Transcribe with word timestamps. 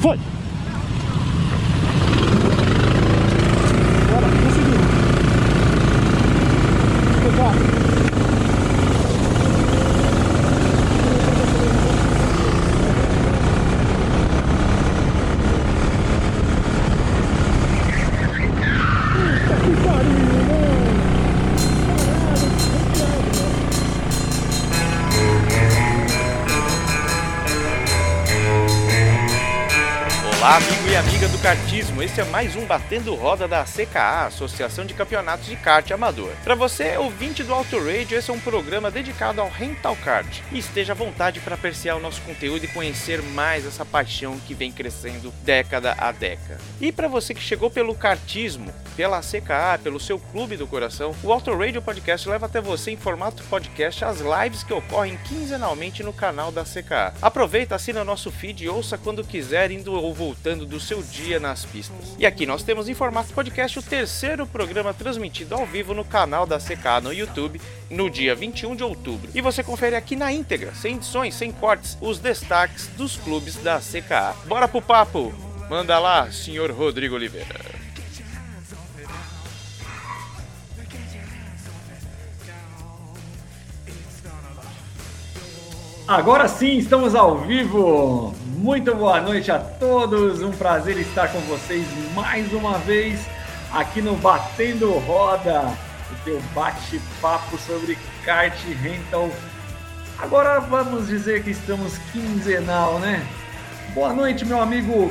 Foi! 0.00 0.39
Kartismo. 31.40 32.02
Esse 32.02 32.20
é 32.20 32.24
mais 32.24 32.54
um 32.54 32.66
Batendo 32.66 33.14
Roda 33.14 33.48
da 33.48 33.64
CKA, 33.64 34.26
Associação 34.26 34.84
de 34.84 34.92
Campeonatos 34.92 35.46
de 35.46 35.56
Kart 35.56 35.90
Amador. 35.90 36.30
Para 36.44 36.54
você, 36.54 36.98
ouvinte 36.98 37.42
do 37.42 37.54
Auto 37.54 37.78
Radio, 37.78 38.18
esse 38.18 38.30
é 38.30 38.34
um 38.34 38.38
programa 38.38 38.90
dedicado 38.90 39.40
ao 39.40 39.48
rental 39.48 39.96
kart. 39.96 40.40
E 40.52 40.58
esteja 40.58 40.92
à 40.92 40.94
vontade 40.94 41.40
para 41.40 41.54
apreciar 41.54 41.96
o 41.96 42.00
nosso 42.00 42.20
conteúdo 42.22 42.64
e 42.64 42.68
conhecer 42.68 43.22
mais 43.22 43.64
essa 43.64 43.86
paixão 43.86 44.38
que 44.40 44.52
vem 44.52 44.70
crescendo 44.70 45.32
década 45.42 45.94
a 45.98 46.12
década. 46.12 46.60
E 46.78 46.92
para 46.92 47.08
você 47.08 47.32
que 47.32 47.40
chegou 47.40 47.70
pelo 47.70 47.94
kartismo, 47.94 48.70
pela 48.94 49.20
CKA, 49.20 49.80
pelo 49.82 49.98
seu 49.98 50.18
clube 50.18 50.58
do 50.58 50.66
coração, 50.66 51.14
o 51.22 51.32
Auto 51.32 51.56
Radio 51.56 51.80
Podcast 51.80 52.28
leva 52.28 52.44
até 52.44 52.60
você 52.60 52.90
em 52.90 52.98
formato 52.98 53.42
podcast 53.44 54.04
as 54.04 54.18
lives 54.20 54.62
que 54.62 54.74
ocorrem 54.74 55.18
quinzenalmente 55.26 56.02
no 56.02 56.12
canal 56.12 56.52
da 56.52 56.64
CKA. 56.64 57.14
Aproveita, 57.22 57.74
assina 57.74 58.04
nosso 58.04 58.30
feed 58.30 58.64
e 58.64 58.68
ouça 58.68 58.98
quando 58.98 59.24
quiser, 59.24 59.70
indo 59.70 59.94
ou 59.94 60.12
voltando 60.12 60.66
do 60.66 60.78
seu 60.78 61.02
dia 61.02 61.30
nas 61.40 61.64
pistas. 61.64 62.14
E 62.18 62.26
aqui 62.26 62.46
nós 62.46 62.62
temos 62.62 62.88
em 62.88 62.94
formato 62.94 63.32
podcast 63.32 63.78
o 63.78 63.82
terceiro 63.82 64.46
programa 64.46 64.94
transmitido 64.94 65.54
ao 65.54 65.66
vivo 65.66 65.94
no 65.94 66.04
canal 66.04 66.46
da 66.46 66.58
CKA 66.58 67.00
no 67.00 67.12
YouTube 67.12 67.60
no 67.90 68.08
dia 68.08 68.34
21 68.34 68.76
de 68.76 68.84
outubro. 68.84 69.30
E 69.34 69.40
você 69.40 69.62
confere 69.62 69.96
aqui 69.96 70.14
na 70.14 70.32
íntegra, 70.32 70.74
sem 70.74 70.96
edições, 70.96 71.34
sem 71.34 71.50
cortes, 71.50 71.96
os 72.00 72.18
destaques 72.18 72.86
dos 72.96 73.16
clubes 73.16 73.56
da 73.56 73.80
CKA. 73.80 74.36
Bora 74.46 74.68
pro 74.68 74.82
papo! 74.82 75.34
Manda 75.68 75.98
lá, 75.98 76.30
senhor 76.30 76.70
Rodrigo 76.72 77.14
Oliveira. 77.14 77.80
Agora 86.10 86.48
sim, 86.48 86.76
estamos 86.76 87.14
ao 87.14 87.38
vivo. 87.38 88.34
Muito 88.60 88.94
boa 88.94 89.22
noite 89.22 89.50
a 89.50 89.58
todos. 89.58 90.42
Um 90.42 90.50
prazer 90.50 90.98
estar 90.98 91.32
com 91.32 91.40
vocês 91.40 91.86
mais 92.14 92.52
uma 92.52 92.76
vez 92.76 93.18
aqui 93.72 94.02
no 94.02 94.14
Batendo 94.16 94.92
Roda, 94.98 95.62
o 96.12 96.24
teu 96.26 96.38
bate-papo 96.54 97.56
sobre 97.56 97.96
kart 98.22 98.54
rental. 98.82 99.30
Agora 100.18 100.60
vamos 100.60 101.06
dizer 101.06 101.42
que 101.42 101.52
estamos 101.52 101.96
quinzenal, 102.12 102.98
né? 102.98 103.26
Boa 103.94 104.12
noite, 104.12 104.44
meu 104.44 104.60
amigo 104.60 105.10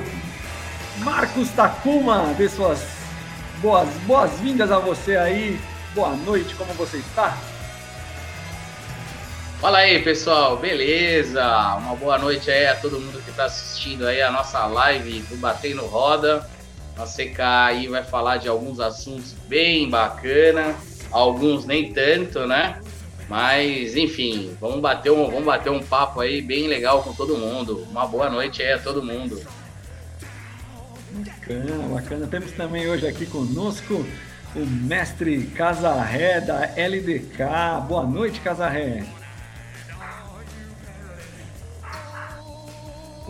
Marcos 0.99 1.49
Takuma. 1.49 2.31
Dê 2.37 2.47
suas 2.47 2.85
boas 3.63 3.89
boas-vindas 4.05 4.71
a 4.71 4.77
você 4.77 5.17
aí. 5.17 5.59
Boa 5.95 6.15
noite, 6.15 6.53
como 6.53 6.71
você 6.73 6.97
está? 6.97 7.35
Fala 9.59 9.79
aí, 9.79 10.01
pessoal, 10.01 10.55
beleza? 10.55 11.43
Uma 11.75 11.93
boa 11.93 12.17
noite 12.17 12.49
aí 12.49 12.65
a 12.67 12.77
todo 12.77 12.97
mundo 12.97 13.21
que 13.21 13.29
está 13.29 13.43
assistindo 13.43 14.07
aí 14.07 14.21
a 14.21 14.31
nossa 14.31 14.65
live 14.65 15.19
do 15.23 15.35
Batendo 15.35 15.85
Roda. 15.85 16.49
A 16.97 17.03
CK 17.03 17.41
aí 17.41 17.87
vai 17.89 18.01
falar 18.01 18.37
de 18.37 18.47
alguns 18.47 18.79
assuntos 18.79 19.35
bem 19.49 19.89
bacana, 19.89 20.73
alguns 21.11 21.65
nem 21.65 21.91
tanto, 21.91 22.47
né? 22.47 22.79
Mas, 23.27 23.97
enfim, 23.97 24.55
vamos 24.61 24.79
bater 24.79 25.11
um, 25.11 25.29
vamos 25.29 25.43
bater 25.43 25.69
um 25.69 25.83
papo 25.83 26.21
aí 26.21 26.41
bem 26.41 26.67
legal 26.67 27.03
com 27.03 27.13
todo 27.13 27.37
mundo. 27.37 27.85
Uma 27.91 28.07
boa 28.07 28.29
noite 28.29 28.63
aí 28.63 28.71
a 28.71 28.79
todo 28.79 29.03
mundo. 29.03 29.45
Bacana, 31.11 31.95
bacana. 31.95 32.27
Temos 32.27 32.53
também 32.53 32.89
hoje 32.89 33.05
aqui 33.05 33.25
conosco 33.25 34.05
o 34.55 34.65
mestre 34.65 35.47
Casarré 35.47 36.39
da 36.39 36.71
LDK. 36.77 37.85
Boa 37.89 38.03
noite, 38.03 38.39
Casarré. 38.39 39.18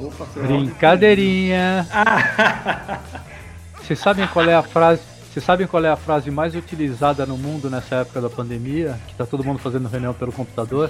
Opa, 0.02 0.26
Brincadeirinha. 0.36 1.86
Vocês 3.82 4.00
sabem 4.00 4.26
qual 4.28 4.50
é 4.50 4.56
a 4.56 4.64
frase? 4.64 5.02
Vocês 5.32 5.44
sabem 5.44 5.68
qual 5.68 5.84
é 5.84 5.90
a 5.90 5.96
frase 5.96 6.32
mais 6.32 6.56
utilizada 6.56 7.26
no 7.26 7.38
mundo 7.38 7.70
nessa 7.70 7.96
época 7.98 8.22
da 8.22 8.30
pandemia? 8.30 8.98
Que 9.08 9.16
tá 9.16 9.26
todo 9.26 9.44
mundo 9.44 9.60
fazendo 9.60 9.90
reunião 9.90 10.14
pelo 10.14 10.32
computador? 10.32 10.90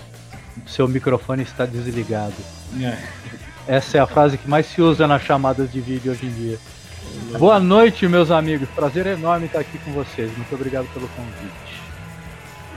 Seu 0.68 0.88
microfone 0.88 1.44
está 1.44 1.66
desligado. 1.66 2.36
é. 2.82 2.98
Essa 3.68 3.98
é 3.98 4.02
a 4.02 4.08
frase 4.08 4.38
que 4.38 4.50
mais 4.50 4.66
se 4.66 4.82
usa 4.82 5.08
nas 5.08 5.22
chamadas 5.22 5.72
de 5.72 5.80
vídeo 5.80 6.12
hoje 6.12 6.26
em 6.26 6.32
dia. 6.32 6.58
Boa 7.38 7.60
noite, 7.60 8.08
meus 8.08 8.32
amigos. 8.32 8.68
Prazer 8.70 9.06
enorme 9.06 9.46
estar 9.46 9.60
aqui 9.60 9.78
com 9.80 9.92
vocês. 9.92 10.36
Muito 10.36 10.56
obrigado 10.56 10.88
pelo 10.92 11.08
convite. 11.10 11.82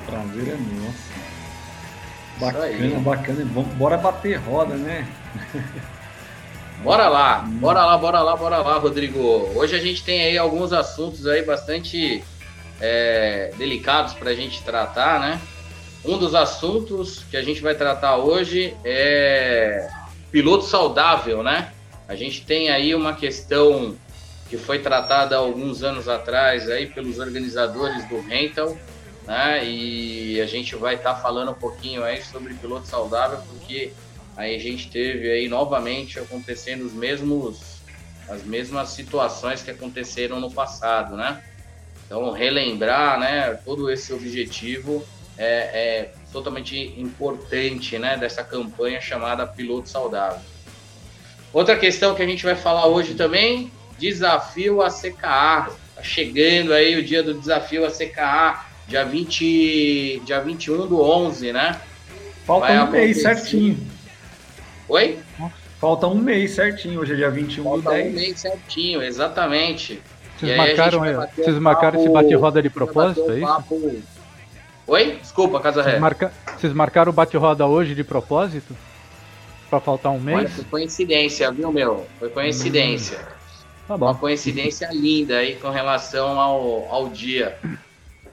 Prazer 0.06 0.54
é 0.54 0.56
nosso. 0.80 1.12
Bacana, 2.38 3.00
bacana. 3.00 3.44
Bora 3.76 3.96
bater 3.96 4.36
roda, 4.40 4.74
né? 4.74 5.06
Bora 6.82 7.08
lá, 7.08 7.44
bora 7.60 7.86
lá, 7.86 7.96
bora 7.96 8.20
lá, 8.22 8.36
bora 8.36 8.58
lá, 8.58 8.76
Rodrigo. 8.76 9.20
Hoje 9.54 9.76
a 9.76 9.78
gente 9.78 10.02
tem 10.02 10.20
aí 10.20 10.36
alguns 10.36 10.72
assuntos 10.72 11.28
aí 11.28 11.40
bastante 11.42 12.24
é, 12.80 13.52
delicados 13.56 14.14
para 14.14 14.30
a 14.30 14.34
gente 14.34 14.60
tratar, 14.64 15.20
né? 15.20 15.40
Um 16.04 16.18
dos 16.18 16.34
assuntos 16.34 17.22
que 17.30 17.36
a 17.36 17.42
gente 17.42 17.62
vai 17.62 17.76
tratar 17.76 18.16
hoje 18.16 18.76
é 18.84 19.88
piloto 20.32 20.64
saudável, 20.64 21.40
né? 21.44 21.72
A 22.08 22.16
gente 22.16 22.44
tem 22.44 22.68
aí 22.68 22.96
uma 22.96 23.14
questão 23.14 23.96
que 24.50 24.56
foi 24.56 24.80
tratada 24.80 25.36
alguns 25.36 25.84
anos 25.84 26.08
atrás 26.08 26.68
aí 26.68 26.88
pelos 26.88 27.20
organizadores 27.20 28.08
do 28.08 28.20
rental, 28.22 28.76
né? 29.24 29.64
E 29.64 30.40
a 30.40 30.46
gente 30.46 30.74
vai 30.74 30.96
estar 30.96 31.14
falando 31.14 31.52
um 31.52 31.54
pouquinho 31.54 32.02
aí 32.02 32.20
sobre 32.22 32.54
piloto 32.54 32.88
saudável, 32.88 33.38
porque 33.48 33.92
aí 34.36 34.54
a 34.54 34.58
gente 34.58 34.90
teve 34.90 35.30
aí 35.30 35.48
novamente 35.48 36.18
acontecendo 36.18 36.84
os 36.84 36.92
mesmos 36.92 37.82
as 38.28 38.44
mesmas 38.44 38.90
situações 38.90 39.62
que 39.62 39.70
aconteceram 39.70 40.40
no 40.40 40.50
passado, 40.50 41.16
né? 41.16 41.42
Então 42.06 42.30
relembrar, 42.30 43.18
né? 43.18 43.58
Todo 43.64 43.90
esse 43.90 44.12
objetivo 44.12 45.04
é, 45.36 45.46
é 45.46 46.12
totalmente 46.32 46.94
importante, 46.98 47.98
né? 47.98 48.16
Dessa 48.16 48.44
campanha 48.44 49.00
chamada 49.00 49.46
Piloto 49.46 49.88
Saudável. 49.88 50.40
Outra 51.52 51.76
questão 51.76 52.14
que 52.14 52.22
a 52.22 52.26
gente 52.26 52.44
vai 52.44 52.54
falar 52.54 52.86
hoje 52.86 53.14
também, 53.14 53.70
desafio 53.98 54.80
a 54.80 54.88
CKA. 54.88 55.70
Tá 55.94 56.02
chegando 56.02 56.72
aí 56.72 56.96
o 56.96 57.04
dia 57.04 57.22
do 57.22 57.34
desafio 57.34 57.84
a 57.84 57.90
CKA, 57.90 58.64
dia 58.88 59.04
20, 59.04 60.22
dia 60.24 60.40
21 60.40 60.86
do 60.86 61.00
11, 61.02 61.52
né? 61.52 61.78
Falta 62.46 62.68
Vai 62.68 62.82
um 62.82 62.90
mês 62.90 63.20
certinho. 63.20 63.91
Oi? 64.92 65.18
Falta 65.80 66.06
um 66.06 66.14
mês 66.16 66.50
certinho. 66.50 67.00
Hoje 67.00 67.14
é 67.14 67.16
dia 67.16 67.30
21 67.30 67.64
Falta 67.64 67.80
do 67.82 67.88
um 67.88 67.92
10. 67.94 68.14
mês 68.14 68.40
certinho, 68.40 69.02
exatamente. 69.02 70.02
Vocês 70.38 70.52
E 70.52 70.56
marcaram, 70.56 71.02
aí, 71.02 71.14
vocês 71.34 71.56
um 71.56 71.60
marcaram 71.62 71.98
esse 71.98 72.08
papo- 72.10 72.22
bate-roda 72.22 72.62
de 72.62 72.68
propósito, 72.68 73.22
um 73.22 73.32
é 73.32 73.36
isso? 73.38 73.46
papo- 73.46 74.02
Oi? 74.86 75.18
Desculpa, 75.22 75.60
Casa 75.60 75.82
Ré. 75.82 75.98
marca... 75.98 76.30
Vocês 76.58 76.74
marcaram 76.74 77.08
o 77.10 77.14
bate-roda 77.14 77.66
hoje 77.66 77.94
de 77.94 78.04
propósito? 78.04 78.76
Pra 79.70 79.80
faltar 79.80 80.12
um 80.12 80.16
Olha, 80.16 80.36
mês? 80.42 80.52
foi 80.52 80.64
coincidência, 80.64 81.50
viu, 81.50 81.72
meu? 81.72 82.06
Foi 82.18 82.28
coincidência. 82.28 83.16
Tá 83.88 83.94
Uma 83.94 84.12
bom. 84.12 84.14
coincidência 84.14 84.90
linda 84.92 85.38
aí 85.38 85.54
com 85.54 85.70
relação 85.70 86.38
ao, 86.38 86.86
ao 86.92 87.08
dia. 87.08 87.56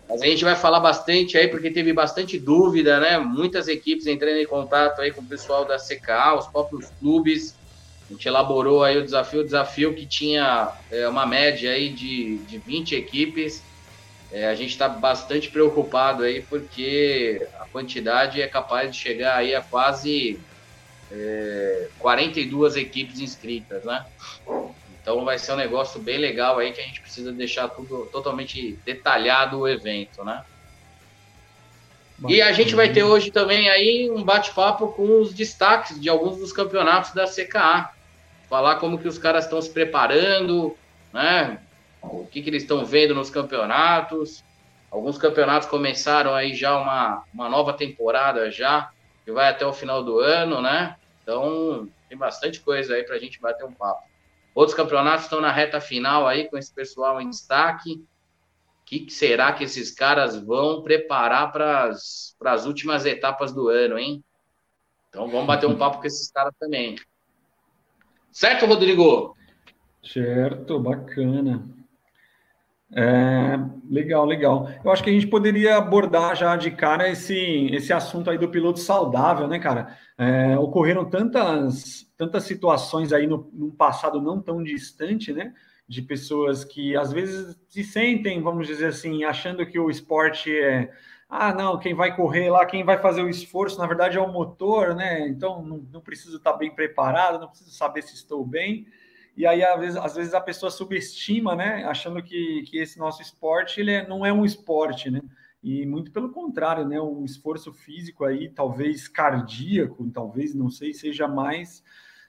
Mas 0.09 0.23
a 0.23 0.25
gente 0.25 0.43
vai 0.43 0.55
falar 0.55 0.79
bastante 0.79 1.37
aí, 1.37 1.47
porque 1.47 1.69
teve 1.69 1.93
bastante 1.93 2.39
dúvida, 2.39 2.99
né? 2.99 3.19
Muitas 3.19 3.67
equipes 3.67 4.07
entrando 4.07 4.37
em 4.37 4.45
contato 4.45 5.01
aí 5.01 5.11
com 5.11 5.21
o 5.21 5.25
pessoal 5.25 5.65
da 5.65 5.77
CKA, 5.77 6.33
os 6.35 6.47
próprios 6.47 6.89
clubes. 6.99 7.55
A 8.09 8.13
gente 8.13 8.27
elaborou 8.27 8.83
aí 8.83 8.97
o 8.97 9.03
desafio, 9.03 9.41
o 9.41 9.45
desafio 9.45 9.93
que 9.93 10.07
tinha 10.07 10.71
é, 10.89 11.07
uma 11.07 11.27
média 11.27 11.71
aí 11.71 11.89
de, 11.89 12.37
de 12.39 12.57
20 12.57 12.95
equipes. 12.95 13.61
É, 14.31 14.47
a 14.47 14.55
gente 14.55 14.71
está 14.71 14.89
bastante 14.89 15.49
preocupado 15.49 16.23
aí, 16.23 16.41
porque 16.41 17.47
a 17.59 17.65
quantidade 17.65 18.41
é 18.41 18.47
capaz 18.47 18.91
de 18.91 18.97
chegar 18.97 19.37
aí 19.37 19.53
a 19.53 19.61
quase 19.61 20.39
é, 21.11 21.87
42 21.99 22.75
equipes 22.77 23.19
inscritas, 23.19 23.83
né? 23.83 24.03
Então 25.09 25.25
vai 25.25 25.39
ser 25.39 25.53
um 25.53 25.55
negócio 25.55 25.99
bem 25.99 26.19
legal 26.19 26.59
aí 26.59 26.71
que 26.71 26.79
a 26.79 26.83
gente 26.83 27.01
precisa 27.01 27.31
deixar 27.31 27.67
tudo 27.67 28.07
totalmente 28.11 28.73
detalhado 28.85 29.57
o 29.57 29.67
evento, 29.67 30.23
né? 30.23 30.45
E 32.27 32.39
a 32.43 32.51
gente 32.51 32.75
vai 32.75 32.93
ter 32.93 33.01
hoje 33.01 33.31
também 33.31 33.67
aí 33.71 34.07
um 34.11 34.23
bate-papo 34.23 34.89
com 34.89 35.19
os 35.19 35.33
destaques 35.33 35.99
de 35.99 36.07
alguns 36.09 36.37
dos 36.37 36.53
campeonatos 36.53 37.11
da 37.11 37.25
CKA. 37.25 37.91
falar 38.47 38.75
como 38.75 38.99
que 38.99 39.07
os 39.07 39.17
caras 39.17 39.45
estão 39.45 39.59
se 39.59 39.71
preparando, 39.71 40.77
né? 41.11 41.59
O 42.03 42.27
que, 42.27 42.43
que 42.43 42.49
eles 42.51 42.61
estão 42.61 42.85
vendo 42.85 43.15
nos 43.15 43.31
campeonatos. 43.31 44.43
Alguns 44.91 45.17
campeonatos 45.17 45.67
começaram 45.67 46.35
aí 46.35 46.53
já 46.53 46.79
uma, 46.79 47.23
uma 47.33 47.49
nova 47.49 47.73
temporada 47.73 48.51
já, 48.51 48.91
que 49.25 49.31
vai 49.31 49.49
até 49.49 49.65
o 49.65 49.73
final 49.73 50.03
do 50.03 50.19
ano, 50.19 50.61
né? 50.61 50.95
Então, 51.23 51.89
tem 52.07 52.17
bastante 52.17 52.59
coisa 52.59 52.93
aí 52.93 53.03
para 53.03 53.15
a 53.15 53.19
gente 53.19 53.41
bater 53.41 53.65
um 53.65 53.73
papo. 53.73 54.08
Outros 54.53 54.75
campeonatos 54.75 55.25
estão 55.25 55.39
na 55.39 55.51
reta 55.51 55.79
final 55.79 56.27
aí, 56.27 56.49
com 56.49 56.57
esse 56.57 56.73
pessoal 56.73 57.21
em 57.21 57.29
destaque. 57.29 57.93
O 57.93 58.85
que, 58.85 59.09
será 59.09 59.53
que 59.53 59.63
esses 59.63 59.91
caras 59.91 60.35
vão 60.35 60.81
preparar 60.81 61.51
para 61.51 61.89
as 61.89 62.65
últimas 62.65 63.05
etapas 63.05 63.53
do 63.53 63.69
ano, 63.69 63.97
hein? 63.97 64.23
Então, 65.09 65.27
vamos 65.29 65.47
bater 65.47 65.67
um 65.67 65.77
papo 65.77 65.99
com 65.99 66.07
esses 66.07 66.31
caras 66.31 66.53
também. 66.59 66.95
Certo, 68.31 68.65
Rodrigo? 68.65 69.35
Certo, 70.03 70.79
bacana. 70.79 71.67
É, 72.91 73.55
legal, 73.87 74.25
legal. 74.25 74.67
Eu 74.83 74.91
acho 74.91 75.03
que 75.03 75.09
a 75.11 75.13
gente 75.13 75.27
poderia 75.27 75.77
abordar 75.77 76.35
já 76.35 76.55
de 76.55 76.71
cara 76.71 77.07
esse, 77.07 77.69
esse 77.71 77.93
assunto 77.93 78.29
aí 78.29 78.37
do 78.37 78.49
piloto 78.49 78.79
saudável, 78.79 79.47
né, 79.47 79.59
cara? 79.59 79.95
É, 80.17 80.57
ocorreram 80.57 81.05
tantas, 81.05 82.11
tantas 82.17 82.43
situações 82.43 83.13
aí 83.13 83.27
no, 83.27 83.49
no, 83.53 83.71
passado 83.71 84.19
não 84.19 84.41
tão 84.41 84.63
distante, 84.63 85.31
né? 85.31 85.53
De 85.87 86.01
pessoas 86.01 86.63
que 86.63 86.95
às 86.95 87.11
vezes 87.13 87.55
se 87.67 87.83
sentem, 87.83 88.41
vamos 88.41 88.65
dizer 88.67 88.87
assim, 88.87 89.23
achando 89.23 89.65
que 89.65 89.79
o 89.79 89.89
esporte 89.89 90.51
é. 90.51 90.91
Ah, 91.29 91.53
não, 91.53 91.77
quem 91.77 91.93
vai 91.93 92.15
correr 92.15 92.49
lá, 92.49 92.65
quem 92.65 92.83
vai 92.83 92.97
fazer 92.97 93.21
o 93.21 93.29
esforço, 93.29 93.77
na 93.77 93.85
verdade 93.85 94.17
é 94.17 94.21
o 94.21 94.31
motor, 94.31 94.95
né? 94.95 95.27
Então 95.27 95.61
não, 95.63 95.77
não 95.91 96.01
preciso 96.01 96.37
estar 96.37 96.53
bem 96.53 96.73
preparado, 96.73 97.39
não 97.39 97.49
preciso 97.49 97.69
saber 97.69 98.01
se 98.01 98.15
estou 98.15 98.43
bem. 98.43 98.87
E 99.39 99.45
aí, 99.45 99.63
às 99.63 99.79
vezes, 99.79 99.95
às 99.95 100.15
vezes 100.17 100.33
a 100.33 100.41
pessoa 100.41 100.69
subestima, 100.69 101.55
né? 101.55 101.85
Achando 101.85 102.21
que, 102.21 102.61
que 102.63 102.77
esse 102.77 102.99
nosso 102.99 103.21
esporte 103.21 103.79
ele 103.79 103.91
é, 103.93 104.05
não 104.05 104.25
é 104.25 104.33
um 104.33 104.43
esporte, 104.43 105.09
né? 105.09 105.21
E 105.63 105.85
muito 105.85 106.11
pelo 106.11 106.29
contrário, 106.29 106.85
né? 106.85 106.99
Um 106.99 107.23
esforço 107.23 107.71
físico 107.71 108.25
aí, 108.25 108.49
talvez 108.49 109.07
cardíaco, 109.07 110.11
talvez, 110.11 110.53
não 110.53 110.69
sei, 110.69 110.93
seja 110.93 111.25
mais 111.25 111.81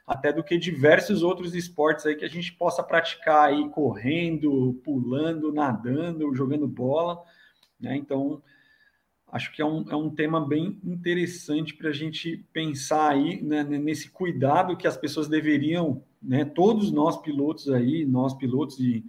até 0.07 0.33
do 0.33 0.45
que 0.45 0.57
diversos 0.57 1.25
outros 1.25 1.53
esportes 1.53 2.07
aí 2.07 2.15
que 2.15 2.25
a 2.25 2.29
gente 2.29 2.53
possa 2.53 2.81
praticar 2.81 3.49
aí 3.49 3.69
correndo, 3.71 4.81
pulando, 4.85 5.53
nadando, 5.53 6.33
jogando 6.33 6.69
bola, 6.69 7.21
né? 7.81 7.97
Então, 7.97 8.41
acho 9.27 9.53
que 9.53 9.61
é 9.61 9.67
um, 9.67 9.85
é 9.91 9.97
um 9.97 10.11
tema 10.15 10.47
bem 10.47 10.79
interessante 10.85 11.75
para 11.75 11.89
a 11.89 11.93
gente 11.93 12.37
pensar 12.53 13.11
aí 13.11 13.43
né, 13.43 13.65
nesse 13.65 14.09
cuidado 14.11 14.77
que 14.77 14.87
as 14.87 14.97
pessoas 14.97 15.27
deveriam, 15.27 16.05
né, 16.23 16.45
todos 16.45 16.91
nós 16.93 17.17
pilotos 17.21 17.69
aí, 17.71 18.05
nós 18.05 18.35
pilotos 18.35 18.79
e, 18.79 19.05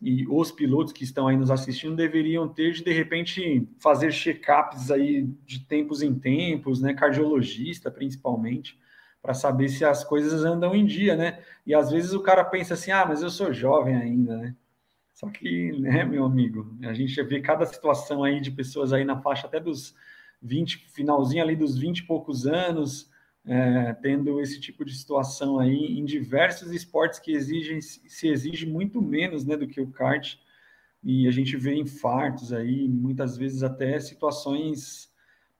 e 0.00 0.26
os 0.28 0.50
pilotos 0.50 0.92
que 0.92 1.04
estão 1.04 1.26
aí 1.26 1.36
nos 1.36 1.50
assistindo 1.50 1.96
deveriam 1.96 2.48
ter 2.48 2.72
de 2.72 2.84
de 2.84 2.92
repente 2.92 3.68
fazer 3.78 4.12
check-ups 4.12 4.90
aí 4.90 5.22
de 5.44 5.60
tempos 5.60 6.02
em 6.02 6.14
tempos, 6.14 6.80
né, 6.80 6.94
cardiologista 6.94 7.90
principalmente, 7.90 8.78
para 9.22 9.34
saber 9.34 9.68
se 9.68 9.84
as 9.84 10.02
coisas 10.02 10.44
andam 10.44 10.74
em 10.74 10.86
dia, 10.86 11.14
né? 11.14 11.42
E 11.66 11.74
às 11.74 11.90
vezes 11.90 12.14
o 12.14 12.22
cara 12.22 12.42
pensa 12.42 12.72
assim: 12.74 12.90
"Ah, 12.90 13.04
mas 13.06 13.22
eu 13.22 13.28
sou 13.28 13.52
jovem 13.52 13.94
ainda, 13.94 14.36
né?" 14.36 14.56
Só 15.20 15.28
que, 15.28 15.72
né, 15.78 16.02
meu 16.02 16.24
amigo, 16.24 16.74
a 16.82 16.94
gente 16.94 17.22
vê 17.24 17.42
cada 17.42 17.66
situação 17.66 18.24
aí 18.24 18.40
de 18.40 18.50
pessoas 18.50 18.90
aí 18.90 19.04
na 19.04 19.20
faixa 19.20 19.46
até 19.46 19.60
dos 19.60 19.94
20, 20.40 20.88
finalzinho 20.94 21.42
ali 21.42 21.54
dos 21.54 21.76
20 21.76 21.98
e 21.98 22.06
poucos 22.06 22.46
anos, 22.46 23.09
é, 23.46 23.94
tendo 23.94 24.40
esse 24.40 24.60
tipo 24.60 24.84
de 24.84 24.94
situação 24.94 25.58
aí 25.58 25.98
em 25.98 26.04
diversos 26.04 26.72
esportes 26.72 27.18
que 27.18 27.32
exigem, 27.32 27.80
se 27.80 28.28
exige 28.28 28.66
muito 28.66 29.00
menos 29.00 29.44
né, 29.44 29.56
do 29.56 29.66
que 29.66 29.80
o 29.80 29.90
kart. 29.90 30.36
E 31.02 31.26
a 31.26 31.30
gente 31.30 31.56
vê 31.56 31.74
infartos 31.74 32.52
aí, 32.52 32.86
muitas 32.86 33.36
vezes 33.36 33.62
até 33.62 33.98
situações 33.98 35.10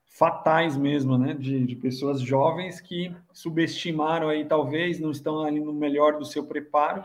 fatais 0.05 0.77
mesmo, 0.77 1.17
né? 1.17 1.33
De, 1.33 1.65
de 1.65 1.77
pessoas 1.77 2.21
jovens 2.21 2.81
que 2.81 3.15
subestimaram 3.33 4.29
aí, 4.29 4.45
talvez, 4.45 5.01
não 5.01 5.11
estão 5.11 5.43
ali 5.43 5.61
no 5.61 5.73
melhor 5.73 6.19
do 6.19 6.27
seu 6.27 6.45
preparo 6.45 7.05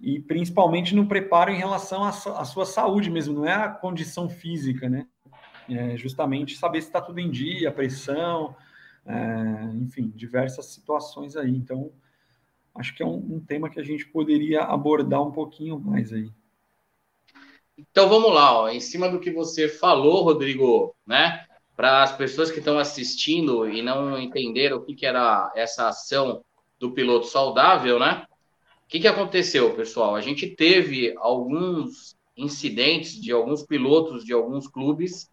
e 0.00 0.20
principalmente 0.20 0.94
no 0.94 1.06
preparo 1.06 1.50
em 1.50 1.58
relação 1.58 2.04
à, 2.04 2.10
à 2.10 2.44
sua 2.44 2.64
saúde 2.64 3.10
mesmo, 3.10 3.34
não 3.34 3.44
é 3.44 3.54
a 3.54 3.68
condição 3.68 4.28
física, 4.28 4.88
né? 4.88 5.06
É 5.68 5.96
justamente 5.96 6.56
saber 6.56 6.80
se 6.80 6.88
está 6.88 7.00
tudo 7.00 7.18
em 7.18 7.30
dia, 7.30 7.68
a 7.68 7.72
pressão, 7.72 8.54
é, 9.08 9.74
enfim, 9.76 10.12
diversas 10.14 10.66
situações 10.66 11.34
aí. 11.34 11.50
Então, 11.50 11.90
acho 12.74 12.94
que 12.94 13.02
é 13.02 13.06
um, 13.06 13.36
um, 13.36 13.40
tema 13.40 13.70
que 13.70 13.80
a 13.80 13.82
gente 13.82 14.06
poderia 14.06 14.62
abordar 14.62 15.22
um 15.22 15.32
pouquinho 15.32 15.80
mais 15.80 16.12
aí. 16.12 16.30
Então 17.76 18.08
vamos 18.08 18.32
lá, 18.34 18.62
ó. 18.62 18.68
em 18.68 18.80
cima 18.80 19.08
do 19.08 19.20
que 19.20 19.30
você 19.30 19.68
falou, 19.68 20.24
Rodrigo, 20.24 20.94
né? 21.06 21.46
Para 21.74 22.02
as 22.02 22.14
pessoas 22.14 22.50
que 22.50 22.58
estão 22.58 22.78
assistindo 22.78 23.68
e 23.68 23.80
não 23.80 24.20
entenderam 24.20 24.78
o 24.78 24.84
que, 24.84 24.94
que 24.94 25.06
era 25.06 25.50
essa 25.54 25.88
ação 25.88 26.44
do 26.78 26.92
piloto 26.92 27.26
saudável, 27.26 27.98
né? 27.98 28.26
O 28.84 28.88
que, 28.88 29.00
que 29.00 29.08
aconteceu, 29.08 29.74
pessoal? 29.74 30.16
A 30.16 30.20
gente 30.20 30.46
teve 30.48 31.14
alguns 31.18 32.16
incidentes 32.36 33.20
de 33.20 33.32
alguns 33.32 33.62
pilotos 33.62 34.24
de 34.24 34.32
alguns 34.32 34.66
clubes 34.66 35.30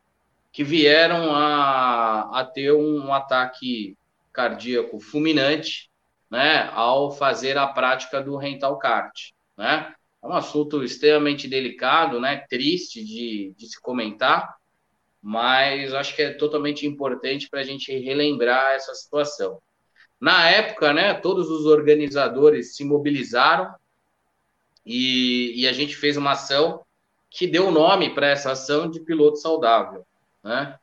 que 0.55 0.63
vieram 0.63 1.35
a, 1.35 2.39
a 2.39 2.45
ter 2.45 2.71
um, 2.71 3.13
ataque 3.13 3.97
cardíaco 4.31 5.01
fulminante, 5.01 5.91
né, 6.31 6.69
ao 6.71 7.11
fazer 7.11 7.57
a 7.57 7.67
prática 7.67 8.23
do 8.23 8.37
rental 8.37 8.79
kart, 8.79 9.13
né? 9.57 9.93
É 10.23 10.25
um 10.25 10.31
assunto 10.31 10.81
extremamente 10.81 11.45
delicado, 11.45 12.21
né, 12.21 12.45
triste 12.49 13.03
de, 13.03 13.53
de 13.57 13.67
se 13.67 13.81
comentar, 13.81 14.55
mas 15.21 15.93
acho 15.93 16.15
que 16.15 16.21
é 16.21 16.31
totalmente 16.31 16.87
importante 16.87 17.49
para 17.49 17.59
a 17.59 17.65
gente 17.65 17.91
relembrar 17.91 18.75
essa 18.75 18.93
situação. 18.93 19.61
Na 20.21 20.49
época, 20.49 20.93
né, 20.93 21.15
todos 21.15 21.49
os 21.49 21.65
organizadores 21.65 22.77
se 22.77 22.85
mobilizaram 22.85 23.75
e, 24.85 25.51
e 25.61 25.67
a 25.67 25.73
gente 25.73 25.97
fez 25.97 26.15
uma 26.15 26.31
ação 26.31 26.81
que 27.29 27.45
deu 27.45 27.71
nome 27.71 28.15
para 28.15 28.29
essa 28.29 28.53
ação 28.53 28.89
de 28.89 29.01
piloto 29.01 29.35
saudável, 29.35 30.05
né? 30.45 30.77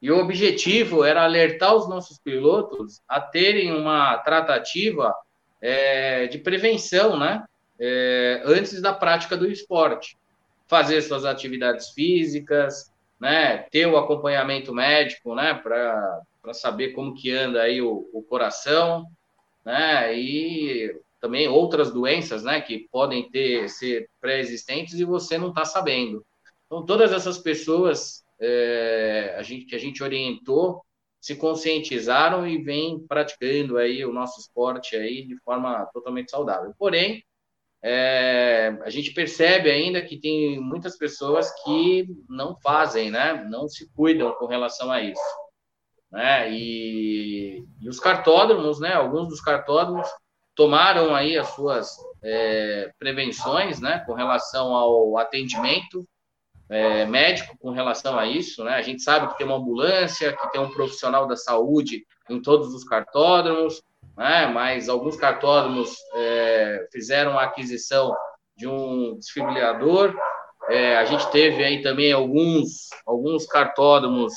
E 0.00 0.12
o 0.12 0.18
objetivo 0.18 1.02
era 1.02 1.24
alertar 1.24 1.74
os 1.74 1.88
nossos 1.88 2.18
pilotos 2.20 3.02
a 3.08 3.20
terem 3.20 3.72
uma 3.72 4.16
tratativa 4.18 5.12
é, 5.60 6.28
de 6.28 6.38
prevenção, 6.38 7.18
né? 7.18 7.44
É, 7.80 8.40
antes 8.44 8.80
da 8.80 8.92
prática 8.92 9.36
do 9.36 9.50
esporte. 9.50 10.16
Fazer 10.68 11.02
suas 11.02 11.24
atividades 11.24 11.90
físicas, 11.90 12.92
né? 13.20 13.58
Ter 13.72 13.86
o 13.86 13.96
acompanhamento 13.96 14.72
médico, 14.72 15.34
né? 15.34 15.52
Para 15.52 16.22
saber 16.52 16.90
como 16.92 17.14
que 17.14 17.32
anda 17.32 17.62
aí 17.62 17.82
o, 17.82 18.08
o, 18.12 18.22
coração, 18.22 19.04
né? 19.64 20.16
E 20.16 20.96
também 21.20 21.48
outras 21.48 21.90
doenças, 21.90 22.44
né? 22.44 22.60
Que 22.60 22.86
podem 22.92 23.28
ter 23.28 23.68
ser 23.68 24.08
pré-existentes 24.20 24.94
e 24.94 25.04
você 25.04 25.36
não 25.36 25.48
está 25.48 25.64
sabendo. 25.64 26.24
Então, 26.66 26.86
todas 26.86 27.12
essas 27.12 27.38
pessoas 27.38 28.22
é, 28.40 29.34
a 29.36 29.42
gente, 29.42 29.66
que 29.66 29.74
a 29.74 29.78
gente 29.78 30.02
orientou 30.02 30.82
se 31.20 31.34
conscientizaram 31.36 32.46
e 32.46 32.62
vem 32.62 33.04
praticando 33.06 33.76
aí 33.76 34.04
o 34.04 34.12
nosso 34.12 34.40
esporte 34.40 34.94
aí 34.96 35.26
de 35.26 35.36
forma 35.40 35.84
totalmente 35.92 36.30
saudável. 36.30 36.72
Porém, 36.78 37.24
é, 37.82 38.76
a 38.82 38.90
gente 38.90 39.12
percebe 39.12 39.70
ainda 39.70 40.00
que 40.00 40.18
tem 40.18 40.60
muitas 40.60 40.96
pessoas 40.96 41.52
que 41.64 42.06
não 42.28 42.56
fazem, 42.60 43.10
né? 43.10 43.44
Não 43.50 43.68
se 43.68 43.92
cuidam 43.92 44.32
com 44.34 44.46
relação 44.46 44.90
a 44.92 45.02
isso 45.02 45.20
né? 46.10 46.50
E, 46.52 47.64
e 47.80 47.88
os 47.88 48.00
cartódromos, 48.00 48.80
né? 48.80 48.94
Alguns 48.94 49.28
dos 49.28 49.40
cartódromos 49.40 50.08
tomaram 50.54 51.14
aí 51.14 51.36
as 51.38 51.48
suas 51.48 51.96
é, 52.22 52.90
prevenções, 52.98 53.80
né? 53.80 54.00
Com 54.06 54.14
relação 54.14 54.74
ao 54.74 55.16
atendimento 55.18 56.06
é, 56.70 57.06
médico, 57.06 57.56
com 57.58 57.70
relação 57.70 58.18
a 58.18 58.26
isso, 58.26 58.62
né? 58.62 58.74
A 58.74 58.82
gente 58.82 59.02
sabe 59.02 59.28
que 59.28 59.38
tem 59.38 59.46
uma 59.46 59.56
ambulância, 59.56 60.32
que 60.32 60.52
tem 60.52 60.60
um 60.60 60.70
profissional 60.70 61.26
da 61.26 61.36
saúde 61.36 62.04
em 62.28 62.40
todos 62.40 62.74
os 62.74 62.84
cartódromos, 62.84 63.82
né? 64.16 64.46
Mas 64.46 64.88
alguns 64.88 65.16
cartódromos 65.16 65.96
é, 66.14 66.86
fizeram 66.92 67.38
a 67.38 67.44
aquisição 67.44 68.14
de 68.56 68.66
um 68.66 69.16
desfibrilador. 69.16 70.14
É, 70.68 70.96
a 70.96 71.04
gente 71.04 71.30
teve 71.30 71.64
aí 71.64 71.80
também 71.80 72.12
alguns 72.12 72.88
alguns 73.06 73.46
cartódromos 73.46 74.34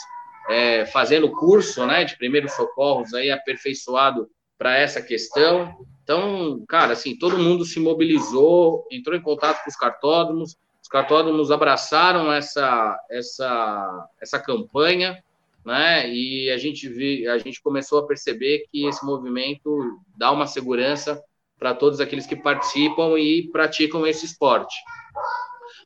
é, 0.49 0.85
fazendo 0.85 1.31
curso 1.31 1.85
né, 1.85 2.03
de 2.03 2.17
primeiros 2.17 2.53
socorros 2.53 3.13
aí 3.13 3.31
aperfeiçoado 3.31 4.29
para 4.57 4.77
essa 4.77 5.01
questão. 5.01 5.73
Então, 6.03 6.63
cara, 6.67 6.93
assim, 6.93 7.17
todo 7.17 7.37
mundo 7.37 7.65
se 7.65 7.79
mobilizou, 7.79 8.85
entrou 8.91 9.15
em 9.15 9.21
contato 9.21 9.63
com 9.63 9.69
os 9.69 9.75
cartódromos, 9.75 10.55
os 10.81 10.87
cartódromos 10.87 11.51
abraçaram 11.51 12.31
essa, 12.31 12.99
essa, 13.09 14.09
essa 14.19 14.39
campanha, 14.39 15.23
né? 15.63 16.09
E 16.09 16.49
a 16.49 16.57
gente, 16.57 16.89
vi, 16.89 17.27
a 17.27 17.37
gente 17.37 17.61
começou 17.61 17.99
a 17.99 18.07
perceber 18.07 18.65
que 18.71 18.85
esse 18.87 19.05
movimento 19.05 19.99
dá 20.17 20.31
uma 20.31 20.47
segurança 20.47 21.21
para 21.59 21.75
todos 21.75 21.99
aqueles 21.99 22.25
que 22.25 22.35
participam 22.35 23.19
e 23.19 23.47
praticam 23.51 24.07
esse 24.07 24.25
esporte. 24.25 24.75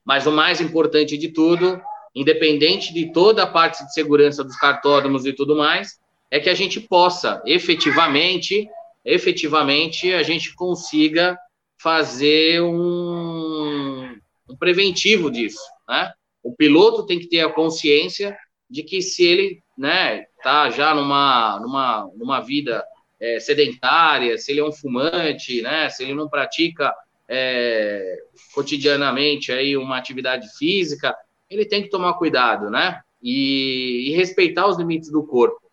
Mas 0.06 0.26
o 0.26 0.32
mais 0.32 0.62
importante 0.62 1.18
de 1.18 1.30
tudo, 1.30 1.82
independente 2.16 2.94
de 2.94 3.12
toda 3.12 3.44
a 3.44 3.48
parte 3.48 3.84
de 3.84 3.94
segurança 3.94 4.44
dos 4.44 4.56
cartódromos 4.56 5.26
e 5.26 5.34
tudo 5.34 5.58
mais, 5.58 6.00
é 6.32 6.40
que 6.40 6.50
a 6.50 6.54
gente 6.54 6.80
possa 6.80 7.42
efetivamente, 7.46 8.70
efetivamente, 9.04 10.14
a 10.14 10.24
gente 10.24 10.56
consiga 10.56 11.38
fazer 11.78 12.62
um, 12.62 13.55
um 14.50 14.56
preventivo 14.56 15.32
disso, 15.32 15.62
né? 15.88 16.12
O 16.44 16.56
piloto 16.56 17.06
tem 17.06 17.20
que 17.20 17.28
ter 17.28 17.42
a 17.42 17.52
consciência 17.52 18.38
de 18.70 18.84
que 18.84 19.02
se 19.02 19.26
ele, 19.26 19.64
né, 19.78 20.26
tá 20.44 20.70
já 20.70 20.94
numa, 20.94 21.60
numa, 21.60 22.10
numa 22.16 22.40
vida 22.40 22.84
é, 23.20 23.40
sedentária, 23.40 24.38
se 24.38 24.52
ele 24.52 24.60
é 24.60 24.64
um 24.64 24.72
fumante, 24.72 25.62
né, 25.62 25.90
se 25.90 26.04
ele 26.04 26.14
não 26.14 26.30
pratica 26.30 26.94
é, 27.28 28.18
cotidianamente 28.54 29.52
aí 29.52 29.76
uma 29.76 29.98
atividade 29.98 30.48
física, 30.58 31.16
ele 31.50 31.66
tem 31.66 31.82
que 31.82 31.90
tomar 31.90 32.14
cuidado, 32.14 32.70
né, 32.70 33.02
e, 33.22 34.10
e 34.10 34.16
respeitar 34.16 34.68
os 34.68 34.78
limites 34.78 35.12
do 35.12 35.26
corpo. 35.26 35.65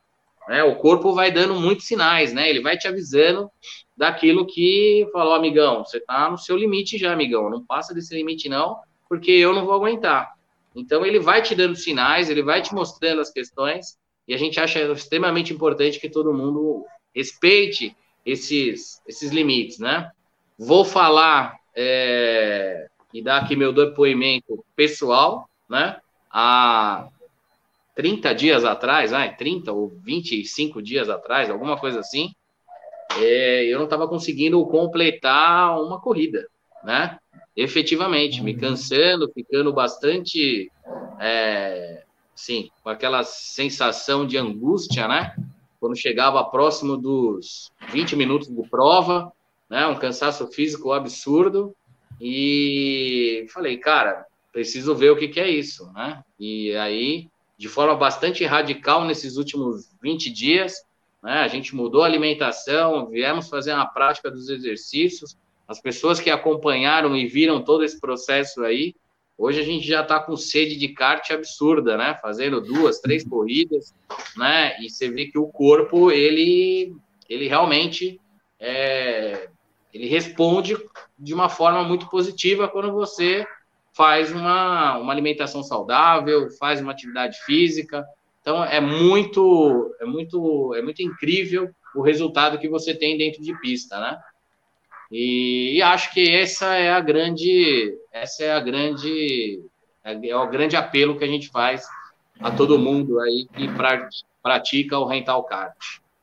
Né? 0.49 0.63
O 0.65 0.77
corpo 0.77 1.13
vai 1.15 1.31
dando 1.31 1.55
muitos 1.55 1.87
sinais, 1.87 2.33
né? 2.33 2.49
Ele 2.49 2.61
vai 2.61 2.77
te 2.77 2.89
avisando 2.89 3.51
daquilo 3.97 4.47
que 4.47 5.09
falou, 5.13 5.35
amigão, 5.35 5.85
você 5.85 6.01
tá 6.01 6.31
no 6.31 6.39
seu 6.39 6.57
limite 6.57 6.99
já, 6.99 7.13
amigão. 7.13 7.51
Não 7.51 7.65
passa 7.65 7.95
desse 7.95 8.15
limite, 8.15 8.49
não, 8.49 8.79
porque 9.09 9.31
eu 9.31 9.53
não 9.53 9.65
vou 9.65 9.75
aguentar. 9.75 10.33
Então 10.75 11.05
ele 11.05 11.21
vai 11.21 11.43
te 11.43 11.55
dando 11.55 11.77
sinais, 11.77 12.31
ele 12.31 12.43
vai 12.43 12.63
te 12.63 12.75
mostrando 12.75 13.21
as 13.21 13.31
questões, 13.31 13.99
e 14.27 14.35
a 14.35 14.39
gente 14.39 14.59
acha 14.59 14.81
extremamente 14.93 15.53
importante 15.53 16.01
que 16.01 16.09
todo 16.09 16.33
mundo 16.33 16.87
respeite 17.15 17.95
esses, 18.25 19.03
esses 19.07 19.31
limites, 19.31 19.79
né? 19.79 20.11
Vou 20.59 20.85
falar 20.85 21.57
é, 21.75 22.87
e 23.13 23.23
dar 23.23 23.39
aqui 23.39 23.57
meu 23.57 23.73
depoimento 23.73 24.65
pessoal, 24.75 25.49
né? 25.69 25.99
A 26.31 27.09
30 27.95 28.35
dias 28.35 28.65
atrás, 28.65 29.13
ah, 29.13 29.29
30 29.29 29.73
ou 29.73 29.89
25 29.89 30.83
dias 30.83 31.09
atrás, 31.09 31.51
alguma 31.51 31.77
coisa 31.77 32.01
assim, 32.01 32.33
é, 33.19 33.65
eu 33.67 33.79
não 33.79 33.85
estava 33.85 34.09
conseguindo 34.09 34.65
completar 34.67 35.81
uma 35.81 36.01
corrida, 36.01 36.47
né? 36.83 37.19
Efetivamente, 37.55 38.43
me 38.43 38.55
cansando, 38.55 39.31
ficando 39.33 39.73
bastante, 39.73 40.71
é, 41.21 42.03
sim, 42.35 42.71
com 42.83 42.89
aquela 42.89 43.23
sensação 43.25 44.27
de 44.27 44.39
angústia, 44.39 45.07
né? 45.07 45.37
Quando 45.79 45.97
chegava 45.97 46.43
próximo 46.45 46.97
dos 46.97 47.71
20 47.91 48.17
minutos 48.17 48.49
de 48.49 48.69
prova, 48.69 49.31
né? 49.69 49.87
Um 49.87 49.99
cansaço 49.99 50.47
físico 50.47 50.93
absurdo. 50.93 51.75
E 52.21 53.47
falei, 53.53 53.77
cara, 53.77 54.25
preciso 54.53 54.95
ver 54.95 55.11
o 55.11 55.17
que, 55.17 55.29
que 55.29 55.41
é 55.41 55.51
isso, 55.51 55.93
né? 55.93 56.23
E 56.39 56.75
aí 56.77 57.29
de 57.63 57.69
forma 57.69 57.95
bastante 57.95 58.45
radical 58.45 59.05
nesses 59.05 59.37
últimos 59.37 59.95
20 60.03 60.33
dias. 60.33 60.85
Né? 61.23 61.35
A 61.35 61.47
gente 61.47 61.77
mudou 61.77 62.03
a 62.03 62.07
alimentação, 62.07 63.07
viemos 63.07 63.49
fazer 63.49 63.73
uma 63.73 63.87
prática 63.87 64.29
dos 64.29 64.49
exercícios. 64.49 65.39
As 65.69 65.81
pessoas 65.81 66.19
que 66.19 66.29
acompanharam 66.29 67.17
e 67.17 67.25
viram 67.29 67.63
todo 67.63 67.85
esse 67.85 68.01
processo 68.01 68.65
aí, 68.65 68.97
hoje 69.39 69.61
a 69.61 69.63
gente 69.63 69.87
já 69.87 70.03
está 70.03 70.19
com 70.19 70.37
sede 70.37 70.75
de 70.75 70.89
kart 70.89 71.31
absurda, 71.31 71.97
né? 71.97 72.19
Fazendo 72.21 72.61
duas, 72.61 72.99
três 72.99 73.23
corridas, 73.23 73.95
né? 74.37 74.77
E 74.81 74.91
você 74.91 75.09
vê 75.09 75.27
que 75.27 75.39
o 75.39 75.47
corpo, 75.47 76.11
ele, 76.11 76.93
ele 77.29 77.47
realmente 77.47 78.21
é, 78.59 79.49
ele 79.95 80.09
responde 80.09 80.77
de 81.17 81.33
uma 81.33 81.49
forma 81.49 81.85
muito 81.85 82.11
positiva 82.11 82.67
quando 82.67 82.91
você 82.91 83.47
faz 83.95 84.33
uma, 84.33 84.99
uma 84.99 85.13
alimentação 85.13 85.63
saudável, 85.63 86.51
faz 86.59 86.81
uma 86.81 86.93
atividade 86.93 87.39
física. 87.45 88.05
Então 88.41 88.65
é 88.65 88.81
muito 88.81 89.95
é 90.01 90.05
muito 90.05 90.75
é 90.75 90.83
muito 90.83 91.03
incrível 91.03 91.71
o 91.95 92.03
resultado 92.03 92.59
que 92.59 92.69
você 92.69 92.95
tem 92.95 93.19
dentro 93.19 93.43
de 93.43 93.59
pista, 93.61 94.01
né? 94.01 94.19
E, 95.11 95.77
e 95.77 95.83
acho 95.83 96.13
que 96.13 96.35
essa 96.35 96.75
é 96.75 96.91
a 96.91 97.01
grande 97.01 97.95
essa 98.13 98.45
é 98.45 98.53
a 98.53 98.61
grande 98.61 99.61
é, 100.03 100.37
o 100.37 100.49
grande 100.49 100.77
apelo 100.77 101.17
que 101.19 101.25
a 101.25 101.29
gente 101.29 101.49
faz 101.51 101.87
a 102.41 102.51
todo 102.51 102.79
mundo 102.79 103.21
aí 103.21 103.47
que 103.55 103.69
pratica 104.43 104.99
o 104.99 105.07
rental 105.07 105.45
kart, 105.45 105.77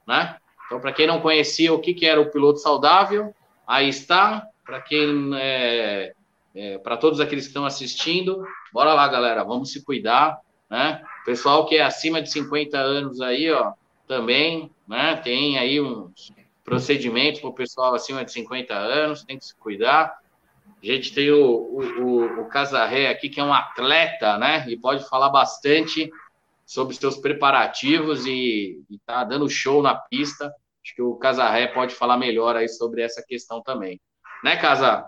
né? 0.08 0.36
Então, 0.70 0.80
para 0.80 0.94
quem 0.94 1.08
não 1.08 1.20
conhecia 1.20 1.74
o 1.74 1.80
que, 1.80 1.96
que 1.96 2.06
era 2.06 2.22
o 2.22 2.30
piloto 2.30 2.60
saudável, 2.60 3.34
aí 3.66 3.90
está. 3.90 4.46
Para 4.64 4.80
quem 4.80 5.32
é, 5.34 6.14
é, 6.56 6.78
para 6.78 6.98
todos 6.98 7.20
aqueles 7.20 7.46
que 7.46 7.50
estão 7.50 7.66
assistindo, 7.66 8.44
bora 8.74 8.94
lá, 8.94 9.08
galera, 9.08 9.44
vamos 9.44 9.72
se 9.72 9.84
cuidar, 9.84 10.40
né? 10.70 11.02
Pessoal 11.26 11.66
que 11.66 11.76
é 11.76 11.84
acima 11.84 12.22
de 12.22 12.32
50 12.32 12.78
anos 12.78 13.22
aí, 13.22 13.52
ó, 13.52 13.74
também, 14.08 14.72
né? 14.88 15.16
Tem 15.18 15.58
aí 15.58 15.80
uns 15.80 16.32
procedimentos 16.64 17.42
para 17.42 17.50
o 17.50 17.54
pessoal 17.54 17.94
acima 17.94 18.24
de 18.24 18.32
50 18.32 18.74
anos, 18.74 19.24
tem 19.24 19.38
que 19.38 19.46
se 19.46 19.56
cuidar. 19.56 20.20
A 20.82 20.86
gente 20.86 21.14
tem 21.14 21.30
o, 21.32 21.40
o, 21.40 22.42
o, 22.42 22.46
Casarré 22.46 23.10
aqui, 23.10 23.28
que 23.28 23.40
é 23.40 23.44
um 23.44 23.54
atleta, 23.54 24.38
né? 24.38 24.66
E 24.70 24.78
pode 24.78 25.08
falar 25.10 25.30
bastante 25.30 26.10
sobre 26.66 26.96
seus 26.96 27.18
preparativos 27.18 28.26
e, 28.26 28.82
está 28.90 29.24
dando 29.24 29.50
show 29.50 29.82
na 29.82 29.96
pista. 29.96 30.46
Acho 30.84 30.96
que 30.96 31.02
o 31.02 31.16
Casarré 31.16 31.68
pode 31.68 31.96
falar 31.96 32.18
melhor 32.18 32.56
aí 32.56 32.70
sobre 32.70 33.02
essa 33.02 33.24
questão 33.28 33.62
também. 33.62 34.00
Né, 34.44 34.56
Casa? 34.56 35.06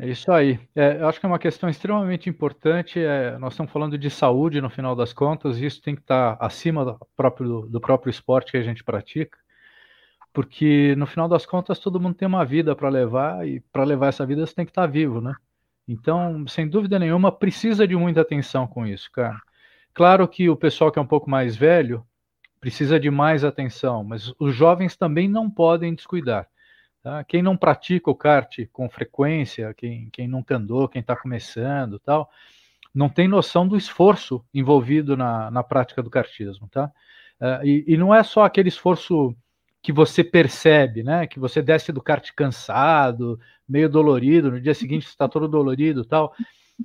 É 0.00 0.08
isso 0.08 0.32
aí. 0.32 0.58
É, 0.74 1.00
eu 1.00 1.08
acho 1.08 1.20
que 1.20 1.26
é 1.26 1.28
uma 1.28 1.38
questão 1.38 1.68
extremamente 1.68 2.28
importante. 2.28 2.98
É, 2.98 3.38
nós 3.38 3.52
estamos 3.52 3.70
falando 3.72 3.96
de 3.98 4.10
saúde 4.10 4.60
no 4.60 4.70
final 4.70 4.96
das 4.96 5.12
contas, 5.12 5.58
e 5.58 5.66
isso 5.66 5.82
tem 5.82 5.94
que 5.94 6.00
estar 6.00 6.36
acima 6.40 6.84
do 6.84 6.98
próprio, 7.16 7.62
do 7.62 7.80
próprio 7.80 8.10
esporte 8.10 8.50
que 8.50 8.56
a 8.56 8.62
gente 8.62 8.82
pratica, 8.82 9.38
porque 10.32 10.94
no 10.96 11.06
final 11.06 11.28
das 11.28 11.46
contas 11.46 11.78
todo 11.78 12.00
mundo 12.00 12.14
tem 12.14 12.26
uma 12.26 12.44
vida 12.44 12.74
para 12.74 12.88
levar, 12.88 13.46
e 13.46 13.60
para 13.72 13.84
levar 13.84 14.08
essa 14.08 14.26
vida 14.26 14.46
você 14.46 14.54
tem 14.54 14.64
que 14.64 14.70
estar 14.70 14.86
vivo, 14.86 15.20
né? 15.20 15.34
Então, 15.86 16.46
sem 16.46 16.68
dúvida 16.68 16.98
nenhuma, 16.98 17.30
precisa 17.30 17.86
de 17.86 17.96
muita 17.96 18.22
atenção 18.22 18.66
com 18.66 18.86
isso, 18.86 19.10
cara. 19.12 19.38
Claro 19.94 20.26
que 20.26 20.48
o 20.48 20.56
pessoal 20.56 20.90
que 20.90 20.98
é 20.98 21.02
um 21.02 21.06
pouco 21.06 21.28
mais 21.28 21.56
velho 21.56 22.04
precisa 22.60 22.98
de 22.98 23.10
mais 23.10 23.44
atenção, 23.44 24.04
mas 24.04 24.32
os 24.38 24.54
jovens 24.54 24.96
também 24.96 25.28
não 25.28 25.50
podem 25.50 25.94
descuidar. 25.94 26.48
Tá? 27.02 27.24
Quem 27.24 27.42
não 27.42 27.56
pratica 27.56 28.10
o 28.10 28.14
kart 28.14 28.58
com 28.72 28.88
frequência, 28.88 29.74
quem, 29.74 30.08
quem 30.12 30.28
nunca 30.28 30.56
andou, 30.56 30.88
quem 30.88 31.00
está 31.00 31.16
começando 31.16 31.98
tal, 31.98 32.30
não 32.94 33.08
tem 33.08 33.26
noção 33.26 33.66
do 33.66 33.76
esforço 33.76 34.44
envolvido 34.54 35.16
na, 35.16 35.50
na 35.50 35.64
prática 35.64 36.02
do 36.02 36.10
kartismo. 36.10 36.68
Tá? 36.68 36.92
Uh, 37.40 37.66
e, 37.66 37.84
e, 37.88 37.96
não 37.96 38.14
é 38.14 38.22
só 38.22 38.44
aquele 38.44 38.68
esforço 38.68 39.34
que 39.82 39.92
você 39.92 40.22
percebe, 40.22 41.02
né? 41.02 41.26
que 41.26 41.40
você 41.40 41.60
desce 41.60 41.90
do 41.90 42.00
kart 42.00 42.30
cansado, 42.36 43.40
meio 43.68 43.88
dolorido, 43.88 44.52
no 44.52 44.60
dia 44.60 44.74
seguinte 44.74 45.06
está 45.06 45.26
todo 45.26 45.48
dolorido 45.48 46.04
tal. 46.04 46.32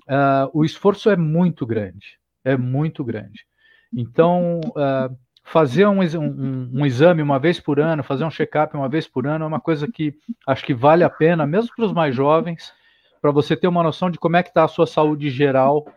Uh, 0.07 0.49
o 0.51 0.65
esforço 0.65 1.11
é 1.11 1.15
muito 1.15 1.63
grande, 1.65 2.17
é 2.43 2.57
muito 2.57 3.03
grande. 3.03 3.45
Então, 3.93 4.61
uh, 4.69 5.15
fazer 5.47 5.85
um, 5.87 6.01
um, 6.01 6.69
um, 6.73 6.85
exame 6.85 7.21
uma 7.21 7.39
vez 7.39 7.57
por 7.57 7.79
ano, 7.79 8.03
fazer 8.03 8.25
um 8.25 8.29
check-up 8.29 8.75
uma 8.75 8.89
vez 8.89 9.07
por 9.07 9.25
ano 9.25 9.45
é 9.45 9.47
uma 9.47 9.61
coisa 9.61 9.87
que 9.89 10.13
acho 10.45 10.65
que 10.65 10.73
vale 10.73 11.05
a 11.05 11.09
pena, 11.09 11.47
mesmo 11.47 11.71
para 11.73 11.85
os 11.85 11.93
mais 11.93 12.13
jovens, 12.13 12.73
para 13.21 13.31
você 13.31 13.55
ter 13.55 13.67
uma 13.67 13.81
noção 13.81 14.11
de 14.11 14.19
como 14.19 14.35
é 14.35 14.43
que 14.43 14.49
está 14.49 14.65
a 14.65 14.67
sua 14.67 14.85
saúde 14.85 15.29
geral, 15.29 15.87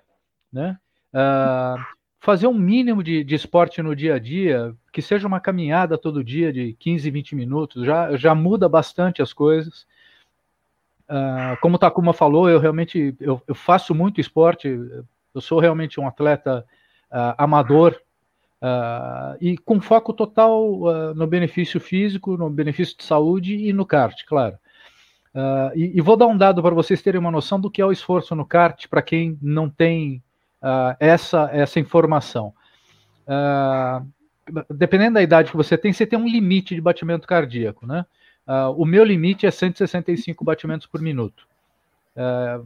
né? 0.53 0.79
Uh, 1.13 1.83
fazer 2.21 2.47
um 2.47 2.55
mínimo 2.55 3.03
de, 3.03 3.25
de, 3.25 3.35
esporte 3.35 3.83
no 3.83 3.97
dia 3.97 4.15
a 4.15 4.19
dia, 4.21 4.73
que 4.93 5.03
seja 5.03 5.27
uma 5.27 5.41
caminhada 5.41 5.99
todo 5.99 6.23
dia 6.23 6.53
de 6.53 6.75
15, 6.75 7.11
20 7.11 7.35
minutos, 7.35 7.85
já, 7.85 8.17
já 8.17 8.35
muda 8.37 8.69
bastante 8.69 9.21
as 9.21 9.33
coisas. 9.33 9.85
Uh, 11.09 11.59
como 11.61 11.75
o 11.75 11.79
Takuma 11.79 12.13
falou, 12.13 12.49
eu 12.49 12.61
realmente 12.61 13.17
eu, 13.19 13.43
eu, 13.49 13.55
faço 13.55 13.97
muito 13.97 14.21
esporte, 14.21 14.69
eu 15.35 15.41
sou 15.41 15.59
realmente 15.59 15.99
um 15.99 16.07
atleta 16.07 16.65
uh, 17.11 17.35
amador, 17.37 18.01
Uh, 18.61 19.39
e 19.41 19.57
com 19.57 19.81
foco 19.81 20.13
total 20.13 20.83
uh, 20.83 21.15
no 21.15 21.27
benefício 21.27 21.81
físico, 21.81 22.37
no 22.37 22.51
benefício 22.51 22.95
de 22.95 23.05
saúde 23.05 23.55
e 23.57 23.73
no 23.73 23.87
kart, 23.87 24.23
claro. 24.27 24.57
Uh, 25.35 25.73
e, 25.75 25.97
e, 25.97 26.01
vou 26.03 26.15
dar 26.15 26.27
um 26.27 26.37
dado 26.37 26.61
para 26.61 26.75
vocês 26.75 27.01
terem 27.01 27.19
uma 27.19 27.31
noção 27.31 27.59
do 27.59 27.71
que 27.71 27.81
é 27.81 27.87
o 27.87 27.93
esforço 27.93 28.35
no 28.35 28.45
kart 28.45 28.87
para 28.89 29.01
quem 29.01 29.39
não 29.41 29.71
tem 29.71 30.23
essa, 30.99 31.49
essa 31.55 31.81
informação. 31.81 32.53
dependendo 34.69 35.15
da 35.15 35.23
idade 35.23 35.51
que 35.51 35.57
você 35.57 35.79
tem, 35.79 35.91
você 35.91 36.07
tem 36.07 36.19
um 36.19 36.29
limite 36.29 36.75
de 36.75 36.83
batimento 36.83 37.27
cardíaco, 37.27 37.87
né? 37.87 38.05
o 38.77 38.85
meu 38.85 39.03
limite 39.03 39.47
é 39.47 39.51
165 39.51 40.45
batimentos 40.45 40.87
por 40.87 41.01
minuto. 41.01 41.49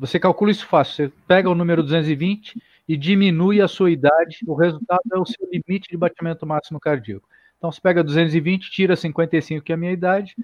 você 0.00 0.18
calcula 0.18 0.50
isso 0.50 0.66
fácil, 0.66 1.06
você 1.06 1.12
pega 1.28 1.48
o 1.48 1.54
número 1.54 1.84
220 1.84 2.60
e 2.88 2.96
diminui 2.96 3.60
a 3.60 3.68
sua 3.68 3.90
idade, 3.90 4.38
o 4.46 4.54
resultado 4.54 5.02
é 5.12 5.18
o 5.18 5.24
seu 5.24 5.48
limite 5.50 5.88
de 5.90 5.96
batimento 5.96 6.46
máximo 6.46 6.78
cardíaco. 6.78 7.28
Então, 7.56 7.72
você 7.72 7.80
pega 7.80 8.04
220, 8.04 8.70
tira 8.70 8.94
55, 8.94 9.64
que 9.64 9.72
é 9.72 9.74
a 9.74 9.78
minha 9.78 9.92
idade, 9.92 10.34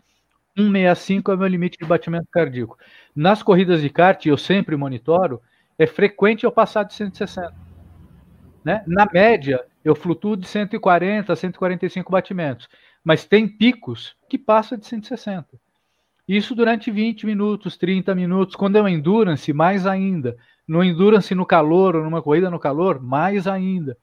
165 0.57 1.31
é 1.31 1.35
o 1.35 1.39
meu 1.39 1.47
limite 1.47 1.79
de 1.79 1.85
batimento 1.85 2.29
cardíaco. 2.31 2.79
Nas 3.15 3.43
corridas 3.43 3.83
de 3.83 3.91
kart, 3.91 4.25
eu 4.27 4.37
sempre 4.37 4.77
monitoro, 4.77 5.41
é 5.79 5.87
frequente 5.87 6.45
eu 6.45 6.53
passar 6.53 6.85
de 6.85 6.95
160. 6.95 7.55
Né? 8.65 8.83
Na 8.87 9.07
média, 9.13 9.65
eu 9.85 9.95
flutuo 9.95 10.37
de 10.37 10.47
140 10.47 11.33
a 11.33 11.37
145 11.37 12.11
batimentos, 12.11 12.69
mas 13.03 13.25
tem 13.25 13.49
picos 13.49 14.15
que 14.29 14.39
passa 14.39 14.77
de 14.77 14.87
160. 14.87 15.47
Isso 16.29 16.55
durante 16.55 16.91
20 16.91 17.27
minutos, 17.27 17.77
30 17.77 18.15
minutos. 18.15 18.55
Quando 18.55 18.77
é 18.77 18.83
um 18.83 18.89
endurance, 18.89 19.53
mais 19.53 19.87
ainda. 19.87 20.37
No 20.71 20.85
endurance 20.85 21.35
no 21.35 21.45
calor 21.45 21.97
ou 21.97 22.05
numa 22.05 22.23
corrida 22.23 22.49
no 22.49 22.57
calor, 22.57 23.03
mais 23.03 23.49
ainda. 23.49 23.99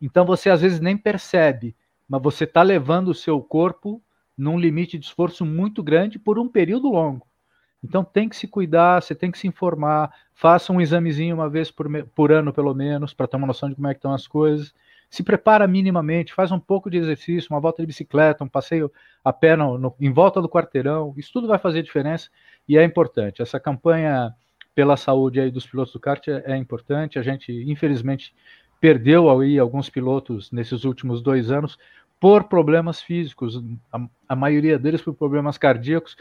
Então 0.00 0.24
você 0.24 0.48
às 0.48 0.62
vezes 0.62 0.80
nem 0.80 0.96
percebe, 0.96 1.76
mas 2.08 2.22
você 2.22 2.44
está 2.44 2.62
levando 2.62 3.08
o 3.08 3.14
seu 3.14 3.38
corpo 3.42 4.02
num 4.38 4.58
limite 4.58 4.98
de 4.98 5.04
esforço 5.04 5.44
muito 5.44 5.82
grande 5.82 6.18
por 6.18 6.38
um 6.38 6.48
período 6.48 6.88
longo. 6.88 7.26
Então 7.84 8.02
tem 8.02 8.26
que 8.26 8.36
se 8.36 8.48
cuidar, 8.48 9.02
você 9.02 9.14
tem 9.14 9.30
que 9.30 9.38
se 9.38 9.46
informar, 9.46 10.10
faça 10.32 10.72
um 10.72 10.80
examezinho 10.80 11.34
uma 11.34 11.50
vez 11.50 11.70
por, 11.70 11.86
por 12.14 12.32
ano, 12.32 12.54
pelo 12.54 12.72
menos, 12.72 13.12
para 13.12 13.26
ter 13.26 13.36
uma 13.36 13.46
noção 13.46 13.68
de 13.68 13.74
como 13.74 13.86
é 13.86 13.92
que 13.92 13.98
estão 13.98 14.14
as 14.14 14.26
coisas. 14.26 14.72
Se 15.10 15.22
prepara 15.22 15.66
minimamente, 15.66 16.32
faz 16.32 16.50
um 16.50 16.58
pouco 16.58 16.88
de 16.90 16.96
exercício, 16.96 17.48
uma 17.50 17.60
volta 17.60 17.82
de 17.82 17.86
bicicleta, 17.86 18.44
um 18.44 18.48
passeio 18.48 18.90
a 19.22 19.30
pé 19.30 19.56
no, 19.56 19.76
no, 19.76 19.94
em 20.00 20.10
volta 20.10 20.40
do 20.40 20.48
quarteirão. 20.48 21.12
Isso 21.18 21.30
tudo 21.34 21.46
vai 21.46 21.58
fazer 21.58 21.82
diferença 21.82 22.30
e 22.66 22.78
é 22.78 22.82
importante. 22.82 23.42
Essa 23.42 23.60
campanha 23.60 24.34
pela 24.74 24.96
saúde 24.96 25.40
aí 25.40 25.50
dos 25.50 25.66
pilotos 25.66 25.92
do 25.92 26.00
kart 26.00 26.26
é, 26.28 26.52
é 26.52 26.56
importante. 26.56 27.18
A 27.18 27.22
gente, 27.22 27.52
infelizmente, 27.52 28.34
perdeu 28.80 29.30
aí 29.30 29.58
alguns 29.58 29.90
pilotos 29.90 30.50
nesses 30.50 30.84
últimos 30.84 31.22
dois 31.22 31.50
anos 31.50 31.78
por 32.18 32.44
problemas 32.44 33.00
físicos, 33.00 33.62
a, 33.90 34.00
a 34.28 34.36
maioria 34.36 34.78
deles 34.78 35.00
por 35.00 35.14
problemas 35.14 35.56
cardíacos 35.56 36.16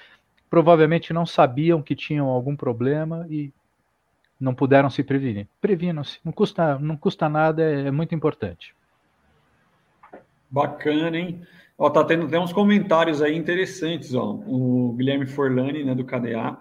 provavelmente 0.50 1.14
não 1.14 1.26
sabiam 1.26 1.82
que 1.82 1.96
tinham 1.96 2.28
algum 2.28 2.56
problema 2.56 3.28
e 3.30 3.54
não 4.40 4.56
puderam 4.56 4.90
se 4.90 5.04
prevenir. 5.04 5.48
Previnam-se, 5.62 6.20
não 6.24 6.32
custa, 6.32 6.80
não 6.80 6.98
custa 6.98 7.30
nada, 7.30 7.62
é, 7.62 7.88
é, 7.88 7.92
muito 7.92 8.16
importante. 8.16 8.74
Bacana, 10.50 11.18
hein? 11.18 11.42
Ó, 11.78 11.90
tá 11.90 12.04
tendo 12.04 12.26
até 12.26 12.40
uns 12.40 12.52
comentários 12.52 13.22
aí 13.22 13.36
interessantes, 13.38 14.16
ó. 14.16 14.40
O 14.48 14.94
Guilherme 14.98 15.28
Forlani, 15.28 15.84
né, 15.84 15.94
do 15.94 16.04
KDA, 16.04 16.58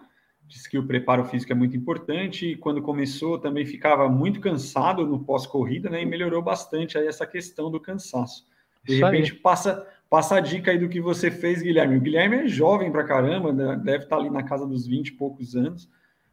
disse 0.49 0.69
que 0.69 0.79
o 0.79 0.87
preparo 0.87 1.25
físico 1.25 1.53
é 1.53 1.55
muito 1.55 1.77
importante 1.77 2.47
e 2.47 2.57
quando 2.57 2.83
começou 2.83 3.39
também 3.39 3.67
ficava 3.67 4.09
muito 4.09 4.41
cansado 4.41 5.07
no 5.07 5.21
pós-corrida, 5.21 5.91
né, 5.91 6.03
e 6.03 6.07
melhorou 6.07 6.43
bastante 6.43 6.97
aí 6.97 7.07
essa 7.07 7.27
questão 7.27 7.71
do 7.71 7.79
cansaço. 7.79 8.47
De 8.83 8.95
Isso 8.95 9.05
repente 9.05 9.33
aí. 9.33 9.39
passa 9.39 9.87
Passa 10.11 10.37
a 10.37 10.41
dica 10.41 10.71
aí 10.71 10.79
do 10.79 10.89
que 10.89 11.01
você 11.01 11.31
fez, 11.31 11.61
Guilherme. 11.61 11.97
O 11.97 12.01
Guilherme 12.01 12.37
é 12.37 12.49
jovem 12.49 12.91
pra 12.91 13.05
caramba, 13.05 13.53
né? 13.53 13.77
deve 13.77 14.05
estar 14.05 14.17
ali 14.17 14.31
na 14.31 14.43
casa 14.43 14.67
dos 14.67 14.87
20 14.87 15.09
e 15.09 15.13
poucos 15.13 15.55
anos, 15.55 15.89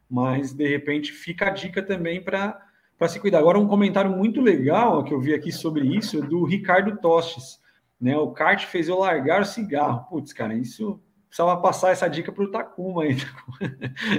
mas 0.08 0.54
de 0.54 0.66
repente 0.66 1.12
fica 1.12 1.48
a 1.48 1.50
dica 1.50 1.82
também 1.82 2.22
para 2.22 2.58
se 3.06 3.20
cuidar. 3.20 3.38
Agora, 3.38 3.58
um 3.58 3.68
comentário 3.68 4.10
muito 4.10 4.40
legal 4.40 5.04
que 5.04 5.12
eu 5.12 5.20
vi 5.20 5.34
aqui 5.34 5.52
sobre 5.52 5.86
isso 5.94 6.18
é 6.18 6.22
do 6.22 6.42
Ricardo 6.44 6.96
Tostes. 6.96 7.60
Né? 8.00 8.16
O 8.16 8.30
kart 8.30 8.64
fez 8.64 8.88
eu 8.88 8.98
largar 8.98 9.42
o 9.42 9.46
cigarro. 9.46 10.06
Putz, 10.08 10.32
cara, 10.32 10.54
isso 10.54 10.98
precisava 11.28 11.60
passar 11.60 11.90
essa 11.90 12.08
dica 12.08 12.32
para 12.32 12.44
o 12.44 12.50
Takuma 12.50 13.04
aí. 13.04 13.16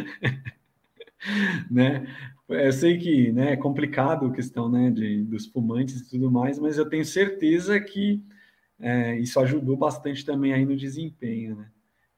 né? 1.70 2.08
Eu 2.48 2.72
sei 2.72 2.98
que 2.98 3.32
né, 3.32 3.54
é 3.54 3.58
complicado 3.58 4.28
a 4.28 4.32
questão 4.32 4.70
né, 4.70 4.90
de, 4.90 5.24
dos 5.24 5.46
fumantes 5.48 6.00
e 6.00 6.10
tudo 6.10 6.32
mais, 6.32 6.58
mas 6.58 6.78
eu 6.78 6.88
tenho 6.88 7.04
certeza 7.04 7.80
que 7.80 8.24
é, 8.80 9.18
isso 9.20 9.40
ajudou 9.40 9.76
bastante 9.76 10.26
também 10.26 10.54
aí 10.54 10.66
no 10.66 10.76
desempenho, 10.76 11.56
né? 11.56 11.70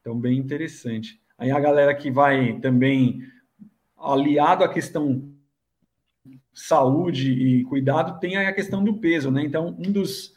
Então, 0.02 0.20
bem 0.20 0.38
interessante. 0.38 1.20
Aí 1.38 1.52
a 1.52 1.60
galera 1.60 1.96
que 1.96 2.12
vai 2.12 2.60
também 2.60 3.24
aliado 3.98 4.64
à 4.64 4.70
questão 4.70 5.30
saúde 6.54 7.32
e 7.32 7.64
cuidado, 7.64 8.20
tem 8.20 8.36
a 8.38 8.54
questão 8.54 8.84
do 8.84 8.98
peso, 8.98 9.32
né? 9.32 9.44
Então, 9.44 9.76
um 9.80 9.92
dos, 9.92 10.34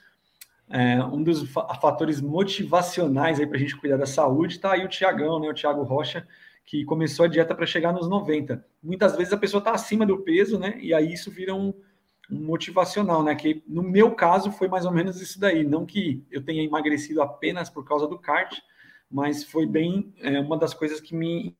é, 0.73 1.05
um 1.05 1.23
dos 1.23 1.49
fatores 1.53 2.21
motivacionais 2.21 3.39
aí 3.39 3.47
para 3.47 3.57
a 3.57 3.61
gente 3.61 3.77
cuidar 3.77 3.99
da 3.99 4.07
saúde 4.07 4.55
está 4.55 4.73
aí 4.73 4.85
o 4.85 4.89
Tiagão, 4.89 5.39
né? 5.39 5.49
O 5.49 5.55
Tiago 5.55 5.83
Rocha, 5.83 6.27
que 6.65 6.85
começou 6.85 7.27
a 7.27 7.29
dieta 7.29 7.55
para 7.55 7.67
chegar 7.67 7.93
nos 7.93 8.09
90. 8.09 8.65
Muitas 8.83 9.15
vezes 9.15 9.33
a 9.33 9.37
pessoa 9.37 9.59
está 9.59 9.73
acima 9.73 10.07
do 10.07 10.19
peso, 10.23 10.59
né? 10.59 10.79
E 10.81 10.95
aí 10.95 11.13
isso 11.13 11.31
vira 11.31 11.55
um, 11.55 11.75
motivacional, 12.31 13.23
né? 13.23 13.35
Que 13.35 13.63
no 13.67 13.83
meu 13.83 14.15
caso 14.15 14.51
foi 14.51 14.69
mais 14.69 14.87
ou 14.87 14.93
menos 14.93 15.21
isso 15.21 15.39
daí. 15.39 15.63
Não 15.63 15.85
que 15.85 16.25
eu 16.31 16.43
tenha 16.43 16.63
emagrecido 16.63 17.21
apenas 17.21 17.69
por 17.69 17.85
causa 17.85 18.07
do 18.07 18.19
kart, 18.19 18.59
mas 19.11 19.45
foi 19.45 19.67
bem 19.67 20.15
é, 20.19 20.41
uma 20.41 20.57
das 20.57 20.73
coisas 20.73 21.01
que 21.01 21.15
me 21.15 21.55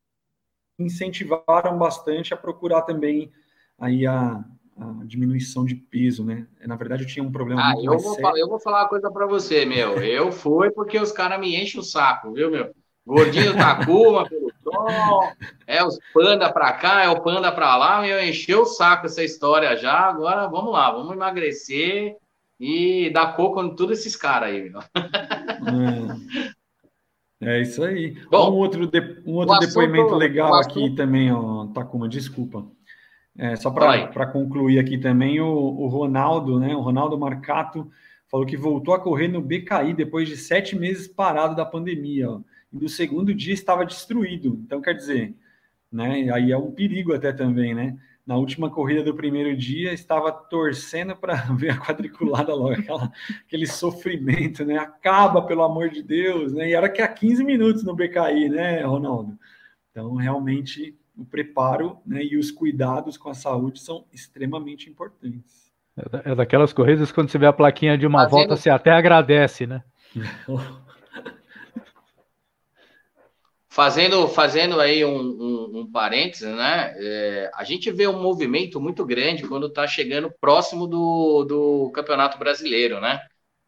incentivaram 0.79 1.79
bastante 1.79 2.33
a 2.33 2.37
procurar 2.37 2.83
também 2.83 3.31
aí 3.79 4.07
a, 4.07 4.43
a 4.79 5.05
diminuição 5.05 5.65
de 5.65 5.75
peso, 5.75 6.25
né? 6.25 6.47
Na 6.65 6.77
verdade, 6.77 7.03
eu 7.03 7.09
tinha 7.09 7.25
um 7.25 7.33
problema. 7.33 7.61
Ah, 7.63 7.75
eu 7.77 7.99
vou, 7.99 8.15
falar, 8.17 8.39
eu 8.39 8.49
vou 8.49 8.59
falar 8.59 8.83
uma 8.83 8.89
coisa 8.89 9.11
para 9.11 9.27
você, 9.27 9.65
meu. 9.65 10.03
Eu 10.03 10.33
fui 10.33 10.71
porque 10.71 10.99
os 10.99 11.13
caras 11.13 11.39
me 11.39 11.57
enchem 11.57 11.81
o 11.81 11.85
saco, 11.85 12.33
viu, 12.33 12.51
meu? 12.51 12.75
Gordinho 13.05 13.57
Takuma, 13.57 14.27
pelo 14.31 14.53
é 15.67 15.85
os 15.85 15.99
panda 16.15 16.53
para 16.53 16.73
cá, 16.75 17.03
é 17.03 17.09
o 17.09 17.21
panda 17.21 17.51
para 17.51 17.77
lá, 17.77 18.07
eu 18.07 18.25
encheu 18.25 18.63
o 18.63 18.67
saco 18.67 19.07
essa 19.07 19.23
história 19.23 19.77
já. 19.77 20.09
Agora 20.09 20.47
vamos 20.47 20.73
lá, 20.73 20.91
vamos 20.91 21.13
emagrecer 21.13 22.17
e 22.59 23.11
dar 23.11 23.35
coco 23.35 23.61
em 23.63 23.75
todos 23.75 23.99
esses 23.99 24.15
caras 24.15 24.51
aí. 24.51 24.71
Meu. 24.71 24.81
É. 27.41 27.57
é 27.59 27.61
isso 27.61 27.83
aí. 27.83 28.17
Bom, 28.31 28.53
um 28.53 28.57
outro, 28.57 28.87
de, 28.87 29.01
um 29.27 29.35
outro 29.35 29.59
depoimento 29.59 30.15
legal 30.15 30.55
aqui 30.55 30.95
também, 30.95 31.33
ó, 31.33 31.67
Takuma, 31.67 32.09
desculpa. 32.09 32.65
É, 33.37 33.57
só 33.57 33.71
para 33.71 34.27
concluir 34.27 34.79
aqui 34.79 34.99
também, 34.99 35.41
o, 35.41 35.47
o 35.47 35.87
Ronaldo, 35.89 36.61
né? 36.61 36.75
O 36.75 36.81
Ronaldo 36.81 37.19
Marcato 37.19 37.91
falou 38.31 38.47
que 38.47 38.57
voltou 38.57 38.95
a 38.95 39.01
correr 39.01 39.29
no 39.29 39.41
BKI 39.41 39.95
depois 39.95 40.29
de 40.29 40.37
sete 40.37 40.77
meses 40.77 41.09
parado 41.09 41.57
da 41.57 41.65
pandemia. 41.65 42.31
Ó 42.31 42.41
e 42.73 42.79
no 42.79 42.89
segundo 42.89 43.35
dia 43.35 43.53
estava 43.53 43.85
destruído. 43.85 44.59
Então, 44.65 44.81
quer 44.81 44.95
dizer, 44.95 45.37
né? 45.91 46.31
Aí 46.33 46.51
é 46.51 46.57
um 46.57 46.73
perigo 46.73 47.13
até 47.13 47.33
também, 47.33 47.75
né? 47.75 47.97
Na 48.25 48.37
última 48.37 48.71
corrida 48.71 49.03
do 49.03 49.15
primeiro 49.15 49.55
dia, 49.57 49.93
estava 49.93 50.33
torcendo 50.33 51.15
para 51.15 51.35
ver 51.55 51.71
a 51.71 51.79
quadriculada 51.79 52.55
logo, 52.55 52.73
aquela, 52.73 53.13
aquele 53.47 53.67
sofrimento, 53.67 54.65
né? 54.65 54.79
Acaba, 54.79 55.43
pelo 55.43 55.63
amor 55.63 55.91
de 55.91 56.03
Deus, 56.03 56.53
né? 56.53 56.71
E 56.71 56.75
era 56.75 56.89
que 56.89 57.03
há 57.03 57.09
15 57.09 57.45
minutos 57.45 57.85
no 57.85 57.95
BKI, 57.95 58.49
né, 58.49 58.83
Ronaldo? 58.83 59.39
Então, 59.91 60.15
realmente, 60.15 60.97
o 61.17 61.25
preparo 61.25 61.99
né, 62.07 62.23
e 62.23 62.37
os 62.37 62.51
cuidados 62.51 63.17
com 63.17 63.29
a 63.29 63.35
saúde 63.35 63.81
são 63.81 64.05
extremamente 64.13 64.89
importantes. 64.89 65.71
É, 65.97 66.33
é 66.33 66.35
daquelas 66.35 66.73
corridas 66.73 67.13
quando 67.13 67.31
você 67.31 67.39
vê 67.39 67.47
a 67.47 67.53
plaquinha 67.53 67.99
de 67.99 68.07
uma 68.07 68.21
Fazendo... 68.21 68.33
volta, 68.33 68.57
você 68.57 68.71
até 68.71 68.91
agradece, 68.91 69.67
né? 69.67 69.83
Fazendo, 73.75 74.29
fazendo 74.29 74.79
aí 74.79 75.03
um, 75.03 75.19
um, 75.19 75.79
um 75.79 75.91
parênteses, 75.91 76.55
né? 76.55 76.95
É, 76.95 77.51
a 77.55 77.65
gente 77.65 77.91
vê 77.91 78.07
um 78.07 78.21
movimento 78.21 78.79
muito 78.79 79.03
grande 79.03 79.49
quando 79.49 79.67
está 79.67 79.87
chegando 79.87 80.31
próximo 80.39 80.87
do, 80.87 81.43
do 81.45 81.91
Campeonato 81.95 82.39
Brasileiro, 82.39 83.01
né? 83.01 83.19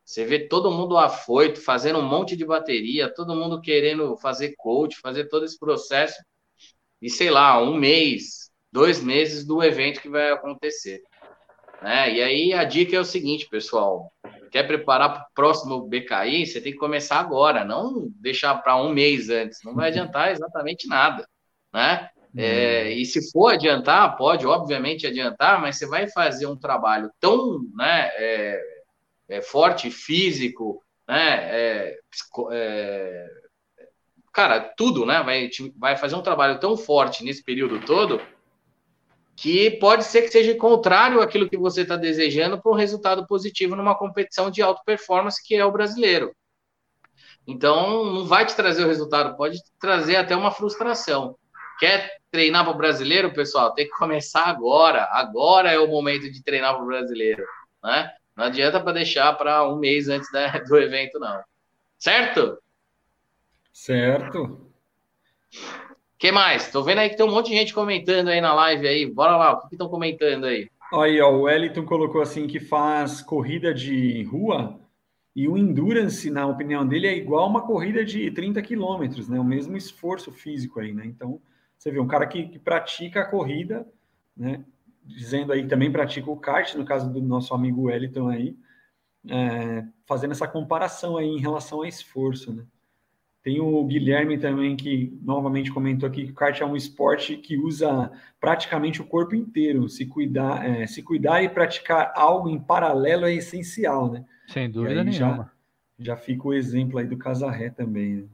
Você 0.05 0.27
vê 0.27 0.41
todo 0.41 0.71
mundo 0.71 0.99
afoito, 0.99 1.59
fazendo 1.59 2.01
um 2.01 2.07
monte 2.07 2.37
de 2.37 2.45
bateria, 2.45 3.13
todo 3.15 3.35
mundo 3.35 3.63
querendo 3.63 4.15
fazer 4.19 4.55
coach, 4.59 5.01
fazer 5.01 5.25
todo 5.25 5.47
esse 5.47 5.59
processo. 5.59 6.23
E 7.01 7.11
sei 7.11 7.31
lá, 7.31 7.61
um 7.63 7.77
mês, 7.77 8.51
dois 8.73 9.03
meses 9.03 9.47
do 9.47 9.63
evento 9.63 10.01
que 10.01 10.09
vai 10.09 10.31
acontecer. 10.31 11.03
Né? 11.83 12.15
E 12.15 12.23
aí 12.23 12.53
a 12.53 12.65
dica 12.65 12.97
é 12.97 13.01
o 13.01 13.05
seguinte, 13.05 13.49
pessoal: 13.49 14.11
quer 14.51 14.67
preparar 14.67 15.13
para 15.13 15.23
o 15.23 15.35
próximo 15.35 15.87
BKI, 15.87 16.47
você 16.47 16.61
tem 16.61 16.73
que 16.73 16.79
começar 16.79 17.19
agora, 17.19 17.65
não 17.65 18.09
deixar 18.21 18.55
para 18.63 18.77
um 18.77 18.93
mês 18.93 19.29
antes, 19.29 19.59
não 19.65 19.75
vai 19.75 19.89
adiantar 19.89 20.33
exatamente 20.33 20.89
nada, 20.89 21.27
né? 21.73 22.09
É, 22.37 22.91
e 22.91 23.05
se 23.07 23.31
for 23.31 23.53
adiantar, 23.53 24.17
pode 24.17 24.45
obviamente 24.45 25.07
adiantar, 25.07 25.61
mas 25.61 25.77
você 25.77 25.87
vai 25.87 26.09
fazer 26.09 26.47
um 26.47 26.57
trabalho 26.57 27.09
tão 27.21 27.61
né, 27.77 28.11
é, 28.17 28.61
é 29.29 29.41
forte, 29.41 29.89
físico, 29.89 30.83
né, 31.07 31.49
é, 31.49 31.99
é, 32.51 33.27
cara, 34.35 34.61
tudo, 34.61 35.07
né? 35.07 35.23
Vai, 35.23 35.49
vai 35.79 35.97
fazer 35.97 36.17
um 36.17 36.23
trabalho 36.23 36.59
tão 36.59 36.77
forte 36.77 37.25
nesse 37.25 37.43
período 37.43 37.81
todo 37.87 38.21
que 39.37 39.71
pode 39.79 40.05
ser 40.05 40.23
que 40.23 40.29
seja 40.29 40.55
contrário 40.57 41.21
àquilo 41.21 41.49
que 41.49 41.57
você 41.57 41.83
está 41.83 41.97
desejando 41.97 42.61
para 42.61 42.71
um 42.71 42.77
resultado 42.77 43.27
positivo 43.27 43.75
numa 43.75 43.97
competição 43.97 44.51
de 44.51 44.63
alta 44.63 44.83
performance 44.85 45.43
que 45.43 45.57
é 45.57 45.65
o 45.65 45.73
brasileiro. 45.73 46.33
Então, 47.47 48.05
não 48.05 48.25
vai 48.25 48.47
te 48.47 48.55
trazer 48.55 48.85
o 48.85 48.89
resultado, 48.89 49.37
pode 49.37 49.59
trazer 49.79 50.17
até 50.17 50.37
uma 50.37 50.51
frustração. 50.51 51.37
Quer 51.79 52.17
treinar 52.31 52.65
para 52.65 52.73
o 52.73 52.77
brasileiro, 52.77 53.33
pessoal? 53.33 53.75
Tem 53.75 53.87
que 53.87 53.97
começar 53.97 54.45
agora. 54.47 55.09
Agora 55.11 55.71
é 55.71 55.79
o 55.79 55.89
momento 55.89 56.31
de 56.31 56.43
treinar 56.43 56.75
para 56.75 56.83
o 56.83 56.87
brasileiro, 56.87 57.45
né? 57.83 58.11
Não 58.37 58.45
adianta 58.45 58.81
para 58.81 58.93
deixar 58.93 59.33
para 59.35 59.69
um 59.69 59.77
mês 59.77 60.09
antes 60.09 60.29
do 60.69 60.77
evento, 60.77 61.19
não. 61.19 61.43
Certo? 61.99 62.59
Certo. 63.75 64.71
que 66.17 66.31
mais? 66.31 66.71
Tô 66.71 66.85
vendo 66.85 67.01
aí 67.01 67.11
que 67.11 67.17
tem 67.17 67.27
um 67.27 67.31
monte 67.31 67.51
de 67.51 67.57
gente 67.57 67.75
comentando 67.75 68.29
aí 68.29 68.41
na 68.41 68.55
live 68.55 68.87
aí. 68.87 69.05
Bora 69.05 69.37
lá, 69.37 69.53
o 69.53 69.69
que 69.69 69.75
estão 69.75 69.89
comentando 69.89 70.45
aí? 70.45 70.71
Aí, 70.93 71.21
ó, 71.21 71.33
o 71.33 71.43
Wellington 71.43 71.85
colocou 71.85 72.23
assim 72.23 72.47
que 72.47 72.61
faz 72.61 73.21
corrida 73.21 73.75
de 73.75 74.23
rua 74.23 74.79
e 75.35 75.49
o 75.49 75.59
endurance, 75.59 76.31
na 76.31 76.47
opinião 76.47 76.87
dele, 76.87 77.09
é 77.09 77.17
igual 77.17 77.49
uma 77.49 77.63
corrida 77.63 78.05
de 78.05 78.31
30 78.31 78.63
quilômetros, 78.63 79.29
né? 79.29 79.41
O 79.41 79.45
mesmo 79.45 79.77
esforço 79.77 80.31
físico 80.31 80.79
aí, 80.79 80.93
né? 80.93 81.05
Então, 81.05 81.41
você 81.77 81.91
vê 81.91 81.99
um 81.99 82.07
cara 82.07 82.29
que, 82.29 82.47
que 82.47 82.61
pratica 82.61 83.23
a 83.23 83.29
corrida, 83.29 83.85
né? 84.37 84.65
Dizendo 85.03 85.53
aí 85.53 85.67
também 85.67 85.91
pratica 85.91 86.31
o 86.31 86.37
kart, 86.37 86.77
no 86.77 86.85
caso 86.85 87.13
do 87.13 87.21
nosso 87.21 87.53
amigo 87.53 87.83
Wellington 87.83 88.29
aí, 88.29 88.57
é, 89.29 89.85
fazendo 90.07 90.31
essa 90.31 90.47
comparação 90.47 91.17
aí 91.17 91.27
em 91.27 91.41
relação 91.41 91.83
a 91.83 91.89
esforço, 91.89 92.55
né? 92.55 92.65
Tem 93.45 93.61
o 93.61 93.85
Guilherme 93.85 94.39
também 94.39 94.75
que 94.75 95.19
novamente 95.23 95.71
comentou 95.71 96.09
aqui 96.09 96.25
que 96.25 96.33
o 96.33 96.35
kart 96.35 96.59
é 96.59 96.65
um 96.65 96.75
esporte 96.75 97.37
que 97.37 97.59
usa 97.59 98.11
praticamente 98.41 99.03
o 99.03 99.05
corpo 99.05 99.35
inteiro. 99.35 99.87
Se 99.87 100.07
cuidar, 100.07 100.67
é, 100.67 100.87
se 100.87 101.03
cuidar 101.03 101.43
e 101.43 101.49
praticar 101.51 102.11
algo 102.17 102.49
em 102.49 102.59
paralelo 102.59 103.27
é 103.27 103.35
essencial, 103.35 104.11
né? 104.11 104.25
Sem 104.49 104.71
dúvida 104.71 105.05
nenhuma. 105.05 105.53
Já, 105.99 106.15
já 106.15 106.17
fica 106.17 106.49
o 106.49 106.55
exemplo 106.55 106.99
aí 106.99 107.07
do 107.07 107.19
Casarré 107.19 107.69
também. 107.69 108.15
Né? 108.15 108.25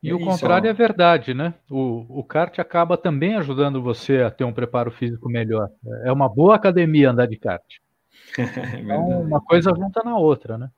E, 0.00 0.10
e 0.10 0.12
o 0.14 0.20
contrário 0.20 0.68
ó. 0.68 0.70
é 0.70 0.72
verdade, 0.72 1.34
né? 1.34 1.54
O, 1.68 2.20
o 2.20 2.22
kart 2.22 2.56
acaba 2.60 2.96
também 2.96 3.34
ajudando 3.34 3.82
você 3.82 4.18
a 4.18 4.30
ter 4.30 4.44
um 4.44 4.52
preparo 4.52 4.92
físico 4.92 5.28
melhor. 5.28 5.68
É 6.04 6.12
uma 6.12 6.28
boa 6.28 6.54
academia 6.54 7.10
andar 7.10 7.26
de 7.26 7.36
kart. 7.36 7.66
é 8.38 8.80
então, 8.80 9.22
uma 9.22 9.40
coisa 9.40 9.74
junta 9.74 10.02
na 10.04 10.16
outra, 10.16 10.56
né? 10.56 10.70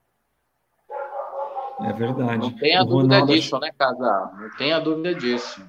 É 1.83 1.93
verdade. 1.93 2.37
Não 2.37 2.51
tenha 2.51 2.83
dúvida 2.83 3.15
Ronaldo... 3.15 3.33
disso, 3.33 3.59
né, 3.59 3.71
Casar? 3.77 4.37
Não 4.39 4.49
tenha 4.57 4.79
dúvida 4.79 5.15
disso. 5.15 5.61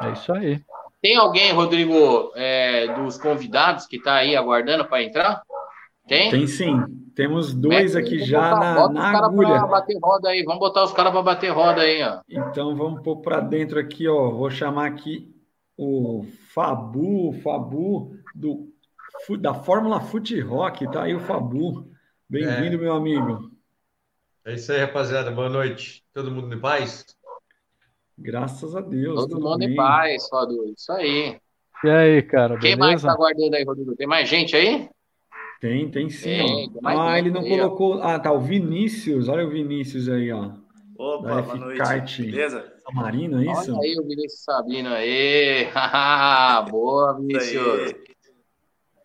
É 0.00 0.10
isso 0.10 0.32
aí. 0.32 0.60
Tem 1.00 1.16
alguém, 1.16 1.52
Rodrigo, 1.52 2.32
é, 2.36 2.94
dos 2.94 3.18
convidados 3.18 3.86
que 3.86 3.96
está 3.96 4.14
aí 4.14 4.36
aguardando 4.36 4.84
para 4.84 5.02
entrar? 5.02 5.42
Tem? 6.06 6.30
Tem 6.30 6.46
sim. 6.46 6.80
Temos 7.14 7.52
dois 7.52 7.94
aqui 7.94 8.24
já 8.24 8.54
botar, 8.54 8.88
na, 8.88 9.12
na 9.12 9.26
agulha. 9.26 9.66
bater 9.66 9.98
roda 10.02 10.28
aí. 10.28 10.44
Vamos 10.44 10.60
botar 10.60 10.84
os 10.84 10.92
caras 10.92 11.12
para 11.12 11.22
bater 11.22 11.50
roda 11.50 11.82
aí, 11.82 12.02
ó. 12.02 12.20
Então 12.28 12.74
vamos 12.74 13.02
pôr 13.02 13.16
para 13.16 13.40
dentro 13.40 13.78
aqui, 13.78 14.08
ó. 14.08 14.30
Vou 14.30 14.50
chamar 14.50 14.86
aqui 14.86 15.30
o 15.76 16.24
Fabu, 16.54 17.32
Fabu 17.42 18.16
do 18.34 18.70
da 19.38 19.54
Fórmula 19.54 20.00
Fute 20.00 20.40
Rock, 20.40 20.90
tá 20.90 21.02
aí 21.02 21.14
o 21.14 21.20
Fabu. 21.20 21.86
Bem-vindo, 22.28 22.76
é. 22.76 22.78
meu 22.78 22.94
amigo. 22.94 23.51
É 24.44 24.54
isso 24.54 24.72
aí, 24.72 24.80
rapaziada. 24.80 25.30
Boa 25.30 25.48
noite. 25.48 26.02
Todo 26.12 26.28
mundo 26.28 26.52
em 26.52 26.58
paz? 26.58 27.06
Graças 28.18 28.74
a 28.74 28.80
Deus. 28.80 29.14
Todo 29.14 29.40
mundo 29.40 29.58
bem. 29.58 29.70
em 29.70 29.76
paz, 29.76 30.28
Fadu. 30.28 30.72
Isso 30.76 30.90
aí. 30.90 31.38
E 31.84 31.88
aí, 31.88 32.22
cara? 32.22 32.58
Quem 32.58 32.76
beleza? 32.76 32.78
mais 32.78 33.02
tá 33.02 33.12
aguardando 33.12 33.54
aí, 33.54 33.62
Rodrigo? 33.62 33.94
Tem 33.94 34.06
mais 34.06 34.28
gente 34.28 34.56
aí? 34.56 34.88
Tem, 35.60 35.88
tem 35.88 36.10
sim. 36.10 36.24
Tem, 36.24 36.70
tem 36.72 36.80
ah, 36.84 37.18
ele 37.20 37.30
não 37.30 37.42
aí, 37.42 37.50
colocou. 37.50 37.98
Ó. 37.98 38.02
Ah, 38.02 38.18
tá. 38.18 38.32
O 38.32 38.40
Vinícius. 38.40 39.28
Olha 39.28 39.46
o 39.46 39.50
Vinícius 39.50 40.08
aí, 40.08 40.32
ó. 40.32 40.50
Opa, 40.98 41.42
boa 41.42 41.56
noite. 41.56 41.78
Kart 41.78 42.20
Beleza? 42.20 42.72
Marino, 42.92 43.40
é 43.40 43.44
isso? 43.44 43.72
Olha 43.72 43.80
aí 43.80 43.96
o 43.96 44.02
Vinícius 44.02 44.42
Sabino 44.42 44.88
aí. 44.92 45.68
boa, 46.68 47.16
Vinícius. 47.16 47.94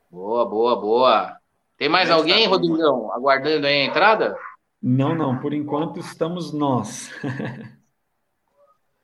Boa, 0.10 0.50
boa, 0.50 0.82
boa. 0.82 1.38
Tem 1.78 1.88
mais 1.88 2.10
alguém, 2.10 2.48
Rodrigão, 2.48 3.14
aguardando 3.14 3.68
aí 3.68 3.82
a 3.82 3.86
entrada? 3.86 4.36
Não, 4.82 5.16
não, 5.16 5.40
por 5.40 5.54
enquanto 5.54 6.00
estamos 6.00 6.54
nós. 6.54 7.10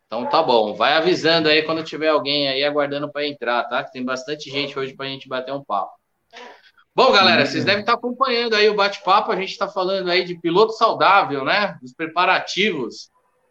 então 0.08 0.26
tá 0.28 0.42
bom, 0.44 0.74
vai 0.76 0.94
avisando 0.94 1.50
aí 1.50 1.64
quando 1.64 1.84
tiver 1.84 2.10
alguém 2.10 2.48
aí 2.48 2.64
aguardando 2.64 3.12
para 3.12 3.28
entrar, 3.28 3.64
tá? 3.66 3.84
Que 3.84 3.92
tem 3.92 4.06
bastante 4.06 4.50
gente 4.50 4.78
hoje 4.78 4.94
para 4.94 5.08
a 5.08 5.10
gente 5.10 5.28
bater 5.28 5.54
um 5.54 5.64
papo. 5.64 5.94
Bom, 6.96 7.12
galera, 7.12 7.44
vocês 7.44 7.66
devem 7.66 7.80
estar 7.82 7.94
acompanhando 7.94 8.56
aí 8.56 8.70
o 8.70 8.76
bate-papo. 8.76 9.32
A 9.32 9.36
gente 9.36 9.50
está 9.50 9.68
falando 9.68 10.12
aí 10.12 10.24
de 10.24 10.40
piloto 10.40 10.74
saudável, 10.74 11.44
né? 11.44 11.76
Dos 11.82 11.92
preparativos 11.92 13.10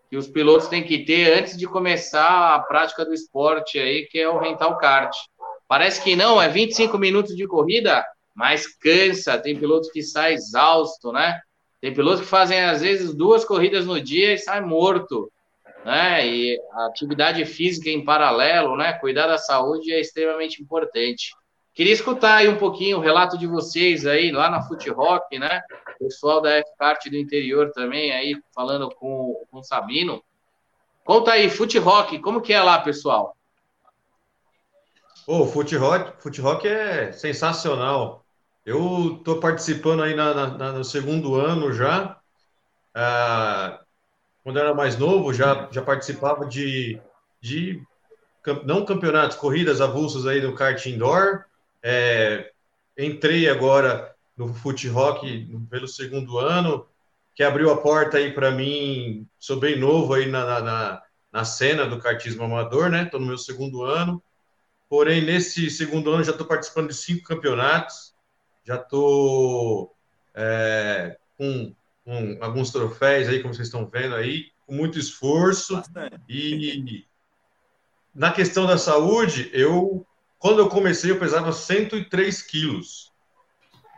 que 0.08 0.16
os 0.16 0.28
pilotos 0.28 0.68
têm 0.68 0.84
que 0.84 1.04
ter 1.04 1.40
antes 1.40 1.56
de 1.56 1.66
começar 1.66 2.54
a 2.54 2.60
prática 2.60 3.04
do 3.04 3.12
esporte 3.12 3.80
aí, 3.80 4.06
que 4.06 4.20
é 4.20 4.28
o 4.28 4.38
rental 4.38 4.78
kart. 4.78 5.12
Parece 5.66 6.00
que 6.02 6.14
não, 6.14 6.40
é 6.40 6.48
25 6.48 6.96
minutos 6.98 7.34
de 7.34 7.44
corrida, 7.48 8.04
mas 8.32 8.66
cansa. 8.76 9.38
Tem 9.38 9.58
pilotos 9.58 9.90
que 9.90 10.02
saem 10.02 10.36
exausto, 10.36 11.10
né? 11.10 11.40
Tem 11.82 11.92
pilotos 11.92 12.20
que 12.20 12.26
fazem, 12.26 12.62
às 12.62 12.80
vezes, 12.80 13.12
duas 13.12 13.44
corridas 13.44 13.84
no 13.84 14.00
dia 14.00 14.34
e 14.34 14.38
sai 14.38 14.60
morto. 14.60 15.28
Né? 15.84 16.24
E 16.24 16.60
a 16.74 16.86
atividade 16.86 17.44
física 17.44 17.90
em 17.90 18.04
paralelo, 18.04 18.76
né? 18.76 18.92
Cuidar 18.92 19.26
da 19.26 19.36
saúde 19.36 19.92
é 19.92 20.00
extremamente 20.00 20.62
importante. 20.62 21.34
Queria 21.74 21.92
escutar 21.92 22.36
aí 22.36 22.48
um 22.48 22.56
pouquinho 22.56 22.98
o 22.98 23.00
relato 23.00 23.36
de 23.36 23.48
vocês 23.48 24.06
aí 24.06 24.30
lá 24.30 24.48
na 24.48 24.62
Fute 24.62 24.90
Rock, 24.90 25.40
né? 25.40 25.60
Pessoal 25.98 26.40
da 26.40 26.52
F-Kart 26.58 27.04
do 27.10 27.16
interior 27.16 27.72
também 27.72 28.12
aí 28.12 28.40
falando 28.54 28.88
com, 28.94 29.44
com 29.50 29.58
o 29.58 29.64
Sabino. 29.64 30.22
Conta 31.04 31.32
aí, 31.32 31.50
Fute 31.50 31.78
Rock, 31.78 32.20
como 32.20 32.40
que 32.40 32.52
é 32.52 32.62
lá, 32.62 32.78
pessoal? 32.78 33.36
O 35.26 35.40
oh, 35.40 35.46
Fute 35.46 35.74
Rock, 35.74 36.22
Fute 36.22 36.40
Rock 36.40 36.68
é 36.68 37.10
sensacional. 37.10 38.21
Eu 38.64 39.16
estou 39.18 39.40
participando 39.40 40.02
aí 40.02 40.14
na, 40.14 40.56
na, 40.56 40.72
no 40.72 40.84
segundo 40.84 41.34
ano 41.34 41.72
já. 41.72 42.16
Ah, 42.94 43.80
quando 44.44 44.58
eu 44.58 44.62
era 44.62 44.74
mais 44.74 44.96
novo, 44.96 45.32
já, 45.32 45.68
já 45.72 45.82
participava 45.82 46.46
de, 46.46 47.00
de 47.40 47.82
não 48.64 48.84
campeonatos, 48.84 49.36
corridas 49.36 49.80
avulsas 49.80 50.26
aí 50.26 50.40
no 50.40 50.54
kart 50.54 50.84
indoor. 50.86 51.44
É, 51.82 52.52
entrei 52.96 53.48
agora 53.48 54.14
no 54.36 54.54
Foot 54.54 54.88
Rock 54.88 55.48
pelo 55.68 55.88
segundo 55.88 56.38
ano, 56.38 56.86
que 57.34 57.42
abriu 57.42 57.68
a 57.70 57.80
porta 57.80 58.18
aí 58.18 58.32
para 58.32 58.52
mim. 58.52 59.26
Sou 59.40 59.58
bem 59.58 59.76
novo 59.76 60.14
aí 60.14 60.26
na, 60.26 60.60
na, 60.60 61.02
na 61.32 61.44
cena 61.44 61.84
do 61.84 61.98
kartismo 61.98 62.44
amador, 62.44 62.88
né? 62.90 63.04
Estou 63.04 63.18
no 63.18 63.26
meu 63.26 63.38
segundo 63.38 63.82
ano. 63.82 64.22
Porém, 64.88 65.20
nesse 65.20 65.68
segundo 65.68 66.12
ano 66.12 66.22
já 66.22 66.30
estou 66.30 66.46
participando 66.46 66.88
de 66.88 66.94
cinco 66.94 67.24
campeonatos 67.24 68.11
já 68.64 68.76
estou 68.76 69.94
é, 70.34 71.18
com, 71.36 71.74
com, 72.04 72.38
alguns 72.40 72.70
troféus 72.70 73.28
aí, 73.28 73.40
como 73.40 73.54
vocês 73.54 73.68
estão 73.68 73.86
vendo 73.86 74.14
aí, 74.14 74.50
com 74.66 74.74
muito 74.74 74.98
esforço. 74.98 75.76
Bastante. 75.76 76.20
E 76.28 77.06
na 78.14 78.32
questão 78.32 78.66
da 78.66 78.78
saúde, 78.78 79.50
eu, 79.52 80.06
quando 80.38 80.60
eu 80.60 80.68
comecei, 80.68 81.10
eu 81.10 81.18
pesava 81.18 81.52
103 81.52 82.42
quilos. 82.42 83.10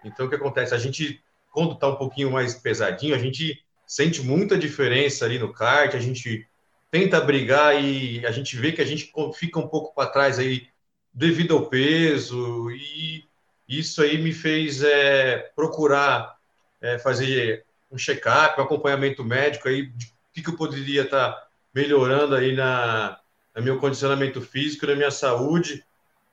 Então, 0.04 0.26
o 0.26 0.28
que 0.28 0.36
acontece? 0.36 0.74
A 0.74 0.78
gente, 0.78 1.22
quando 1.52 1.72
está 1.72 1.88
um 1.88 1.96
pouquinho 1.96 2.30
mais 2.30 2.54
pesadinho, 2.54 3.14
a 3.14 3.18
gente 3.18 3.62
sente 3.86 4.22
muita 4.22 4.56
diferença 4.56 5.24
ali 5.24 5.38
no 5.38 5.52
kart, 5.52 5.94
a 5.94 6.00
gente 6.00 6.46
tenta 6.90 7.20
brigar 7.20 7.82
e 7.82 8.24
a 8.24 8.30
gente 8.30 8.56
vê 8.56 8.72
que 8.72 8.80
a 8.80 8.84
gente 8.84 9.12
fica 9.34 9.58
um 9.58 9.68
pouco 9.68 9.94
para 9.94 10.10
trás 10.10 10.38
aí 10.38 10.68
devido 11.12 11.54
ao 11.54 11.66
peso 11.66 12.70
e 12.70 13.24
isso 13.68 14.02
aí 14.02 14.18
me 14.18 14.32
fez 14.32 14.82
é, 14.82 15.50
procurar 15.56 16.36
é, 16.80 16.98
fazer 16.98 17.64
um 17.90 17.96
check-up, 17.96 18.60
um 18.60 18.64
acompanhamento 18.64 19.24
médico 19.24 19.68
aí, 19.68 19.86
de 19.86 20.12
que, 20.32 20.42
que 20.42 20.50
eu 20.50 20.56
poderia 20.56 21.02
estar 21.02 21.32
tá 21.32 21.46
melhorando 21.72 22.34
aí 22.34 22.54
na, 22.54 23.18
no 23.54 23.62
meu 23.62 23.78
condicionamento 23.78 24.40
físico, 24.40 24.86
na 24.86 24.96
minha 24.96 25.10
saúde, 25.10 25.84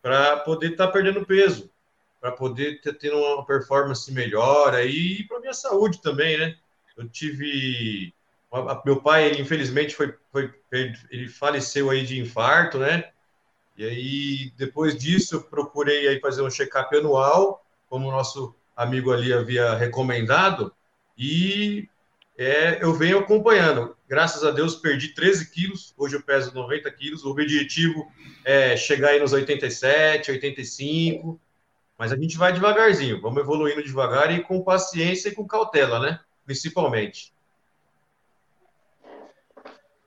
para 0.01 0.37
poder 0.37 0.71
estar 0.71 0.87
tá 0.87 0.91
perdendo 0.91 1.25
peso, 1.25 1.71
para 2.19 2.31
poder 2.31 2.81
ter, 2.81 2.93
ter 2.93 3.13
uma 3.13 3.45
performance 3.45 4.11
melhor 4.11 4.73
aí 4.73 5.19
e 5.19 5.27
para 5.27 5.39
minha 5.39 5.53
saúde 5.53 6.01
também, 6.01 6.37
né? 6.37 6.55
Eu 6.97 7.07
tive 7.07 8.13
meu 8.85 9.01
pai, 9.01 9.27
ele 9.27 9.41
infelizmente 9.41 9.95
foi, 9.95 10.13
foi 10.31 10.53
ele 10.71 11.29
faleceu 11.29 11.89
aí 11.89 12.05
de 12.05 12.19
infarto, 12.19 12.77
né? 12.77 13.09
E 13.77 13.85
aí, 13.85 14.53
depois 14.57 14.97
disso, 14.97 15.41
procurei 15.49 16.07
aí 16.07 16.19
fazer 16.19 16.41
um 16.41 16.49
check-up 16.49 16.95
anual, 16.95 17.65
como 17.89 18.07
o 18.07 18.11
nosso 18.11 18.55
amigo 18.75 19.11
ali 19.11 19.33
havia 19.33 19.75
recomendado, 19.75 20.73
e 21.17 21.87
é, 22.37 22.83
eu 22.83 22.93
venho 22.93 23.19
acompanhando. 23.19 23.95
Graças 24.07 24.43
a 24.43 24.51
Deus, 24.51 24.75
perdi 24.75 25.09
13 25.09 25.51
quilos, 25.51 25.93
hoje 25.97 26.15
eu 26.15 26.23
peso 26.23 26.53
90 26.53 26.89
quilos. 26.91 27.23
O 27.23 27.29
objetivo 27.29 28.11
é 28.43 28.75
chegar 28.75 29.09
aí 29.09 29.19
nos 29.19 29.31
87, 29.31 30.31
85, 30.31 31.39
mas 31.97 32.11
a 32.11 32.17
gente 32.17 32.37
vai 32.37 32.51
devagarzinho, 32.51 33.21
vamos 33.21 33.41
evoluindo 33.41 33.83
devagar 33.83 34.33
e 34.35 34.41
com 34.43 34.63
paciência 34.63 35.29
e 35.29 35.35
com 35.35 35.45
cautela, 35.45 35.99
né? 35.99 36.19
Principalmente. 36.45 37.31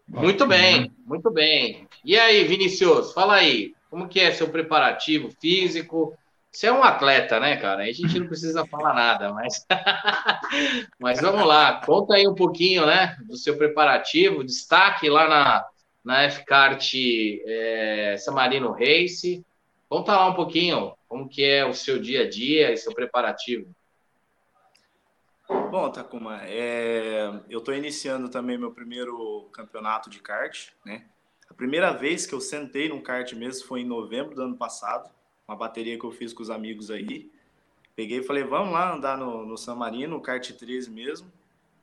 Muito 0.09 0.47
bem, 0.47 0.93
muito 1.07 1.31
bem. 1.31 1.89
E 2.05 2.19
aí, 2.19 2.45
Vinicius, 2.45 3.13
fala 3.13 3.35
aí, 3.35 3.75
como 3.89 4.09
que 4.09 4.21
é 4.21 4.31
seu 4.33 4.49
preparativo 4.49 5.31
físico? 5.41 6.17
você 6.55 6.69
é 6.69 6.73
um 6.73 6.85
atleta, 6.85 7.41
né, 7.41 7.57
cara? 7.57 7.83
A 7.83 7.93
gente 7.93 8.19
não 8.19 8.29
precisa 8.29 8.65
falar 8.67 8.95
nada, 8.95 9.33
mas. 9.33 9.67
mas 11.01 11.21
vamos 11.21 11.45
lá, 11.45 11.81
conta 11.85 12.15
aí 12.15 12.29
um 12.29 12.35
pouquinho, 12.35 12.87
né, 12.87 13.17
do 13.27 13.37
seu 13.37 13.57
preparativo, 13.57 14.45
destaque 14.45 15.11
lá 15.11 15.29
na, 15.29 15.67
na 16.05 16.23
F-Kart 16.25 16.93
é, 16.95 18.17
Samarino 18.19 18.71
Race. 18.71 19.45
Conta 19.89 20.17
lá 20.17 20.29
um 20.29 20.35
pouquinho 20.35 20.95
como 21.09 21.29
que 21.29 21.45
é 21.45 21.67
o 21.67 21.75
seu 21.75 21.99
dia 21.99 22.23
a 22.23 22.31
dia 22.31 22.73
e 22.73 22.77
seu 22.77 22.95
preparativo. 22.95 23.69
Bom, 25.49 25.91
Takuma, 25.91 26.41
é... 26.45 27.31
eu 27.51 27.59
estou 27.59 27.75
iniciando 27.75 28.29
também 28.29 28.57
meu 28.57 28.71
primeiro 28.71 29.49
campeonato 29.53 30.09
de 30.09 30.21
kart, 30.21 30.69
né? 30.87 31.05
A 31.55 31.57
primeira 31.57 31.93
vez 31.93 32.27
que 32.27 32.35
eu 32.35 32.41
sentei 32.41 32.89
num 32.89 33.01
kart 33.01 33.33
mesmo 33.35 33.65
foi 33.65 33.83
em 33.83 33.87
novembro 33.87 34.35
do 34.35 34.43
ano 34.43 34.57
passado 34.57 35.09
uma 35.47 35.57
bateria 35.57 35.97
que 35.97 36.05
eu 36.05 36.11
fiz 36.11 36.33
com 36.33 36.43
os 36.43 36.51
amigos 36.51 36.91
aí. 36.91 37.31
Peguei 37.95 38.19
e 38.19 38.23
falei, 38.25 38.43
vamos 38.43 38.73
lá 38.73 38.93
andar 38.93 39.17
no, 39.17 39.47
no 39.47 39.57
San 39.57 39.77
Marino, 39.77 40.17
no 40.17 40.21
kart 40.21 40.51
13 40.51 40.91
mesmo. 40.91 41.31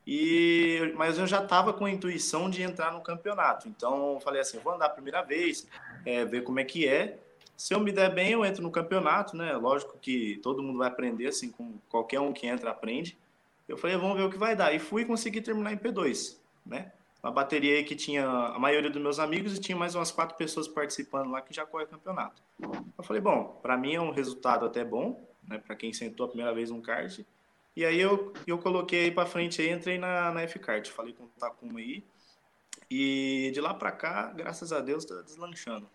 E, 0.06 0.92
mas 0.94 1.16
eu 1.16 1.26
já 1.26 1.42
estava 1.42 1.72
com 1.72 1.86
a 1.86 1.90
intuição 1.90 2.50
de 2.50 2.60
entrar 2.60 2.92
no 2.92 3.00
campeonato. 3.00 3.66
Então, 3.66 4.20
falei 4.20 4.42
assim, 4.42 4.58
vou 4.58 4.74
andar 4.74 4.86
a 4.86 4.90
primeira 4.90 5.22
vez, 5.22 5.66
é, 6.04 6.22
ver 6.22 6.42
como 6.42 6.60
é 6.60 6.64
que 6.64 6.86
é. 6.86 7.18
Se 7.56 7.72
eu 7.72 7.80
me 7.80 7.92
der 7.92 8.12
bem, 8.12 8.32
eu 8.32 8.44
entro 8.44 8.62
no 8.62 8.70
campeonato, 8.70 9.34
né? 9.34 9.54
Lógico 9.54 9.96
que 9.98 10.38
todo 10.42 10.62
mundo 10.62 10.80
vai 10.80 10.88
aprender, 10.88 11.28
assim 11.28 11.50
como 11.50 11.80
qualquer 11.88 12.20
um 12.20 12.30
que 12.30 12.46
entra 12.46 12.72
aprende. 12.72 13.16
Eu 13.66 13.78
falei, 13.78 13.96
vamos 13.96 14.18
ver 14.18 14.24
o 14.24 14.30
que 14.30 14.36
vai 14.36 14.54
dar. 14.54 14.74
E 14.74 14.78
fui 14.78 15.06
conseguir 15.06 15.40
terminar 15.40 15.72
em 15.72 15.78
P2, 15.78 16.36
né? 16.66 16.92
Uma 17.22 17.30
bateria 17.30 17.76
aí 17.76 17.84
que 17.84 17.94
tinha 17.94 18.26
a 18.26 18.58
maioria 18.58 18.90
dos 18.90 19.00
meus 19.00 19.18
amigos 19.20 19.56
e 19.56 19.60
tinha 19.60 19.76
mais 19.76 19.94
umas 19.94 20.10
quatro 20.10 20.36
pessoas 20.36 20.66
participando 20.66 21.30
lá 21.30 21.40
que 21.40 21.54
já 21.54 21.64
corre 21.64 21.86
campeonato. 21.86 22.42
Eu 22.60 23.04
falei, 23.04 23.22
bom, 23.22 23.60
para 23.62 23.76
mim 23.76 23.94
é 23.94 24.00
um 24.00 24.10
resultado 24.10 24.66
até 24.66 24.84
bom, 24.84 25.24
né, 25.46 25.58
para 25.58 25.76
quem 25.76 25.92
sentou 25.92 26.26
a 26.26 26.28
primeira 26.28 26.52
vez 26.52 26.70
um 26.72 26.80
kart. 26.80 27.20
E 27.76 27.84
aí 27.84 28.00
eu, 28.00 28.32
eu 28.44 28.58
coloquei 28.58 29.04
aí 29.04 29.10
para 29.10 29.24
frente 29.24 29.62
aí, 29.62 29.70
entrei 29.70 29.98
na, 29.98 30.32
na 30.32 30.42
F-Kart, 30.42 30.88
falei 30.90 31.14
com 31.14 31.24
o 31.24 31.28
Takuma 31.38 31.78
aí. 31.78 32.04
E 32.90 33.50
de 33.54 33.60
lá 33.60 33.72
para 33.72 33.92
cá, 33.92 34.32
graças 34.32 34.72
a 34.72 34.80
Deus, 34.80 35.04
está 35.04 35.22
deslanchando. 35.22 35.88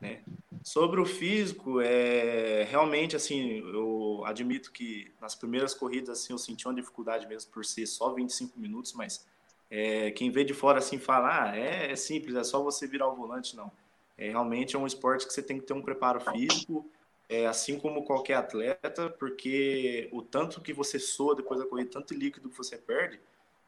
Né? 0.00 0.22
Sobre 0.62 1.00
o 1.00 1.06
físico, 1.06 1.80
é 1.80 2.66
realmente 2.68 3.14
assim, 3.14 3.60
eu 3.72 4.22
admito 4.26 4.72
que 4.72 5.12
nas 5.20 5.34
primeiras 5.34 5.72
corridas 5.72 6.18
assim, 6.18 6.32
eu 6.32 6.38
senti 6.38 6.66
uma 6.66 6.74
dificuldade 6.74 7.26
mesmo 7.26 7.50
por 7.52 7.64
ser 7.64 7.86
só 7.86 8.12
25 8.12 8.58
minutos, 8.58 8.92
mas 8.92 9.26
é, 9.70 10.10
quem 10.12 10.30
vê 10.30 10.44
de 10.44 10.54
fora 10.54 10.78
assim 10.78 10.98
fala, 10.98 11.50
ah, 11.50 11.56
é, 11.56 11.90
é, 11.90 11.96
simples, 11.96 12.36
é 12.36 12.44
só 12.44 12.62
você 12.62 12.86
virar 12.86 13.08
o 13.08 13.16
volante, 13.16 13.56
não. 13.56 13.70
É, 14.16 14.28
realmente 14.30 14.76
é 14.76 14.78
um 14.78 14.86
esporte 14.86 15.26
que 15.26 15.32
você 15.32 15.42
tem 15.42 15.58
que 15.58 15.66
ter 15.66 15.72
um 15.72 15.82
preparo 15.82 16.20
físico, 16.20 16.88
é, 17.28 17.46
assim 17.46 17.78
como 17.78 18.04
qualquer 18.04 18.34
atleta, 18.34 19.10
porque 19.10 20.08
o 20.12 20.22
tanto 20.22 20.60
que 20.60 20.72
você 20.72 20.98
soa 20.98 21.34
depois 21.34 21.60
da 21.60 21.66
corrida, 21.66 21.90
tanto 21.90 22.14
líquido 22.14 22.48
que 22.48 22.56
você 22.56 22.76
perde, 22.76 23.20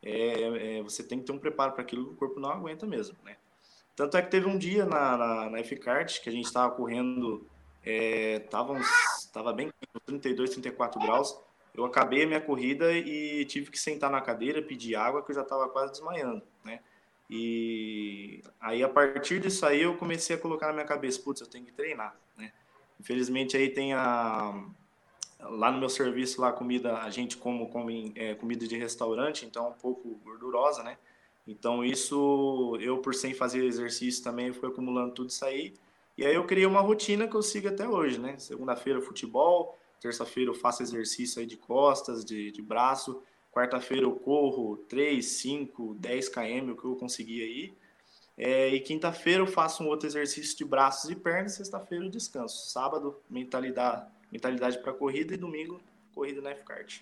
é, 0.02 0.78
é 0.78 0.82
você 0.82 1.02
tem 1.02 1.18
que 1.18 1.24
ter 1.24 1.32
um 1.32 1.38
preparo 1.38 1.72
para 1.72 1.82
aquilo 1.82 2.06
que 2.06 2.12
o 2.12 2.16
corpo 2.16 2.38
não 2.38 2.50
aguenta 2.50 2.86
mesmo, 2.86 3.16
né? 3.24 3.36
Tanto 3.96 4.16
é 4.16 4.22
que 4.22 4.30
teve 4.30 4.46
um 4.46 4.56
dia 4.56 4.86
na, 4.86 5.16
na, 5.16 5.50
na 5.50 5.58
F-Kart 5.58 6.20
que 6.20 6.28
a 6.28 6.32
gente 6.32 6.44
estava 6.44 6.72
correndo, 6.72 7.44
estava 7.84 9.50
é, 9.50 9.52
bem 9.52 9.72
32, 10.06 10.50
34 10.50 11.00
graus, 11.00 11.36
eu 11.78 11.84
acabei 11.84 12.24
a 12.24 12.26
minha 12.26 12.40
corrida 12.40 12.92
e 12.92 13.44
tive 13.44 13.70
que 13.70 13.78
sentar 13.78 14.10
na 14.10 14.20
cadeira, 14.20 14.60
pedir 14.60 14.96
água, 14.96 15.22
que 15.22 15.30
eu 15.30 15.34
já 15.36 15.42
estava 15.42 15.68
quase 15.68 15.92
desmaiando, 15.92 16.42
né? 16.64 16.80
E 17.30 18.42
aí, 18.60 18.82
a 18.82 18.88
partir 18.88 19.38
disso 19.38 19.64
aí, 19.64 19.82
eu 19.82 19.96
comecei 19.96 20.34
a 20.34 20.38
colocar 20.38 20.66
na 20.68 20.72
minha 20.72 20.84
cabeça, 20.84 21.20
putz, 21.22 21.40
eu 21.40 21.46
tenho 21.46 21.64
que 21.64 21.72
treinar, 21.72 22.16
né? 22.36 22.52
Infelizmente, 22.98 23.56
aí 23.56 23.70
tem 23.70 23.92
a... 23.92 24.60
Lá 25.40 25.70
no 25.70 25.78
meu 25.78 25.88
serviço, 25.88 26.40
lá, 26.40 26.50
comida, 26.50 26.98
a 26.98 27.10
gente 27.10 27.36
come, 27.36 27.64
come 27.68 28.12
é, 28.16 28.34
comida 28.34 28.66
de 28.66 28.76
restaurante, 28.76 29.46
então 29.46 29.66
é 29.66 29.68
um 29.68 29.72
pouco 29.74 30.18
gordurosa, 30.24 30.82
né? 30.82 30.98
Então, 31.46 31.84
isso, 31.84 32.76
eu 32.80 32.98
por 32.98 33.14
sem 33.14 33.34
fazer 33.34 33.64
exercício 33.64 34.24
também, 34.24 34.52
fui 34.52 34.68
acumulando 34.68 35.14
tudo 35.14 35.30
isso 35.30 35.44
aí. 35.44 35.74
E 36.16 36.26
aí 36.26 36.34
eu 36.34 36.44
criei 36.44 36.66
uma 36.66 36.80
rotina 36.80 37.28
que 37.28 37.36
eu 37.36 37.42
sigo 37.42 37.68
até 37.68 37.88
hoje, 37.88 38.18
né? 38.18 38.36
Segunda-feira, 38.38 39.00
futebol, 39.00 39.78
Terça-feira 40.00 40.50
eu 40.50 40.54
faço 40.54 40.82
exercício 40.82 41.40
aí 41.40 41.46
de 41.46 41.56
costas, 41.56 42.24
de, 42.24 42.50
de 42.50 42.62
braço. 42.62 43.22
Quarta-feira 43.52 44.04
eu 44.04 44.12
corro 44.12 44.76
3, 44.88 45.24
5, 45.24 45.96
10 45.98 46.28
km, 46.28 46.70
o 46.70 46.76
que 46.76 46.84
eu 46.84 46.96
conseguir 46.96 47.42
aí. 47.42 47.74
É, 48.36 48.68
e 48.68 48.78
quinta-feira 48.78 49.42
eu 49.42 49.46
faço 49.46 49.82
um 49.82 49.88
outro 49.88 50.06
exercício 50.06 50.56
de 50.56 50.64
braços 50.64 51.10
e 51.10 51.16
pernas. 51.16 51.54
Sexta-feira 51.54 52.04
eu 52.04 52.10
descanso. 52.10 52.70
Sábado, 52.70 53.16
mentalidade, 53.28 54.06
mentalidade 54.30 54.78
para 54.78 54.92
corrida. 54.92 55.34
E 55.34 55.36
domingo, 55.36 55.80
corrida 56.14 56.40
na 56.40 56.50
F-Kart. 56.50 57.00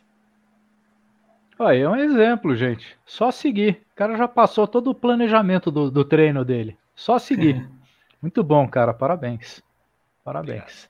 Aí 1.59 1.81
é 1.81 1.89
um 1.89 1.97
exemplo, 1.97 2.57
gente. 2.57 2.97
Só 3.05 3.31
seguir. 3.31 3.83
O 3.93 3.97
cara 3.97 4.17
já 4.17 4.27
passou 4.27 4.67
todo 4.67 4.91
o 4.91 4.95
planejamento 4.95 5.71
do, 5.71 5.91
do 5.91 6.05
treino 6.05 6.45
dele. 6.45 6.79
Só 6.95 7.19
seguir. 7.19 7.69
Muito 8.21 8.43
bom, 8.43 8.67
cara. 8.69 8.95
Parabéns. 8.95 9.63
Parabéns. 10.25 10.89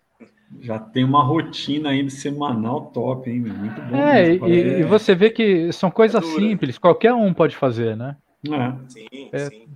Já 0.61 0.78
tem 0.78 1.04
uma 1.04 1.22
rotina 1.22 1.90
ainda 1.90 2.11
semanal 2.11 2.87
top, 2.92 3.28
hein? 3.28 3.40
Muito 3.40 3.80
bom. 3.82 3.96
É, 3.96 4.35
e, 4.35 4.80
e, 4.80 4.82
você 4.85 5.14
vê 5.14 5.30
que 5.30 5.72
são 5.72 5.90
coisas 5.90 6.22
é 6.22 6.26
simples, 6.26 6.78
qualquer 6.78 7.12
um 7.12 7.35
pode 7.35 7.56
fazer, 7.56 7.96
né? 7.96 8.16
É. 8.44 8.88
Sim, 8.88 9.30
é. 9.32 9.50
sim. 9.50 9.68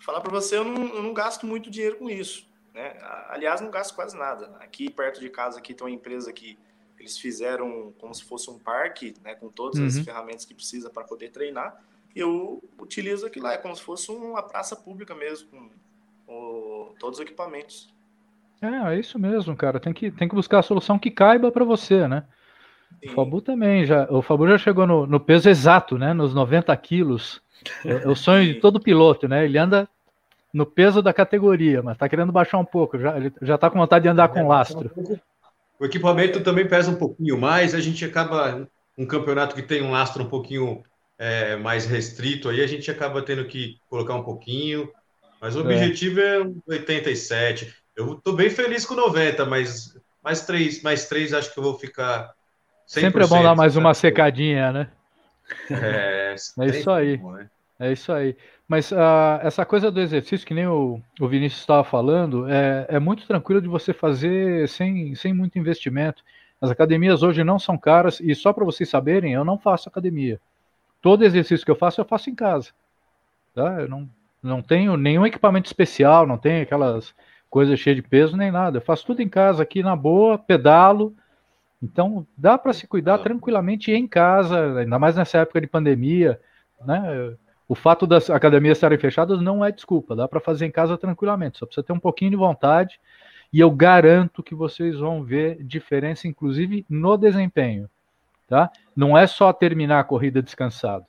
Falar 0.00 0.20
para 0.20 0.30
você, 0.30 0.56
eu 0.56 0.64
não, 0.64 0.94
eu 0.94 1.02
não, 1.02 1.14
gasto 1.14 1.46
muito 1.46 1.70
dinheiro 1.70 1.96
com 1.96 2.08
isso. 2.08 2.48
Né? 2.74 2.94
Aliás, 3.28 3.60
não 3.60 3.70
gasto 3.70 3.94
quase 3.94 4.16
nada. 4.16 4.54
Aqui 4.60 4.90
perto 4.90 5.18
de 5.18 5.30
casa 5.30 5.58
aqui 5.58 5.74
tem 5.74 5.86
uma 5.86 5.92
empresa 5.92 6.32
que 6.32 6.58
eles 6.98 7.18
fizeram 7.18 7.92
como 7.98 8.14
se 8.14 8.22
fosse 8.22 8.50
um 8.50 8.58
parque, 8.58 9.14
né, 9.22 9.34
com 9.34 9.48
todas 9.48 9.78
uhum. 9.78 9.86
as 9.86 9.98
ferramentas 9.98 10.44
que 10.44 10.54
precisa 10.54 10.90
para 10.90 11.04
poder 11.04 11.30
treinar. 11.30 11.82
Eu 12.14 12.62
utilizo 12.78 13.26
aquilo 13.26 13.46
lá, 13.46 13.54
é 13.54 13.58
como 13.58 13.74
se 13.74 13.82
fosse 13.82 14.10
uma 14.10 14.42
praça 14.42 14.74
pública 14.76 15.14
mesmo, 15.14 15.48
com 15.50 15.70
o, 16.32 16.94
todos 16.98 17.18
os 17.18 17.24
equipamentos. 17.24 17.92
É, 18.62 18.94
é 18.94 18.98
isso 18.98 19.18
mesmo, 19.18 19.56
cara. 19.56 19.78
Tem 19.78 19.92
que, 19.92 20.10
tem 20.10 20.28
que 20.28 20.34
buscar 20.34 20.60
a 20.60 20.62
solução 20.62 20.98
que 20.98 21.10
caiba 21.10 21.50
para 21.50 21.64
você, 21.64 22.08
né? 22.08 22.24
Sim. 23.02 23.10
O 23.10 23.14
Fabu 23.14 23.40
também 23.40 23.84
já. 23.84 24.06
O 24.10 24.22
Fabu 24.22 24.48
já 24.48 24.58
chegou 24.58 24.86
no, 24.86 25.06
no 25.06 25.20
peso 25.20 25.48
exato, 25.48 25.98
né? 25.98 26.12
Nos 26.12 26.34
90 26.34 26.74
quilos. 26.76 27.42
É, 27.84 28.04
é, 28.04 28.08
o 28.08 28.14
sonho 28.14 28.44
de 28.44 28.54
todo 28.60 28.80
piloto, 28.80 29.28
né? 29.28 29.44
Ele 29.44 29.58
anda 29.58 29.88
no 30.52 30.64
peso 30.64 31.02
da 31.02 31.12
categoria, 31.12 31.82
mas 31.82 31.98
tá 31.98 32.08
querendo 32.08 32.32
baixar 32.32 32.58
um 32.58 32.64
pouco. 32.64 32.98
Já, 32.98 33.16
ele 33.16 33.32
já 33.42 33.58
tá 33.58 33.68
com 33.68 33.78
vontade 33.78 34.04
de 34.04 34.08
andar 34.08 34.28
com 34.28 34.48
lastro. 34.48 34.90
O 35.78 35.84
equipamento 35.84 36.40
também 36.40 36.66
pesa 36.66 36.90
um 36.90 36.96
pouquinho 36.96 37.38
mais, 37.38 37.74
a 37.74 37.80
gente 37.80 38.04
acaba. 38.04 38.66
Um 38.98 39.04
campeonato 39.04 39.54
que 39.54 39.60
tem 39.60 39.82
um 39.82 39.90
lastro 39.90 40.22
um 40.22 40.28
pouquinho 40.28 40.82
é, 41.18 41.54
mais 41.56 41.84
restrito, 41.84 42.48
aí 42.48 42.62
a 42.62 42.66
gente 42.66 42.90
acaba 42.90 43.20
tendo 43.20 43.44
que 43.44 43.76
colocar 43.90 44.14
um 44.14 44.22
pouquinho. 44.22 44.88
Mas 45.38 45.54
o 45.54 45.58
é. 45.58 45.62
objetivo 45.62 46.18
é 46.18 46.38
87. 46.66 47.74
Eu 47.96 48.12
estou 48.12 48.34
bem 48.34 48.50
feliz 48.50 48.84
com 48.84 48.94
90, 48.94 49.46
mas 49.46 49.96
mais 50.22 50.44
três, 50.44 50.82
mais 50.82 51.08
três 51.08 51.32
acho 51.32 51.52
que 51.52 51.58
eu 51.58 51.62
vou 51.62 51.78
ficar. 51.78 52.34
Sempre 52.86 53.24
é 53.24 53.26
bom 53.26 53.42
dar 53.42 53.54
mais 53.54 53.74
uma 53.74 53.94
secadinha, 53.94 54.70
né? 54.70 54.88
É, 55.70 56.34
é 56.60 56.66
isso 56.66 56.90
aí. 56.90 57.16
Bom, 57.16 57.32
né? 57.32 57.48
É 57.78 57.92
isso 57.92 58.12
aí. 58.12 58.36
Mas 58.68 58.90
uh, 58.90 59.40
essa 59.42 59.64
coisa 59.64 59.90
do 59.90 60.00
exercício, 60.00 60.46
que 60.46 60.52
nem 60.52 60.66
o, 60.66 61.00
o 61.20 61.28
Vinícius 61.28 61.60
estava 61.60 61.84
falando, 61.84 62.48
é, 62.48 62.86
é 62.88 62.98
muito 62.98 63.26
tranquilo 63.26 63.62
de 63.62 63.68
você 63.68 63.92
fazer 63.92 64.68
sem, 64.68 65.14
sem 65.14 65.32
muito 65.32 65.58
investimento. 65.58 66.22
As 66.60 66.70
academias 66.70 67.22
hoje 67.22 67.44
não 67.44 67.58
são 67.58 67.78
caras, 67.78 68.18
e 68.20 68.34
só 68.34 68.52
para 68.52 68.64
vocês 68.64 68.88
saberem, 68.88 69.32
eu 69.32 69.44
não 69.44 69.58
faço 69.58 69.88
academia. 69.88 70.40
Todo 71.00 71.24
exercício 71.24 71.64
que 71.64 71.70
eu 71.70 71.76
faço, 71.76 72.00
eu 72.00 72.04
faço 72.04 72.28
em 72.28 72.34
casa. 72.34 72.70
Tá? 73.54 73.80
Eu 73.80 73.88
não, 73.88 74.08
não 74.42 74.60
tenho 74.60 74.96
nenhum 74.96 75.26
equipamento 75.26 75.66
especial, 75.66 76.26
não 76.26 76.38
tenho 76.38 76.62
aquelas 76.62 77.14
coisa 77.56 77.74
cheia 77.74 77.96
de 77.96 78.02
peso 78.02 78.36
nem 78.36 78.50
nada. 78.50 78.76
Eu 78.76 78.82
faço 78.82 79.06
tudo 79.06 79.22
em 79.22 79.30
casa 79.30 79.62
aqui 79.62 79.82
na 79.82 79.96
boa, 79.96 80.36
pedalo. 80.36 81.16
Então 81.82 82.26
dá 82.36 82.58
para 82.58 82.74
se 82.74 82.86
cuidar 82.86 83.16
tranquilamente 83.16 83.90
em 83.90 84.06
casa, 84.06 84.80
ainda 84.80 84.98
mais 84.98 85.16
nessa 85.16 85.38
época 85.38 85.62
de 85.62 85.66
pandemia, 85.66 86.38
né? 86.84 87.34
O 87.66 87.74
fato 87.74 88.06
das 88.06 88.28
academias 88.28 88.76
estarem 88.76 88.98
fechadas 88.98 89.40
não 89.40 89.64
é 89.64 89.72
desculpa, 89.72 90.14
dá 90.14 90.28
para 90.28 90.38
fazer 90.38 90.66
em 90.66 90.70
casa 90.70 90.98
tranquilamente, 90.98 91.56
só 91.58 91.64
precisa 91.64 91.82
ter 91.82 91.94
um 91.94 91.98
pouquinho 91.98 92.32
de 92.32 92.36
vontade 92.36 93.00
e 93.50 93.58
eu 93.58 93.70
garanto 93.70 94.42
que 94.42 94.54
vocês 94.54 94.98
vão 94.98 95.24
ver 95.24 95.64
diferença, 95.64 96.28
inclusive 96.28 96.84
no 96.90 97.16
desempenho, 97.16 97.88
tá? 98.46 98.70
Não 98.94 99.16
é 99.16 99.26
só 99.26 99.50
terminar 99.50 100.00
a 100.00 100.04
corrida 100.04 100.42
descansado. 100.42 101.06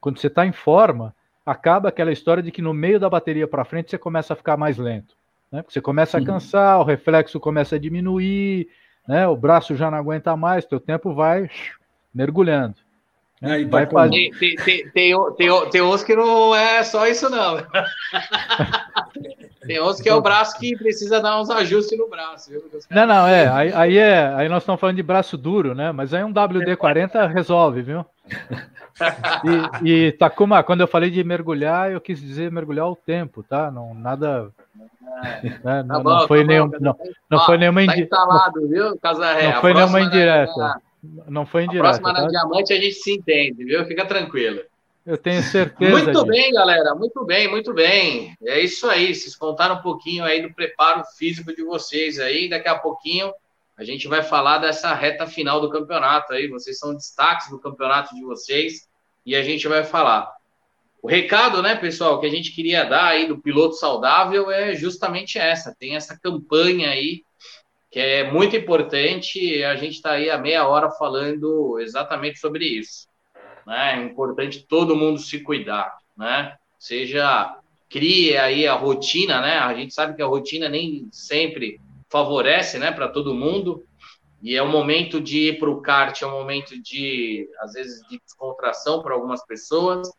Quando 0.00 0.20
você 0.20 0.28
está 0.28 0.46
em 0.46 0.52
forma, 0.52 1.12
acaba 1.44 1.88
aquela 1.88 2.12
história 2.12 2.44
de 2.44 2.52
que 2.52 2.62
no 2.62 2.72
meio 2.72 3.00
da 3.00 3.10
bateria 3.10 3.48
para 3.48 3.64
frente 3.64 3.90
você 3.90 3.98
começa 3.98 4.34
a 4.34 4.36
ficar 4.36 4.56
mais 4.56 4.78
lento. 4.78 5.18
Né? 5.50 5.64
Você 5.68 5.80
começa 5.80 6.18
a 6.18 6.24
cansar, 6.24 6.80
o 6.80 6.84
reflexo 6.84 7.40
começa 7.40 7.76
a 7.76 7.78
diminuir, 7.78 8.68
né? 9.06 9.26
o 9.26 9.36
braço 9.36 9.74
já 9.74 9.90
não 9.90 9.98
aguenta 9.98 10.36
mais, 10.36 10.64
teu 10.64 10.80
tempo 10.80 11.14
vai 11.14 11.50
mergulhando. 12.14 12.76
Né? 13.40 13.64
vai 13.64 13.86
tá 13.86 13.92
fazer... 13.92 14.10
tem, 14.10 14.56
tem, 14.56 14.90
tem, 14.92 15.32
tem, 15.36 15.70
tem 15.70 15.82
uns 15.82 16.04
que 16.04 16.14
não 16.14 16.54
é 16.54 16.82
só 16.84 17.06
isso, 17.06 17.30
não. 17.30 17.56
Tem 19.66 19.78
outros 19.78 20.00
que 20.00 20.08
é 20.08 20.14
o 20.14 20.22
braço 20.22 20.58
que 20.58 20.76
precisa 20.76 21.20
dar 21.20 21.40
uns 21.40 21.50
ajustes 21.50 21.96
no 21.98 22.08
braço, 22.08 22.50
viu? 22.50 22.64
Não, 22.90 23.06
não, 23.06 23.26
é. 23.26 23.46
Aí, 23.48 23.72
aí, 23.72 23.98
é. 23.98 24.26
aí 24.34 24.48
nós 24.48 24.62
estamos 24.62 24.80
falando 24.80 24.96
de 24.96 25.02
braço 25.02 25.36
duro, 25.36 25.74
né? 25.74 25.92
Mas 25.92 26.14
aí 26.14 26.24
um 26.24 26.32
WD-40 26.32 27.30
resolve, 27.30 27.82
viu? 27.82 28.04
E, 29.82 29.88
e 29.88 30.12
Takuma, 30.12 30.62
quando 30.62 30.80
eu 30.80 30.88
falei 30.88 31.10
de 31.10 31.22
mergulhar, 31.22 31.90
eu 31.90 32.00
quis 32.00 32.20
dizer 32.20 32.50
mergulhar 32.50 32.88
o 32.88 32.96
tempo, 32.96 33.42
tá? 33.42 33.70
Não, 33.70 33.94
nada. 33.94 34.50
Tá 35.62 35.82
não, 35.82 36.02
bom, 36.02 36.10
não, 36.10 36.28
foi 36.28 36.40
tá 36.40 36.46
nenhum, 36.46 36.68
bom, 36.68 36.76
não, 36.80 36.96
não 37.28 37.40
foi 37.46 37.58
nenhuma 37.58 37.86
tá 37.86 37.98
instalado, 37.98 38.68
viu, 38.68 38.98
Casaré? 38.98 39.52
Não 39.52 39.60
foi 39.60 39.74
nenhuma 39.74 40.00
indireta. 40.00 40.80
Não 41.28 41.46
foi 41.46 41.64
indireta. 41.64 41.88
A 41.88 42.00
próxima 42.00 42.14
tá? 42.14 42.22
na 42.22 42.28
Diamante 42.28 42.72
a 42.72 42.76
gente 42.76 42.94
se 42.94 43.12
entende, 43.12 43.64
viu? 43.64 43.84
Fica 43.84 44.06
tranquilo. 44.06 44.62
Eu 45.04 45.16
tenho 45.16 45.42
certeza. 45.42 45.90
Muito 45.90 46.12
disso. 46.12 46.26
bem, 46.26 46.52
galera. 46.52 46.94
Muito 46.94 47.24
bem, 47.24 47.48
muito 47.48 47.72
bem. 47.72 48.36
É 48.44 48.60
isso 48.60 48.88
aí. 48.88 49.14
Vocês 49.14 49.34
contaram 49.34 49.76
um 49.76 49.82
pouquinho 49.82 50.24
aí 50.24 50.42
do 50.42 50.54
preparo 50.54 51.02
físico 51.18 51.54
de 51.54 51.64
vocês 51.64 52.18
aí. 52.20 52.48
Daqui 52.48 52.68
a 52.68 52.78
pouquinho 52.78 53.32
a 53.76 53.84
gente 53.84 54.06
vai 54.06 54.22
falar 54.22 54.58
dessa 54.58 54.94
reta 54.94 55.26
final 55.26 55.60
do 55.60 55.70
campeonato 55.70 56.34
aí. 56.34 56.48
Vocês 56.48 56.78
são 56.78 56.94
destaques 56.94 57.48
do 57.48 57.58
campeonato 57.58 58.14
de 58.14 58.22
vocês 58.22 58.88
e 59.24 59.34
a 59.34 59.42
gente 59.42 59.66
vai 59.66 59.84
falar. 59.84 60.30
O 61.02 61.08
recado, 61.08 61.62
né, 61.62 61.74
pessoal, 61.74 62.20
que 62.20 62.26
a 62.26 62.30
gente 62.30 62.52
queria 62.54 62.84
dar 62.84 63.06
aí 63.06 63.26
do 63.26 63.38
piloto 63.38 63.74
saudável 63.74 64.50
é 64.50 64.74
justamente 64.74 65.38
essa. 65.38 65.74
Tem 65.78 65.96
essa 65.96 66.18
campanha 66.18 66.90
aí 66.90 67.22
que 67.90 67.98
é 67.98 68.30
muito 68.30 68.54
importante. 68.54 69.64
A 69.64 69.76
gente 69.76 69.94
está 69.94 70.12
aí 70.12 70.28
há 70.28 70.38
meia 70.38 70.66
hora 70.68 70.90
falando 70.90 71.78
exatamente 71.80 72.38
sobre 72.38 72.66
isso 72.66 73.10
né? 73.70 73.94
É 73.94 74.04
importante 74.04 74.66
todo 74.66 74.96
mundo 74.96 75.20
se 75.20 75.40
cuidar, 75.40 75.96
né? 76.16 76.56
Seja 76.78 77.56
crie 77.88 78.36
aí 78.36 78.66
a 78.66 78.74
rotina, 78.74 79.40
né? 79.40 79.58
A 79.58 79.72
gente 79.74 79.94
sabe 79.94 80.14
que 80.14 80.22
a 80.22 80.26
rotina 80.26 80.68
nem 80.68 81.08
sempre 81.12 81.80
favorece, 82.08 82.78
né, 82.78 82.90
para 82.90 83.08
todo 83.08 83.34
mundo. 83.34 83.84
E 84.42 84.56
é 84.56 84.62
um 84.62 84.70
momento 84.70 85.20
de 85.20 85.50
ir 85.50 85.58
para 85.58 85.70
o 85.70 85.80
kart, 85.80 86.20
é 86.20 86.26
um 86.26 86.30
momento 86.30 86.80
de, 86.82 87.48
às 87.60 87.74
vezes, 87.74 88.00
de 88.08 88.18
descontração 88.18 89.02
para 89.02 89.14
algumas 89.14 89.44
pessoas, 89.44 90.10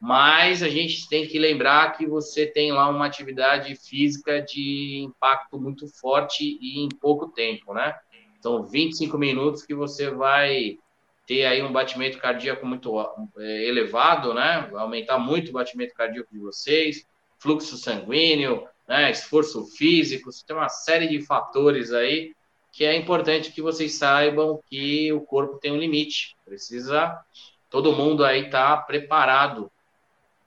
mas 0.00 0.62
a 0.62 0.68
gente 0.68 1.06
tem 1.10 1.26
que 1.26 1.38
lembrar 1.38 1.92
que 1.92 2.06
você 2.06 2.46
tem 2.46 2.72
lá 2.72 2.88
uma 2.88 3.04
atividade 3.04 3.76
física 3.76 4.40
de 4.40 5.02
impacto 5.06 5.60
muito 5.60 5.86
forte 5.86 6.58
e 6.58 6.80
em 6.80 6.88
pouco 6.88 7.28
tempo, 7.28 7.74
né? 7.74 7.94
São 8.40 8.64
25 8.64 9.18
minutos 9.18 9.62
que 9.62 9.74
você 9.74 10.10
vai 10.10 10.78
ter 11.26 11.44
aí 11.44 11.62
um 11.62 11.70
batimento 11.70 12.18
cardíaco 12.18 12.66
muito 12.66 12.98
é, 13.36 13.68
elevado, 13.68 14.32
né? 14.32 14.70
Aumentar 14.72 15.18
muito 15.18 15.50
o 15.50 15.52
batimento 15.52 15.92
cardíaco 15.92 16.32
de 16.32 16.38
vocês, 16.38 17.06
fluxo 17.38 17.76
sanguíneo, 17.76 18.66
né? 18.88 19.10
Esforço 19.10 19.66
físico, 19.66 20.30
tem 20.46 20.56
uma 20.56 20.70
série 20.70 21.08
de 21.08 21.20
fatores 21.20 21.92
aí 21.92 22.34
que 22.72 22.84
é 22.84 22.96
importante 22.96 23.52
que 23.52 23.60
vocês 23.60 23.98
saibam 23.98 24.62
que 24.66 25.12
o 25.12 25.20
corpo 25.20 25.58
tem 25.58 25.72
um 25.72 25.78
limite. 25.78 26.36
Precisa 26.44 27.20
todo 27.68 27.92
mundo 27.92 28.24
aí 28.24 28.46
estar 28.46 28.76
tá 28.76 28.82
preparado 28.82 29.70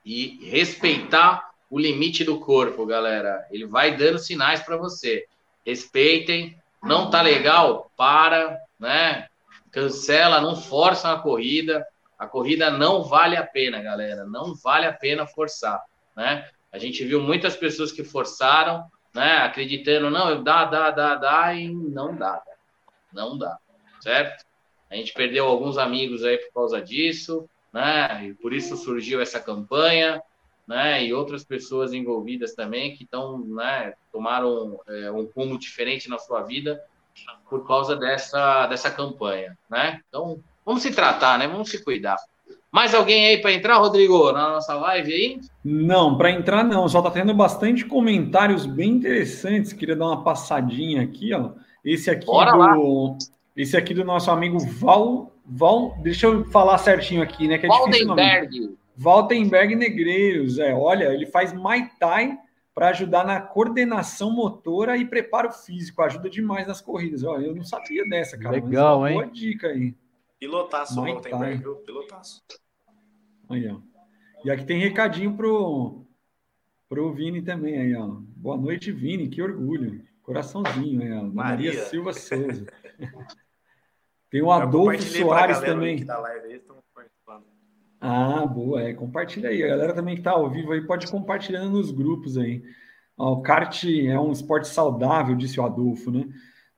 e 0.05 0.49
respeitar 0.49 1.51
o 1.69 1.79
limite 1.79 2.23
do 2.23 2.39
corpo, 2.39 2.85
galera. 2.85 3.45
Ele 3.49 3.65
vai 3.65 3.95
dando 3.95 4.19
sinais 4.19 4.61
para 4.61 4.77
você. 4.77 5.25
Respeitem. 5.65 6.57
Não 6.81 7.09
tá 7.09 7.21
legal? 7.21 7.91
Para, 7.95 8.59
né? 8.79 9.27
cancela, 9.73 10.39
não 10.39 10.55
força 10.55 11.11
a 11.11 11.19
corrida. 11.19 11.85
A 12.17 12.27
corrida 12.27 12.69
não 12.69 13.03
vale 13.03 13.35
a 13.35 13.45
pena, 13.45 13.81
galera. 13.81 14.23
Não 14.23 14.53
vale 14.53 14.85
a 14.85 14.93
pena 14.93 15.25
forçar, 15.25 15.83
né? 16.15 16.47
A 16.71 16.77
gente 16.77 17.03
viu 17.03 17.19
muitas 17.19 17.55
pessoas 17.57 17.91
que 17.91 18.03
forçaram, 18.03 18.85
né? 19.13 19.37
Acreditando, 19.37 20.09
não, 20.09 20.41
dá, 20.41 20.65
dá, 20.65 20.91
dá, 20.91 21.15
dá, 21.15 21.53
e 21.53 21.69
não 21.69 22.15
dá. 22.15 22.41
Não 23.11 23.37
dá, 23.37 23.57
certo? 23.99 24.45
A 24.89 24.95
gente 24.95 25.11
perdeu 25.11 25.47
alguns 25.47 25.77
amigos 25.77 26.23
aí 26.23 26.37
por 26.37 26.53
causa 26.53 26.81
disso, 26.81 27.49
né? 27.73 28.27
E 28.27 28.33
por 28.35 28.53
isso 28.53 28.77
surgiu 28.77 29.19
essa 29.19 29.39
campanha, 29.39 30.21
né? 30.67 31.03
E 31.03 31.13
outras 31.13 31.43
pessoas 31.43 31.91
envolvidas 31.91 32.53
também 32.53 32.95
que 32.95 33.03
estão, 33.03 33.39
né? 33.39 33.93
Tomaram 34.11 34.79
é, 34.87 35.11
um 35.11 35.27
rumo 35.35 35.57
diferente 35.57 36.09
na 36.09 36.19
sua 36.19 36.43
vida 36.43 36.81
por 37.49 37.67
causa 37.67 37.95
dessa, 37.95 38.67
dessa 38.67 38.91
campanha, 38.91 39.57
né? 39.69 40.01
Então, 40.07 40.39
vamos 40.65 40.83
se 40.83 40.91
tratar, 40.91 41.37
né? 41.37 41.47
Vamos 41.47 41.69
se 41.69 41.83
cuidar. 41.83 42.17
Mais 42.71 42.95
alguém 42.95 43.27
aí 43.27 43.37
para 43.39 43.53
entrar, 43.53 43.77
Rodrigo, 43.77 44.31
na 44.31 44.49
nossa 44.49 44.73
live 44.73 45.13
aí? 45.13 45.39
Não, 45.63 46.17
para 46.17 46.31
entrar 46.31 46.63
não. 46.63 46.89
Só 46.89 47.01
tá 47.03 47.11
tendo 47.11 47.33
bastante 47.33 47.85
comentários 47.85 48.65
bem 48.65 48.93
interessantes. 48.93 49.73
Queria 49.73 49.95
dar 49.95 50.07
uma 50.07 50.23
passadinha 50.23 51.03
aqui, 51.03 51.33
ó. 51.33 51.51
Esse 51.85 52.09
aqui 52.09 52.25
Bora 52.25 52.51
do 52.51 52.57
lá. 52.57 53.17
esse 53.55 53.77
aqui 53.77 53.93
do 53.93 54.03
nosso 54.03 54.31
amigo 54.31 54.57
Val 54.57 55.32
Val, 55.45 55.97
deixa 56.01 56.27
eu 56.27 56.45
falar 56.45 56.77
certinho 56.77 57.21
aqui, 57.21 57.47
né, 57.47 57.57
que 57.57 57.65
é 57.65 57.69
Valdenberg. 57.69 58.77
Valdenberg 58.95 59.75
Negreiros, 59.75 60.59
é, 60.59 60.73
olha, 60.73 61.13
ele 61.13 61.25
faz 61.25 61.51
Muay 61.51 61.89
Thai 61.99 62.37
para 62.73 62.89
ajudar 62.89 63.25
na 63.25 63.39
coordenação 63.39 64.31
motora 64.31 64.97
e 64.97 65.05
preparo 65.05 65.51
físico. 65.51 66.01
Ajuda 66.01 66.29
demais 66.29 66.67
nas 66.67 66.81
corridas. 66.81 67.23
Olha, 67.23 67.45
eu 67.45 67.55
não 67.55 67.63
sabia 67.63 68.07
dessa, 68.07 68.37
cara. 68.37 68.55
Legal, 68.55 69.07
hein? 69.07 69.15
Boa 69.15 69.27
dica 69.27 69.67
aí. 69.67 69.95
Pilotaço, 70.39 70.99
Rottenberg, 70.99 71.57
viu? 71.57 71.75
Pilotaço. 71.77 72.43
Aí, 73.49 73.67
ó. 73.69 73.79
E 74.43 74.51
aqui 74.51 74.65
tem 74.65 74.79
recadinho 74.79 75.35
pro, 75.37 76.03
pro 76.89 77.13
Vini 77.13 77.41
também 77.41 77.77
aí, 77.77 77.95
ó. 77.95 78.07
Boa 78.07 78.57
noite, 78.57 78.91
Vini. 78.91 79.29
Que 79.29 79.41
orgulho. 79.41 80.03
Coraçãozinho 80.23 81.01
aí, 81.01 81.11
ó. 81.11 81.23
Maria, 81.23 81.33
Maria 81.33 81.85
Silva 81.85 82.13
Souza. 82.13 82.65
tem 84.33 84.41
o 84.41 84.51
Adolfo 84.51 84.99
Soares 84.99 85.59
também. 85.59 86.03
Live, 86.03 86.63
ah, 88.01 88.43
boa, 88.47 88.81
é, 88.81 88.91
compartilha 88.91 89.49
aí. 89.49 89.63
A 89.63 89.67
galera 89.67 89.93
também 89.93 90.15
que 90.15 90.21
está 90.21 90.31
ao 90.31 90.49
vivo 90.49 90.71
aí 90.71 90.81
pode 90.81 91.05
compartilhando 91.05 91.69
nos 91.69 91.91
grupos 91.91 92.35
aí. 92.35 92.63
o 93.15 93.43
kart 93.43 93.83
é 93.83 94.19
um 94.19 94.31
esporte 94.31 94.67
saudável, 94.67 95.35
disse 95.35 95.59
o 95.59 95.63
Adolfo, 95.63 96.09
né? 96.09 96.25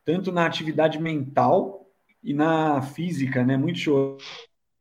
Tanto 0.03 0.33
na 0.33 0.45
atividade 0.45 0.99
mental 0.99 1.89
e 2.21 2.33
na 2.33 2.81
física, 2.81 3.41
né? 3.45 3.55
Muito 3.55 3.79
show. 3.79 4.17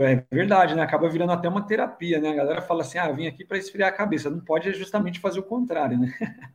É 0.01 0.25
verdade, 0.33 0.75
né? 0.75 0.83
Acaba 0.83 1.09
virando 1.09 1.31
até 1.31 1.49
uma 1.49 1.65
terapia, 1.65 2.21
né? 2.21 2.31
A 2.31 2.35
galera 2.35 2.61
fala 2.61 2.83
assim: 2.83 2.99
ah, 2.99 3.13
vim 3.13 3.29
aqui 3.29 3.45
para 3.45 3.57
esfriar 3.57 3.91
a 3.91 3.97
cabeça. 3.97 4.29
Não 4.29 4.41
pode 4.41 4.73
justamente 4.75 5.21
fazer 5.21 5.39
o 5.39 5.45
contrário, 5.45 5.97
né? 5.97 6.13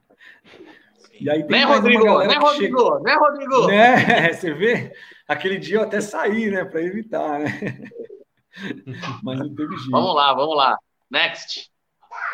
E 1.22 1.30
aí 1.30 1.46
tem 1.46 1.60
né, 1.60 1.66
Rodrigo? 1.66 2.04
Né, 2.20 2.36
Rodrigo? 2.36 2.80
Chega... 2.80 3.00
Né, 3.02 3.16
Rodrigo? 3.16 3.68
Né? 3.68 4.34
Você 4.34 4.54
vê? 4.54 4.94
Aquele 5.30 5.60
dia 5.60 5.78
eu 5.78 5.84
até 5.84 6.02
saí, 6.02 6.50
né? 6.50 6.66
Para 6.66 6.82
evitar, 6.82 7.40
né? 7.40 7.52
Mas 9.24 9.38
não 9.38 9.54
teve 9.54 9.78
jeito. 9.78 9.92
Vamos 9.92 10.16
lá, 10.16 10.34
vamos 10.34 10.58
lá. 10.58 10.76
Next. 11.12 11.70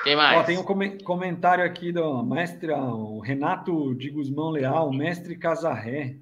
Quem 0.06 0.16
mais? 0.16 0.40
Ó, 0.40 0.44
tem 0.44 0.58
um 0.58 0.64
comentário 1.04 1.66
aqui 1.66 1.92
do 1.92 2.24
mestre 2.24 2.72
o 2.72 3.20
Renato 3.20 3.94
de 3.96 4.10
Guzmão 4.10 4.50
Leal, 4.50 4.94
mestre 4.94 5.38
Casarré. 5.38 6.16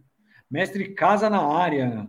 Mestre 0.50 0.96
Casa 0.96 1.30
na 1.30 1.46
área. 1.46 2.08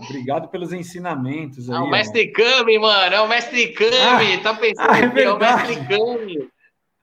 Obrigado 0.00 0.48
pelos 0.48 0.72
ensinamentos 0.72 1.70
aí. 1.70 1.76
É 1.76 1.80
o 1.80 1.88
mestre 1.88 2.26
Cami, 2.32 2.76
mano. 2.76 3.14
É 3.14 3.20
o 3.20 3.28
mestre 3.28 3.68
Cami. 3.68 4.34
Ah, 4.34 4.42
tá 4.42 4.54
pensando 4.54 4.90
ah, 4.90 4.98
é, 4.98 5.10
que 5.10 5.20
é 5.20 5.32
o 5.32 5.38
mestre 5.38 5.76
Cami. 5.86 6.48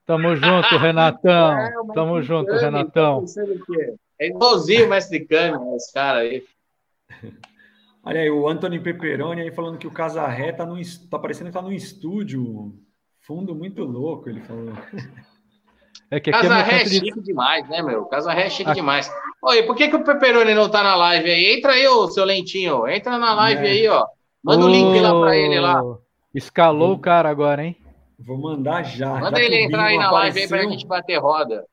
Tamo 0.06 0.36
junto, 0.36 0.78
Renatão. 0.78 1.58
É, 1.58 1.94
Tamo 1.94 2.22
junto, 2.22 2.48
Kami. 2.48 2.60
Renatão. 2.60 3.24
Tá 3.24 3.42
é 4.20 4.28
igualzinho 4.28 4.86
o 4.86 4.90
mestre 4.90 5.26
Cami, 5.26 5.76
esse 5.78 5.94
cara 5.94 6.20
aí. 6.20 6.44
Olha 8.04 8.22
aí, 8.22 8.30
o 8.30 8.48
Anthony 8.48 8.80
Peperoni 8.80 9.42
aí 9.42 9.52
falando 9.52 9.78
que 9.78 9.88
o 9.88 9.92
Casarré 9.92 10.54
tá, 10.54 10.66
no, 10.66 10.78
tá 11.10 11.20
parecendo 11.20 11.50
que 11.50 11.54
tá 11.54 11.62
no 11.62 11.74
estúdio. 11.74 12.74
Fundo 13.22 13.54
muito 13.54 13.84
louco, 13.84 14.30
ele 14.30 14.42
falou. 14.42 14.74
É 16.10 16.22
que 16.22 16.30
aqui 16.30 16.42
Casarré 16.42 16.78
é, 16.78 16.82
é 16.84 16.86
chique 16.86 17.20
de... 17.20 17.22
demais, 17.22 17.68
né, 17.68 17.82
meu? 17.82 18.06
Casarré 18.06 18.46
é 18.46 18.50
chique 18.50 18.70
aqui. 18.70 18.80
demais. 18.80 19.12
Oi, 19.44 19.64
por 19.64 19.76
que, 19.76 19.90
que 19.90 19.96
o 19.98 20.04
Peperoni 20.06 20.54
não 20.54 20.70
tá 20.70 20.82
na 20.82 20.96
live 20.96 21.30
aí? 21.30 21.58
Entra 21.58 21.74
aí, 21.74 21.86
ô, 21.86 22.08
seu 22.08 22.24
lentinho. 22.24 22.88
Entra 22.88 23.18
na 23.18 23.34
live 23.34 23.68
é. 23.68 23.70
aí, 23.72 23.88
ó. 23.90 24.06
Manda 24.42 24.66
o 24.66 24.70
link 24.70 25.00
lá 25.02 25.20
pra 25.20 25.36
ele 25.36 25.60
lá. 25.60 25.82
Escalou 26.34 26.94
o 26.94 27.00
cara 27.00 27.30
agora, 27.30 27.66
hein? 27.66 27.76
Vou 28.18 28.38
mandar 28.38 28.84
já. 28.84 29.20
Manda 29.20 29.38
já 29.38 29.44
ele 29.44 29.64
entrar 29.64 29.86
aí 29.86 29.98
na 29.98 30.10
live 30.10 30.40
aí 30.40 30.48
pra 30.48 30.64
gente 30.64 30.88
bater 30.88 31.18
roda. 31.18 31.66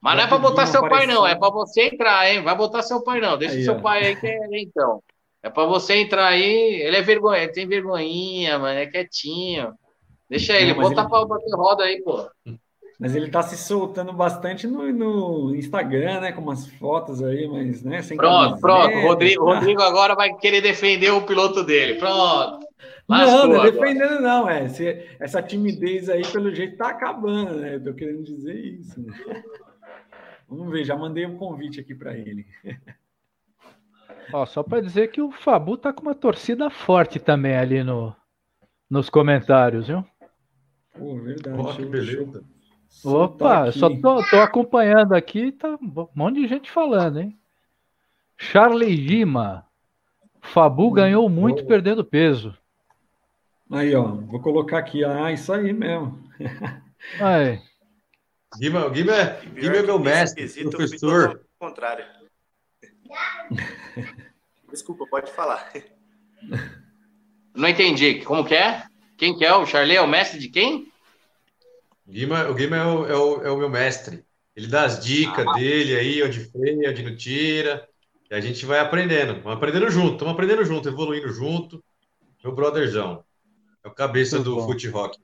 Mas 0.00 0.16
não 0.16 0.24
é 0.24 0.26
pra 0.26 0.38
botar 0.38 0.66
seu 0.66 0.84
apareceu. 0.84 1.06
pai, 1.06 1.14
não. 1.14 1.26
É 1.26 1.34
pra 1.34 1.50
você 1.50 1.82
entrar, 1.82 2.30
hein? 2.30 2.42
Vai 2.42 2.56
botar 2.56 2.82
seu 2.82 3.02
pai, 3.02 3.20
não. 3.20 3.36
Deixa 3.36 3.54
aí, 3.54 3.64
seu 3.64 3.74
ó. 3.74 3.80
pai 3.80 4.06
aí 4.06 4.16
que 4.16 4.26
é 4.26 4.60
então. 4.60 5.02
É 5.42 5.50
para 5.50 5.66
você 5.66 5.94
entrar 5.94 6.26
aí. 6.26 6.80
Ele 6.82 6.96
é 6.96 7.02
vergonha, 7.02 7.42
ele 7.42 7.52
tem 7.52 7.66
vergonhinha, 7.66 8.58
mano, 8.58 8.78
é 8.78 8.86
quietinho. 8.86 9.74
Deixa 10.28 10.54
ele, 10.54 10.72
Não, 10.72 10.82
bota 10.82 11.00
ele... 11.00 11.08
para 11.08 11.26
bater 11.26 11.54
roda 11.54 11.84
aí, 11.84 12.02
pô. 12.02 12.28
Mas 12.98 13.16
ele 13.16 13.30
tá 13.30 13.42
se 13.42 13.56
soltando 13.56 14.12
bastante 14.12 14.66
no, 14.66 14.92
no, 14.92 15.54
Instagram, 15.54 16.20
né? 16.20 16.32
Com 16.32 16.42
umas 16.42 16.66
fotos 16.66 17.22
aí, 17.22 17.48
mas, 17.48 17.82
né? 17.82 18.00
pronto, 18.14 18.60
pronto. 18.60 18.98
Rodrigo, 19.00 19.44
Rodrigo 19.44 19.82
agora 19.82 20.14
vai 20.14 20.34
querer 20.34 20.60
defender 20.60 21.10
o 21.10 21.22
piloto 21.22 21.64
dele. 21.64 21.94
Pronto. 21.98 22.60
Lascou 23.08 23.48
não, 23.48 23.54
não 23.54 23.64
é 23.64 23.70
defendendo, 23.70 24.20
não. 24.20 24.48
É. 24.48 24.66
Essa 25.18 25.42
timidez 25.42 26.08
aí, 26.08 26.22
pelo 26.30 26.54
jeito, 26.54 26.76
tá 26.76 26.90
acabando, 26.90 27.54
né? 27.56 27.76
Eu 27.76 27.82
tô 27.82 27.94
querendo 27.94 28.22
dizer 28.22 28.54
isso. 28.54 29.00
Né? 29.00 29.42
Vamos 30.50 30.72
ver, 30.72 30.84
já 30.84 30.96
mandei 30.96 31.24
um 31.24 31.36
convite 31.38 31.78
aqui 31.78 31.94
para 31.94 32.18
ele. 32.18 32.44
Ó, 34.32 34.44
só 34.44 34.64
para 34.64 34.82
dizer 34.82 35.12
que 35.12 35.22
o 35.22 35.30
Fabu 35.30 35.76
tá 35.76 35.92
com 35.92 36.02
uma 36.02 36.14
torcida 36.14 36.68
forte 36.68 37.20
também 37.20 37.56
ali 37.56 37.84
no, 37.84 38.14
nos 38.90 39.08
comentários, 39.08 39.86
viu? 39.86 40.04
Pô, 40.92 41.16
verdade. 41.20 41.56
Oh, 41.56 41.72
que 41.72 41.84
beleza. 41.84 42.44
Opa, 43.04 43.70
só 43.70 43.88
tô, 43.88 44.22
tô, 44.28 44.40
acompanhando 44.40 45.14
aqui, 45.14 45.52
tá 45.52 45.78
um 45.80 46.08
monte 46.14 46.40
de 46.40 46.48
gente 46.48 46.68
falando, 46.68 47.20
hein? 47.20 47.38
Charlie 48.36 48.96
Lima. 48.96 49.64
Fabu 50.42 50.88
hum, 50.88 50.92
ganhou 50.92 51.28
muito 51.28 51.64
perdendo 51.64 52.04
peso. 52.04 52.56
Aí, 53.70 53.94
ó, 53.94 54.02
vou 54.02 54.40
colocar 54.40 54.78
aqui. 54.78 55.04
Ah, 55.04 55.30
isso 55.30 55.52
aí 55.52 55.72
mesmo. 55.72 56.18
Aí. 57.20 57.60
Guima, 58.58 58.88
Guima, 58.90 59.14
Guima 59.54 59.76
é 59.76 59.82
meu 59.82 59.98
mestre, 59.98 60.46
professor. 60.70 61.40
contrário. 61.58 62.04
Desculpa, 64.70 65.06
pode 65.06 65.32
falar. 65.32 65.72
Não 67.54 67.68
entendi. 67.68 68.22
Como 68.22 68.44
que 68.44 68.54
é? 68.54 68.84
Quem 69.16 69.36
que 69.36 69.44
é? 69.44 69.54
O 69.54 69.66
Charlie 69.66 69.96
é 69.96 70.00
o 70.00 70.08
mestre 70.08 70.38
de 70.38 70.48
quem? 70.48 70.90
Guima, 72.08 72.48
o 72.48 72.54
Guima 72.54 72.76
é 72.76 72.84
o, 72.84 73.06
é, 73.06 73.16
o, 73.16 73.42
é 73.42 73.50
o 73.50 73.56
meu 73.56 73.68
mestre. 73.68 74.24
Ele 74.54 74.66
dá 74.66 74.84
as 74.84 75.04
dicas 75.04 75.46
ah. 75.46 75.52
dele 75.52 75.96
aí, 75.96 76.22
onde 76.22 76.40
freia, 76.40 76.90
onde 76.90 77.02
não 77.02 77.16
tira. 77.16 77.88
E 78.30 78.34
a 78.34 78.40
gente 78.40 78.64
vai 78.66 78.78
aprendendo. 78.78 79.34
Vamos 79.42 79.58
aprendendo 79.58 79.90
junto. 79.90 80.12
Estamos 80.12 80.34
aprendendo 80.34 80.64
junto, 80.64 80.88
evoluindo 80.88 81.28
junto. 81.28 81.82
Meu 82.42 82.54
brotherzão. 82.54 83.24
É 83.84 83.88
o 83.88 83.92
cabeça 83.92 84.36
Muito 84.36 84.50
do 84.50 84.56
bom. 84.56 84.66
Foot 84.66 84.88
Rock. 84.88 85.18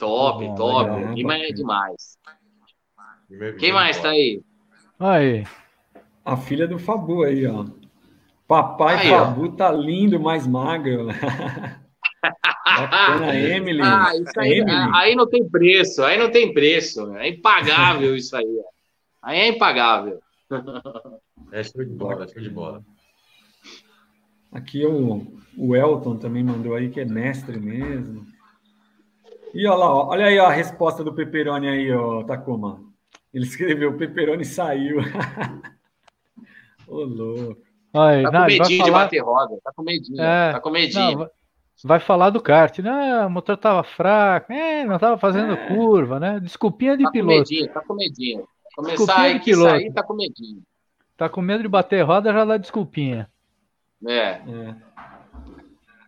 Top, 0.00 0.44
bom, 0.44 0.54
top. 0.54 0.90
Legal, 0.90 1.14
Guima 1.14 1.36
é 1.36 1.52
demais. 1.52 2.18
Quem 3.58 3.72
mais 3.72 4.00
tá 4.00 4.08
aí? 4.08 4.42
Aí. 4.98 5.44
A 6.24 6.36
filha 6.36 6.66
do 6.66 6.78
Fabu 6.78 7.22
aí, 7.22 7.46
ó. 7.46 7.66
Papai 8.48 8.96
aí, 8.96 9.10
Fabu 9.10 9.46
ó. 9.46 9.52
tá 9.52 9.70
lindo, 9.70 10.18
mais 10.18 10.46
magro. 10.46 11.08
Bacana, 12.64 13.34
Emily. 13.36 13.80
Ah, 13.82 14.12
isso 14.14 14.40
aí, 14.40 14.58
Emily. 14.60 14.90
aí 14.94 15.14
não 15.14 15.28
tem 15.28 15.48
preço, 15.48 16.02
aí 16.02 16.18
não 16.18 16.30
tem 16.30 16.52
preço. 16.52 17.14
É 17.16 17.28
impagável 17.28 18.16
isso 18.16 18.34
aí. 18.34 18.60
Aí 19.22 19.38
é 19.38 19.48
impagável. 19.48 20.18
É 21.52 21.64
show 21.64 21.84
de 21.84 21.90
bola, 21.90 22.28
show 22.28 22.40
de 22.40 22.48
bola. 22.48 22.80
Aqui 24.52 24.86
o, 24.86 25.26
o 25.58 25.74
Elton 25.74 26.16
também 26.16 26.44
mandou 26.44 26.76
aí 26.76 26.90
que 26.90 27.00
é 27.00 27.04
mestre 27.04 27.58
mesmo. 27.58 28.24
E 29.52 29.66
olha 29.66 29.76
lá, 29.76 30.06
olha 30.08 30.26
aí 30.26 30.38
a 30.38 30.50
resposta 30.50 31.02
do 31.02 31.12
Peperoni 31.12 31.68
aí, 31.68 31.92
ó, 31.92 32.22
Takuma. 32.22 32.80
Ele 33.32 33.44
escreveu: 33.44 33.96
Peperoni 33.96 34.44
saiu. 34.44 34.98
Ô, 36.86 37.04
louco. 37.04 37.62
Aí, 37.92 38.22
tá 38.22 38.30
não, 38.30 38.40
com 38.40 38.46
medinho 38.46 38.78
falar... 38.78 38.84
de 38.84 38.90
bater 38.90 39.18
roda, 39.20 39.58
tá 39.64 39.72
com 39.74 39.82
medinho, 39.82 40.22
é, 40.22 40.52
tá 40.52 40.60
com 40.60 40.70
medinho. 40.70 41.18
Não, 41.18 41.30
vai 41.84 41.98
falar 41.98 42.30
do 42.30 42.40
kart, 42.40 42.78
né? 42.78 43.26
O 43.26 43.30
motor 43.30 43.56
tava 43.56 43.82
fraco, 43.82 44.52
é, 44.52 44.84
não 44.84 44.98
tava 44.98 45.18
fazendo 45.18 45.54
é. 45.54 45.68
curva, 45.68 46.20
né? 46.20 46.38
Desculpinha 46.40 46.96
de 46.96 47.04
tá 47.04 47.10
piloto. 47.10 47.32
Com 47.32 47.38
medinho, 47.38 47.72
tá 47.72 47.80
com 47.80 47.94
medinho. 47.94 48.48
Começar 48.76 48.96
desculpinha 48.96 49.26
aí 49.26 49.38
de 49.38 49.44
piloto. 49.44 49.70
sair, 49.70 49.92
tá 49.92 50.02
com 50.02 50.14
medinho. 50.14 50.62
Tá 51.16 51.28
com 51.28 51.42
medo 51.42 51.62
de 51.62 51.68
bater 51.68 52.02
roda, 52.02 52.32
já 52.32 52.44
dá 52.44 52.56
desculpinha. 52.56 53.28
É. 54.06 54.14
é. 54.14 54.74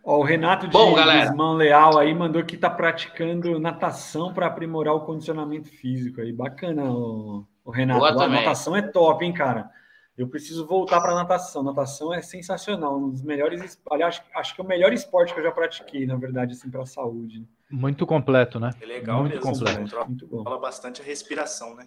Ó, 0.04 0.18
o 0.18 0.22
Renato 0.22 0.66
de 0.66 0.72
Bom, 0.72 1.54
Leal 1.54 1.98
aí 1.98 2.12
mandou 2.12 2.44
que 2.44 2.56
tá 2.56 2.68
praticando 2.68 3.58
natação 3.60 4.34
para 4.34 4.46
aprimorar 4.46 4.94
o 4.94 5.02
condicionamento 5.02 5.68
físico 5.68 6.20
aí. 6.20 6.32
Bacana, 6.32 6.90
o, 6.90 7.46
o 7.64 7.70
Renato. 7.70 8.04
a 8.04 8.28
natação 8.28 8.76
é 8.76 8.82
top, 8.82 9.24
hein, 9.24 9.32
cara? 9.32 9.70
Eu 10.16 10.28
preciso 10.28 10.66
voltar 10.66 11.00
para 11.00 11.14
natação. 11.14 11.62
Natação 11.62 12.12
é 12.12 12.20
sensacional, 12.20 12.98
um 12.98 13.10
dos 13.10 13.22
melhores. 13.22 13.80
Aliás, 13.90 14.20
acho 14.34 14.54
que 14.54 14.60
é 14.60 14.64
o 14.64 14.66
melhor 14.66 14.92
esporte 14.92 15.32
que 15.32 15.40
eu 15.40 15.44
já 15.44 15.52
pratiquei, 15.52 16.04
na 16.04 16.16
verdade, 16.16 16.52
assim, 16.52 16.70
para 16.70 16.82
a 16.82 16.86
saúde. 16.86 17.46
Muito 17.70 18.06
completo, 18.06 18.60
né? 18.60 18.70
É 18.80 18.84
legal 18.84 19.20
Muito 19.20 19.34
mesmo. 19.34 19.52
Completo. 19.52 20.06
Muito 20.06 20.26
bom. 20.26 20.44
Fala 20.44 20.58
bastante 20.58 21.00
a 21.00 21.04
respiração, 21.04 21.74
né? 21.74 21.86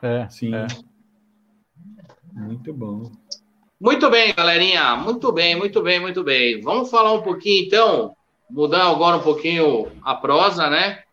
É, 0.00 0.28
sim. 0.28 0.54
É. 0.54 0.66
Muito 2.32 2.72
bom. 2.72 3.10
Muito 3.80 4.10
bem, 4.10 4.34
galerinha. 4.34 4.96
Muito 4.96 5.30
bem, 5.30 5.54
muito 5.54 5.80
bem, 5.80 6.00
muito 6.00 6.24
bem. 6.24 6.60
Vamos 6.60 6.90
falar 6.90 7.12
um 7.12 7.22
pouquinho, 7.22 7.64
então, 7.64 8.16
mudar 8.50 8.90
agora 8.90 9.18
um 9.18 9.22
pouquinho 9.22 9.92
a 10.02 10.16
prosa, 10.16 10.68
né? 10.68 11.04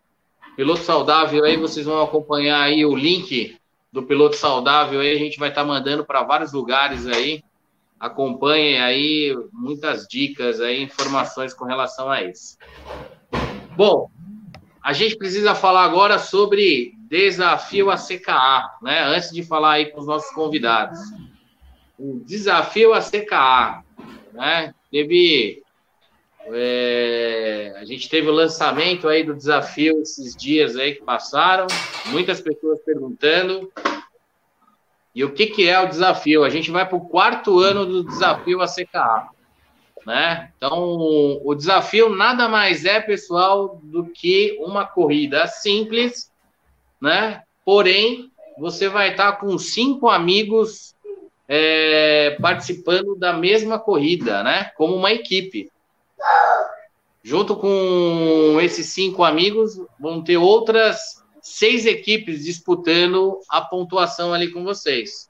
Piloto 0.56 0.82
saudável 0.82 1.44
aí, 1.44 1.58
vocês 1.58 1.86
vão 1.86 2.02
acompanhar 2.02 2.62
aí 2.62 2.84
o 2.84 2.96
link 2.96 3.56
do 3.92 4.02
piloto 4.02 4.36
saudável 4.36 5.00
aí, 5.00 5.14
a 5.14 5.20
gente 5.20 5.38
vai 5.38 5.50
estar 5.50 5.62
tá 5.62 5.68
mandando 5.68 6.04
para 6.04 6.24
vários 6.24 6.54
lugares 6.54 7.06
aí. 7.06 7.44
Acompanhem 8.00 8.82
aí 8.82 9.38
muitas 9.54 10.08
dicas 10.08 10.60
aí, 10.60 10.82
informações 10.82 11.54
com 11.54 11.66
relação 11.66 12.10
a 12.10 12.24
isso. 12.24 12.58
Bom, 13.76 14.10
a 14.82 14.92
gente 14.92 15.16
precisa 15.18 15.54
falar 15.54 15.84
agora 15.84 16.18
sobre 16.18 16.94
desafio 17.08 17.92
a 17.92 17.96
CKA, 17.96 18.78
né? 18.82 19.04
Antes 19.04 19.32
de 19.32 19.44
falar 19.44 19.74
aí 19.74 19.92
com 19.92 20.00
os 20.00 20.08
nossos 20.08 20.34
convidados. 20.34 21.00
O 21.98 22.20
desafio 22.26 22.94
a 22.94 23.02
CKA, 23.02 23.84
né? 24.34 24.74
Teve 24.92 25.64
é, 26.48 27.74
a 27.76 27.86
gente 27.86 28.08
teve 28.08 28.30
o 28.30 28.34
lançamento 28.34 29.08
aí 29.08 29.24
do 29.24 29.34
desafio 29.34 30.02
esses 30.02 30.36
dias 30.36 30.76
aí 30.76 30.94
que 30.96 31.02
passaram, 31.02 31.66
muitas 32.08 32.40
pessoas 32.40 32.80
perguntando. 32.86 33.72
E 35.14 35.24
o 35.24 35.32
que, 35.32 35.48
que 35.48 35.68
é 35.68 35.80
o 35.80 35.88
desafio? 35.88 36.44
A 36.44 36.50
gente 36.50 36.70
vai 36.70 36.88
para 36.88 36.98
o 36.98 37.08
quarto 37.08 37.60
ano 37.60 37.86
do 37.86 38.04
desafio 38.04 38.62
ACKA. 38.62 39.30
Né? 40.06 40.52
Então, 40.56 41.42
o 41.44 41.56
desafio 41.56 42.10
nada 42.10 42.48
mais 42.48 42.86
é, 42.86 43.00
pessoal, 43.00 43.80
do 43.82 44.06
que 44.06 44.56
uma 44.60 44.86
corrida 44.86 45.48
simples, 45.48 46.32
né? 47.02 47.42
Porém, 47.64 48.32
você 48.60 48.88
vai 48.88 49.12
estar 49.12 49.32
com 49.38 49.58
cinco 49.58 50.08
amigos 50.08 50.95
é, 51.48 52.38
participando 52.42 53.16
da 53.16 53.34
mesma 53.34 53.80
corrida, 53.80 54.44
né? 54.44 54.72
Como 54.76 54.96
uma 54.96 55.12
equipe. 55.12 55.70
Junto 57.24 57.56
com 57.56 58.58
esses 58.62 58.88
cinco 58.88 59.24
amigos, 59.24 59.80
vão 60.00 60.24
ter 60.24 60.38
outras 60.38 61.24
seis 61.42 61.86
equipes 61.86 62.44
disputando 62.44 63.40
a 63.50 63.62
pontuação 63.62 64.34
ali 64.34 64.52
com 64.52 64.64
vocês. 64.64 65.30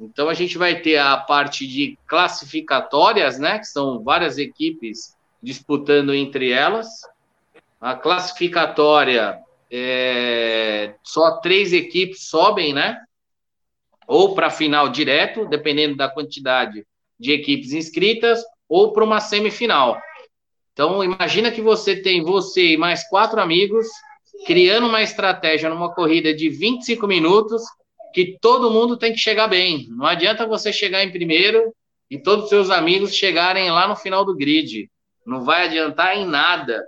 Então 0.00 0.28
a 0.28 0.34
gente 0.34 0.58
vai 0.58 0.80
ter 0.80 0.98
a 0.98 1.16
parte 1.16 1.66
de 1.66 1.98
classificatórias, 2.06 3.38
né? 3.38 3.58
Que 3.58 3.66
são 3.66 4.02
várias 4.02 4.38
equipes 4.38 5.16
disputando 5.42 6.14
entre 6.14 6.50
elas. 6.50 6.88
A 7.80 7.94
classificatória 7.94 9.38
é, 9.70 10.94
só 11.02 11.38
três 11.38 11.72
equipes 11.72 12.28
sobem, 12.28 12.72
né? 12.72 13.00
Ou 14.06 14.34
para 14.34 14.50
final 14.50 14.88
direto, 14.88 15.46
dependendo 15.46 15.96
da 15.96 16.08
quantidade 16.08 16.84
de 17.18 17.32
equipes 17.32 17.72
inscritas, 17.72 18.42
ou 18.68 18.92
para 18.92 19.04
uma 19.04 19.20
semifinal. 19.20 19.98
Então, 20.72 21.04
imagina 21.04 21.52
que 21.52 21.60
você 21.60 21.96
tem 21.96 22.22
você 22.22 22.72
e 22.72 22.76
mais 22.76 23.06
quatro 23.08 23.40
amigos 23.40 23.86
criando 24.44 24.86
uma 24.86 25.02
estratégia 25.02 25.70
numa 25.70 25.94
corrida 25.94 26.34
de 26.34 26.48
25 26.48 27.06
minutos 27.06 27.62
que 28.12 28.38
todo 28.40 28.70
mundo 28.70 28.96
tem 28.96 29.12
que 29.12 29.18
chegar 29.18 29.48
bem. 29.48 29.86
Não 29.90 30.06
adianta 30.06 30.46
você 30.46 30.72
chegar 30.72 31.02
em 31.04 31.10
primeiro 31.10 31.72
e 32.10 32.18
todos 32.18 32.44
os 32.44 32.50
seus 32.50 32.70
amigos 32.70 33.14
chegarem 33.14 33.70
lá 33.70 33.88
no 33.88 33.96
final 33.96 34.24
do 34.24 34.34
grid. 34.34 34.88
Não 35.26 35.42
vai 35.42 35.64
adiantar 35.64 36.16
em 36.16 36.26
nada. 36.26 36.82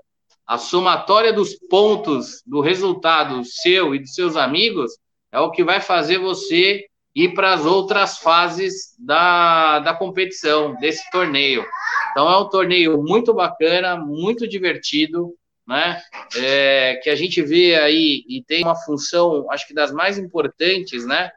A 0.46 0.58
somatória 0.58 1.32
dos 1.32 1.54
pontos 1.54 2.42
do 2.46 2.60
resultado 2.60 3.44
seu 3.44 3.94
e 3.94 3.98
dos 3.98 4.14
seus 4.14 4.36
amigos 4.36 4.92
é 5.32 5.40
o 5.40 5.50
que 5.50 5.64
vai 5.64 5.80
fazer 5.80 6.18
você 6.18 6.84
ir 7.16 7.32
para 7.32 7.54
as 7.54 7.64
outras 7.64 8.18
fases 8.18 8.94
da, 8.98 9.78
da 9.78 9.94
competição, 9.94 10.76
desse 10.76 11.10
torneio. 11.10 11.64
Então 12.10 12.28
é 12.28 12.36
um 12.36 12.46
torneio 12.46 13.02
muito 13.02 13.32
bacana, 13.32 13.96
muito 13.96 14.46
divertido, 14.46 15.34
né? 15.66 15.98
É, 16.36 17.00
que 17.02 17.08
a 17.08 17.16
gente 17.16 17.40
vê 17.40 17.74
aí 17.76 18.22
e 18.28 18.44
tem 18.46 18.62
uma 18.62 18.76
função, 18.76 19.50
acho 19.50 19.66
que 19.66 19.72
das 19.72 19.90
mais 19.92 20.18
importantes, 20.18 21.06
né? 21.06 21.30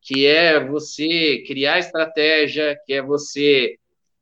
Que 0.00 0.26
é 0.26 0.58
você 0.58 1.44
criar 1.46 1.80
estratégia, 1.80 2.74
que 2.86 2.94
é 2.94 3.02
você 3.02 3.76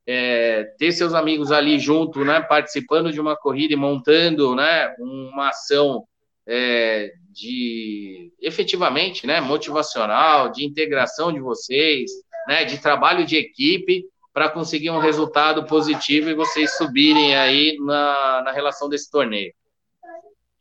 é, 0.05 0.65
ter 0.79 0.91
seus 0.91 1.15
amigos 1.15 1.53
ali 1.53 1.79
junto, 1.79 2.25
né? 2.25 2.41
Participando 2.41 3.13
de 3.13 3.21
uma 3.21 3.37
corrida 3.37 3.73
e 3.73 3.77
montando, 3.77 4.57
né? 4.57 4.93
Uma 4.99 5.51
ação 5.51 6.05
é, 6.45 7.13
de 7.35 8.33
efetivamente, 8.41 9.27
né, 9.27 9.41
motivacional, 9.41 10.51
de 10.51 10.65
integração 10.65 11.33
de 11.33 11.41
vocês, 11.41 12.11
né, 12.47 12.65
de 12.65 12.79
trabalho 12.79 13.27
de 13.27 13.37
equipe. 13.37 14.05
para 14.33 14.49
conseguir 14.49 14.91
um 14.91 14.99
resultado 14.99 15.65
positivo 15.65 16.29
e 16.29 16.35
vocês 16.35 16.77
subirem 16.77 17.37
aí 17.37 17.77
na, 17.79 18.43
na 18.45 18.51
relação 18.51 18.89
desse 18.89 19.09
torneio. 19.09 19.53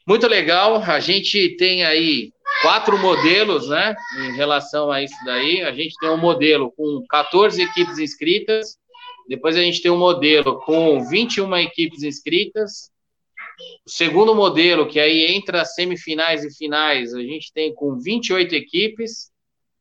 Muito 0.05 0.27
legal, 0.27 0.75
a 0.75 0.99
gente 0.99 1.55
tem 1.57 1.83
aí 1.83 2.31
quatro 2.61 2.99
modelos, 2.99 3.69
né, 3.69 3.95
em 4.19 4.35
relação 4.35 4.91
a 4.91 5.01
isso 5.01 5.15
daí. 5.25 5.63
A 5.63 5.71
gente 5.71 5.95
tem 5.99 6.07
um 6.07 6.17
modelo 6.17 6.71
com 6.71 7.03
14 7.09 7.63
equipes 7.63 7.97
inscritas, 7.97 8.77
depois 9.27 9.55
a 9.55 9.61
gente 9.61 9.81
tem 9.81 9.91
um 9.91 9.97
modelo 9.97 10.59
com 10.61 11.03
21 11.07 11.55
equipes 11.57 12.03
inscritas. 12.03 12.91
O 13.85 13.89
segundo 13.89 14.33
modelo, 14.33 14.87
que 14.87 14.99
aí 14.99 15.35
entra 15.35 15.65
semifinais 15.65 16.43
e 16.43 16.55
finais, 16.55 17.13
a 17.13 17.21
gente 17.21 17.51
tem 17.53 17.73
com 17.73 17.99
28 17.99 18.55
equipes. 18.55 19.31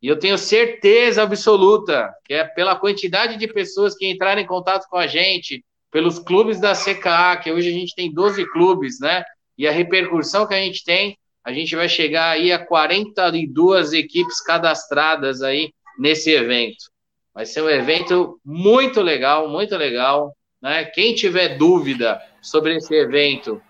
E 0.01 0.09
eu 0.09 0.19
tenho 0.19 0.37
certeza 0.37 1.23
absoluta 1.23 2.13
que 2.25 2.35
é 2.35 2.45
pela 2.45 2.75
quantidade 2.75 3.37
de 3.37 3.47
pessoas 3.47 3.95
que 3.95 4.11
entraram 4.11 4.43
em 4.43 4.47
contato 4.47 4.89
com 4.89 4.97
a 4.97 5.07
gente, 5.07 5.65
pelos 5.91 6.19
clubes 6.19 6.59
da 6.59 6.73
CKA, 6.73 7.37
que 7.37 7.53
hoje 7.53 7.69
a 7.69 7.73
gente 7.73 7.95
tem 7.95 8.13
12 8.13 8.45
clubes, 8.51 8.99
né? 8.99 9.23
E 9.57 9.69
a 9.69 9.71
repercussão 9.71 10.47
que 10.47 10.55
a 10.55 10.59
gente 10.59 10.83
tem, 10.83 11.17
a 11.45 11.53
gente 11.53 11.77
vai 11.77 11.89
chegar 11.89 12.31
aí 12.31 12.51
a 12.51 12.59
42 12.59 13.93
equipes 13.93 14.41
cadastradas 14.41 15.43
aí 15.43 15.73
nesse 15.99 16.31
evento. 16.31 16.91
Vai 17.35 17.47
ser 17.47 17.63
um 17.63 17.69
evento 17.69 18.41
muito 18.45 19.01
legal, 19.01 19.49
muito 19.49 19.77
legal. 19.77 20.35
Né? 20.61 20.85
Quem 20.85 21.15
tiver 21.15 21.57
dúvida 21.57 22.21
sobre 22.41 22.77
esse 22.77 22.95
evento, 22.95 23.61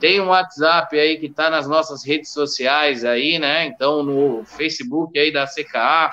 tem 0.00 0.20
um 0.20 0.28
WhatsApp 0.28 0.98
aí 0.98 1.18
que 1.18 1.26
está 1.26 1.50
nas 1.50 1.68
nossas 1.68 2.04
redes 2.04 2.32
sociais 2.32 3.04
aí, 3.04 3.38
né? 3.38 3.66
Então, 3.66 4.02
no 4.02 4.44
Facebook 4.44 5.18
aí 5.18 5.32
da 5.32 5.46
CKA, 5.46 6.10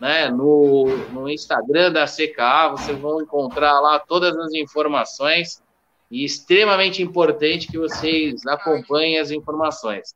né? 0.00 0.28
No, 0.30 0.86
no 1.12 1.28
Instagram 1.28 1.92
da 1.92 2.06
CKA, 2.06 2.68
vocês 2.70 2.98
vão 2.98 3.20
encontrar 3.22 3.80
lá 3.80 3.98
todas 3.98 4.36
as 4.36 4.52
informações 4.54 5.62
e 6.10 6.24
extremamente 6.24 7.02
importante 7.02 7.66
que 7.66 7.78
vocês 7.78 8.46
acompanhem 8.46 9.18
as 9.18 9.30
informações. 9.30 10.14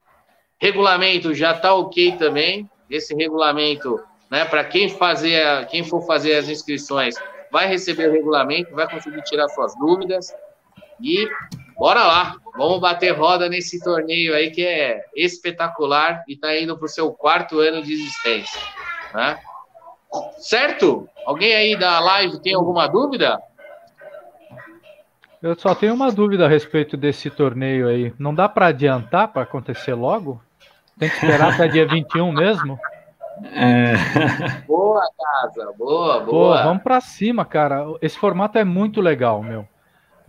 Regulamento 0.58 1.34
já 1.34 1.52
está 1.52 1.74
ok 1.74 2.16
também. 2.16 2.68
Esse 2.88 3.14
regulamento 3.14 4.00
né? 4.30 4.44
Para 4.44 4.64
quem 4.64 4.88
fazer, 4.88 5.66
quem 5.66 5.82
for 5.82 6.06
fazer 6.06 6.36
as 6.36 6.48
inscrições, 6.48 7.16
vai 7.50 7.66
receber 7.66 8.08
o 8.08 8.12
regulamento, 8.12 8.72
vai 8.72 8.88
conseguir 8.88 9.22
tirar 9.22 9.48
suas 9.48 9.76
dúvidas 9.76 10.32
e 11.00 11.28
bora 11.80 12.04
lá, 12.04 12.36
vamos 12.58 12.78
bater 12.78 13.12
roda 13.12 13.48
nesse 13.48 13.82
torneio 13.82 14.34
aí 14.34 14.50
que 14.50 14.62
é 14.62 15.02
espetacular 15.16 16.22
e 16.28 16.34
está 16.34 16.54
indo 16.54 16.76
para 16.76 16.84
o 16.84 16.88
seu 16.88 17.10
quarto 17.10 17.58
ano 17.58 17.82
de 17.82 17.94
existência, 17.94 18.60
né? 19.14 19.40
Certo? 20.36 21.08
Alguém 21.24 21.54
aí 21.54 21.78
da 21.78 21.98
live 22.00 22.38
tem 22.42 22.52
alguma 22.52 22.86
dúvida? 22.86 23.40
Eu 25.40 25.58
só 25.58 25.74
tenho 25.74 25.94
uma 25.94 26.12
dúvida 26.12 26.44
a 26.44 26.48
respeito 26.48 26.98
desse 26.98 27.30
torneio 27.30 27.88
aí. 27.88 28.12
Não 28.18 28.34
dá 28.34 28.46
para 28.46 28.66
adiantar 28.66 29.28
para 29.28 29.40
acontecer 29.40 29.94
logo? 29.94 30.38
Tem 30.98 31.08
que 31.08 31.14
esperar 31.14 31.54
até 31.54 31.66
dia 31.66 31.86
21 31.86 32.30
mesmo? 32.30 32.78
É... 33.54 33.94
Boa, 34.68 35.02
casa, 35.16 35.72
boa, 35.78 36.20
boa. 36.20 36.58
Pô, 36.58 36.62
vamos 36.62 36.82
para 36.82 37.00
cima, 37.00 37.42
cara. 37.46 37.86
Esse 38.02 38.18
formato 38.18 38.58
é 38.58 38.64
muito 38.64 39.00
legal, 39.00 39.42
meu. 39.42 39.66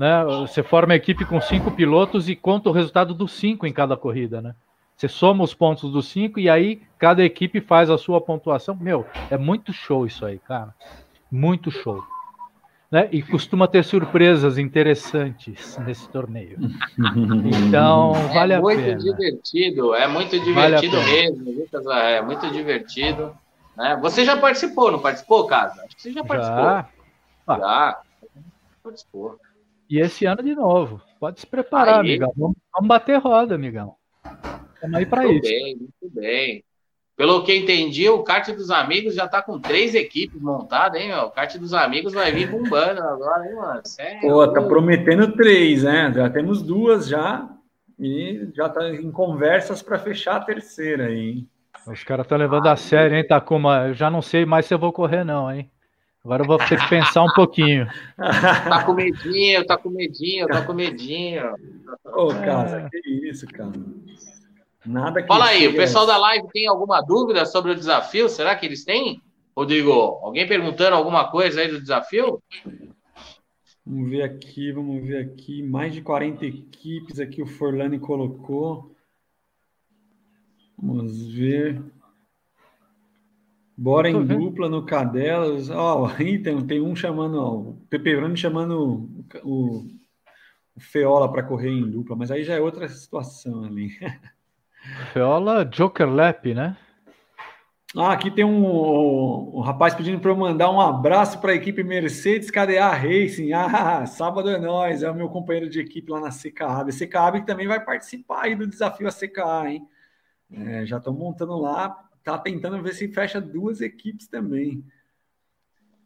Né? 0.02 0.26
Você 0.48 0.64
forma 0.64 0.94
a 0.94 0.96
equipe 0.96 1.24
com 1.26 1.40
cinco 1.40 1.70
pilotos 1.70 2.28
e 2.28 2.36
conta 2.36 2.72
o 2.72 2.72
resultado 2.72 3.14
dos 3.14 3.34
cinco 3.34 3.68
em 3.68 3.72
cada 3.72 3.96
corrida, 3.96 4.42
né? 4.42 4.56
Você 4.98 5.08
soma 5.08 5.44
os 5.44 5.54
pontos 5.54 5.92
dos 5.92 6.08
cinco 6.08 6.40
e 6.40 6.50
aí 6.50 6.82
cada 6.98 7.24
equipe 7.24 7.62
faz 7.62 7.88
a 7.88 8.00
sua 8.00 8.20
pontuação. 8.20 8.76
Meu, 8.76 9.06
é 9.30 9.38
muito 9.38 9.72
show 9.72 10.04
isso 10.08 10.26
aí, 10.26 10.40
cara. 10.40 10.74
Muito 11.32 11.70
show. 11.70 12.04
Né? 12.90 13.10
E 13.12 13.22
costuma 13.22 13.68
ter 13.68 13.84
surpresas 13.84 14.58
interessantes 14.58 15.78
nesse 15.86 16.10
torneio. 16.10 16.58
Então, 17.68 18.16
é 18.26 18.34
vale 18.34 18.54
a 18.56 18.60
pena. 18.60 18.82
É 18.82 18.96
muito 18.96 19.04
divertido, 19.04 19.94
é 19.94 20.08
muito 20.08 20.40
divertido 20.40 20.98
vale 20.98 21.12
mesmo, 21.12 21.60
Lucas, 21.60 21.86
é 21.86 22.22
muito 22.24 22.50
divertido. 22.50 23.38
Né? 23.78 24.00
Você 24.02 24.26
já 24.26 24.36
participou, 24.36 24.92
não 24.92 25.00
participou, 25.00 25.46
Casa? 25.46 25.84
Acho 25.84 25.96
que 25.96 26.02
você 26.02 26.12
já 26.12 26.24
participou. 26.24 26.64
Já. 26.64 26.90
Ah. 27.46 27.58
já. 27.60 28.02
Participou. 28.82 29.40
E 29.92 30.00
esse 30.00 30.26
ano 30.26 30.42
de 30.42 30.56
novo. 30.56 31.02
Pode 31.20 31.42
se 31.42 31.46
preparar, 31.46 31.96
aí. 31.96 32.12
amigão. 32.12 32.32
Vamos, 32.38 32.56
vamos 32.74 32.88
bater 32.88 33.20
roda, 33.20 33.56
amigão. 33.56 33.96
Estamos 34.74 34.98
aí 34.98 35.06
para 35.06 35.26
isso. 35.26 35.34
Muito 35.34 35.44
bem, 35.44 35.76
muito 35.76 36.16
bem. 36.16 36.64
Pelo 37.18 37.44
que 37.44 37.54
entendi, 37.54 38.08
o 38.08 38.24
kart 38.24 38.50
dos 38.52 38.72
amigos 38.72 39.14
já 39.14 39.28
tá 39.28 39.42
com 39.42 39.60
três 39.60 39.94
equipes 39.94 40.42
montadas, 40.42 41.00
hein, 41.00 41.10
meu? 41.10 41.24
O 41.24 41.32
kart 41.32 41.54
dos 41.58 41.74
amigos 41.74 42.14
vai 42.14 42.32
vir 42.32 42.50
bombando 42.50 43.02
agora, 43.02 43.46
hein, 43.46 43.56
mano? 43.56 43.82
Sério? 43.84 44.22
Pô, 44.22 44.48
tá 44.48 44.62
prometendo 44.62 45.34
três, 45.34 45.84
né? 45.84 46.10
Já 46.16 46.30
temos 46.30 46.62
duas 46.62 47.10
já. 47.10 47.50
E 48.00 48.50
já 48.56 48.70
tá 48.70 48.90
em 48.90 49.12
conversas 49.12 49.82
para 49.82 50.00
fechar 50.00 50.38
a 50.38 50.44
terceira 50.46 51.08
aí, 51.08 51.32
hein? 51.32 51.50
Os 51.86 52.02
caras 52.06 52.24
estão 52.24 52.38
levando 52.38 52.68
ah, 52.68 52.72
a 52.72 52.78
sério, 52.78 53.18
hein, 53.18 53.28
Takuma? 53.28 53.90
Eu 53.90 53.94
já 53.94 54.10
não 54.10 54.22
sei 54.22 54.46
mais 54.46 54.66
se 54.66 54.74
eu 54.74 54.80
vou 54.80 54.94
correr, 54.94 55.26
não, 55.26 55.52
hein? 55.52 55.70
Agora 56.24 56.44
eu 56.44 56.48
vou 56.48 56.58
ter 56.60 56.80
que 56.80 56.90
pensar 56.90 57.24
um 57.24 57.34
pouquinho. 57.34 57.88
tá 58.16 58.84
com 58.84 58.94
medinho, 58.94 59.66
tá 59.66 59.78
com 59.78 59.90
medinho, 59.90 60.48
tá 60.48 60.62
com 60.64 60.74
medinho. 60.74 61.56
Ô, 62.06 62.28
cara, 62.28 62.90
é. 62.94 63.02
que 63.02 63.30
isso, 63.30 63.48
cara. 63.48 63.72
Nada 64.86 65.26
Fala 65.26 65.46
aí, 65.46 65.68
o 65.68 65.76
pessoal 65.76 66.06
da 66.06 66.18
live 66.18 66.48
tem 66.52 66.68
alguma 66.68 67.02
dúvida 67.02 67.46
sobre 67.46 67.72
o 67.72 67.76
desafio? 67.76 68.30
Será 68.30 68.56
que 68.56 68.66
eles 68.66 68.84
têm? 68.84 69.22
Rodrigo, 69.56 69.92
alguém 69.92 70.48
perguntando 70.48 70.96
alguma 70.96 71.30
coisa 71.30 71.62
aí 71.62 71.68
do 71.68 71.82
desafio? 71.82 72.42
Vamos 73.86 74.10
ver 74.10 74.24
aqui, 74.24 74.72
vamos 74.72 75.04
ver 75.04 75.26
aqui. 75.26 75.64
Mais 75.64 75.94
de 75.94 76.02
40 76.02 76.46
equipes 76.46 77.20
aqui 77.20 77.42
o 77.42 77.48
Forlani 77.48 78.00
colocou. 78.00 78.96
Vamos 80.78 81.32
ver. 81.34 81.82
Bora 83.82 84.08
em 84.08 84.24
dupla 84.24 84.70
no 84.70 84.86
Cadelas. 84.86 85.72
Ó, 85.72 86.06
oh, 86.06 86.10
então, 86.22 86.62
tem 86.62 86.80
um 86.80 86.96
chamando, 86.96 87.40
ó, 87.40 87.56
o 87.56 87.74
Peperoni 87.90 88.38
chamando 88.38 89.10
o, 89.44 89.88
o 90.76 90.80
Feola 90.80 91.32
para 91.32 91.42
correr 91.42 91.72
em 91.72 91.90
dupla, 91.90 92.16
mas 92.16 92.30
aí 92.30 92.44
já 92.44 92.54
é 92.54 92.60
outra 92.60 92.88
situação 92.88 93.64
ali. 93.64 93.90
Feola 95.14 95.66
Joker 95.66 96.08
Lap, 96.08 96.54
né? 96.54 96.78
Ah, 97.98 98.14
aqui 98.14 98.30
tem 98.30 98.46
um, 98.46 98.64
um, 98.64 99.58
um 99.58 99.62
rapaz 99.62 99.96
pedindo 99.96 100.20
para 100.20 100.30
eu 100.30 100.38
mandar 100.38 100.70
um 100.70 100.80
abraço 100.80 101.42
para 101.42 101.52
a 101.52 101.56
equipe 101.56 101.84
Mercedes 101.84 102.52
KDA 102.52 102.88
Racing. 102.88 103.50
Ah, 103.58 104.06
sábado 104.06 104.48
é 104.52 104.60
nós, 104.60 105.02
é 105.02 105.10
o 105.10 105.16
meu 105.16 105.28
companheiro 105.28 105.68
de 105.68 105.80
equipe 105.80 106.12
lá 106.12 106.20
na 106.20 106.30
CKAB. 106.30 106.92
A 106.92 106.94
CKAB 106.94 107.40
que 107.40 107.48
também 107.48 107.68
vai 107.68 107.84
participar 107.84 108.44
aí 108.44 108.56
do 108.56 108.68
desafio 108.68 109.08
a 109.08 109.12
CKA, 109.12 109.72
hein? 109.72 109.88
É, 110.52 110.86
já 110.86 110.98
estão 110.98 111.14
montando 111.14 111.58
lá, 111.58 112.11
tá 112.24 112.38
tentando 112.38 112.82
ver 112.82 112.94
se 112.94 113.08
fecha 113.08 113.42
duas 113.42 113.82
equipes 113.82 114.28
também. 114.28 114.84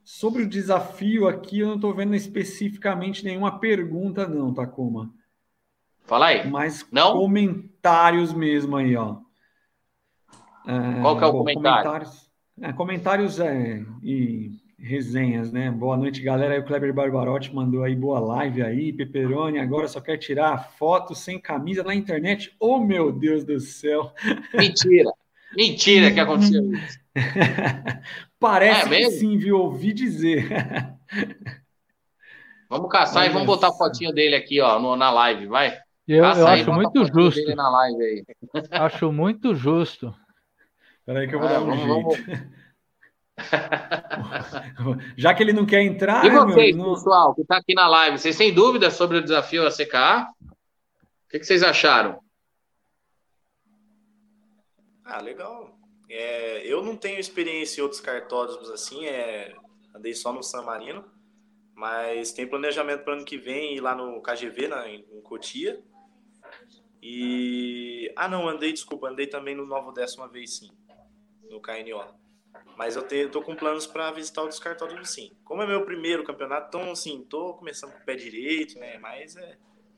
Sobre 0.03 0.43
o 0.43 0.49
desafio 0.49 1.27
aqui, 1.27 1.59
eu 1.59 1.67
não 1.67 1.75
estou 1.75 1.93
vendo 1.93 2.15
especificamente 2.15 3.25
nenhuma 3.25 3.59
pergunta, 3.59 4.27
não, 4.27 4.53
Takuma. 4.53 5.11
Fala 6.03 6.27
aí. 6.27 6.47
Mas 6.47 6.85
não? 6.91 7.13
comentários 7.13 8.31
mesmo 8.31 8.77
aí, 8.77 8.95
ó. 8.95 9.17
É, 10.67 11.01
Qual 11.01 11.17
que 11.17 11.23
é 11.23 11.27
o 11.27 11.31
comentário? 11.31 11.83
Comentários, 11.83 12.31
é, 12.61 12.73
comentários 12.73 13.39
é, 13.39 13.83
e 14.03 14.51
resenhas, 14.77 15.51
né? 15.51 15.71
Boa 15.71 15.97
noite, 15.97 16.21
galera. 16.21 16.53
Aí 16.53 16.59
o 16.59 16.65
Kleber 16.65 16.93
Barbarotti 16.93 17.53
mandou 17.53 17.83
aí 17.83 17.95
boa 17.95 18.19
live 18.19 18.61
aí. 18.61 18.93
Peperoni 18.93 19.57
agora 19.57 19.87
só 19.87 19.99
quer 19.99 20.17
tirar 20.17 20.71
foto 20.77 21.15
sem 21.15 21.39
camisa 21.39 21.83
na 21.83 21.95
internet. 21.95 22.55
Oh, 22.59 22.79
meu 22.79 23.11
Deus 23.11 23.43
do 23.43 23.59
céu. 23.59 24.13
Mentira. 24.53 25.11
Mentira 25.55 26.11
que 26.11 26.19
aconteceu 26.19 26.61
isso. 26.73 26.99
Parece 28.39 28.93
é 28.93 28.97
que 28.97 29.11
sim, 29.11 29.37
viu? 29.37 29.57
Ouvi 29.57 29.93
dizer. 29.93 30.47
Vamos 32.69 32.89
caçar 32.89 33.27
e 33.27 33.29
vamos 33.29 33.45
botar 33.45 33.67
a 33.67 33.73
fotinho 33.73 34.11
dele 34.11 34.35
aqui, 34.35 34.59
ó, 34.59 34.79
no, 34.79 34.95
na 34.95 35.11
live, 35.11 35.45
vai. 35.45 35.77
Eu, 36.07 36.23
eu 36.23 36.47
acho 36.47 36.73
muito 36.73 37.05
justo. 37.05 37.41
Acho 38.71 39.11
muito 39.11 39.55
justo. 39.55 40.13
Peraí 41.05 41.27
que 41.27 41.35
eu 41.35 41.39
vou 41.39 41.47
ah, 41.47 41.53
dar 41.53 41.61
um 41.61 41.87
vamos, 41.87 42.15
jeito. 42.15 42.49
Já 45.15 45.33
que 45.33 45.43
ele 45.43 45.53
não 45.53 45.65
quer 45.65 45.81
entrar. 45.81 46.25
E 46.25 46.29
vocês, 46.29 46.75
meu, 46.75 46.85
não... 46.85 46.93
pessoal, 46.95 47.35
que 47.35 47.41
está 47.41 47.57
aqui 47.57 47.73
na 47.73 47.87
live, 47.87 48.17
vocês 48.17 48.37
têm 48.37 48.53
dúvidas 48.53 48.93
sobre 48.93 49.17
o 49.17 49.21
desafio 49.21 49.65
ACKA? 49.65 50.27
O 50.41 51.29
que, 51.29 51.39
que 51.39 51.45
vocês 51.45 51.63
acharam? 51.63 52.19
Ah, 55.05 55.21
legal. 55.21 55.77
É, 56.09 56.65
eu 56.65 56.83
não 56.83 56.95
tenho 56.95 57.19
experiência 57.19 57.79
em 57.79 57.83
outros 57.83 58.01
cartódromos 58.01 58.69
assim, 58.69 59.05
é, 59.05 59.55
andei 59.93 60.13
só 60.13 60.33
no 60.33 60.43
San 60.43 60.63
Marino, 60.63 61.05
mas 61.75 62.31
tem 62.33 62.47
planejamento 62.47 63.03
para 63.03 63.13
ano 63.13 63.25
que 63.25 63.37
vem 63.37 63.75
ir 63.75 63.81
lá 63.81 63.95
no 63.95 64.21
KGV, 64.21 64.67
na, 64.67 64.89
em 64.89 65.03
Cotia. 65.21 65.83
E. 67.01 68.11
Ah, 68.15 68.27
não, 68.27 68.47
andei, 68.49 68.73
desculpa, 68.73 69.09
andei 69.09 69.27
também 69.27 69.55
no 69.55 69.65
Novo 69.65 69.91
Décima 69.91 70.27
vez, 70.27 70.57
sim. 70.57 70.71
No 71.49 71.61
KNO. 71.61 72.03
Mas 72.75 72.95
eu 72.95 73.07
te, 73.07 73.27
tô 73.27 73.41
com 73.41 73.55
planos 73.55 73.85
para 73.85 74.11
visitar 74.11 74.41
outros 74.41 74.59
cartódromos 74.59 75.09
sim. 75.09 75.31
Como 75.43 75.61
é 75.61 75.67
meu 75.67 75.85
primeiro 75.85 76.23
campeonato, 76.23 76.67
então 76.67 76.91
assim, 76.91 77.23
tô 77.29 77.53
começando 77.53 77.91
com 77.91 77.99
o 77.99 78.05
pé 78.05 78.15
direito, 78.15 78.79
né? 78.79 78.97
Mas 78.97 79.35
é, 79.35 79.57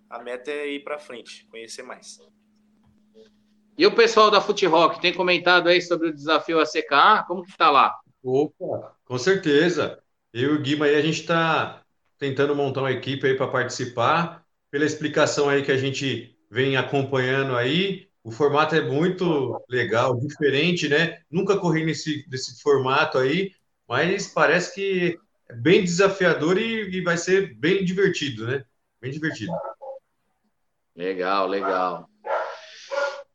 a 0.09 0.19
meta 0.19 0.51
é 0.51 0.67
ir 0.67 0.83
para 0.83 0.99
frente, 0.99 1.45
conhecer 1.45 1.83
mais. 1.83 2.19
E 3.77 3.85
o 3.85 3.93
pessoal 3.93 4.31
da 4.31 4.41
Fute 4.41 4.65
Rock 4.65 4.99
tem 4.99 5.13
comentado 5.13 5.69
aí 5.69 5.79
sobre 5.81 6.09
o 6.09 6.13
desafio 6.13 6.59
ACKA? 6.59 7.23
Como 7.27 7.43
que 7.43 7.55
tá 7.55 7.69
lá? 7.69 7.95
Opa, 8.23 8.95
com 9.05 9.17
certeza. 9.19 10.01
Eu 10.33 10.55
e 10.55 10.57
o 10.57 10.61
Guima 10.61 10.85
aí, 10.85 10.95
a 10.95 11.01
gente 11.01 11.21
está 11.21 11.83
tentando 12.17 12.55
montar 12.55 12.81
uma 12.81 12.91
equipe 12.91 13.27
aí 13.27 13.37
para 13.37 13.47
participar. 13.47 14.43
Pela 14.71 14.83
explicação 14.83 15.47
aí 15.47 15.63
que 15.63 15.71
a 15.71 15.77
gente 15.77 16.35
vem 16.49 16.75
acompanhando 16.75 17.55
aí, 17.55 18.07
o 18.23 18.31
formato 18.31 18.73
é 18.73 18.81
muito 18.81 19.63
legal, 19.69 20.19
diferente, 20.19 20.89
né? 20.89 21.19
Nunca 21.29 21.57
corri 21.57 21.85
nesse, 21.85 22.25
nesse 22.29 22.59
formato 22.61 23.17
aí, 23.19 23.51
mas 23.87 24.27
parece 24.27 24.73
que 24.73 25.19
é 25.47 25.53
bem 25.53 25.83
desafiador 25.83 26.57
e, 26.57 26.89
e 26.89 27.01
vai 27.01 27.15
ser 27.15 27.55
bem 27.55 27.85
divertido, 27.85 28.47
né? 28.47 28.65
Bem 28.99 29.11
divertido. 29.11 29.53
Legal, 30.95 31.47
legal. 31.47 32.09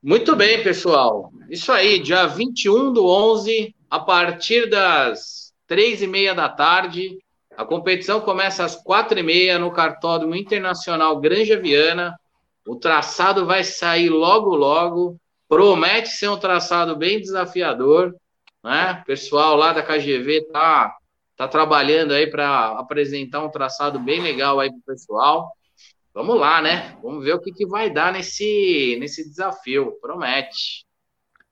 Muito 0.02 0.34
bem, 0.34 0.60
pessoal. 0.64 1.30
Isso 1.48 1.70
aí, 1.70 2.00
dia 2.00 2.26
21 2.26 2.92
do 2.92 3.06
11, 3.06 3.72
a 3.88 4.00
partir 4.00 4.68
das 4.68 5.52
três 5.64 6.02
e 6.02 6.08
meia 6.08 6.34
da 6.34 6.48
tarde, 6.48 7.20
a 7.56 7.64
competição 7.64 8.20
começa 8.20 8.64
às 8.64 8.74
quatro 8.74 9.16
e 9.16 9.22
meia 9.22 9.60
no 9.60 9.70
Cartódromo 9.70 10.34
Internacional 10.34 11.20
Granja 11.20 11.56
Viana. 11.56 12.18
O 12.66 12.74
traçado 12.74 13.46
vai 13.46 13.62
sair 13.62 14.08
logo, 14.08 14.56
logo. 14.56 15.16
Promete 15.48 16.08
ser 16.08 16.28
um 16.28 16.36
traçado 16.36 16.96
bem 16.96 17.20
desafiador, 17.20 18.12
né? 18.64 18.98
O 19.02 19.06
pessoal 19.06 19.54
lá 19.54 19.72
da 19.72 19.84
KGV 19.84 20.48
tá, 20.52 20.96
tá 21.36 21.46
trabalhando 21.46 22.10
aí 22.10 22.26
para 22.26 22.72
apresentar 22.72 23.44
um 23.44 23.50
traçado 23.50 24.00
bem 24.00 24.20
legal 24.20 24.58
aí 24.58 24.68
para 24.68 24.78
o 24.78 24.82
pessoal. 24.82 25.52
Vamos 26.14 26.38
lá, 26.38 26.60
né? 26.60 26.96
Vamos 27.02 27.24
ver 27.24 27.34
o 27.34 27.40
que, 27.40 27.52
que 27.52 27.66
vai 27.66 27.90
dar 27.90 28.12
nesse, 28.12 28.96
nesse 29.00 29.28
desafio. 29.28 29.92
Promete. 30.00 30.86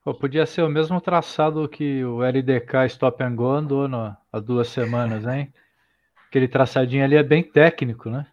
Pô, 0.04 0.14
podia 0.14 0.44
ser 0.44 0.62
o 0.62 0.68
mesmo 0.68 1.00
traçado 1.00 1.68
que 1.68 2.04
o 2.04 2.22
LDK 2.22 2.86
Stop 2.86 3.22
and 3.22 3.34
Go 3.34 3.48
andou 3.50 3.88
no, 3.88 4.16
há 4.32 4.40
duas 4.40 4.68
semanas, 4.68 5.26
hein? 5.26 5.52
Aquele 6.28 6.46
traçadinho 6.46 7.04
ali 7.04 7.16
é 7.16 7.22
bem 7.22 7.42
técnico, 7.42 8.08
né? 8.08 8.26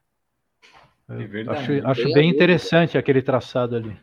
É 1.09 1.15
verdade. 1.25 1.79
Acho, 1.81 1.87
acho 1.87 2.13
bem 2.13 2.29
interessante 2.29 2.97
aquele 2.97 3.21
traçado 3.21 3.75
ali. 3.75 3.97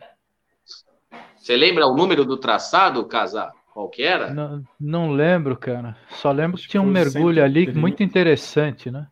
Você 1.37 1.57
lembra 1.57 1.87
o 1.87 1.95
número 1.95 2.25
do 2.25 2.39
traçado, 2.39 3.07
Casar? 3.07 3.53
Qual 3.73 3.89
que 3.89 4.03
era? 4.03 4.33
Não, 4.33 4.63
não 4.81 5.11
lembro, 5.13 5.57
cara. 5.57 5.97
Só 6.09 6.33
lembro 6.33 6.57
que 6.57 6.69
tinha 6.69 6.81
um 6.81 6.87
mergulho 6.87 7.45
ali 7.45 7.71
muito 7.73 8.03
interessante, 8.03 8.91
né? 8.91 9.09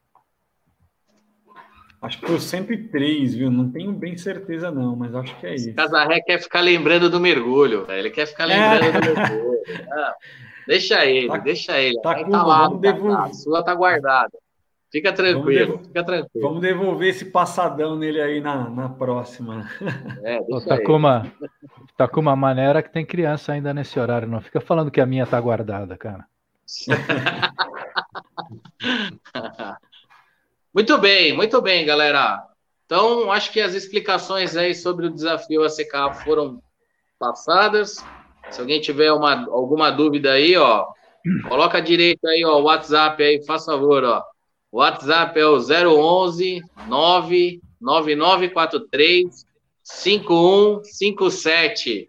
Acho 2.03 2.19
que 2.19 2.27
foi 2.27 2.35
o 2.35 2.41
103, 2.41 3.37
viu? 3.37 3.49
Não 3.49 3.71
tenho 3.71 3.93
bem 3.93 4.17
certeza, 4.17 4.73
não, 4.73 4.97
mas 4.97 5.15
acho 5.15 5.39
que 5.39 5.47
é 5.47 5.55
isso. 5.55 5.73
Casarré 5.73 6.21
quer 6.21 6.43
ficar 6.43 6.61
lembrando 6.61 7.09
do 7.09 7.21
mergulho, 7.21 7.87
velho. 7.87 8.01
Ele 8.01 8.11
quer 8.11 8.27
ficar 8.27 8.47
lembrando 8.47 8.85
é. 8.85 8.91
do 8.91 9.01
mergulho. 9.01 9.53
Ah, 9.93 10.15
deixa 10.67 11.07
ele, 11.07 11.29
tá, 11.29 11.37
deixa 11.37 11.81
ele. 11.81 12.01
Tá, 12.03 12.25
tá 12.25 12.43
lá, 12.43 12.67
vamos 12.67 12.83
tá, 12.83 12.91
devolver. 12.91 13.17
a 13.17 13.33
sua 13.33 13.63
tá 13.63 13.73
guardada. 13.73 14.33
Fica 14.91 15.13
tranquilo, 15.13 15.79
fica 15.79 16.03
tranquilo. 16.03 16.49
Vamos 16.49 16.61
devolver 16.61 17.09
esse 17.09 17.27
passadão 17.27 17.97
nele 17.97 18.21
aí 18.21 18.41
na, 18.41 18.69
na 18.69 18.89
próxima. 18.89 19.71
É, 20.25 20.41
tá, 20.67 20.83
com 20.83 20.97
uma, 20.97 21.33
tá 21.97 22.09
com 22.09 22.21
uma 22.21 22.35
maneira 22.35 22.83
que 22.83 22.91
tem 22.91 23.07
criança 23.07 23.53
ainda 23.53 23.73
nesse 23.73 24.01
horário. 24.01 24.27
Não 24.27 24.41
fica 24.41 24.61
falando 24.61 24.91
que 24.91 25.01
a 25.01 25.07
minha 25.07 25.25
tá 25.25 25.41
guardada, 25.41 25.97
cara. 25.97 26.27
muito 30.75 30.97
bem, 30.99 31.35
muito 31.35 31.61
bem, 31.61 31.85
galera. 31.85 32.43
Então, 32.87 33.33
acho 33.33 33.53
que 33.53 33.61
as 33.61 33.75
explicações 33.75 34.57
aí 34.57 34.75
sobre 34.75 35.07
o 35.07 35.11
desafio 35.11 35.63
ACK 35.65 36.25
foram 36.25 36.63
passadas. 37.19 38.03
Se 38.51 38.61
alguém 38.61 38.81
tiver 38.81 39.13
uma, 39.13 39.45
alguma 39.47 39.91
dúvida 39.91 40.33
aí, 40.33 40.57
ó, 40.57 40.87
coloca 41.49 41.81
direito 41.81 42.27
aí, 42.27 42.45
ó, 42.45 42.59
o 42.59 42.65
WhatsApp 42.65 43.23
aí, 43.23 43.41
faz 43.45 43.65
favor, 43.65 44.03
ó. 44.05 44.25
O 44.71 44.79
WhatsApp 44.79 45.39
é 45.39 45.47
o 45.47 45.59
011 45.59 46.61
99943 46.89 49.47
5157. 49.83 52.09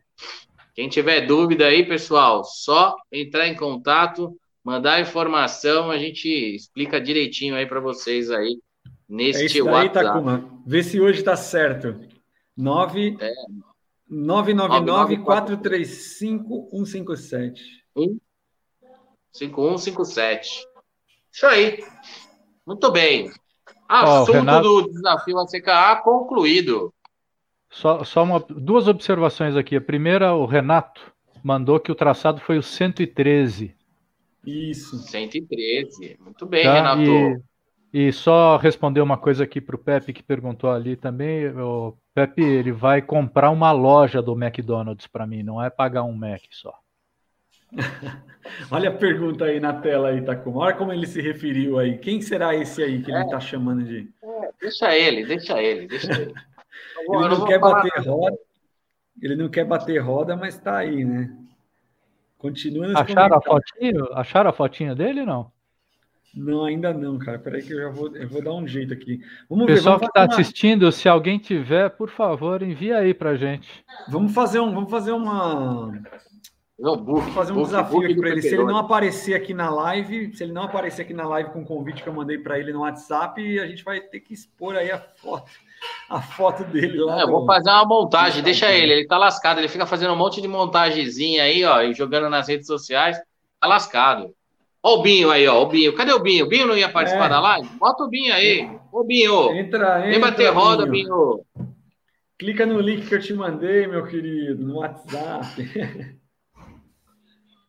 Quem 0.75 0.89
tiver 0.89 1.27
dúvida 1.27 1.67
aí, 1.67 1.85
pessoal, 1.85 2.43
só 2.43 2.95
entrar 3.11 3.47
em 3.47 3.55
contato, 3.55 4.35
mandar 4.63 5.01
informação, 5.01 5.91
a 5.91 5.97
gente 5.97 6.27
explica 6.27 7.01
direitinho 7.01 7.55
aí 7.55 7.65
para 7.65 7.79
vocês 7.79 8.31
aí 8.31 8.59
neste 9.07 9.43
é 9.43 9.45
isso 9.45 9.63
daí, 9.63 9.73
WhatsApp. 9.73 10.05
Takuma. 10.05 10.61
Vê 10.65 10.83
se 10.83 10.99
hoje 10.99 11.19
está 11.19 11.35
certo. 11.35 11.99
9 12.55 13.17
é. 13.19 13.33
999 14.09 15.17
435 15.17 16.69
157. 16.71 17.61
5157. 19.31 20.65
Isso 21.31 21.45
aí. 21.45 21.83
Muito 22.65 22.91
bem. 22.91 23.31
Assunto 23.89 24.29
oh, 24.29 24.33
Renato... 24.33 24.63
do 24.63 24.91
desafio 24.91 25.39
ACKA 25.39 26.01
concluído. 26.03 26.93
Só, 27.69 28.03
só 28.03 28.23
uma, 28.23 28.39
duas 28.39 28.87
observações 28.87 29.55
aqui. 29.55 29.75
A 29.75 29.81
primeira, 29.81 30.33
o 30.33 30.45
Renato 30.45 31.11
mandou 31.43 31.79
que 31.79 31.91
o 31.91 31.95
traçado 31.95 32.39
foi 32.39 32.57
o 32.57 32.63
113. 32.63 33.75
Isso. 34.45 34.97
113. 34.97 36.17
Muito 36.19 36.45
bem, 36.45 36.63
tá? 36.63 36.73
Renato. 36.73 37.43
E, 37.93 38.07
e 38.07 38.13
só 38.13 38.57
responder 38.57 39.01
uma 39.01 39.17
coisa 39.17 39.43
aqui 39.43 39.61
para 39.61 39.75
o 39.75 39.79
Pepe 39.79 40.13
que 40.13 40.23
perguntou 40.23 40.69
ali 40.69 40.95
também. 40.95 41.47
O 41.47 41.95
Pepe 42.13 42.41
ele 42.43 42.71
vai 42.71 43.01
comprar 43.01 43.49
uma 43.49 43.71
loja 43.71 44.21
do 44.21 44.33
McDonald's 44.33 45.07
para 45.07 45.27
mim, 45.27 45.43
não 45.43 45.63
é 45.63 45.69
pagar 45.69 46.03
um 46.03 46.13
Mac 46.13 46.41
só. 46.51 46.73
Olha 48.69 48.89
a 48.89 48.93
pergunta 48.93 49.45
aí 49.45 49.59
na 49.59 49.73
tela 49.73 50.09
aí, 50.09 50.21
Takuma. 50.21 50.61
Olha 50.61 50.75
como 50.75 50.91
ele 50.91 51.07
se 51.07 51.21
referiu 51.21 51.79
aí. 51.79 51.97
Quem 51.97 52.21
será 52.21 52.55
esse 52.55 52.83
aí 52.83 53.01
que 53.01 53.11
é. 53.11 53.15
ele 53.15 53.23
está 53.25 53.39
chamando 53.39 53.83
de. 53.83 54.09
É, 54.23 54.49
deixa 54.61 54.95
ele, 54.95 55.25
deixa 55.25 55.61
ele, 55.61 55.87
deixa 55.87 56.11
ele. 56.11 56.33
ele 57.09 57.29
não, 57.29 57.45
quer 57.45 57.59
bater 57.59 57.91
nada. 57.97 58.11
roda. 58.11 58.37
Ele 59.21 59.35
não 59.35 59.49
quer 59.49 59.65
bater 59.65 59.97
roda, 59.99 60.35
mas 60.35 60.55
está 60.55 60.77
aí, 60.77 61.05
né? 61.05 61.35
Continua 62.43 62.87
Acharam 62.99 63.37
a 63.37 63.41
fotinho? 63.41 64.13
Acharam 64.13 64.49
a 64.49 64.53
fotinha 64.53 64.93
dele 64.93 65.25
não? 65.25 65.49
Não, 66.35 66.65
ainda 66.65 66.93
não, 66.93 67.17
cara. 67.17 67.39
Peraí 67.39 67.63
que 67.63 67.71
eu 67.71 67.83
já 67.83 67.89
vou, 67.89 68.13
eu 68.17 68.27
vou 68.27 68.43
dar 68.43 68.53
um 68.53 68.67
jeito 68.67 68.91
aqui. 68.93 69.21
Vamos 69.49 69.65
Pessoal 69.65 69.97
ver, 69.97 69.99
vamos 69.99 70.11
que 70.11 70.19
está 70.19 70.21
uma... 70.23 70.41
assistindo, 70.41 70.91
se 70.91 71.07
alguém 71.07 71.37
tiver, 71.37 71.91
por 71.91 72.09
favor, 72.09 72.61
envia 72.61 72.97
aí 72.97 73.13
pra 73.13 73.37
gente. 73.37 73.85
Vamos 74.09 74.33
fazer 74.33 74.59
um, 74.59 74.73
vamos 74.73 74.91
fazer 74.91 75.13
uma 75.13 75.93
não, 76.77 76.97
book, 76.97 77.21
Vou 77.21 77.33
fazer 77.33 77.53
um 77.53 77.55
book, 77.55 77.67
desafio 77.67 77.93
book 77.93 78.05
aqui 78.11 78.15
para 78.19 78.29
ele. 78.31 78.41
Se 78.41 78.53
ele 78.53 78.65
não 78.65 78.77
aparecer 78.77 79.35
aqui 79.35 79.53
na 79.53 79.69
live, 79.69 80.35
se 80.35 80.43
ele 80.43 80.51
não 80.51 80.63
aparecer 80.63 81.03
aqui 81.03 81.13
na 81.13 81.25
live 81.25 81.51
com 81.51 81.61
o 81.61 81.65
convite 81.65 82.03
que 82.03 82.09
eu 82.09 82.13
mandei 82.13 82.37
para 82.37 82.59
ele 82.59 82.73
no 82.73 82.81
WhatsApp, 82.81 83.59
a 83.59 83.67
gente 83.67 83.85
vai 83.85 84.01
ter 84.01 84.19
que 84.19 84.33
expor 84.33 84.75
aí 84.75 84.91
a 84.91 84.99
foto, 84.99 85.49
a 86.09 86.21
foto 86.21 86.63
dele 86.65 86.97
lá. 86.99 87.19
É, 87.19 87.23
eu 87.23 87.27
vou 87.27 87.45
fazer 87.45 87.69
uma 87.69 87.85
montagem, 87.85 88.43
deixa 88.43 88.71
ele, 88.71 88.93
ele 88.93 89.07
tá 89.07 89.17
lascado, 89.17 89.59
ele 89.59 89.67
fica 89.67 89.85
fazendo 89.85 90.13
um 90.13 90.17
monte 90.17 90.41
de 90.41 90.47
montagenzinha 90.47 91.43
aí, 91.43 91.63
ó, 91.63 91.81
e 91.81 91.93
jogando 91.93 92.29
nas 92.29 92.47
redes 92.47 92.67
sociais, 92.67 93.17
tá 93.59 93.67
lascado. 93.67 94.33
Ó 94.81 94.99
o 94.99 95.01
Binho 95.01 95.31
aí, 95.31 95.47
ó, 95.47 95.63
o 95.63 95.67
Binho. 95.67 95.95
Cadê 95.95 96.11
o 96.11 96.19
Binho? 96.19 96.45
O 96.45 96.49
Binho 96.49 96.67
não 96.67 96.77
ia 96.77 96.89
participar 96.89 97.27
é. 97.27 97.29
da 97.29 97.39
live? 97.39 97.69
Bota 97.79 98.03
o 98.03 98.09
Binho 98.09 98.33
aí. 98.33 98.69
Ô, 98.91 99.03
Binho. 99.03 99.51
Entra, 99.53 99.99
entra. 99.99 100.01
Vem 100.01 100.19
bater 100.19 100.53
roda, 100.53 100.85
Binho. 100.85 101.39
Clica 102.37 102.65
no 102.65 102.81
link 102.81 103.07
que 103.07 103.15
eu 103.15 103.21
te 103.21 103.33
mandei, 103.33 103.87
meu 103.87 104.05
querido, 104.05 104.61
no 104.61 104.79
WhatsApp. 104.79 106.19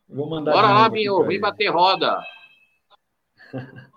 Vou 0.09 0.29
mandar. 0.29 0.51
Bora 0.51 0.67
lá, 0.67 0.89
Binho, 0.89 1.23
vem 1.23 1.39
bater 1.39 1.69
roda. 1.69 2.19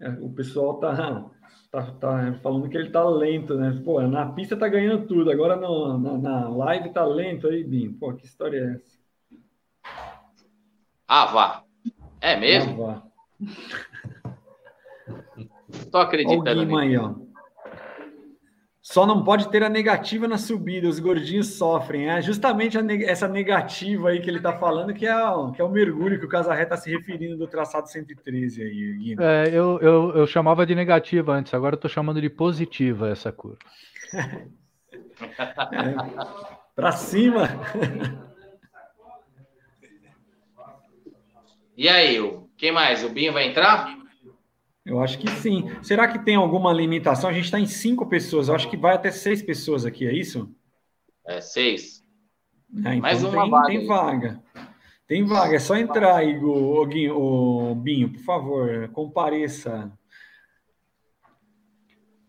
É, 0.00 0.10
o 0.10 0.30
pessoal 0.30 0.78
tá, 0.78 1.24
tá, 1.70 1.82
tá, 1.92 2.34
falando 2.42 2.68
que 2.68 2.76
ele 2.76 2.90
tá 2.90 3.04
lento, 3.08 3.54
né? 3.54 3.80
Pô, 3.84 4.00
na 4.02 4.26
pista 4.32 4.56
tá 4.56 4.68
ganhando 4.68 5.06
tudo, 5.06 5.30
agora 5.30 5.56
no, 5.56 5.98
na, 5.98 6.18
na 6.18 6.48
live 6.48 6.90
tá 6.90 7.04
lento 7.04 7.46
aí, 7.48 7.64
Binho. 7.64 7.94
Pô, 7.94 8.12
que 8.14 8.26
história 8.26 8.58
é 8.58 8.74
essa? 8.74 8.98
Ah, 11.06 11.26
vá. 11.26 11.64
É 12.20 12.36
mesmo? 12.36 12.84
Ah, 12.84 12.86
vá. 12.86 13.08
Tô 15.90 15.98
acreditando. 15.98 16.60
Olha 16.60 16.74
o 16.74 16.76
aí, 16.76 16.96
ó. 16.96 17.14
Só 18.90 19.04
não 19.04 19.22
pode 19.22 19.50
ter 19.50 19.62
a 19.62 19.68
negativa 19.68 20.26
na 20.26 20.38
subida, 20.38 20.88
os 20.88 20.98
gordinhos 20.98 21.58
sofrem. 21.58 22.08
É 22.08 22.22
justamente 22.22 22.80
neg 22.80 23.04
essa 23.04 23.28
negativa 23.28 24.08
aí 24.08 24.18
que 24.18 24.30
ele 24.30 24.38
está 24.38 24.58
falando, 24.58 24.94
que 24.94 25.06
é, 25.06 25.14
o, 25.28 25.52
que 25.52 25.60
é 25.60 25.64
o 25.64 25.68
mergulho 25.68 26.18
que 26.18 26.24
o 26.24 26.28
Casarré 26.28 26.62
está 26.62 26.74
se 26.74 26.90
referindo 26.90 27.36
do 27.36 27.46
traçado 27.46 27.86
113 27.86 28.62
aí, 28.62 28.96
Guilherme. 28.96 29.22
É, 29.22 29.48
eu, 29.48 29.78
eu, 29.80 30.16
eu 30.16 30.26
chamava 30.26 30.64
de 30.64 30.74
negativa 30.74 31.34
antes, 31.34 31.52
agora 31.52 31.74
eu 31.74 31.76
estou 31.76 31.90
chamando 31.90 32.18
de 32.18 32.30
positiva 32.30 33.10
essa 33.10 33.30
curva. 33.30 33.58
é, 34.14 34.48
Para 36.74 36.92
cima. 36.92 37.46
E 41.76 41.90
aí, 41.90 42.18
quem 42.56 42.72
mais? 42.72 43.04
O 43.04 43.10
Binho 43.10 43.34
vai 43.34 43.48
entrar? 43.48 43.97
Eu 44.88 45.02
acho 45.02 45.18
que 45.18 45.28
sim. 45.28 45.70
Será 45.82 46.08
que 46.08 46.18
tem 46.18 46.34
alguma 46.34 46.72
limitação? 46.72 47.28
A 47.28 47.32
gente 47.32 47.44
está 47.44 47.60
em 47.60 47.66
cinco 47.66 48.06
pessoas. 48.06 48.48
Eu 48.48 48.54
acho 48.54 48.70
que 48.70 48.76
vai 48.76 48.94
até 48.94 49.10
seis 49.10 49.42
pessoas 49.42 49.84
aqui, 49.84 50.06
é 50.06 50.14
isso? 50.14 50.50
É, 51.26 51.42
seis. 51.42 52.02
É, 52.74 52.94
então 52.94 53.00
Mais 53.00 53.22
uma 53.22 53.42
tem, 53.42 53.50
vaga. 53.50 53.68
Tem 53.68 53.86
vaga. 53.86 54.42
Tem 55.06 55.24
vaga. 55.24 55.56
É 55.56 55.58
só 55.58 55.76
entrar 55.76 56.16
aí, 56.16 56.38
o, 56.38 56.48
o, 56.48 57.70
o 57.70 57.74
Binho, 57.74 58.14
por 58.14 58.20
favor, 58.20 58.88
compareça. 58.88 59.92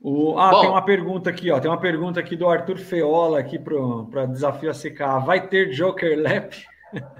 O, 0.01 0.38
ah, 0.38 0.51
Bom, 0.51 0.62
tem 0.62 0.70
uma 0.70 0.84
pergunta 0.84 1.30
aqui, 1.30 1.49
ó. 1.51 1.62
Tem 1.62 1.72
uma 1.72 1.80
pergunta 1.80 2.20
aqui 2.20 2.36
do 2.36 2.49
Arthur 2.49 2.78
Feola 2.78 3.39
aqui 3.39 3.57
para 3.57 4.26
desafio 4.26 4.70
a 4.70 4.74
CK. 4.74 5.26
Vai 5.26 5.47
ter 5.47 5.70
Joker 5.70 6.22
Lap? 6.22 6.53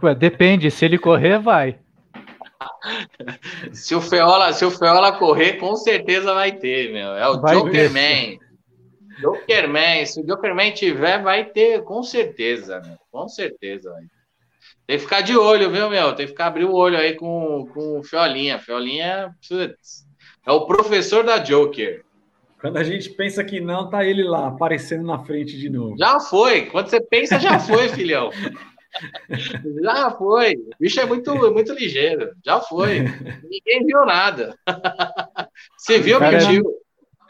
Ué, 0.04 0.14
depende, 0.16 0.70
se 0.70 0.84
ele 0.84 0.98
correr, 0.98 1.40
vai. 1.40 1.80
se 3.74 3.96
o 3.96 4.02
Feola, 4.02 4.52
se 4.54 4.66
o 4.66 4.72
Feola 4.72 5.12
correr, 5.18 5.54
com 5.54 5.76
certeza 5.76 6.34
vai 6.34 6.52
ter, 6.52 6.92
meu. 6.92 7.10
É 7.14 7.28
o 7.28 7.40
vai 7.40 7.56
Jokerman. 7.56 8.40
Jokerman, 9.22 10.06
se 10.06 10.22
o 10.22 10.26
Jokerman 10.26 10.72
tiver, 10.72 11.22
vai 11.22 11.46
ter, 11.46 11.84
com 11.84 12.04
certeza, 12.04 12.82
meu. 12.82 12.98
Com 13.12 13.28
certeza, 13.28 13.92
vai. 13.92 14.04
Tem 14.88 14.98
que 14.98 15.04
ficar 15.04 15.22
de 15.22 15.38
olho, 15.38 15.70
viu, 15.70 15.90
meu? 15.90 16.16
Tem 16.16 16.26
que 16.26 16.32
ficar 16.32 16.48
abrir 16.48 16.66
o 16.66 16.74
olho 16.74 16.98
aí 16.98 17.14
com, 17.14 17.68
com 17.74 18.00
o 18.00 18.04
Feolinha. 18.04 18.58
Feolinha, 18.58 19.36
putz, 19.48 20.08
é 20.46 20.52
o 20.52 20.66
professor 20.66 21.24
da 21.24 21.38
Joker. 21.38 22.04
Quando 22.60 22.78
a 22.78 22.84
gente 22.84 23.10
pensa 23.12 23.44
que 23.44 23.62
não, 23.62 23.90
tá 23.90 24.04
ele 24.04 24.24
lá, 24.24 24.48
aparecendo 24.48 25.06
na 25.06 25.20
frente 25.20 25.58
de 25.58 25.70
novo. 25.70 25.96
Já 25.98 26.20
foi. 26.20 26.66
Quando 26.66 26.90
você 26.90 27.00
pensa, 27.00 27.40
já 27.40 27.60
foi, 27.60 27.88
filhão. 27.94 28.32
Já 29.84 30.12
foi. 30.12 30.56
O 30.56 30.76
bicho 30.80 31.00
é 31.00 31.06
muito, 31.06 31.36
muito 31.52 31.74
ligeiro. 31.74 32.32
Já 32.44 32.60
foi. 32.60 33.02
Ninguém 33.44 33.86
viu 33.86 34.06
nada. 34.06 34.56
Você 35.78 36.00
viu, 36.00 36.20
mentiu. 36.20 36.64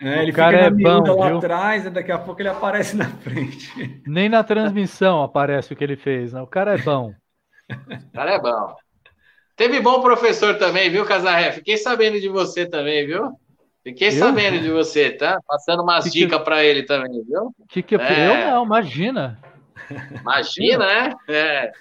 É, 0.01 0.22
ele 0.22 0.32
o 0.32 0.34
cara 0.34 0.57
é 0.57 0.70
bom, 0.70 1.03
lá 1.16 1.28
viu? 1.28 1.38
atrás 1.38 1.86
e 1.86 1.89
daqui 1.89 2.12
a 2.12 2.18
pouco 2.18 2.41
ele 2.41 2.47
aparece 2.47 2.95
na 2.95 3.05
frente. 3.05 4.01
Nem 4.07 4.30
na 4.30 4.43
transmissão 4.43 5.22
aparece 5.22 5.74
o 5.74 5.76
que 5.76 5.84
ele 5.84 5.97
fez. 5.97 6.32
Né? 6.32 6.41
O 6.41 6.47
cara 6.47 6.76
é 6.76 6.78
bom. 6.78 7.14
O 7.70 8.12
cara 8.14 8.36
é 8.36 8.39
bom. 8.39 8.76
Teve 9.57 9.82
bom 9.82 10.01
professor 10.01 10.57
também, 10.57 10.89
viu, 10.89 11.05
Casaré? 11.05 11.51
Fiquei 11.51 11.76
sabendo 11.76 12.20
de 12.20 12.30
você 12.30 12.66
também, 12.66 13.05
viu? 13.05 13.34
Fiquei 13.84 14.07
eu? 14.07 14.14
sabendo 14.14 14.60
de 14.60 14.72
você, 14.72 15.12
tá? 15.12 15.38
Passando 15.45 15.84
umas 15.84 16.05
que 16.05 16.12
dicas 16.12 16.39
que... 16.39 16.45
para 16.45 16.64
ele 16.64 16.84
também, 16.84 17.22
viu? 17.26 17.53
Que 17.68 17.84
que 17.84 17.95
eu... 17.95 17.99
É... 17.99 18.28
eu 18.28 18.51
não, 18.51 18.66
imagina. 18.66 19.38
Imagina, 20.21 20.86
né? 20.86 21.13
É. 21.27 21.71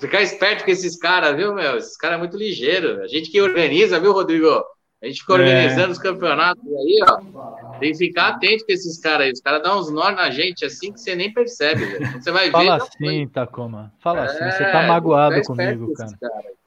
Ficar 0.00 0.22
esperto 0.22 0.64
com 0.64 0.70
esses 0.70 0.96
caras, 0.96 1.36
viu, 1.36 1.54
meu? 1.54 1.76
Esses 1.76 1.96
caras 1.96 2.16
é 2.16 2.18
muito 2.18 2.36
ligeiro. 2.36 3.02
A 3.02 3.08
gente 3.08 3.30
que 3.30 3.40
organiza, 3.40 4.00
viu, 4.00 4.12
Rodrigo? 4.12 4.64
A 5.00 5.06
gente 5.06 5.20
fica 5.20 5.34
organizando 5.34 5.88
é. 5.88 5.90
os 5.90 5.98
campeonatos 5.98 6.64
aí, 6.64 7.00
ó. 7.08 7.78
Tem 7.78 7.92
que 7.92 7.98
ficar 7.98 8.28
atento 8.28 8.66
com 8.66 8.72
esses 8.72 8.98
caras 8.98 9.26
aí. 9.26 9.32
Os 9.32 9.40
caras 9.40 9.62
dão 9.62 9.78
uns 9.78 9.90
nós 9.90 10.14
na 10.16 10.30
gente 10.30 10.64
assim 10.64 10.92
que 10.92 11.00
você 11.00 11.14
nem 11.14 11.32
percebe, 11.32 11.84
velho. 11.84 12.20
Você 12.20 12.32
vai 12.32 12.50
Fala 12.50 12.78
ver. 12.78 12.82
assim, 12.82 13.28
Tacoma. 13.28 13.92
Fala 14.00 14.20
é, 14.20 14.24
assim. 14.24 14.44
Você 14.50 14.64
tá 14.70 14.82
magoado 14.88 15.40
comigo, 15.42 15.92
cara. 15.94 16.10
cara. 16.20 16.58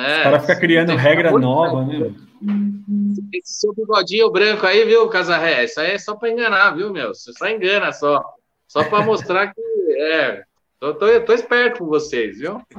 É, 0.00 0.16
os 0.16 0.22
caras 0.22 0.40
ficam 0.42 0.60
criando 0.60 0.96
regra 0.96 1.30
nova, 1.30 1.84
né? 1.84 2.14
Esse 3.34 3.60
seu 3.60 3.74
bigodinho 3.74 4.30
branco 4.30 4.66
aí, 4.66 4.84
viu, 4.84 5.08
Casarré? 5.08 5.64
Isso 5.64 5.80
aí 5.80 5.92
é 5.92 5.98
só 5.98 6.14
para 6.14 6.30
enganar, 6.30 6.70
viu, 6.70 6.90
meu? 6.90 7.14
Você 7.14 7.32
só 7.32 7.48
engana 7.48 7.92
só. 7.92 8.22
Só 8.66 8.84
para 8.84 9.04
mostrar 9.04 9.52
que 9.52 9.60
é. 9.98 10.42
Tô, 10.80 10.94
tô, 10.94 11.20
tô, 11.22 11.32
esperto 11.32 11.80
com 11.80 11.86
vocês, 11.86 12.38
viu? 12.38 12.62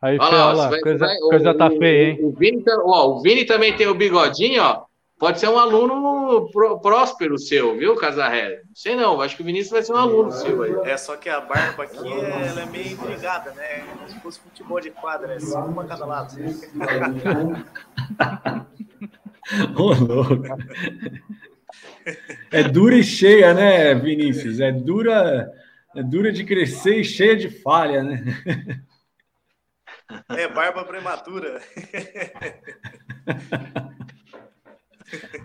Aí, 0.00 0.16
Olha 0.20 0.52
lá, 0.52 0.68
vai, 0.68 0.80
coisa, 0.80 1.06
vai, 1.06 1.18
coisa 1.18 1.52
tá 1.54 1.66
o, 1.66 1.70
tá 1.70 1.76
feia, 1.76 2.10
hein? 2.10 2.20
O 2.22 2.30
Vini, 2.30 2.62
ó, 2.68 3.08
o 3.08 3.20
Vini 3.20 3.44
também 3.44 3.76
tem 3.76 3.88
o 3.88 3.94
bigodinho, 3.94 4.62
ó. 4.62 4.86
Pode 5.18 5.40
ser 5.40 5.48
um 5.48 5.58
aluno 5.58 6.48
próspero 6.80 7.36
seu, 7.36 7.76
viu, 7.76 7.96
Casarré? 7.96 8.62
Não 8.64 8.76
sei 8.76 8.94
não, 8.94 9.20
acho 9.20 9.34
que 9.34 9.42
o 9.42 9.44
Vinícius 9.44 9.72
vai 9.72 9.82
ser 9.82 9.92
um 9.92 9.96
aluno 9.96 10.30
seu 10.30 10.62
aí. 10.62 10.72
É, 10.84 10.96
só 10.96 11.16
que 11.16 11.28
a 11.28 11.40
barba 11.40 11.82
aqui 11.82 12.06
ela 12.06 12.62
é 12.62 12.66
meio 12.66 12.92
intrigada, 12.92 13.50
né? 13.50 13.84
Como 13.96 14.08
se 14.08 14.20
fosse 14.20 14.38
futebol 14.38 14.80
de 14.80 14.92
quadra, 14.92 15.34
é 15.34 15.40
só 15.40 15.64
uma 15.64 15.84
cada 15.84 16.06
lado. 16.06 16.36
Ô, 19.76 19.92
louco. 19.94 20.40
É 22.50 22.62
dura 22.62 22.96
e 22.96 23.04
cheia, 23.04 23.52
né, 23.54 23.94
Vinícius? 23.94 24.60
É 24.60 24.72
dura, 24.72 25.50
é 25.94 26.02
dura 26.02 26.32
de 26.32 26.44
crescer 26.44 27.00
e 27.00 27.04
cheia 27.04 27.36
de 27.36 27.48
falha, 27.48 28.02
né? 28.02 28.24
É 30.30 30.48
barba 30.48 30.84
prematura. 30.84 31.60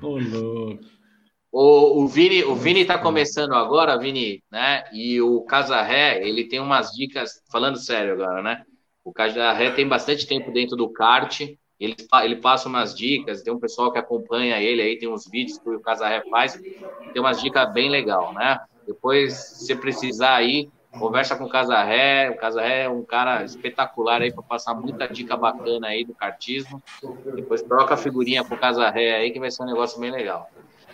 Ô, 0.02 0.18
louco. 0.18 0.84
O, 1.52 2.02
o 2.02 2.08
Vini, 2.08 2.44
o 2.44 2.56
Vini 2.56 2.84
tá 2.84 2.98
começando 2.98 3.54
agora, 3.54 4.00
Vini, 4.00 4.44
né? 4.52 4.84
E 4.92 5.22
o 5.22 5.44
Casarré, 5.44 6.28
ele 6.28 6.48
tem 6.48 6.60
umas 6.60 6.92
dicas, 6.92 7.44
falando 7.52 7.78
sério 7.78 8.14
agora, 8.14 8.42
né? 8.42 8.64
O 9.04 9.14
Casarré 9.14 9.70
tem 9.70 9.88
bastante 9.88 10.26
tempo 10.26 10.52
dentro 10.52 10.76
do 10.76 10.92
kart, 10.92 11.42
ele, 11.84 11.96
ele 12.24 12.36
passa 12.38 12.70
umas 12.70 12.96
dicas, 12.96 13.42
tem 13.42 13.54
um 13.54 13.60
pessoal 13.60 13.92
que 13.92 14.00
acompanha 14.00 14.62
ele 14.62 14.82
aí, 14.82 14.98
tem 14.98 15.10
uns 15.10 15.30
vídeos 15.30 15.58
que 15.58 15.70
o 15.70 15.82
Casarré 15.82 16.24
faz, 16.30 16.58
tem 17.14 17.22
umas 17.22 17.42
dicas 17.42 17.72
bem 17.74 17.90
legal, 17.90 18.34
né? 18.34 18.60
Depois, 18.88 19.34
se 19.34 19.76
precisar 19.76 20.36
aí, 20.36 20.70
conversa 21.00 21.36
com 21.36 21.46
o 21.46 21.50
Casarré, 21.50 22.30
o 22.30 22.38
Casarré 22.38 22.84
é 22.84 22.90
um 22.90 23.04
cara 23.04 23.44
espetacular 23.44 24.22
aí 24.22 24.32
para 24.32 24.44
passar 24.44 24.74
muita 24.76 25.08
dica 25.08 25.36
bacana 25.36 25.88
aí 25.88 26.06
do 26.06 26.14
kartismo. 26.14 26.82
Depois 27.36 27.62
troca 27.62 27.94
a 27.96 27.98
figurinha 27.98 28.44
com 28.44 28.56
o 28.56 28.58
Casarré 28.58 29.16
aí, 29.16 29.32
que 29.32 29.40
vai 29.40 29.52
ser 29.52 29.64
um 29.64 29.68
negócio 29.68 30.00
bem 30.00 30.12
legal. 30.12 30.48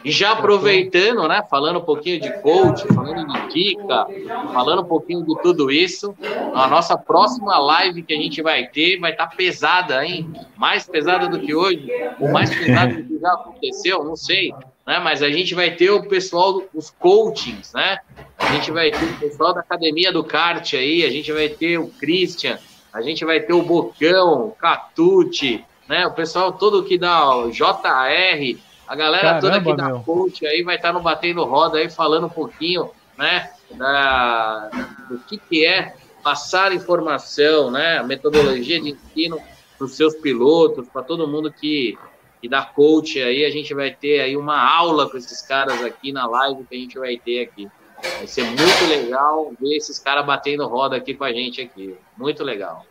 E 0.03 0.11
já 0.11 0.31
aproveitando, 0.31 1.27
né, 1.27 1.43
falando 1.49 1.79
um 1.79 1.83
pouquinho 1.83 2.21
de 2.21 2.31
coach, 2.41 2.87
falando 2.93 3.27
de 3.27 3.53
dica, 3.53 4.07
falando 4.53 4.81
um 4.81 4.85
pouquinho 4.85 5.25
de 5.25 5.41
tudo 5.41 5.69
isso, 5.69 6.15
a 6.53 6.67
nossa 6.67 6.97
próxima 6.97 7.57
live 7.57 8.03
que 8.03 8.13
a 8.13 8.17
gente 8.17 8.41
vai 8.41 8.65
ter 8.67 8.97
vai 8.97 9.11
estar 9.11 9.27
tá 9.27 9.35
pesada, 9.35 10.05
hein? 10.05 10.31
Mais 10.55 10.85
pesada 10.85 11.27
do 11.27 11.39
que 11.39 11.53
hoje, 11.53 11.91
ou 12.19 12.29
mais 12.29 12.49
pesada 12.49 12.93
do 12.93 13.03
que 13.03 13.19
já 13.19 13.33
aconteceu, 13.33 14.03
não 14.03 14.15
sei, 14.15 14.53
né? 14.87 14.99
Mas 14.99 15.21
a 15.21 15.29
gente 15.29 15.53
vai 15.53 15.71
ter 15.71 15.89
o 15.89 16.07
pessoal 16.07 16.63
dos 16.73 16.89
coachings, 16.91 17.73
né? 17.73 17.99
A 18.37 18.53
gente 18.53 18.71
vai 18.71 18.91
ter 18.91 19.03
o 19.03 19.19
pessoal 19.19 19.53
da 19.53 19.59
academia 19.59 20.13
do 20.13 20.23
kart 20.23 20.73
aí, 20.75 21.03
a 21.03 21.09
gente 21.09 21.31
vai 21.33 21.49
ter 21.49 21.77
o 21.77 21.87
Christian, 21.87 22.57
a 22.93 23.01
gente 23.01 23.25
vai 23.25 23.41
ter 23.41 23.53
o 23.53 23.61
Bocão, 23.61 24.47
o 24.47 24.51
Catute, 24.51 25.65
né? 25.89 26.07
O 26.07 26.13
pessoal 26.13 26.53
todo 26.53 26.85
que 26.85 26.97
dá 26.97 27.35
o 27.35 27.51
JR, 27.51 28.57
a 28.89 28.95
galera 28.95 29.39
Caramba, 29.39 29.41
toda 29.41 29.57
aqui 29.57 29.75
da 29.75 29.99
coach 29.99 30.47
aí 30.47 30.63
vai 30.63 30.75
estar 30.75 30.91
no 30.91 30.99
Batendo 30.99 31.45
Roda 31.45 31.77
aí 31.77 31.91
falando 31.91 32.25
um 32.25 32.29
pouquinho, 32.29 32.89
né, 33.15 33.51
da, 33.75 34.67
do 35.07 35.19
que, 35.19 35.37
que 35.37 35.63
é 35.63 35.93
passar 36.23 36.73
informação, 36.73 37.69
né, 37.69 37.99
a 37.99 38.03
metodologia 38.03 38.81
de 38.81 38.89
ensino 38.89 39.39
para 39.77 39.85
os 39.85 39.95
seus 39.95 40.15
pilotos, 40.15 40.89
para 40.89 41.03
todo 41.03 41.27
mundo 41.27 41.53
que, 41.53 41.99
que 42.41 42.49
dá 42.49 42.63
coach 42.63 43.21
aí, 43.21 43.45
a 43.45 43.51
gente 43.51 43.75
vai 43.75 43.91
ter 43.91 44.21
aí 44.21 44.35
uma 44.35 44.59
aula 44.59 45.07
com 45.07 45.17
esses 45.17 45.39
caras 45.39 45.83
aqui 45.83 46.11
na 46.11 46.25
live 46.25 46.63
que 46.63 46.75
a 46.75 46.79
gente 46.79 46.97
vai 46.97 47.15
ter 47.15 47.43
aqui. 47.43 47.69
Vai 48.01 48.25
ser 48.25 48.43
muito 48.43 48.85
legal 48.89 49.53
ver 49.59 49.77
esses 49.77 49.99
caras 49.99 50.25
batendo 50.25 50.67
roda 50.67 50.95
aqui 50.95 51.13
com 51.13 51.25
a 51.25 51.31
gente 51.31 51.61
aqui. 51.61 51.95
Muito 52.17 52.43
legal. 52.43 52.83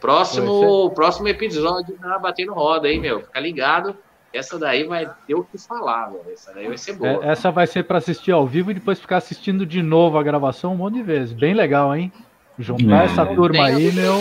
Próximo, 0.00 0.90
próximo 0.94 1.28
episódio 1.28 1.94
tá 2.00 2.18
batendo 2.18 2.54
roda 2.54 2.88
aí, 2.88 2.98
meu. 2.98 3.20
Fica 3.20 3.38
ligado 3.38 3.94
essa 4.32 4.58
daí 4.58 4.84
vai 4.84 5.10
ter 5.26 5.34
o 5.34 5.44
que 5.44 5.58
falar, 5.58 6.10
velho. 6.10 6.32
Essa 6.32 6.52
daí 6.54 6.66
vai 6.66 6.78
ser 6.78 6.94
boa. 6.94 7.24
É, 7.24 7.28
essa 7.28 7.50
vai 7.50 7.66
ser 7.66 7.84
para 7.84 7.98
assistir 7.98 8.32
ao 8.32 8.46
vivo 8.46 8.70
e 8.70 8.74
depois 8.74 8.98
ficar 8.98 9.18
assistindo 9.18 9.66
de 9.66 9.82
novo 9.82 10.18
a 10.18 10.22
gravação 10.22 10.72
um 10.72 10.76
monte 10.76 10.94
de 10.94 11.02
vezes. 11.02 11.32
Bem 11.32 11.54
legal, 11.54 11.94
hein? 11.94 12.12
Juntar 12.58 13.02
é. 13.02 13.04
essa 13.06 13.26
turma 13.26 13.66
aí, 13.66 13.92
meu. 13.92 14.14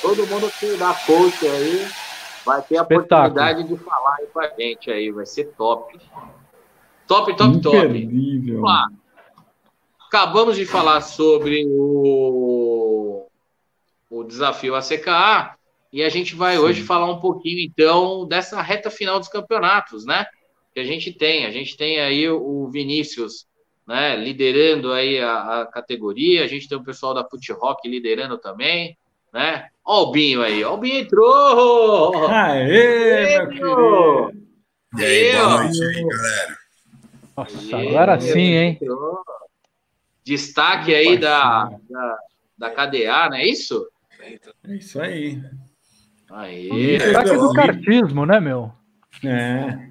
Todo 0.00 0.26
mundo 0.26 0.50
que 0.58 0.76
dá 0.76 0.94
coach 1.06 1.46
aí 1.46 1.86
vai 2.44 2.62
ter 2.62 2.76
a 2.76 2.82
oportunidade 2.82 3.64
de 3.64 3.76
falar 3.76 4.16
aí 4.20 4.26
com 4.26 4.40
a 4.40 4.48
gente 4.48 4.90
aí. 4.90 5.10
Vai 5.10 5.26
ser 5.26 5.46
top. 5.56 5.98
Top, 7.06 7.36
top, 7.36 7.56
Imperdível. 7.56 8.62
top. 8.62 8.94
Acabamos 10.08 10.56
de 10.56 10.64
falar 10.64 11.00
sobre 11.00 11.66
o, 11.68 13.26
o 14.10 14.24
desafio 14.24 14.74
ACKA. 14.74 15.56
E 15.94 16.02
a 16.02 16.08
gente 16.08 16.34
vai 16.34 16.56
Sim. 16.56 16.62
hoje 16.62 16.82
falar 16.82 17.08
um 17.08 17.20
pouquinho, 17.20 17.60
então, 17.60 18.26
dessa 18.26 18.60
reta 18.60 18.90
final 18.90 19.20
dos 19.20 19.28
campeonatos, 19.28 20.04
né? 20.04 20.26
Que 20.74 20.80
a 20.80 20.84
gente 20.84 21.12
tem. 21.12 21.46
A 21.46 21.52
gente 21.52 21.76
tem 21.76 22.00
aí 22.00 22.28
o 22.28 22.68
Vinícius, 22.68 23.46
né, 23.86 24.16
liderando 24.16 24.90
aí 24.90 25.20
a, 25.20 25.60
a 25.60 25.66
categoria. 25.66 26.42
A 26.42 26.48
gente 26.48 26.68
tem 26.68 26.76
o 26.76 26.82
pessoal 26.82 27.14
da 27.14 27.24
Foot 27.24 27.52
Rock 27.52 27.88
liderando 27.88 28.36
também, 28.38 28.98
né? 29.32 29.68
Ó 29.84 30.02
o 30.02 30.10
Binho 30.10 30.42
aí. 30.42 30.64
Ó 30.64 30.74
o 30.74 30.78
Binho 30.78 30.98
entrou! 30.98 32.26
Aê, 32.26 33.38
meu 33.38 33.48
querido! 33.50 34.32
E 34.98 35.04
aí, 35.04 35.32
boa 35.32 35.62
noite 35.62 35.84
aí, 35.84 36.04
galera. 36.08 36.58
Nossa, 37.36 37.76
agora 37.76 38.20
sim, 38.20 38.40
hein? 38.40 38.80
Destaque 40.24 40.92
aí 40.92 41.16
da, 41.16 41.70
da, 41.88 42.18
da 42.58 42.70
KDA, 42.70 43.28
não 43.30 43.36
é 43.36 43.46
isso? 43.46 43.86
É 44.20 44.74
isso 44.74 45.00
aí. 45.00 45.40
Aí. 46.30 46.98
Destaque 46.98 47.36
do 47.36 47.52
cartismo, 47.52 48.26
né, 48.26 48.40
meu? 48.40 48.72
É. 49.24 49.88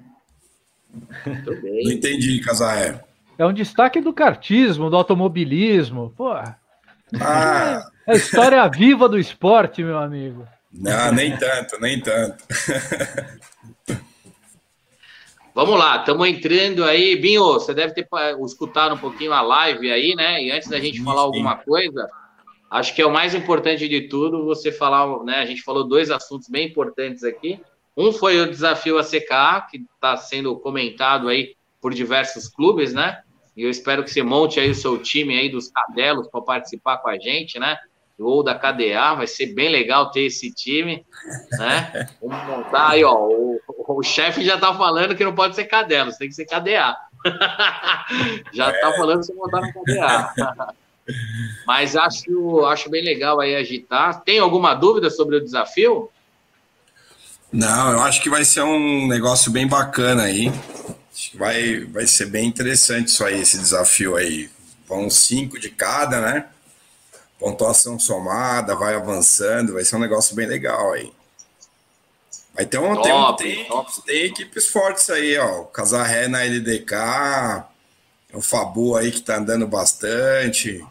Não 1.26 1.92
entendi, 1.92 2.40
Casaré. 2.40 3.02
É 3.36 3.44
um 3.44 3.52
destaque 3.52 4.00
do 4.00 4.12
cartismo, 4.12 4.88
do 4.90 4.96
automobilismo. 4.96 6.12
Pô, 6.16 6.32
Ah, 6.32 7.84
é 8.06 8.12
a 8.12 8.16
história 8.16 8.66
viva 8.68 9.08
do 9.08 9.18
esporte, 9.18 9.82
meu 9.82 9.98
amigo. 9.98 10.46
não, 10.72 11.12
nem 11.12 11.36
tanto, 11.36 11.80
nem 11.80 12.00
tanto. 12.00 12.44
Vamos 15.54 15.78
lá, 15.78 15.98
estamos 15.98 16.26
entrando 16.28 16.84
aí. 16.84 17.14
Binho, 17.16 17.44
você 17.44 17.72
deve 17.72 17.94
ter 17.94 18.08
escutado 18.44 18.94
um 18.94 18.98
pouquinho 18.98 19.32
a 19.32 19.40
live 19.40 19.90
aí, 19.90 20.14
né? 20.16 20.42
E 20.42 20.50
antes 20.50 20.68
da 20.68 20.80
gente 20.80 20.98
Sim, 20.98 21.04
falar 21.04 21.20
sim. 21.20 21.26
alguma 21.26 21.56
coisa, 21.56 22.08
acho 22.74 22.92
que 22.92 23.00
é 23.00 23.06
o 23.06 23.12
mais 23.12 23.34
importante 23.36 23.88
de 23.88 24.08
tudo 24.08 24.44
você 24.44 24.72
falar, 24.72 25.22
né? 25.22 25.36
A 25.36 25.46
gente 25.46 25.62
falou 25.62 25.84
dois 25.84 26.10
assuntos 26.10 26.48
bem 26.48 26.66
importantes 26.68 27.22
aqui. 27.22 27.60
Um 27.96 28.12
foi 28.12 28.40
o 28.40 28.50
desafio 28.50 28.98
ACK, 28.98 29.70
que 29.70 29.84
está 29.94 30.16
sendo 30.16 30.56
comentado 30.56 31.28
aí 31.28 31.54
por 31.80 31.94
diversos 31.94 32.48
clubes, 32.48 32.92
né? 32.92 33.22
E 33.56 33.62
eu 33.62 33.70
espero 33.70 34.02
que 34.02 34.10
você 34.10 34.24
monte 34.24 34.58
aí 34.58 34.70
o 34.70 34.74
seu 34.74 34.98
time 34.98 35.38
aí 35.38 35.48
dos 35.48 35.68
cadelos 35.68 36.26
para 36.26 36.42
participar 36.42 36.98
com 36.98 37.08
a 37.08 37.16
gente, 37.16 37.60
né? 37.60 37.78
Ou 38.18 38.42
da 38.42 38.56
KDA, 38.56 39.14
vai 39.14 39.28
ser 39.28 39.54
bem 39.54 39.68
legal 39.68 40.10
ter 40.10 40.22
esse 40.22 40.52
time, 40.52 41.06
né? 41.52 42.08
Vamos 42.20 42.44
montar 42.44 42.90
aí, 42.90 43.04
ó. 43.04 43.14
O, 43.14 43.60
o 43.68 44.02
chefe 44.02 44.44
já 44.44 44.58
tá 44.58 44.74
falando 44.74 45.14
que 45.14 45.24
não 45.24 45.34
pode 45.34 45.54
ser 45.54 45.66
cadelos, 45.66 46.16
tem 46.16 46.26
que 46.28 46.34
ser 46.34 46.46
KDA. 46.46 46.96
já 48.52 48.72
tá 48.72 48.92
falando 48.94 49.20
que 49.20 49.26
você 49.26 49.34
montar 49.34 49.60
no 49.60 49.72
KDA. 49.72 50.74
Mas 51.66 51.96
acho, 51.96 52.64
acho 52.64 52.88
bem 52.90 53.04
legal 53.04 53.40
aí 53.40 53.54
agitar. 53.54 54.22
Tem 54.22 54.38
alguma 54.38 54.74
dúvida 54.74 55.10
sobre 55.10 55.36
o 55.36 55.44
desafio? 55.44 56.10
Não, 57.52 57.92
eu 57.92 58.00
acho 58.02 58.22
que 58.22 58.30
vai 58.30 58.44
ser 58.44 58.62
um 58.62 59.06
negócio 59.06 59.50
bem 59.50 59.66
bacana 59.66 60.24
aí. 60.24 60.48
Acho 61.12 61.30
que 61.30 61.36
vai, 61.36 61.80
vai 61.84 62.06
ser 62.06 62.26
bem 62.26 62.46
interessante 62.46 63.08
isso 63.08 63.24
aí, 63.24 63.40
esse 63.40 63.58
desafio 63.58 64.16
aí. 64.16 64.50
Vão 64.88 65.08
cinco 65.08 65.58
de 65.58 65.70
cada, 65.70 66.20
né? 66.20 66.46
Pontuação 67.38 67.98
somada, 67.98 68.74
vai 68.74 68.94
avançando, 68.94 69.74
vai 69.74 69.84
ser 69.84 69.96
um 69.96 70.00
negócio 70.00 70.34
bem 70.34 70.46
legal 70.46 70.92
aí. 70.92 71.12
Vai 72.54 72.66
ter 72.66 72.78
um, 72.78 73.00
tem, 73.02 73.12
um- 73.12 73.36
tem, 73.36 73.64
top. 73.66 74.02
tem 74.04 74.24
equipes 74.26 74.68
fortes 74.68 75.10
aí, 75.10 75.36
ó. 75.38 75.64
Casarré 75.64 76.28
na 76.28 76.44
LDK, 76.44 77.64
o 78.34 78.40
Fabu 78.40 78.96
aí 78.96 79.10
que 79.10 79.20
tá 79.20 79.36
andando 79.36 79.66
bastante. 79.66 80.84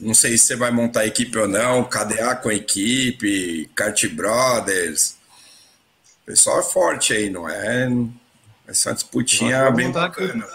Não 0.00 0.14
sei 0.14 0.36
se 0.36 0.46
você 0.46 0.56
vai 0.56 0.70
montar 0.70 1.06
equipe 1.06 1.38
ou 1.38 1.46
não, 1.46 1.84
KDA 1.84 2.34
com 2.36 2.48
a 2.48 2.54
equipe, 2.54 3.70
Kart 3.74 4.06
Brothers. 4.08 5.16
O 6.22 6.26
pessoal 6.26 6.60
é 6.60 6.62
forte 6.62 7.12
aí, 7.12 7.30
não 7.30 7.48
é? 7.48 7.88
Vai 8.64 8.74
ser 8.74 8.88
uma 8.88 8.94
disputinha 8.94 9.64
Vamos 9.64 9.76
bem 9.76 9.92
bacana. 9.92 10.46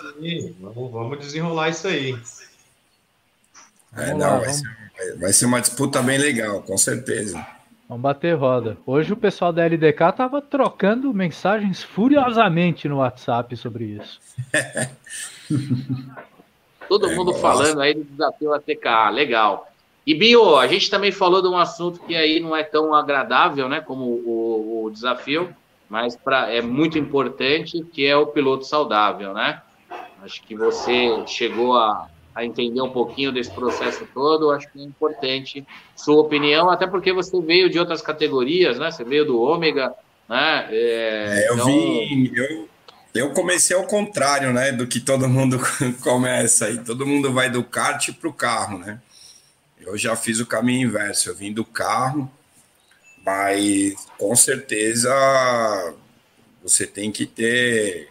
Vamos, 0.60 0.92
vamos 0.92 1.20
desenrolar 1.20 1.70
isso 1.70 1.88
aí. 1.88 2.20
É, 3.96 4.06
Vamos 4.08 4.20
não, 4.20 4.32
lá, 4.32 4.40
vai, 4.40 4.54
ser, 4.54 5.18
vai 5.18 5.34
ser 5.34 5.46
uma 5.46 5.62
disputa 5.62 6.02
bem 6.02 6.18
legal, 6.18 6.62
com 6.62 6.78
certeza. 6.78 7.46
Vamos 7.88 8.04
bater 8.04 8.36
roda. 8.36 8.78
Hoje 8.86 9.14
o 9.14 9.18
pessoal 9.18 9.52
da 9.52 9.66
LDK 9.66 10.12
tava 10.16 10.42
trocando 10.42 11.14
mensagens 11.14 11.82
furiosamente 11.82 12.88
no 12.88 12.98
WhatsApp 12.98 13.56
sobre 13.58 13.86
isso. 13.86 14.20
Todo 16.88 17.08
É, 17.10 17.16
mundo 17.16 17.32
gosto. 17.32 17.42
falando 17.42 17.82
aí 17.82 17.94
do 17.94 18.04
desafio 18.04 18.54
ATK, 18.54 19.12
legal. 19.14 19.68
E 20.08 20.16
Bio, 20.16 20.56
a 20.58 20.66
gente 20.68 20.90
também 20.90 21.12
falou 21.12 21.42
de 21.42 21.48
um 21.48 21.58
assunto 21.58 22.00
que 22.02 22.16
aí 22.16 22.40
não 22.40 22.56
é 22.56 22.64
tão 22.64 22.94
agradável, 22.96 23.70
né, 23.70 23.80
como 23.80 24.06
o, 24.06 24.84
o 24.86 24.90
desafio, 24.90 25.54
mas 25.88 26.16
pra, 26.16 26.50
é 26.52 26.62
muito 26.62 26.98
importante, 26.98 27.84
que 27.94 28.06
é 28.08 28.16
o 28.18 28.28
piloto 28.28 28.66
saudável, 28.66 29.34
né? 29.34 29.62
Acho 30.24 30.42
que 30.44 30.56
você 30.56 31.24
chegou 31.28 31.76
a, 31.78 32.08
a 32.34 32.44
entender 32.44 32.82
um 32.82 32.90
pouquinho 32.90 33.32
desse 33.32 33.52
processo 33.52 34.08
todo, 34.14 34.50
acho 34.52 34.72
que 34.72 34.80
é 34.80 34.84
importante 34.84 35.66
sua 35.96 36.20
opinião, 36.22 36.70
até 36.70 36.88
porque 36.88 37.14
você 37.14 37.40
veio 37.42 37.70
de 37.70 37.78
outras 37.80 38.02
categorias, 38.02 38.80
né? 38.80 38.90
Você 38.92 39.04
veio 39.04 39.26
do 39.26 39.40
ômega, 39.42 39.94
né? 40.28 40.68
É, 40.72 41.46
É, 41.46 41.50
eu 41.50 41.54
então- 41.54 41.66
vim. 41.68 42.32
Eu, 42.36 42.68
eu 43.14 43.32
comecei 43.32 43.76
ao 43.76 43.86
contrário, 43.86 44.54
né? 44.54 44.72
Do 44.72 44.88
que 44.88 45.00
todo 45.00 45.28
mundo 45.28 45.60
começa 46.02 46.66
aí. 46.66 46.78
Todo 46.80 47.08
mundo 47.08 47.34
vai 47.34 47.50
do 47.50 47.64
kart 47.64 48.12
para 48.14 48.30
o 48.30 48.34
carro, 48.34 48.78
né? 48.78 49.02
Eu 49.80 49.98
já 49.98 50.16
fiz 50.16 50.40
o 50.40 50.46
caminho 50.46 50.88
inverso. 50.88 51.30
Eu 51.30 51.36
vim 51.36 51.52
do 51.52 51.66
carro, 51.66 52.32
mas 53.26 53.96
com 54.18 54.36
certeza 54.36 55.10
você 56.62 56.86
tem 56.86 57.12
que 57.12 57.26
ter. 57.26 58.10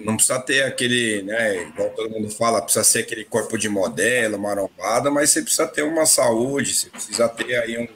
Não 0.00 0.16
precisa 0.16 0.40
ter 0.40 0.64
aquele, 0.64 1.22
né? 1.22 1.62
Igual 1.62 1.90
todo 1.90 2.10
mundo 2.10 2.30
fala, 2.30 2.62
precisa 2.62 2.84
ser 2.84 3.00
aquele 3.00 3.24
corpo 3.24 3.58
de 3.58 3.68
modelo, 3.68 4.38
marombada, 4.38 5.10
mas 5.10 5.30
você 5.30 5.42
precisa 5.42 5.66
ter 5.66 5.82
uma 5.82 6.06
saúde, 6.06 6.74
você 6.74 6.90
precisa 6.90 7.28
ter 7.28 7.56
aí 7.56 7.78
um, 7.78 7.88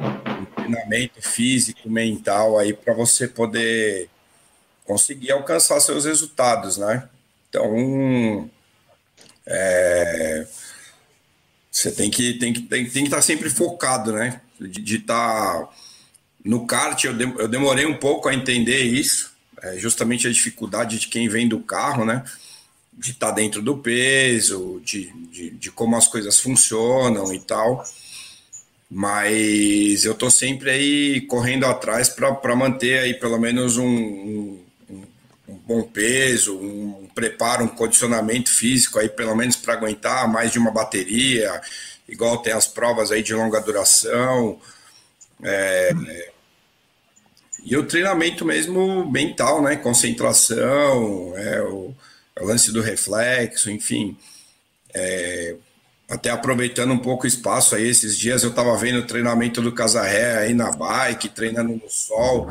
um 0.00 0.44
treinamento 0.44 1.22
físico, 1.22 1.88
mental 1.88 2.58
aí 2.58 2.72
para 2.72 2.92
você 2.92 3.28
poder 3.28 4.10
conseguir 4.92 5.32
alcançar 5.32 5.80
seus 5.80 6.04
resultados, 6.04 6.76
né? 6.76 7.08
Então, 7.48 8.50
é, 9.46 10.46
você 11.70 11.90
tem 11.90 12.10
que 12.10 12.34
tem 12.34 12.52
que 12.52 12.62
tem, 12.62 12.84
tem 12.84 13.02
que 13.04 13.08
estar 13.08 13.22
sempre 13.22 13.48
focado, 13.48 14.12
né? 14.12 14.40
De 14.60 14.96
estar 14.96 15.68
no 16.44 16.66
kart, 16.66 17.02
eu, 17.04 17.14
dem- 17.14 17.34
eu 17.38 17.48
demorei 17.48 17.86
um 17.86 17.96
pouco 17.98 18.28
a 18.28 18.34
entender 18.34 18.82
isso, 18.82 19.32
é, 19.62 19.78
justamente 19.78 20.26
a 20.28 20.32
dificuldade 20.32 20.98
de 20.98 21.08
quem 21.08 21.28
vem 21.28 21.48
do 21.48 21.60
carro, 21.60 22.04
né? 22.04 22.24
De 22.92 23.12
estar 23.12 23.32
dentro 23.32 23.62
do 23.62 23.78
peso, 23.78 24.80
de, 24.84 25.12
de, 25.30 25.50
de 25.50 25.70
como 25.72 25.96
as 25.96 26.08
coisas 26.08 26.40
funcionam 26.40 27.32
e 27.34 27.40
tal 27.40 27.84
mas 28.90 30.04
eu 30.04 30.14
tô 30.14 30.30
sempre 30.30 30.70
aí 30.70 31.20
correndo 31.22 31.64
atrás 31.64 32.08
para 32.08 32.54
manter 32.54 32.98
aí 32.98 33.14
pelo 33.14 33.38
menos 33.38 33.76
um, 33.78 33.86
um, 33.86 34.61
um 35.48 35.54
bom 35.54 35.82
peso, 35.82 36.56
um 36.56 37.08
preparo, 37.14 37.64
um 37.64 37.68
condicionamento 37.68 38.50
físico 38.50 38.98
aí 38.98 39.08
pelo 39.08 39.34
menos 39.34 39.56
para 39.56 39.74
aguentar 39.74 40.28
mais 40.28 40.52
de 40.52 40.58
uma 40.58 40.70
bateria, 40.70 41.60
igual 42.08 42.38
tem 42.38 42.52
as 42.52 42.66
provas 42.66 43.10
aí 43.10 43.22
de 43.22 43.34
longa 43.34 43.60
duração. 43.60 44.60
É, 45.42 45.92
e 47.64 47.76
o 47.76 47.86
treinamento 47.86 48.44
mesmo 48.44 49.10
mental, 49.10 49.62
né? 49.62 49.76
Concentração, 49.76 51.36
é, 51.36 51.62
o, 51.62 51.94
é 52.36 52.42
o 52.42 52.46
lance 52.46 52.72
do 52.72 52.80
reflexo, 52.80 53.70
enfim. 53.70 54.16
É, 54.92 55.56
até 56.08 56.30
aproveitando 56.30 56.92
um 56.92 56.98
pouco 56.98 57.24
o 57.24 57.28
espaço 57.28 57.74
aí, 57.74 57.88
esses 57.88 58.18
dias 58.18 58.42
eu 58.42 58.50
estava 58.50 58.76
vendo 58.76 58.98
o 58.98 59.06
treinamento 59.06 59.62
do 59.62 59.72
Casarré 59.72 60.38
aí 60.38 60.54
na 60.54 60.70
bike, 60.72 61.28
treinando 61.28 61.72
no 61.72 61.88
sol. 61.88 62.50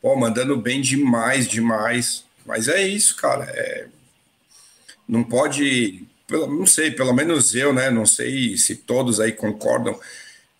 Pô, 0.00 0.16
mandando 0.16 0.56
bem 0.56 0.80
demais, 0.80 1.46
demais. 1.48 2.24
Mas 2.46 2.68
é 2.68 2.82
isso, 2.86 3.16
cara. 3.16 3.44
é- 3.44 3.86
Não 5.08 5.24
pode. 5.24 6.04
Não 6.30 6.66
sei, 6.66 6.90
pelo 6.92 7.12
menos 7.12 7.54
eu, 7.54 7.72
né? 7.72 7.90
Não 7.90 8.06
sei 8.06 8.56
se 8.56 8.76
todos 8.76 9.18
aí 9.20 9.32
concordam. 9.32 9.98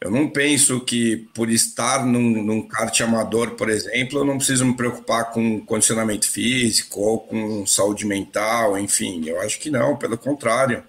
Eu 0.01 0.11
não 0.11 0.31
penso 0.31 0.81
que 0.81 1.19
por 1.35 1.51
estar 1.51 2.07
num, 2.07 2.43
num 2.45 2.63
kart 2.69 3.01
amador, 3.03 3.53
por 3.53 3.71
exemplo, 3.71 4.21
eu 4.21 4.25
não 4.25 4.39
preciso 4.39 4.65
me 4.67 4.77
preocupar 4.77 5.33
com 5.33 5.61
condicionamento 5.67 6.29
físico 6.31 7.01
ou 7.01 7.21
com 7.21 7.67
saúde 7.67 8.07
mental, 8.07 8.79
enfim. 8.79 9.25
Eu 9.29 9.41
acho 9.41 9.61
que 9.61 9.71
não, 9.71 9.97
pelo 9.97 10.19
contrário 10.19 10.85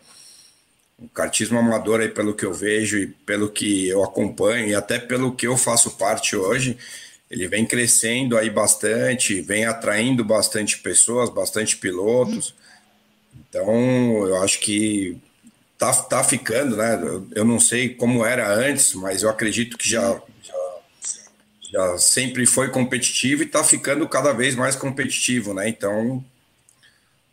o 0.98 1.08
kartismo 1.10 1.58
amador 1.58 2.00
aí 2.00 2.10
pelo 2.10 2.34
que 2.36 2.46
eu 2.46 2.54
vejo 2.54 2.98
e 2.98 3.08
pelo 3.08 3.50
que 3.50 3.88
eu 3.88 4.04
acompanho 4.04 4.68
e 4.68 4.76
até 4.76 5.00
pelo 5.00 5.36
que 5.36 5.48
eu 5.48 5.58
faço 5.58 5.92
parte 5.92 6.36
hoje, 6.36 6.78
ele 7.32 7.48
vem 7.48 7.66
crescendo 7.66 8.38
aí 8.38 8.50
bastante, 8.50 9.40
vem 9.40 9.64
atraindo 9.64 10.22
bastante 10.22 10.78
pessoas, 10.80 11.30
bastante 11.30 11.78
pilotos. 11.78 12.54
Então, 13.34 14.28
eu 14.28 14.44
acho 14.44 14.60
que 14.60 15.18
tá, 15.78 15.94
tá 15.94 16.24
ficando, 16.26 16.76
né? 16.76 17.00
Eu, 17.34 17.46
não 17.46 17.58
sei 17.58 17.96
como 17.96 18.26
era 18.26 18.54
antes, 18.54 18.94
mas 18.94 19.24
eu 19.24 19.30
acredito 19.30 19.78
que 19.78 19.88
já, 19.88 20.22
já, 20.44 20.78
já 21.72 21.98
sempre 21.98 22.46
foi 22.46 22.70
competitivo 22.70 23.44
e 23.44 23.46
tá 23.46 23.64
ficando 23.64 24.08
cada 24.10 24.34
vez 24.34 24.54
mais 24.54 24.76
competitivo, 24.76 25.54
né? 25.54 25.70
Então, 25.70 26.22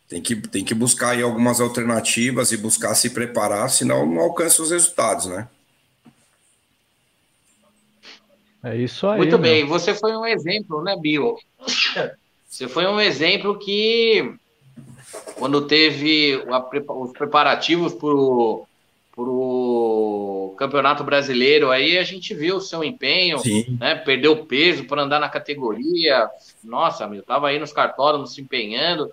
tem 0.07 0.21
que, 0.21 0.33
tem 0.37 0.63
que 0.63 0.73
buscar 0.73 1.09
aí 1.09 1.21
algumas 1.21 1.59
alternativas 1.59 2.53
e 2.53 2.57
buscar 2.57 2.95
se 2.95 3.09
preparar, 3.09 3.69
senão 3.69 4.05
não 4.05 4.21
alcança 4.21 4.63
os 4.63 4.71
resultados, 4.71 5.25
né? 5.25 5.45
É 8.63 8.75
isso 8.75 9.07
aí. 9.07 9.17
Muito 9.17 9.39
meu. 9.39 9.39
bem, 9.39 9.65
você 9.65 9.93
foi 9.93 10.15
um 10.15 10.25
exemplo, 10.25 10.81
né, 10.83 10.95
Bio? 10.99 11.37
Você 12.47 12.67
foi 12.67 12.85
um 12.87 12.99
exemplo 12.99 13.57
que, 13.57 14.33
quando 15.35 15.65
teve 15.67 16.43
a 16.49 16.93
os 16.93 17.11
preparativos 17.11 17.93
para 17.93 18.09
o 19.21 20.55
Campeonato 20.57 21.03
Brasileiro 21.03 21.71
aí, 21.71 21.97
a 21.97 22.03
gente 22.03 22.33
viu 22.33 22.57
o 22.57 22.61
seu 22.61 22.83
empenho, 22.83 23.39
Sim. 23.39 23.77
né? 23.79 23.95
Perdeu 23.95 24.45
peso 24.45 24.83
para 24.85 25.03
andar 25.03 25.19
na 25.19 25.29
categoria. 25.29 26.29
Nossa, 26.63 27.07
meu, 27.07 27.23
tava 27.23 27.47
aí 27.47 27.59
nos 27.59 27.71
cartódromos 27.71 28.33
se 28.33 28.41
empenhando. 28.41 29.11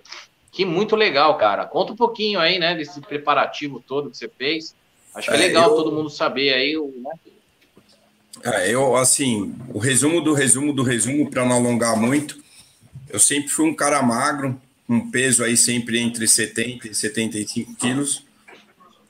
Que 0.50 0.64
muito 0.64 0.96
legal, 0.96 1.36
cara. 1.36 1.66
Conta 1.66 1.92
um 1.92 1.96
pouquinho 1.96 2.40
aí, 2.40 2.58
né, 2.58 2.74
desse 2.74 3.00
preparativo 3.00 3.82
todo 3.86 4.10
que 4.10 4.16
você 4.16 4.28
fez. 4.28 4.74
Acho 5.14 5.28
que 5.28 5.36
é, 5.36 5.36
é 5.36 5.46
legal 5.46 5.70
eu... 5.70 5.76
todo 5.76 5.92
mundo 5.92 6.10
saber 6.10 6.52
aí, 6.52 6.74
né? 6.74 7.12
É, 8.46 8.70
eu, 8.70 8.94
assim, 8.96 9.54
o 9.74 9.78
resumo 9.78 10.20
do 10.20 10.32
resumo 10.32 10.72
do 10.72 10.84
resumo, 10.84 11.28
para 11.28 11.44
não 11.44 11.56
alongar 11.56 11.96
muito, 11.96 12.38
eu 13.08 13.18
sempre 13.18 13.48
fui 13.48 13.68
um 13.68 13.74
cara 13.74 14.00
magro, 14.02 14.60
um 14.88 15.10
peso 15.10 15.42
aí 15.42 15.56
sempre 15.56 15.98
entre 15.98 16.28
70 16.28 16.86
e 16.88 16.94
75 16.94 17.74
quilos. 17.74 18.24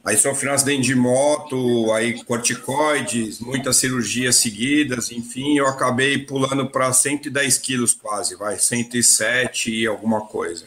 Aí 0.03 0.17
sofri 0.17 0.49
um 0.49 0.53
acidente 0.53 0.87
de 0.87 0.95
moto, 0.95 1.93
aí 1.93 2.23
corticoides, 2.25 3.41
muitas 3.41 3.77
cirurgias 3.77 4.37
seguidas, 4.37 5.11
enfim, 5.11 5.59
eu 5.59 5.67
acabei 5.67 6.17
pulando 6.17 6.71
para 6.71 6.93
110 6.93 7.59
quilos 7.59 7.93
quase, 7.93 8.37
vai, 8.37 8.59
107 8.59 9.71
e 9.71 9.87
alguma 9.87 10.23
coisa. 10.23 10.65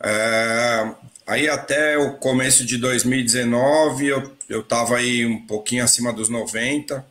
É, 0.00 0.90
aí 1.26 1.48
até 1.48 1.98
o 1.98 2.14
começo 2.14 2.64
de 2.64 2.78
2019 2.78 4.06
eu, 4.06 4.36
eu 4.48 4.62
tava 4.62 4.96
aí 4.96 5.26
um 5.26 5.44
pouquinho 5.46 5.84
acima 5.84 6.12
dos 6.12 6.28
90. 6.28 7.04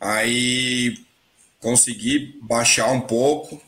Aí 0.00 0.98
consegui 1.60 2.38
baixar 2.42 2.90
um 2.92 3.00
pouco, 3.00 3.60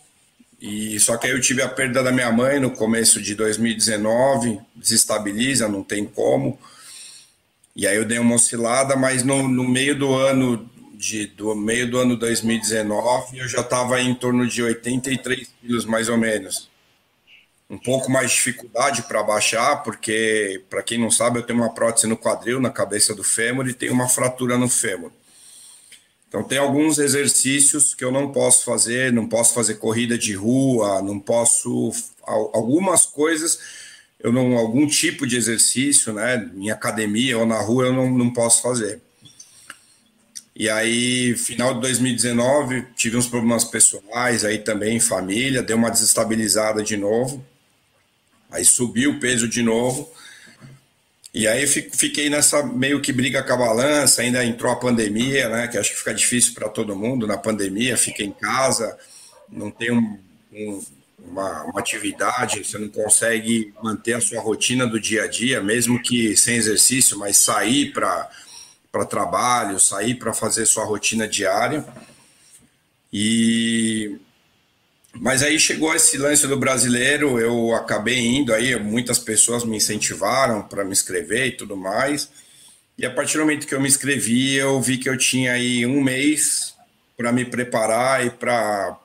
e 0.60 0.98
só 1.00 1.16
que 1.16 1.26
aí 1.26 1.32
eu 1.32 1.40
tive 1.40 1.62
a 1.62 1.68
perda 1.68 2.02
da 2.02 2.12
minha 2.12 2.30
mãe 2.30 2.60
no 2.60 2.70
começo 2.70 3.20
de 3.20 3.34
2019, 3.34 4.60
desestabiliza, 4.76 5.68
não 5.68 5.82
tem 5.82 6.04
como. 6.04 6.58
E 7.74 7.86
aí 7.86 7.96
eu 7.96 8.04
dei 8.04 8.18
uma 8.18 8.34
oscilada, 8.36 8.94
mas 8.94 9.22
no, 9.24 9.48
no 9.48 9.66
meio 9.66 9.98
do 9.98 10.14
ano 10.14 10.68
de 10.94 11.26
do 11.28 11.54
meio 11.54 11.90
do 11.90 11.98
ano 11.98 12.14
2019 12.14 13.38
eu 13.38 13.48
já 13.48 13.62
estava 13.62 14.00
em 14.02 14.14
torno 14.14 14.46
de 14.46 14.62
83 14.62 15.48
quilos 15.60 15.84
mais 15.86 16.08
ou 16.08 16.18
menos. 16.18 16.69
Um 17.70 17.78
pouco 17.78 18.10
mais 18.10 18.30
de 18.30 18.36
dificuldade 18.36 19.02
para 19.02 19.22
baixar, 19.22 19.84
porque 19.84 20.60
para 20.68 20.82
quem 20.82 20.98
não 20.98 21.10
sabe 21.10 21.38
eu 21.38 21.42
tenho 21.42 21.60
uma 21.60 21.72
prótese 21.72 22.08
no 22.08 22.16
quadril, 22.16 22.60
na 22.60 22.70
cabeça 22.70 23.14
do 23.14 23.22
fêmur 23.22 23.68
e 23.68 23.72
tenho 23.72 23.92
uma 23.92 24.08
fratura 24.08 24.58
no 24.58 24.68
fêmur. 24.68 25.12
Então, 26.30 26.44
tem 26.44 26.58
alguns 26.58 26.98
exercícios 26.98 27.92
que 27.92 28.04
eu 28.04 28.12
não 28.12 28.30
posso 28.30 28.64
fazer, 28.64 29.12
não 29.12 29.28
posso 29.28 29.52
fazer 29.52 29.74
corrida 29.74 30.16
de 30.16 30.32
rua, 30.32 31.02
não 31.02 31.18
posso. 31.18 31.92
Algumas 32.24 33.04
coisas, 33.04 33.58
eu 34.20 34.32
não. 34.32 34.56
Algum 34.56 34.86
tipo 34.86 35.26
de 35.26 35.36
exercício, 35.36 36.12
né, 36.12 36.48
em 36.54 36.70
academia 36.70 37.36
ou 37.36 37.44
na 37.44 37.60
rua, 37.60 37.86
eu 37.86 37.92
não, 37.92 38.08
não 38.16 38.32
posso 38.32 38.62
fazer. 38.62 39.00
E 40.54 40.70
aí, 40.70 41.34
final 41.36 41.74
de 41.74 41.80
2019, 41.80 42.86
tive 42.94 43.16
uns 43.16 43.26
problemas 43.26 43.64
pessoais 43.64 44.44
aí 44.44 44.58
também, 44.58 45.00
família, 45.00 45.62
deu 45.62 45.76
uma 45.76 45.90
desestabilizada 45.90 46.82
de 46.82 46.96
novo. 46.96 47.44
Aí 48.50 48.64
subiu 48.64 49.12
o 49.12 49.20
peso 49.20 49.48
de 49.48 49.62
novo. 49.62 50.10
E 51.32 51.46
aí 51.46 51.64
fiquei 51.66 52.28
nessa 52.28 52.62
meio 52.64 53.00
que 53.00 53.12
briga 53.12 53.42
com 53.42 53.52
a 53.52 53.56
balança, 53.56 54.20
ainda 54.20 54.44
entrou 54.44 54.72
a 54.72 54.76
pandemia, 54.76 55.48
né? 55.48 55.68
Que 55.68 55.78
acho 55.78 55.90
que 55.90 55.98
fica 55.98 56.12
difícil 56.12 56.54
para 56.54 56.68
todo 56.68 56.96
mundo 56.96 57.26
na 57.26 57.38
pandemia, 57.38 57.96
fica 57.96 58.24
em 58.24 58.32
casa, 58.32 58.98
não 59.48 59.70
tem 59.70 59.92
um, 59.92 60.18
um, 60.52 60.82
uma, 61.18 61.62
uma, 61.64 61.78
atividade, 61.78 62.64
você 62.64 62.78
não 62.78 62.88
consegue 62.88 63.72
manter 63.80 64.14
a 64.14 64.20
sua 64.20 64.40
rotina 64.40 64.88
do 64.88 64.98
dia 64.98 65.24
a 65.24 65.28
dia, 65.28 65.62
mesmo 65.62 66.02
que 66.02 66.36
sem 66.36 66.56
exercício, 66.56 67.16
mas 67.16 67.36
sair 67.36 67.92
para 67.92 68.28
trabalho, 69.08 69.78
sair 69.78 70.16
para 70.16 70.32
fazer 70.32 70.66
sua 70.66 70.84
rotina 70.84 71.28
diária. 71.28 71.86
E 73.12 74.18
mas 75.14 75.42
aí 75.42 75.58
chegou 75.58 75.94
esse 75.94 76.16
lance 76.16 76.46
do 76.46 76.56
brasileiro, 76.56 77.38
eu 77.38 77.74
acabei 77.74 78.18
indo 78.18 78.54
aí, 78.54 78.78
muitas 78.78 79.18
pessoas 79.18 79.64
me 79.64 79.76
incentivaram 79.76 80.62
para 80.62 80.84
me 80.84 80.92
inscrever 80.92 81.46
e 81.48 81.52
tudo 81.52 81.76
mais. 81.76 82.28
E 82.96 83.04
a 83.04 83.10
partir 83.10 83.38
do 83.38 83.40
momento 83.40 83.66
que 83.66 83.74
eu 83.74 83.80
me 83.80 83.88
inscrevi, 83.88 84.54
eu 84.54 84.80
vi 84.80 84.98
que 84.98 85.08
eu 85.08 85.16
tinha 85.16 85.52
aí 85.52 85.84
um 85.86 86.02
mês 86.02 86.74
para 87.16 87.32
me 87.32 87.44
preparar 87.44 88.24
e 88.24 88.30
para 88.30 88.96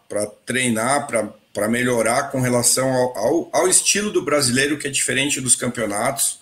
treinar, 0.46 1.08
para 1.08 1.68
melhorar 1.68 2.32
com 2.32 2.40
relação 2.40 2.90
ao, 2.90 3.18
ao, 3.18 3.50
ao 3.52 3.68
estilo 3.68 4.12
do 4.12 4.22
brasileiro, 4.22 4.78
que 4.78 4.88
é 4.88 4.92
diferente 4.92 5.42
dos 5.42 5.56
campeonatos. 5.56 6.40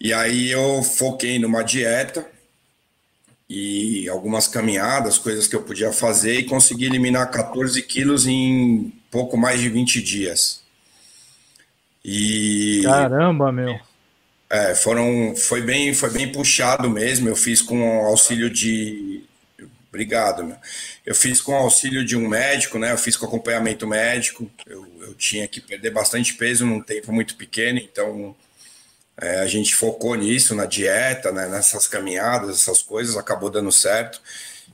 E 0.00 0.12
aí 0.12 0.50
eu 0.50 0.82
foquei 0.82 1.38
numa 1.38 1.62
dieta, 1.62 2.24
e 3.48 4.08
algumas 4.08 4.46
caminhadas, 4.46 5.16
coisas 5.16 5.46
que 5.46 5.56
eu 5.56 5.62
podia 5.62 5.92
fazer 5.92 6.38
e 6.40 6.44
consegui 6.44 6.84
eliminar 6.84 7.30
14 7.30 7.80
quilos 7.82 8.26
em 8.26 8.92
pouco 9.10 9.36
mais 9.38 9.60
de 9.60 9.70
20 9.70 10.02
dias. 10.02 10.62
E 12.04 12.82
caramba, 12.84 13.50
meu. 13.50 13.78
É, 14.50 14.74
foram 14.74 15.34
foi 15.36 15.60
bem 15.62 15.94
foi 15.94 16.10
bem 16.10 16.30
puxado 16.30 16.90
mesmo. 16.90 17.28
Eu 17.28 17.36
fiz 17.36 17.62
com 17.62 18.06
auxílio 18.06 18.50
de 18.50 19.22
obrigado, 19.88 20.44
meu. 20.44 20.56
Eu 21.04 21.14
fiz 21.14 21.40
com 21.40 21.54
auxílio 21.54 22.04
de 22.04 22.16
um 22.16 22.28
médico, 22.28 22.78
né? 22.78 22.92
Eu 22.92 22.98
fiz 22.98 23.16
com 23.16 23.26
acompanhamento 23.26 23.86
médico. 23.86 24.50
Eu, 24.66 24.86
eu 25.00 25.14
tinha 25.14 25.48
que 25.48 25.60
perder 25.60 25.90
bastante 25.90 26.34
peso 26.34 26.66
num 26.66 26.82
tempo 26.82 27.12
muito 27.12 27.34
pequeno, 27.34 27.78
então 27.78 28.36
é, 29.20 29.40
a 29.40 29.46
gente 29.46 29.74
focou 29.74 30.14
nisso, 30.14 30.54
na 30.54 30.64
dieta, 30.64 31.32
né, 31.32 31.48
nessas 31.48 31.86
caminhadas, 31.88 32.50
essas 32.50 32.82
coisas, 32.82 33.16
acabou 33.16 33.50
dando 33.50 33.72
certo. 33.72 34.20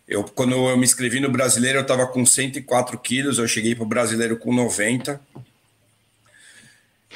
Eu, 0.06 0.22
quando 0.22 0.52
eu 0.52 0.76
me 0.76 0.84
inscrevi 0.84 1.18
no 1.18 1.30
brasileiro, 1.30 1.78
eu 1.78 1.82
estava 1.82 2.06
com 2.06 2.26
104 2.26 2.98
quilos, 2.98 3.38
eu 3.38 3.48
cheguei 3.48 3.74
para 3.74 3.84
o 3.84 3.88
brasileiro 3.88 4.36
com 4.36 4.52
90. 4.52 5.18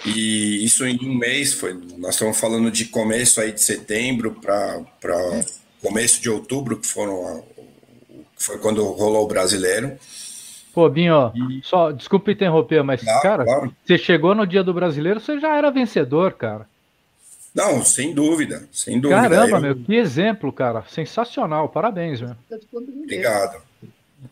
E 0.07 0.65
isso 0.65 0.87
em 0.87 0.99
um 1.05 1.15
mês, 1.15 1.53
foi, 1.53 1.75
nós 1.99 2.15
estamos 2.15 2.39
falando 2.39 2.71
de 2.71 2.87
começo 2.87 3.41
aí 3.41 3.53
de 3.53 3.61
setembro 3.61 4.33
para 4.41 4.81
começo 5.83 6.23
de 6.23 6.31
outubro, 6.31 6.79
que 6.79 6.87
foram 6.87 7.45
foi 8.39 8.57
quando 8.59 8.85
rolou 8.85 9.25
o 9.25 9.29
brasileiro. 9.29 9.99
Pô, 10.73 10.89
Binho, 10.89 11.33
e... 11.35 11.61
só 11.63 11.91
desculpa 11.91 12.31
interromper, 12.31 12.83
mas, 12.83 13.03
claro, 13.03 13.23
cara, 13.23 13.45
claro. 13.45 13.77
você 13.85 13.99
chegou 13.99 14.35
no 14.35 14.47
dia 14.47 14.63
do 14.63 14.73
brasileiro, 14.73 15.21
você 15.21 15.39
já 15.41 15.57
era 15.57 15.71
vencedor, 15.71 16.33
cara. 16.33 16.67
Não, 17.55 17.85
sem 17.85 18.15
dúvida, 18.15 18.69
sem 18.73 19.01
dúvida. 19.01 19.23
Caramba, 19.23 19.57
eu... 19.57 19.61
meu, 19.61 19.77
que 19.77 19.95
exemplo, 19.95 20.53
cara. 20.53 20.85
Sensacional, 20.89 21.69
parabéns, 21.69 22.21
meu. 22.21 22.37
Obrigado. 22.73 23.61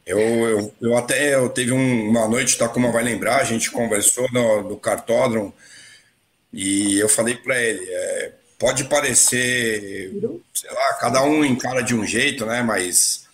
Eu, 0.04 0.18
eu, 0.18 0.74
eu 0.80 0.96
até 0.96 1.34
eu 1.34 1.48
teve 1.48 1.72
um, 1.72 2.08
uma 2.08 2.28
noite, 2.28 2.58
tá 2.58 2.68
como 2.68 2.92
vai 2.92 3.04
lembrar, 3.04 3.40
a 3.40 3.44
gente 3.44 3.70
conversou 3.70 4.28
no, 4.32 4.62
no 4.62 4.76
cartódromo 4.76 5.54
e 6.52 6.98
eu 6.98 7.08
falei 7.08 7.36
para 7.36 7.60
ele, 7.60 7.84
é, 7.88 8.32
pode 8.58 8.84
parecer, 8.84 10.12
sei 10.54 10.70
lá, 10.70 10.94
cada 10.94 11.22
um 11.22 11.44
encara 11.44 11.82
de 11.82 11.94
um 11.94 12.04
jeito, 12.04 12.46
né? 12.46 12.62
Mas 12.62 13.26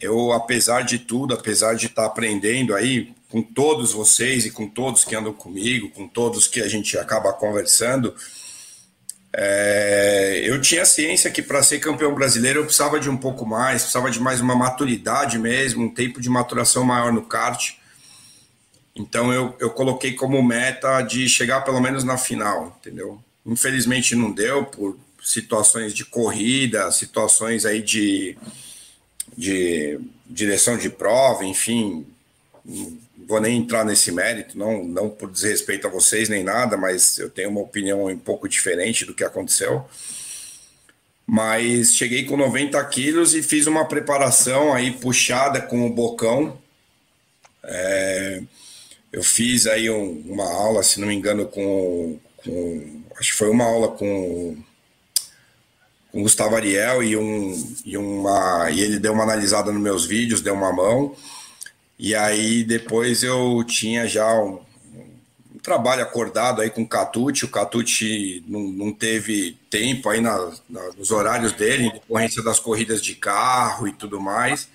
eu, 0.00 0.32
apesar 0.32 0.82
de 0.82 0.98
tudo, 0.98 1.34
apesar 1.34 1.74
de 1.74 1.86
estar 1.86 2.02
tá 2.02 2.08
aprendendo 2.08 2.74
aí 2.74 3.12
com 3.28 3.42
todos 3.42 3.92
vocês 3.92 4.46
e 4.46 4.50
com 4.50 4.68
todos 4.68 5.04
que 5.04 5.14
andam 5.14 5.32
comigo, 5.32 5.90
com 5.90 6.08
todos 6.08 6.48
que 6.48 6.60
a 6.60 6.68
gente 6.68 6.96
acaba 6.98 7.32
conversando, 7.32 8.14
é, 9.36 10.42
eu 10.44 10.60
tinha 10.60 10.84
ciência 10.84 11.28
que 11.28 11.42
para 11.42 11.60
ser 11.62 11.80
campeão 11.80 12.14
brasileiro 12.14 12.60
eu 12.60 12.64
precisava 12.64 13.00
de 13.00 13.10
um 13.10 13.16
pouco 13.16 13.44
mais, 13.44 13.82
precisava 13.82 14.08
de 14.08 14.20
mais 14.20 14.40
uma 14.40 14.54
maturidade 14.54 15.38
mesmo, 15.40 15.84
um 15.84 15.92
tempo 15.92 16.20
de 16.20 16.30
maturação 16.30 16.84
maior 16.84 17.12
no 17.12 17.22
kart. 17.22 17.72
Então 18.94 19.32
eu, 19.32 19.56
eu 19.58 19.70
coloquei 19.70 20.12
como 20.12 20.40
meta 20.40 21.02
de 21.02 21.28
chegar 21.28 21.62
pelo 21.62 21.80
menos 21.80 22.04
na 22.04 22.16
final, 22.16 22.78
entendeu? 22.80 23.20
Infelizmente 23.44 24.14
não 24.14 24.30
deu 24.30 24.66
por 24.66 24.96
situações 25.20 25.92
de 25.92 26.04
corrida, 26.04 26.92
situações 26.92 27.66
aí 27.66 27.82
de, 27.82 28.38
de 29.36 29.98
direção 30.28 30.78
de 30.78 30.88
prova, 30.90 31.44
enfim, 31.44 32.06
vou 33.26 33.40
nem 33.40 33.58
entrar 33.58 33.84
nesse 33.84 34.12
mérito, 34.12 34.58
não, 34.58 34.84
não 34.84 35.08
por 35.08 35.30
desrespeito 35.30 35.86
a 35.86 35.90
vocês 35.90 36.28
nem 36.28 36.44
nada, 36.44 36.76
mas 36.76 37.18
eu 37.18 37.30
tenho 37.30 37.50
uma 37.50 37.60
opinião 37.60 38.06
um 38.06 38.18
pouco 38.18 38.48
diferente 38.48 39.04
do 39.04 39.14
que 39.14 39.24
aconteceu. 39.24 39.84
Mas 41.26 41.94
cheguei 41.94 42.24
com 42.24 42.36
90 42.36 42.82
quilos 42.86 43.34
e 43.34 43.42
fiz 43.42 43.66
uma 43.66 43.86
preparação 43.86 44.74
aí 44.74 44.92
puxada 44.92 45.60
com 45.60 45.86
o 45.86 45.90
bocão. 45.90 46.58
É, 47.62 48.42
eu 49.10 49.22
fiz 49.22 49.66
aí 49.66 49.88
um, 49.88 50.22
uma 50.26 50.44
aula, 50.44 50.82
se 50.82 51.00
não 51.00 51.08
me 51.08 51.14
engano, 51.14 51.46
com, 51.46 52.18
com, 52.36 53.02
acho 53.16 53.32
que 53.32 53.38
foi 53.38 53.48
uma 53.48 53.64
aula 53.64 53.88
com, 53.88 54.56
com 56.12 56.22
Gustavo 56.22 56.56
Ariel 56.56 57.02
e, 57.02 57.16
um, 57.16 57.76
e, 57.86 57.96
uma, 57.96 58.70
e 58.70 58.80
ele 58.80 58.98
deu 58.98 59.12
uma 59.12 59.22
analisada 59.22 59.72
nos 59.72 59.82
meus 59.82 60.04
vídeos, 60.04 60.42
deu 60.42 60.54
uma 60.54 60.72
mão. 60.72 61.16
E 61.98 62.14
aí 62.14 62.64
depois 62.64 63.22
eu 63.22 63.64
tinha 63.64 64.06
já 64.06 64.26
um, 64.40 64.60
trabalho 65.64 66.02
acordado 66.02 66.60
aí 66.60 66.68
com 66.68 66.82
o 66.82 66.88
Catucci. 66.88 67.46
O 67.46 67.48
Catucci 67.48 68.44
não, 68.46 68.60
não 68.60 68.92
teve 68.92 69.56
tempo 69.70 70.10
aí 70.10 70.20
na, 70.20 70.52
na, 70.68 70.92
nos 70.92 71.10
horários 71.10 71.52
dele, 71.52 71.86
em 71.86 71.90
decorrência 71.90 72.42
das 72.44 72.60
corridas 72.60 73.00
de 73.00 73.14
carro 73.14 73.88
e 73.88 73.92
tudo 73.92 74.20
mais. 74.20 74.68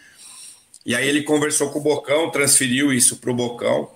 E 0.84 0.96
aí 0.96 1.08
ele 1.08 1.22
conversou 1.22 1.70
com 1.70 1.80
o 1.80 1.84
Bocão, 1.84 2.32
transferiu 2.32 2.92
isso 2.92 3.18
para 3.18 3.30
o 3.30 3.36
Bocão. 3.36 3.92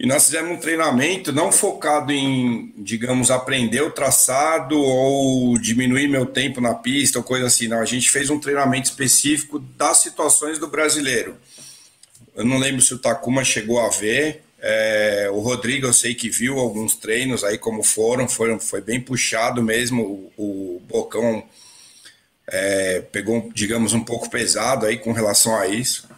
E 0.00 0.06
nós 0.06 0.24
fizemos 0.24 0.50
um 0.50 0.56
treinamento 0.60 1.30
não 1.30 1.52
focado 1.52 2.10
em, 2.10 2.72
digamos, 2.78 3.30
aprender 3.30 3.82
o 3.82 3.90
traçado 3.90 4.80
ou 4.80 5.58
diminuir 5.58 6.08
meu 6.08 6.26
tempo 6.26 6.60
na 6.60 6.74
pista 6.74 7.18
ou 7.18 7.24
coisa 7.24 7.46
assim. 7.46 7.68
Não, 7.68 7.78
a 7.78 7.84
gente 7.84 8.10
fez 8.10 8.30
um 8.30 8.40
treinamento 8.40 8.88
específico 8.88 9.58
das 9.58 9.98
situações 9.98 10.58
do 10.58 10.66
brasileiro. 10.66 11.36
Eu 12.34 12.44
não 12.44 12.58
lembro 12.58 12.80
se 12.80 12.94
o 12.94 12.98
Takuma 12.98 13.44
chegou 13.44 13.80
a 13.80 13.88
ver. 13.88 14.42
É, 14.62 15.28
o 15.32 15.40
Rodrigo, 15.40 15.86
eu 15.86 15.92
sei 15.92 16.14
que 16.14 16.28
viu 16.28 16.58
alguns 16.58 16.94
treinos 16.94 17.42
aí 17.42 17.56
como 17.56 17.82
foram, 17.82 18.28
foram 18.28 18.60
foi 18.60 18.80
bem 18.80 19.00
puxado 19.00 19.62
mesmo. 19.62 20.30
O, 20.36 20.76
o 20.76 20.82
Bocão 20.86 21.42
é, 22.46 23.00
pegou, 23.12 23.50
digamos, 23.54 23.92
um 23.92 24.04
pouco 24.04 24.28
pesado 24.28 24.86
aí 24.86 24.98
com 24.98 25.12
relação 25.12 25.56
a 25.56 25.66
isso. 25.66 26.08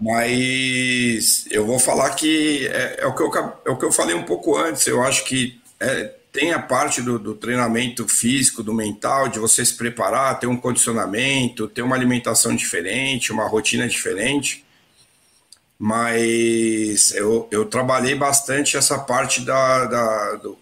Mas 0.00 1.46
eu 1.50 1.64
vou 1.64 1.78
falar 1.78 2.10
que 2.10 2.66
é, 2.66 3.00
é, 3.00 3.06
o, 3.06 3.14
que 3.14 3.22
eu, 3.22 3.32
é 3.64 3.70
o 3.70 3.76
que 3.76 3.84
eu 3.84 3.92
falei 3.92 4.14
um 4.14 4.24
pouco 4.24 4.56
antes. 4.56 4.86
Eu 4.86 5.02
acho 5.02 5.24
que 5.24 5.60
é, 5.78 6.12
tem 6.34 6.52
a 6.52 6.58
parte 6.58 7.00
do, 7.00 7.18
do, 7.18 7.34
treinamento 7.34 8.06
físico, 8.06 8.62
do 8.62 8.74
mental, 8.74 9.28
de 9.28 9.38
você 9.38 9.64
se 9.64 9.74
preparar, 9.74 10.38
ter 10.38 10.46
um 10.46 10.56
condicionamento, 10.56 11.68
ter 11.68 11.80
uma 11.80 11.96
alimentação 11.96 12.54
diferente, 12.54 13.32
uma 13.32 13.48
rotina 13.48 13.88
diferente. 13.88 14.64
Mas 15.78 17.14
eu, 17.14 17.48
eu 17.50 17.64
trabalhei 17.64 18.14
bastante 18.14 18.76
essa 18.76 18.98
parte 18.98 19.42
da, 19.42 19.84
da 19.86 20.34
do, 20.34 20.58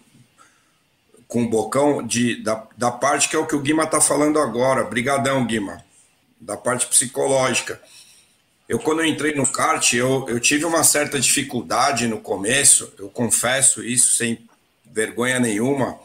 com 1.27 1.43
o 1.43 1.49
Bocão, 1.49 2.05
de, 2.05 2.41
da, 2.41 2.65
da 2.77 2.91
parte 2.91 3.27
que 3.27 3.35
é 3.35 3.39
o 3.39 3.47
que 3.47 3.55
o 3.55 3.61
Guima 3.61 3.83
está 3.83 3.99
falando 3.99 4.39
agora. 4.39 4.83
Brigadão, 4.83 5.45
Guima. 5.45 5.83
Da 6.39 6.55
parte 6.55 6.85
psicológica 6.85 7.81
eu, 8.67 8.79
quando 8.79 9.01
eu 9.01 9.05
entrei 9.05 9.35
no 9.35 9.45
kart, 9.45 9.93
eu, 9.93 10.25
eu 10.29 10.39
tive 10.39 10.65
uma 10.65 10.83
certa 10.83 11.19
dificuldade 11.19 12.07
no 12.07 12.19
começo, 12.19 12.91
eu 12.97 13.09
confesso 13.09 13.83
isso 13.83 14.13
sem 14.13 14.47
vergonha 14.93 15.39
nenhuma. 15.39 15.97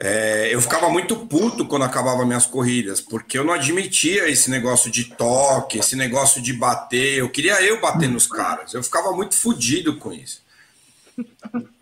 É, 0.00 0.54
eu 0.54 0.60
ficava 0.62 0.88
muito 0.88 1.16
puto 1.26 1.66
quando 1.66 1.84
acabava 1.84 2.24
minhas 2.24 2.46
corridas, 2.46 3.00
porque 3.00 3.36
eu 3.36 3.44
não 3.44 3.52
admitia 3.52 4.28
esse 4.28 4.48
negócio 4.48 4.90
de 4.90 5.04
toque, 5.04 5.78
esse 5.78 5.96
negócio 5.96 6.40
de 6.40 6.52
bater. 6.52 7.18
Eu 7.18 7.28
queria 7.28 7.60
eu 7.62 7.80
bater 7.80 8.08
nos 8.08 8.26
caras. 8.26 8.72
Eu 8.72 8.82
ficava 8.82 9.10
muito 9.12 9.34
fodido 9.34 9.96
com 9.96 10.12
isso. 10.12 10.40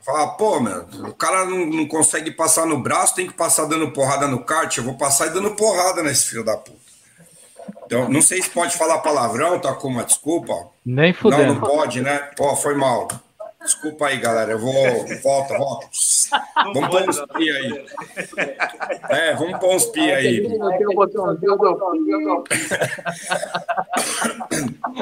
Falava, 0.02 0.32
pô, 0.32 0.60
meu, 0.60 0.86
o 1.08 1.12
cara 1.12 1.44
não, 1.44 1.66
não 1.66 1.86
consegue 1.86 2.30
passar 2.30 2.64
no 2.64 2.80
braço, 2.80 3.14
tem 3.14 3.26
que 3.26 3.34
passar 3.34 3.66
dando 3.66 3.90
porrada 3.90 4.26
no 4.26 4.42
kart. 4.42 4.74
Eu 4.76 4.84
vou 4.84 4.94
passar 4.94 5.26
e 5.26 5.30
dando 5.30 5.54
porrada 5.54 6.02
nesse 6.02 6.28
filho 6.28 6.44
da 6.44 6.56
puta. 6.56 6.86
Então, 7.84 8.08
não 8.08 8.22
sei 8.22 8.40
se 8.40 8.48
pode 8.48 8.76
falar 8.76 8.98
palavrão, 8.98 9.58
tá 9.58 9.74
com 9.74 9.88
uma 9.88 10.04
desculpa. 10.04 10.54
Nem 10.84 11.12
fudendo. 11.12 11.42
Não, 11.42 11.54
não 11.54 11.60
pode, 11.60 12.00
né? 12.00 12.18
Pô, 12.36 12.56
foi 12.56 12.74
mal. 12.74 13.08
Desculpa 13.66 14.06
aí, 14.06 14.18
galera. 14.18 14.52
Eu 14.52 14.60
vou. 14.60 14.72
Volta, 15.22 15.58
volta. 15.58 15.88
Não 16.64 16.72
vamos 16.72 16.88
pôr 16.88 17.08
uns 17.08 17.20
pi 17.36 17.50
aí. 17.50 17.86
É, 19.10 19.34
vamos 19.34 19.58
pôr 19.58 19.74
uns 19.74 19.86
pi 19.86 20.00
aí. 20.00 20.48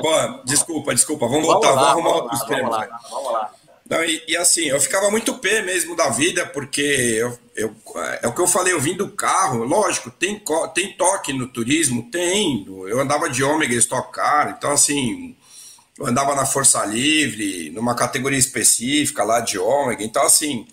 Pô, 0.00 0.42
desculpa, 0.44 0.94
desculpa. 0.94 1.28
Vamos 1.28 1.44
voltar. 1.44 1.72
Vamos, 1.72 1.82
lá, 1.82 1.94
vamos 1.94 2.06
arrumar 2.06 2.22
outros 2.22 2.42
temas. 2.44 2.70
Vamos 2.70 2.78
lá, 2.78 3.00
vamos 3.10 3.32
lá. 3.32 3.50
Não, 3.88 4.02
e, 4.02 4.22
e, 4.26 4.36
assim, 4.36 4.64
eu 4.64 4.80
ficava 4.80 5.10
muito 5.10 5.34
pé 5.34 5.60
mesmo 5.60 5.94
da 5.94 6.08
vida, 6.08 6.46
porque 6.46 6.80
eu, 6.80 7.38
eu, 7.54 7.74
é 8.22 8.26
o 8.26 8.32
que 8.32 8.40
eu 8.40 8.46
falei, 8.46 8.72
eu 8.72 8.80
vim 8.80 8.96
do 8.96 9.10
carro, 9.10 9.62
lógico, 9.62 10.10
tem, 10.10 10.42
tem 10.74 10.96
toque 10.96 11.34
no 11.34 11.46
turismo, 11.48 12.10
tem. 12.10 12.64
Eu 12.66 12.98
andava 12.98 13.28
de 13.28 13.44
ômega 13.44 13.74
Stock 13.74 14.10
Car, 14.10 14.54
então 14.56 14.70
assim, 14.70 15.36
eu 15.98 16.06
andava 16.06 16.34
na 16.34 16.44
Força 16.44 16.84
Livre, 16.84 17.70
numa 17.70 17.94
categoria 17.94 18.38
específica 18.38 19.22
lá 19.24 19.40
de 19.40 19.58
ômega, 19.58 20.02
então 20.02 20.24
assim, 20.24 20.66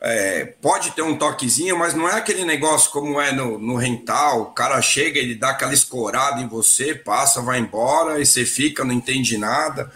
é, 0.00 0.44
pode 0.60 0.90
ter 0.92 1.02
um 1.02 1.16
toquezinho, 1.16 1.78
mas 1.78 1.94
não 1.94 2.08
é 2.08 2.14
aquele 2.14 2.44
negócio 2.44 2.90
como 2.90 3.20
é 3.20 3.32
no, 3.32 3.58
no 3.58 3.76
rental, 3.76 4.42
o 4.42 4.46
cara 4.46 4.80
chega, 4.82 5.18
ele 5.18 5.34
dá 5.34 5.50
aquela 5.50 5.72
escorada 5.72 6.40
em 6.40 6.48
você, 6.48 6.94
passa, 6.94 7.40
vai 7.40 7.58
embora, 7.58 8.20
e 8.20 8.26
você 8.26 8.44
fica, 8.44 8.84
não 8.84 8.92
entende 8.92 9.38
nada. 9.38 9.92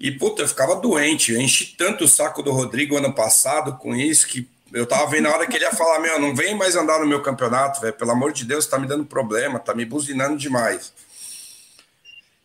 E, 0.00 0.10
puta, 0.10 0.40
eu 0.40 0.48
ficava 0.48 0.76
doente. 0.76 1.32
Eu 1.32 1.40
enchi 1.40 1.76
tanto 1.76 2.04
o 2.04 2.08
saco 2.08 2.42
do 2.42 2.50
Rodrigo 2.50 2.96
ano 2.96 3.12
passado 3.12 3.76
com 3.76 3.94
isso 3.94 4.26
que 4.26 4.48
eu 4.72 4.86
tava 4.86 5.06
vendo 5.10 5.26
a 5.26 5.32
hora 5.32 5.46
que 5.46 5.54
ele 5.54 5.64
ia 5.64 5.72
falar: 5.72 5.98
Meu, 5.98 6.18
não 6.18 6.34
vem 6.34 6.56
mais 6.56 6.74
andar 6.74 6.98
no 7.00 7.06
meu 7.06 7.20
campeonato, 7.20 7.82
velho. 7.82 7.92
Pelo 7.92 8.12
amor 8.12 8.32
de 8.32 8.46
Deus, 8.46 8.66
tá 8.66 8.78
me 8.78 8.86
dando 8.86 9.04
problema, 9.04 9.58
tá 9.58 9.74
me 9.74 9.84
buzinando 9.84 10.38
demais. 10.38 10.90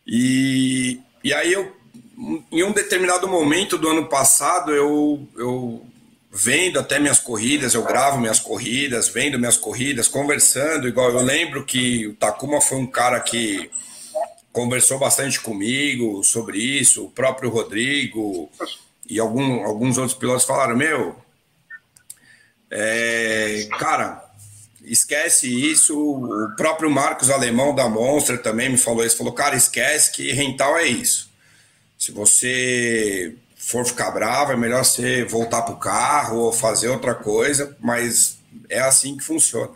E, 0.06 1.00
e 1.24 1.34
aí, 1.34 1.52
eu, 1.54 1.76
em 2.52 2.64
um 2.64 2.72
determinado 2.72 3.28
momento 3.28 3.78
do 3.78 3.90
ano 3.90 4.08
passado, 4.08 4.72
eu, 4.72 5.28
eu 5.36 5.86
vendo 6.32 6.80
até 6.80 7.00
minhas 7.00 7.20
corridas, 7.20 7.74
eu 7.74 7.84
gravo 7.84 8.20
minhas 8.20 8.40
corridas, 8.40 9.08
vendo 9.08 9.40
minhas 9.40 9.58
corridas, 9.58 10.08
conversando. 10.08 10.88
Igual 10.88 11.12
eu 11.12 11.22
lembro 11.22 11.66
que 11.66 12.08
o 12.08 12.16
Takuma 12.16 12.60
foi 12.60 12.78
um 12.78 12.88
cara 12.88 13.20
que 13.22 13.72
conversou 14.52 15.00
bastante 15.00 15.40
comigo 15.40 16.24
sobre 16.24 16.58
isso, 16.58 17.06
o 17.06 17.12
próprio 17.12 17.50
Rodrigo 17.50 18.50
e 19.10 19.20
algum, 19.20 19.64
alguns 19.66 19.98
outros 19.98 20.18
pilotos 20.18 20.46
falaram: 20.46 20.76
Meu, 20.76 21.16
é, 22.70 23.68
cara, 23.80 24.25
esquece 24.86 25.48
isso. 25.48 25.98
O 25.98 26.56
próprio 26.56 26.90
Marcos 26.90 27.30
Alemão 27.30 27.74
da 27.74 27.90
Monster 27.90 28.42
também 28.42 28.70
me 28.70 28.78
falou 28.78 29.06
isso: 29.06 29.18
falou, 29.18 29.34
cara, 29.34 29.56
esquece 29.56 30.12
que 30.12 30.32
rental 30.32 30.78
é 30.78 30.84
isso. 30.84 31.30
Se 31.98 32.12
você 32.12 33.36
for 33.56 33.86
ficar 33.86 34.12
bravo, 34.12 34.52
é 34.52 34.58
melhor 34.58 34.86
você 34.86 35.24
voltar 35.24 35.64
para 35.64 35.74
o 35.74 35.80
carro 35.80 36.38
ou 36.38 36.54
fazer 36.54 36.90
outra 36.90 37.16
coisa, 37.16 37.76
mas 37.80 38.38
é 38.70 38.80
assim 38.80 39.18
que 39.18 39.24
funciona. 39.24 39.72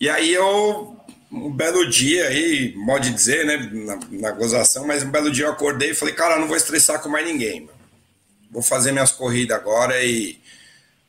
E 0.00 0.08
aí 0.08 0.32
eu 0.32 0.96
um 1.30 1.50
belo 1.50 1.88
dia 1.88 2.28
aí, 2.28 2.74
pode 2.86 3.10
dizer, 3.10 3.44
né, 3.44 3.56
na, 3.72 3.98
na, 4.10 4.30
gozação, 4.30 4.86
mas 4.86 5.02
um 5.02 5.10
belo 5.10 5.30
dia 5.30 5.46
eu 5.46 5.50
acordei 5.50 5.90
e 5.90 5.94
falei, 5.94 6.14
cara, 6.14 6.38
não 6.38 6.46
vou 6.46 6.56
estressar 6.56 7.00
com 7.02 7.08
mais 7.08 7.26
ninguém, 7.26 7.60
mano. 7.60 7.76
Vou 8.50 8.62
fazer 8.62 8.92
minhas 8.92 9.12
corridas 9.12 9.56
agora 9.56 10.02
e 10.02 10.40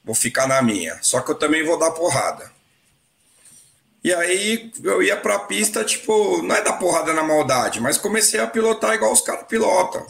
vou 0.07 0.15
ficar 0.15 0.47
na 0.47 0.59
minha. 0.63 0.97
Só 1.03 1.21
que 1.21 1.29
eu 1.29 1.35
também 1.35 1.63
vou 1.63 1.77
dar 1.77 1.91
porrada. 1.91 2.51
E 4.03 4.11
aí 4.11 4.71
eu 4.83 5.03
ia 5.03 5.17
pra 5.17 5.39
pista, 5.39 5.83
tipo, 5.83 6.41
não 6.41 6.55
é 6.55 6.61
dar 6.63 6.73
porrada 6.73 7.13
na 7.13 7.21
maldade, 7.21 7.79
mas 7.79 7.97
comecei 7.97 8.39
a 8.39 8.47
pilotar 8.47 8.95
igual 8.95 9.11
os 9.11 9.21
caras 9.21 9.45
pilotam. 9.45 10.07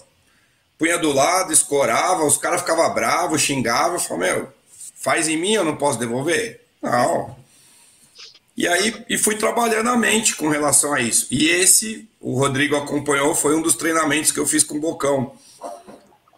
Punha 0.77 0.97
do 0.97 1.11
lado, 1.11 1.51
escorava, 1.51 2.23
os 2.23 2.37
caras 2.37 2.61
ficavam 2.61 2.93
bravos, 2.93 3.41
xingavam, 3.41 3.95
eu 3.95 3.99
falei, 3.99 4.33
meu, 4.33 4.53
faz 4.95 5.27
em 5.27 5.35
mim, 5.35 5.53
eu 5.53 5.65
não 5.65 5.75
posso 5.75 5.97
devolver? 5.97 6.61
Não, 6.79 7.35
e 8.57 8.67
aí 8.67 9.05
e 9.07 9.19
fui 9.19 9.35
trabalhando 9.35 9.91
a 9.91 9.95
mente 9.95 10.35
com 10.35 10.49
relação 10.49 10.91
a 10.91 10.99
isso. 10.99 11.27
E 11.29 11.47
esse, 11.47 12.09
o 12.19 12.39
Rodrigo 12.39 12.75
acompanhou, 12.75 13.35
foi 13.35 13.55
um 13.55 13.61
dos 13.61 13.75
treinamentos 13.75 14.31
que 14.31 14.39
eu 14.39 14.47
fiz 14.47 14.63
com 14.63 14.77
o 14.77 14.81
Bocão. 14.81 15.37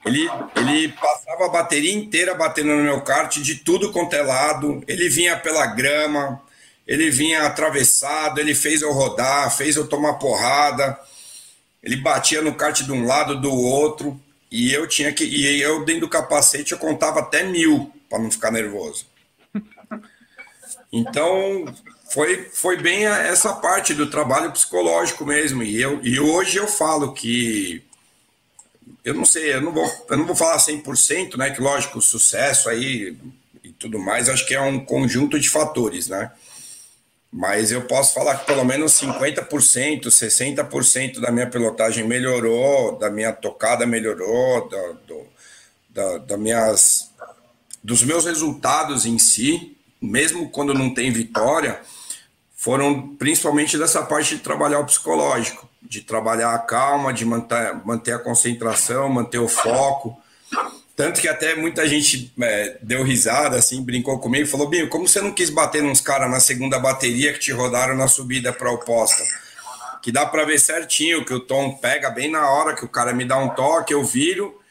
Ele, 0.06 0.30
ele 0.56 0.90
passava 0.94 1.46
a 1.46 1.50
bateria 1.50 1.94
inteira 1.94 2.34
batendo 2.34 2.70
no 2.70 2.84
meu 2.84 3.02
kart 3.02 3.38
de 3.38 3.56
tudo 3.56 3.92
quanto 3.92 4.16
é 4.16 4.22
lado. 4.22 4.84
Ele 4.88 5.10
vinha 5.10 5.38
pela 5.38 5.66
grama, 5.68 6.42
ele 6.88 7.10
vinha 7.10 7.44
atravessado, 7.44 8.40
ele 8.40 8.56
fez 8.56 8.82
eu 8.82 8.92
rodar, 8.92 9.56
fez 9.56 9.76
eu 9.76 9.88
tomar 9.88 10.14
porrada. 10.14 10.98
Ele 11.84 11.98
batia 11.98 12.42
no 12.42 12.56
kart 12.56 12.82
de 12.82 12.92
um 12.92 13.06
lado 13.06 13.40
do 13.40 13.54
outro. 13.54 14.20
E 14.52 14.74
eu 14.74 14.88
tinha 14.88 15.12
que. 15.14 15.24
E 15.24 15.62
eu, 15.62 15.86
dentro 15.86 16.02
do 16.02 16.10
capacete, 16.10 16.72
eu 16.72 16.80
contava 16.80 17.20
até 17.20 17.44
mil 17.44 17.92
para 18.10 18.20
não 18.20 18.32
ficar 18.32 18.52
nervoso. 18.52 19.06
Então, 20.92 21.66
foi, 22.12 22.50
foi 22.52 22.78
bem 22.78 23.06
essa 23.06 23.54
parte 23.54 23.94
do 23.94 24.10
trabalho 24.10 24.52
psicológico 24.52 25.26
mesmo. 25.26 25.62
E, 25.62 25.80
eu, 25.80 26.00
e 26.04 26.20
hoje 26.20 26.58
eu 26.58 26.68
falo 26.68 27.14
que. 27.14 27.84
Eu 29.04 29.14
não 29.14 29.26
sei, 29.26 29.54
eu 29.54 29.62
não 29.62 29.72
vou, 29.72 30.06
eu 30.10 30.18
não 30.18 30.26
vou 30.26 30.36
falar 30.36 30.58
100%, 30.58 31.38
né? 31.38 31.52
Que 31.52 31.62
lógico, 31.62 32.02
sucesso 32.02 32.70
aí 32.70 33.18
e 33.64 33.72
tudo 33.72 34.00
mais, 34.00 34.30
acho 34.30 34.46
que 34.46 34.56
é 34.56 34.62
um 34.62 34.84
conjunto 34.84 35.40
de 35.40 35.50
fatores, 35.50 36.08
né? 36.08 36.32
Mas 37.32 37.72
eu 37.72 37.84
posso 37.84 38.14
falar 38.14 38.40
que 38.40 38.48
pelo 38.48 38.66
menos 38.66 38.94
50%, 38.94 40.06
60% 40.06 41.20
da 41.20 41.32
minha 41.32 41.48
pilotagem 41.48 42.08
melhorou, 42.08 42.98
da 42.98 43.10
minha 43.10 43.32
tocada 43.32 43.86
melhorou, 43.86 44.68
da, 44.68 44.92
do, 45.06 45.28
da, 45.90 46.18
da 46.18 46.38
minhas, 46.38 47.12
dos 47.84 48.02
meus 48.02 48.26
resultados 48.26 49.06
em 49.06 49.20
si, 49.20 49.78
mesmo 50.02 50.50
quando 50.50 50.74
não 50.74 50.92
tem 50.92 51.12
vitória, 51.12 51.80
foram 52.56 53.16
principalmente 53.16 53.78
dessa 53.78 54.02
parte 54.04 54.36
de 54.36 54.42
trabalhar 54.42 54.80
o 54.80 54.86
psicológico. 54.86 55.69
De 55.90 56.02
trabalhar 56.02 56.54
a 56.54 56.60
calma, 56.60 57.12
de 57.12 57.26
manter, 57.26 57.74
manter 57.84 58.14
a 58.14 58.20
concentração, 58.20 59.10
manter 59.10 59.40
o 59.40 59.48
foco. 59.48 60.16
Tanto 60.96 61.20
que 61.20 61.28
até 61.28 61.56
muita 61.56 61.88
gente 61.88 62.32
é, 62.40 62.78
deu 62.84 63.04
risada, 63.04 63.58
assim, 63.58 63.82
brincou 63.82 64.20
comigo 64.20 64.48
falou: 64.48 64.70
Binho, 64.70 64.88
como 64.88 65.08
você 65.08 65.20
não 65.20 65.32
quis 65.32 65.50
bater 65.50 65.82
nos 65.82 66.00
caras 66.00 66.30
na 66.30 66.40
segunda 66.40 66.78
bateria 66.78 67.34
que 67.34 67.40
te 67.40 67.52
rodaram 67.52 67.96
na 67.96 68.08
subida 68.08 68.54
para 68.54 68.72
oposta? 68.72 69.24
Que 70.04 70.12
dá 70.12 70.26
para 70.26 70.46
ver 70.46 70.60
certinho 70.60 71.26
que 71.26 71.34
o 71.34 71.40
tom 71.40 71.74
pega 71.74 72.12
bem 72.12 72.30
na 72.30 72.48
hora 72.50 72.76
que 72.76 72.86
o 72.86 72.90
cara 72.90 73.12
me 73.12 73.26
dá 73.26 73.38
um 73.38 73.50
toque, 73.50 73.94
eu 73.94 74.04
viro, 74.04 74.62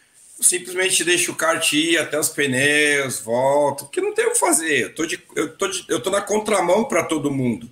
simplesmente 0.40 1.02
deixo 1.02 1.32
o 1.32 1.34
kart 1.34 1.72
ir 1.72 1.98
até 1.98 2.18
os 2.18 2.28
pneus, 2.28 3.18
volto, 3.20 3.86
que 3.86 4.00
não 4.00 4.14
tem 4.14 4.26
o 4.26 4.32
que 4.32 4.38
fazer. 4.38 4.82
Eu 4.82 4.94
tô, 4.94 5.04
de, 5.04 5.20
eu 5.34 5.56
tô, 5.56 5.66
de, 5.66 5.84
eu 5.88 6.00
tô 6.00 6.10
na 6.10 6.20
contramão 6.20 6.84
para 6.84 7.02
todo 7.02 7.30
mundo. 7.30 7.68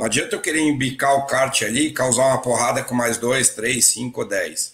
Não 0.00 0.06
adianta 0.06 0.34
eu 0.34 0.40
querer 0.40 0.60
embicar 0.60 1.14
o 1.14 1.26
kart 1.26 1.60
ali 1.60 1.88
e 1.88 1.92
causar 1.92 2.24
uma 2.24 2.40
porrada 2.40 2.82
com 2.82 2.94
mais 2.94 3.18
dois, 3.18 3.50
três, 3.50 3.84
cinco, 3.84 4.24
dez. 4.24 4.72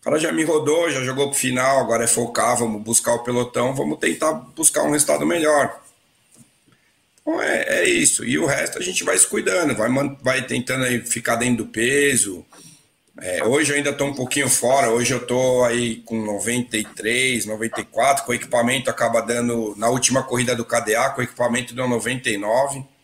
O 0.00 0.04
cara 0.06 0.18
já 0.18 0.32
me 0.32 0.42
rodou, 0.42 0.90
já 0.90 1.04
jogou 1.04 1.30
pro 1.30 1.38
final, 1.38 1.78
agora 1.78 2.02
é 2.02 2.08
focar, 2.08 2.56
vamos 2.56 2.82
buscar 2.82 3.14
o 3.14 3.22
pelotão, 3.22 3.72
vamos 3.76 3.96
tentar 4.00 4.32
buscar 4.32 4.82
um 4.82 4.90
resultado 4.90 5.24
melhor. 5.24 5.80
Então 7.20 7.40
é, 7.40 7.62
é 7.78 7.88
isso. 7.88 8.24
E 8.24 8.40
o 8.40 8.44
resto 8.44 8.80
a 8.80 8.82
gente 8.82 9.04
vai 9.04 9.16
se 9.16 9.28
cuidando, 9.28 9.72
vai, 9.76 9.88
vai 10.20 10.42
tentando 10.44 10.84
aí 10.84 11.00
ficar 11.00 11.36
dentro 11.36 11.64
do 11.64 11.70
peso. 11.70 12.44
É, 13.22 13.44
hoje 13.44 13.70
eu 13.70 13.76
ainda 13.76 13.90
estou 13.90 14.08
um 14.08 14.14
pouquinho 14.14 14.50
fora, 14.50 14.90
hoje 14.90 15.14
eu 15.14 15.18
estou 15.18 15.64
aí 15.64 16.02
com 16.04 16.20
93, 16.24 17.46
94, 17.46 18.24
com 18.24 18.32
o 18.32 18.34
equipamento 18.34 18.90
acaba 18.90 19.20
dando, 19.20 19.76
na 19.76 19.88
última 19.88 20.24
corrida 20.24 20.56
do 20.56 20.64
KDA, 20.64 21.10
com 21.10 21.20
o 21.20 21.24
equipamento 21.24 21.72
deu 21.72 21.88
99 21.88 22.95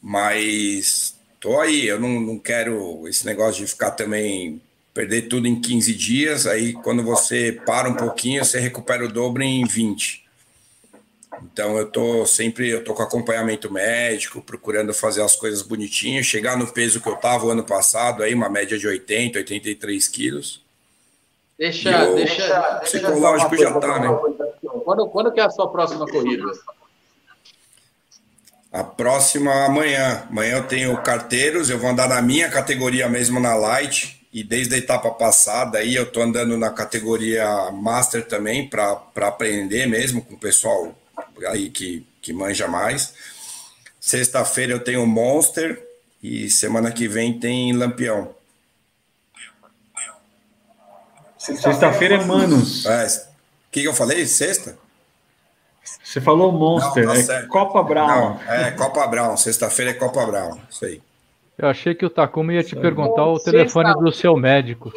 mas 0.00 1.16
tô 1.40 1.60
aí, 1.60 1.86
eu 1.86 2.00
não, 2.00 2.20
não 2.20 2.38
quero 2.38 3.06
esse 3.08 3.24
negócio 3.26 3.64
de 3.64 3.70
ficar 3.70 3.92
também 3.92 4.60
perder 4.94 5.22
tudo 5.22 5.46
em 5.46 5.60
15 5.60 5.94
dias, 5.94 6.46
aí 6.46 6.72
quando 6.72 7.04
você 7.04 7.52
para 7.52 7.88
um 7.88 7.94
pouquinho, 7.94 8.44
você 8.44 8.58
recupera 8.58 9.04
o 9.04 9.12
dobro 9.12 9.42
em 9.42 9.64
20. 9.64 10.26
Então 11.42 11.76
eu 11.78 11.86
tô 11.88 12.26
sempre, 12.26 12.68
eu 12.68 12.82
tô 12.82 12.94
com 12.94 13.02
acompanhamento 13.02 13.72
médico, 13.72 14.42
procurando 14.42 14.92
fazer 14.92 15.22
as 15.22 15.36
coisas 15.36 15.62
bonitinhas, 15.62 16.26
chegar 16.26 16.56
no 16.56 16.66
peso 16.66 17.00
que 17.00 17.08
eu 17.08 17.16
tava 17.16 17.46
o 17.46 17.50
ano 17.50 17.62
passado, 17.64 18.22
aí 18.22 18.34
uma 18.34 18.48
média 18.48 18.76
de 18.76 18.86
80, 18.86 19.38
83 19.38 20.08
quilos. 20.08 20.64
Deixa, 21.56 21.90
eu, 21.90 22.14
deixa, 22.14 22.80
psicológico 22.82 23.50
deixa 23.50 23.64
já 23.64 23.80
tá, 23.80 23.98
né? 23.98 24.08
Quando, 24.84 25.08
quando 25.08 25.32
que 25.32 25.40
é 25.40 25.44
a 25.44 25.50
sua 25.50 25.68
próxima 25.70 26.06
corrida? 26.06 26.44
A 28.72 28.84
próxima 28.84 29.64
amanhã. 29.64 30.26
Amanhã 30.30 30.56
eu 30.56 30.64
tenho 30.64 31.02
carteiros, 31.02 31.70
eu 31.70 31.78
vou 31.78 31.90
andar 31.90 32.08
na 32.08 32.20
minha 32.20 32.48
categoria 32.48 33.08
mesmo 33.08 33.40
na 33.40 33.54
Light. 33.54 34.26
E 34.32 34.44
desde 34.44 34.74
a 34.74 34.78
etapa 34.78 35.10
passada 35.10 35.78
aí 35.78 35.94
eu 35.94 36.04
tô 36.04 36.20
andando 36.20 36.56
na 36.58 36.70
categoria 36.70 37.70
Master 37.72 38.26
também 38.26 38.68
para 38.68 39.00
aprender 39.22 39.86
mesmo 39.86 40.22
com 40.22 40.34
o 40.34 40.38
pessoal 40.38 40.94
aí 41.46 41.70
que, 41.70 42.06
que 42.20 42.32
manja 42.32 42.68
mais. 42.68 43.14
Sexta-feira 43.98 44.72
eu 44.72 44.80
tenho 44.80 45.06
Monster 45.06 45.82
e 46.22 46.50
semana 46.50 46.92
que 46.92 47.08
vem 47.08 47.38
tem 47.38 47.72
Lampião. 47.72 48.34
Sexta-feira 51.38 52.16
é 52.16 52.24
Manos. 52.24 52.84
É, 52.84 53.06
o 53.06 53.70
que, 53.70 53.80
que 53.82 53.88
eu 53.88 53.94
falei? 53.94 54.26
Sexta? 54.26 54.76
Você 56.02 56.20
falou 56.20 56.52
Monster, 56.52 57.06
não, 57.06 57.26
tá 57.26 57.34
é 57.34 57.46
Copa 57.46 57.82
Brown. 57.82 58.06
Não, 58.06 58.52
é 58.52 58.70
Copa 58.72 59.06
Brown, 59.06 59.36
sexta-feira 59.36 59.92
é 59.92 59.94
Copa 59.94 60.24
Brown, 60.26 60.58
isso 60.70 60.84
aí. 60.84 61.00
Eu 61.56 61.68
achei 61.68 61.94
que 61.94 62.06
o 62.06 62.10
Takuma 62.10 62.52
ia 62.52 62.62
te 62.62 62.76
perguntar 62.76 63.26
o 63.26 63.38
telefone 63.38 63.92
do 63.94 64.12
seu 64.12 64.36
médico 64.36 64.92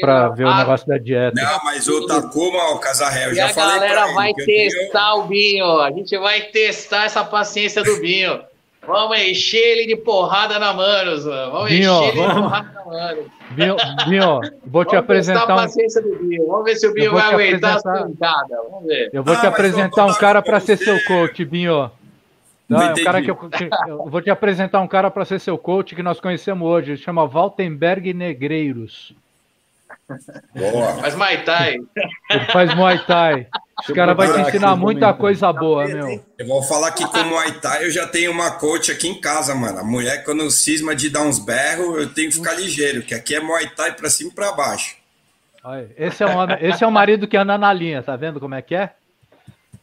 para 0.00 0.28
ver 0.30 0.44
o 0.44 0.48
ah, 0.48 0.58
negócio 0.58 0.86
da 0.86 0.98
dieta. 0.98 1.40
Não, 1.40 1.64
mas 1.64 1.86
o 1.86 2.06
Takuma, 2.06 2.70
o 2.70 2.78
Casarrel, 2.78 3.34
já 3.34 3.48
falei 3.50 3.76
a 3.76 3.78
galera 3.78 4.14
vai 4.14 4.32
testar 4.34 5.12
tenho... 5.12 5.24
o 5.24 5.26
Binho, 5.26 5.80
a 5.80 5.90
gente 5.90 6.16
vai 6.18 6.42
testar 6.42 7.04
essa 7.04 7.24
paciência 7.24 7.82
do 7.82 8.00
Binho. 8.00 8.40
Vamos 8.88 9.18
encher 9.18 9.58
ele 9.58 9.86
de 9.86 9.96
porrada 9.96 10.58
na 10.58 10.72
manos, 10.72 11.26
mano. 11.26 11.52
Vamos 11.52 11.70
Binho, 11.70 11.92
encher 11.92 12.08
ele 12.08 12.16
vamos... 12.16 12.34
de 12.34 12.40
porrada 12.40 12.72
na 12.72 12.84
manos. 12.86 13.24
Binho, 13.50 13.76
Binho 14.08 14.40
vou 14.64 14.84
te 14.86 14.96
apresentar. 14.96 15.46
Um... 15.46 15.52
a 15.52 15.56
paciência 15.56 16.00
do 16.00 16.16
Binho. 16.16 16.46
Vamos 16.46 16.64
ver 16.64 16.76
se 16.76 16.86
o 16.86 16.94
Binho 16.94 17.12
vai 17.12 17.34
aguentar 17.34 17.76
apresentar... 17.76 18.00
a 18.00 18.04
pancada. 18.06 18.62
Vamos 18.70 18.86
ver. 18.86 19.10
Eu 19.12 19.22
vou 19.22 19.34
ah, 19.34 19.40
te 19.40 19.46
apresentar 19.46 20.06
um 20.06 20.14
cara 20.14 20.40
para 20.40 20.58
ser 20.58 20.78
seu 20.78 20.98
coach, 21.04 21.44
Binho. 21.44 21.90
Não, 22.66 22.80
é 22.80 22.92
um 22.92 23.04
cara 23.04 23.20
que 23.20 23.30
eu, 23.30 23.36
que 23.36 23.68
eu, 23.86 24.08
vou 24.08 24.22
te 24.22 24.30
apresentar 24.30 24.80
um 24.80 24.88
cara 24.88 25.10
para 25.10 25.26
ser 25.26 25.38
seu 25.38 25.58
coach 25.58 25.94
que 25.94 26.02
nós 26.02 26.18
conhecemos 26.18 26.66
hoje. 26.66 26.92
Ele 26.92 26.98
chama 26.98 27.26
Valtenberg 27.26 28.14
Negreiros. 28.14 29.14
Boa. 30.54 30.94
Faz 30.94 31.14
Muay 31.14 31.44
Thai. 31.44 31.78
Ele 32.30 32.44
faz 32.46 32.74
Muay 32.74 32.98
Thai. 33.04 33.46
Esse 33.80 33.92
cara 33.92 34.12
vai 34.12 34.32
te 34.32 34.40
ensinar 34.40 34.74
muita 34.76 35.12
coisa 35.14 35.52
boa, 35.52 35.86
meu. 35.86 36.24
Eu 36.36 36.46
vou 36.46 36.62
falar 36.62 36.90
que 36.92 37.06
com 37.06 37.22
Muay 37.24 37.52
Thai 37.60 37.84
eu 37.84 37.90
já 37.90 38.06
tenho 38.06 38.32
uma 38.32 38.50
coach 38.50 38.90
aqui 38.90 39.08
em 39.08 39.20
casa, 39.20 39.54
mano. 39.54 39.78
A 39.78 39.84
mulher, 39.84 40.24
quando 40.24 40.50
cisma 40.50 40.94
de 40.94 41.08
dar 41.08 41.22
uns 41.22 41.38
berros, 41.38 41.96
eu 41.96 42.12
tenho 42.12 42.28
que 42.28 42.36
ficar 42.36 42.54
ligeiro, 42.54 43.02
que 43.02 43.14
aqui 43.14 43.34
é 43.34 43.40
Muay 43.40 43.68
Thai 43.70 43.94
pra 43.94 44.10
cima 44.10 44.30
e 44.30 44.34
pra 44.34 44.52
baixo. 44.52 44.96
Esse 45.96 46.22
é, 46.22 46.26
um, 46.26 46.50
esse 46.60 46.82
é 46.82 46.86
o 46.86 46.90
marido 46.90 47.28
que 47.28 47.36
anda 47.36 47.58
na 47.58 47.72
linha, 47.72 48.02
tá 48.02 48.16
vendo 48.16 48.40
como 48.40 48.54
é 48.54 48.62
que 48.62 48.74
é? 48.74 48.90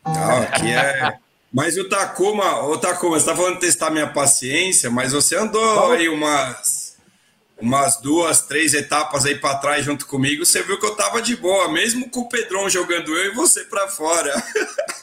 Não, 0.05 0.41
aqui 0.41 0.71
é. 0.71 1.17
Mas 1.53 1.77
o 1.77 1.87
Takuma, 1.87 2.63
o 2.65 2.77
Takuma, 2.77 3.19
você 3.19 3.25
tá 3.25 3.35
falando 3.35 3.55
de 3.55 3.61
testar 3.61 3.89
minha 3.89 4.07
paciência, 4.07 4.89
mas 4.89 5.13
você 5.13 5.37
andou 5.37 5.91
aí 5.91 6.09
umas 6.09 6.74
umas 7.59 7.97
duas, 7.97 8.41
três 8.41 8.73
etapas 8.73 9.25
aí 9.25 9.35
para 9.35 9.57
trás 9.57 9.85
junto 9.85 10.05
comigo, 10.05 10.45
você 10.45 10.61
viu 10.61 10.79
que 10.79 10.85
eu 10.85 10.95
tava 10.95 11.21
de 11.21 11.35
boa, 11.35 11.71
mesmo 11.71 12.09
com 12.09 12.21
o 12.21 12.29
Pedrão 12.29 12.69
jogando 12.69 13.15
eu 13.15 13.31
e 13.31 13.35
você 13.35 13.63
para 13.65 13.87
fora. 13.87 14.33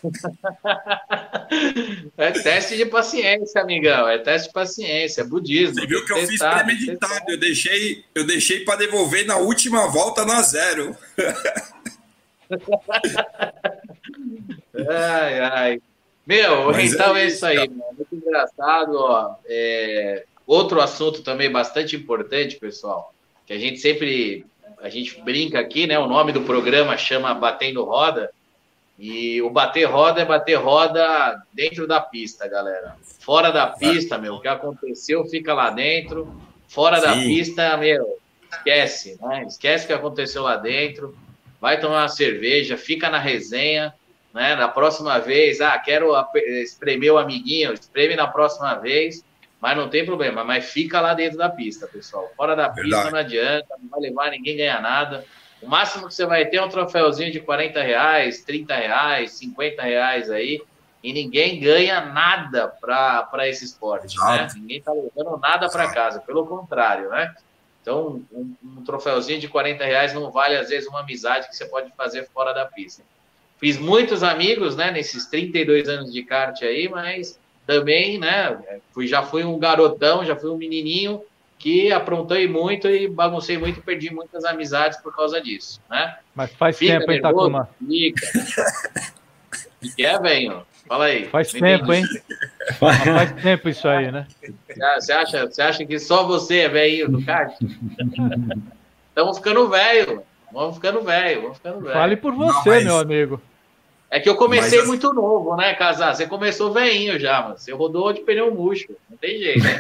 é 2.18 2.30
teste 2.32 2.76
de 2.76 2.86
paciência, 2.86 3.62
amigão, 3.62 4.08
é 4.08 4.18
teste 4.18 4.48
de 4.48 4.54
paciência, 4.54 5.22
é 5.22 5.24
budismo. 5.24 5.76
Você 5.76 5.86
viu 5.86 6.04
que 6.04 6.12
eu 6.12 6.26
fiz 6.26 6.38
premeditado, 6.38 7.30
eu 7.30 7.38
deixei, 7.38 8.04
eu 8.14 8.26
deixei 8.26 8.64
para 8.64 8.76
devolver 8.76 9.24
na 9.26 9.38
última 9.38 9.88
volta 9.88 10.26
na 10.26 10.42
zero. 10.42 10.94
ai, 14.88 15.40
ai. 15.40 15.80
Meu, 16.26 16.66
Mas 16.66 16.92
então 16.92 17.16
é, 17.16 17.24
é 17.24 17.26
isso 17.26 17.44
aí, 17.44 17.56
mano. 17.56 17.82
muito 17.96 18.14
engraçado, 18.14 18.94
ó. 18.94 19.34
É, 19.46 20.24
Outro 20.52 20.82
assunto 20.82 21.22
também 21.22 21.50
bastante 21.50 21.96
importante, 21.96 22.56
pessoal, 22.56 23.14
que 23.46 23.54
a 23.54 23.58
gente 23.58 23.78
sempre 23.78 24.44
a 24.82 24.90
gente 24.90 25.18
brinca 25.22 25.58
aqui, 25.58 25.86
né? 25.86 25.98
O 25.98 26.06
nome 26.06 26.30
do 26.30 26.42
programa 26.42 26.94
chama 26.98 27.32
Batendo 27.32 27.82
Roda. 27.82 28.30
E 28.98 29.40
o 29.40 29.48
bater 29.48 29.84
roda 29.84 30.20
é 30.20 30.26
bater 30.26 30.56
roda 30.56 31.42
dentro 31.54 31.86
da 31.86 32.02
pista, 32.02 32.46
galera. 32.46 32.96
Fora 33.20 33.50
da 33.50 33.66
pista, 33.68 34.18
meu, 34.18 34.34
o 34.34 34.40
que 34.42 34.48
aconteceu 34.48 35.24
fica 35.24 35.54
lá 35.54 35.70
dentro. 35.70 36.30
Fora 36.68 37.00
Sim. 37.00 37.06
da 37.06 37.12
pista, 37.14 37.76
meu, 37.78 38.18
esquece, 38.52 39.18
né? 39.22 39.46
Esquece 39.48 39.84
o 39.84 39.86
que 39.86 39.94
aconteceu 39.94 40.42
lá 40.42 40.56
dentro. 40.56 41.16
Vai 41.62 41.80
tomar 41.80 42.02
uma 42.02 42.08
cerveja, 42.08 42.76
fica 42.76 43.08
na 43.08 43.18
resenha, 43.18 43.94
né? 44.34 44.54
Na 44.54 44.68
próxima 44.68 45.18
vez, 45.18 45.62
ah, 45.62 45.78
quero 45.78 46.12
espremer 46.62 47.14
o 47.14 47.18
amiguinho, 47.18 47.72
espreme 47.72 48.14
na 48.14 48.26
próxima 48.26 48.74
vez. 48.74 49.24
Mas 49.62 49.76
não 49.76 49.89
tem 49.89 50.05
problema, 50.05 50.43
mas 50.43 50.72
fica 50.72 51.01
lá 51.01 51.14
dentro 51.14 51.39
da 51.39 51.48
pista, 51.48 51.86
pessoal. 51.86 52.28
Fora 52.36 52.56
da 52.56 52.66
Verdade. 52.66 52.82
pista 52.82 53.10
não 53.12 53.18
adianta, 53.20 53.76
não 53.80 53.89
vai 53.89 54.01
levar, 54.01 54.30
ninguém 54.32 54.56
ganha 54.56 54.80
nada. 54.80 55.24
O 55.62 55.68
máximo 55.68 56.09
que 56.09 56.14
você 56.14 56.26
vai 56.26 56.44
ter 56.47 56.56
é 56.56 56.62
um 56.64 56.68
troféuzinho 56.68 57.30
de 57.30 57.39
40 57.39 57.80
reais, 57.80 58.43
30 58.43 58.74
reais, 58.74 59.30
50 59.34 59.80
reais 59.80 60.28
aí, 60.32 60.60
e 61.01 61.12
ninguém 61.12 61.60
ganha 61.60 62.01
nada 62.01 62.66
para 62.66 63.48
esse 63.48 63.64
esporte, 63.64 64.18
né? 64.18 64.48
Ninguém 64.56 64.78
está 64.78 64.93
levando 64.93 65.39
nada 65.39 65.68
para 65.70 65.93
casa, 65.93 66.18
pelo 66.18 66.44
contrário, 66.44 67.09
né? 67.10 67.32
Então, 67.80 68.20
um, 68.32 68.56
um 68.64 68.82
troféuzinho 68.84 69.39
de 69.39 69.47
40 69.47 69.84
reais 69.84 70.12
não 70.12 70.32
vale, 70.32 70.56
às 70.56 70.70
vezes, 70.70 70.89
uma 70.89 71.01
amizade 71.01 71.48
que 71.48 71.56
você 71.56 71.66
pode 71.66 71.93
fazer 71.97 72.28
fora 72.34 72.52
da 72.52 72.66
pista. 72.66 73.05
Fiz 73.59 73.78
muitos 73.78 74.24
amigos, 74.24 74.74
né, 74.74 74.90
nesses 74.90 75.26
32 75.26 75.89
anos 75.89 76.12
de 76.12 76.24
kart 76.24 76.60
aí, 76.62 76.89
mas 76.89 77.39
também, 77.66 78.18
né? 78.18 78.59
Fui, 78.93 79.06
já 79.06 79.22
fui 79.22 79.44
um 79.44 79.59
garotão, 79.59 80.24
já 80.24 80.36
fui 80.36 80.51
um 80.51 80.56
menininho 80.56 81.22
que 81.59 81.93
aprontei 81.93 82.48
muito 82.48 82.89
e 82.89 83.06
baguncei 83.06 83.56
muito 83.56 83.78
e 83.78 83.82
perdi 83.82 84.12
muitas 84.12 84.44
amizades 84.44 85.01
por 85.01 85.14
causa 85.14 85.40
disso, 85.40 85.80
né? 85.89 86.16
Mas 86.34 86.52
faz 86.55 86.76
Fica 86.76 86.98
tempo, 86.98 87.12
hein, 87.12 87.22
Takuma? 87.22 87.68
Fica. 87.78 88.26
O 89.80 89.94
que 89.94 90.05
é, 90.05 90.18
velho? 90.18 90.66
Fala 90.89 91.05
aí. 91.05 91.26
Faz 91.26 91.52
tempo, 91.52 91.93
hein? 91.93 92.05
faz 92.78 93.32
tempo 93.40 93.68
isso 93.68 93.86
aí, 93.86 94.10
né? 94.10 94.26
Você 94.98 95.12
acha, 95.12 95.47
você 95.47 95.62
acha 95.62 95.86
que 95.86 95.98
só 96.01 96.26
você 96.26 96.60
é 96.60 96.68
velho 96.68 97.09
do 97.09 97.24
kart? 97.24 97.55
Estamos 99.09 99.39
ficando 99.39 99.68
velho. 99.68 100.22
Vamos 100.52 100.74
ficando 100.76 101.01
velho, 101.02 101.43
vamos 101.43 101.56
ficando 101.56 101.80
velho. 101.80 101.94
Fale 101.94 102.16
por 102.16 102.34
você, 102.34 102.70
Não, 102.70 102.74
mas... 102.74 102.84
meu 102.84 102.98
amigo. 102.98 103.40
É 104.12 104.20
que 104.20 104.28
eu 104.28 104.36
comecei 104.36 104.80
Mas, 104.80 104.89
muito 104.89 105.10
novo, 105.14 105.56
né, 105.56 105.72
Casar? 105.72 106.14
Você 106.14 106.26
começou 106.26 106.70
veinho 106.70 107.18
já, 107.18 107.40
mano. 107.40 107.56
Você 107.56 107.72
rodou 107.72 108.12
de 108.12 108.20
pneu 108.20 108.55
murcho. 108.55 108.94
Não 109.09 109.16
tem 109.16 109.39
jeito. 109.39 109.62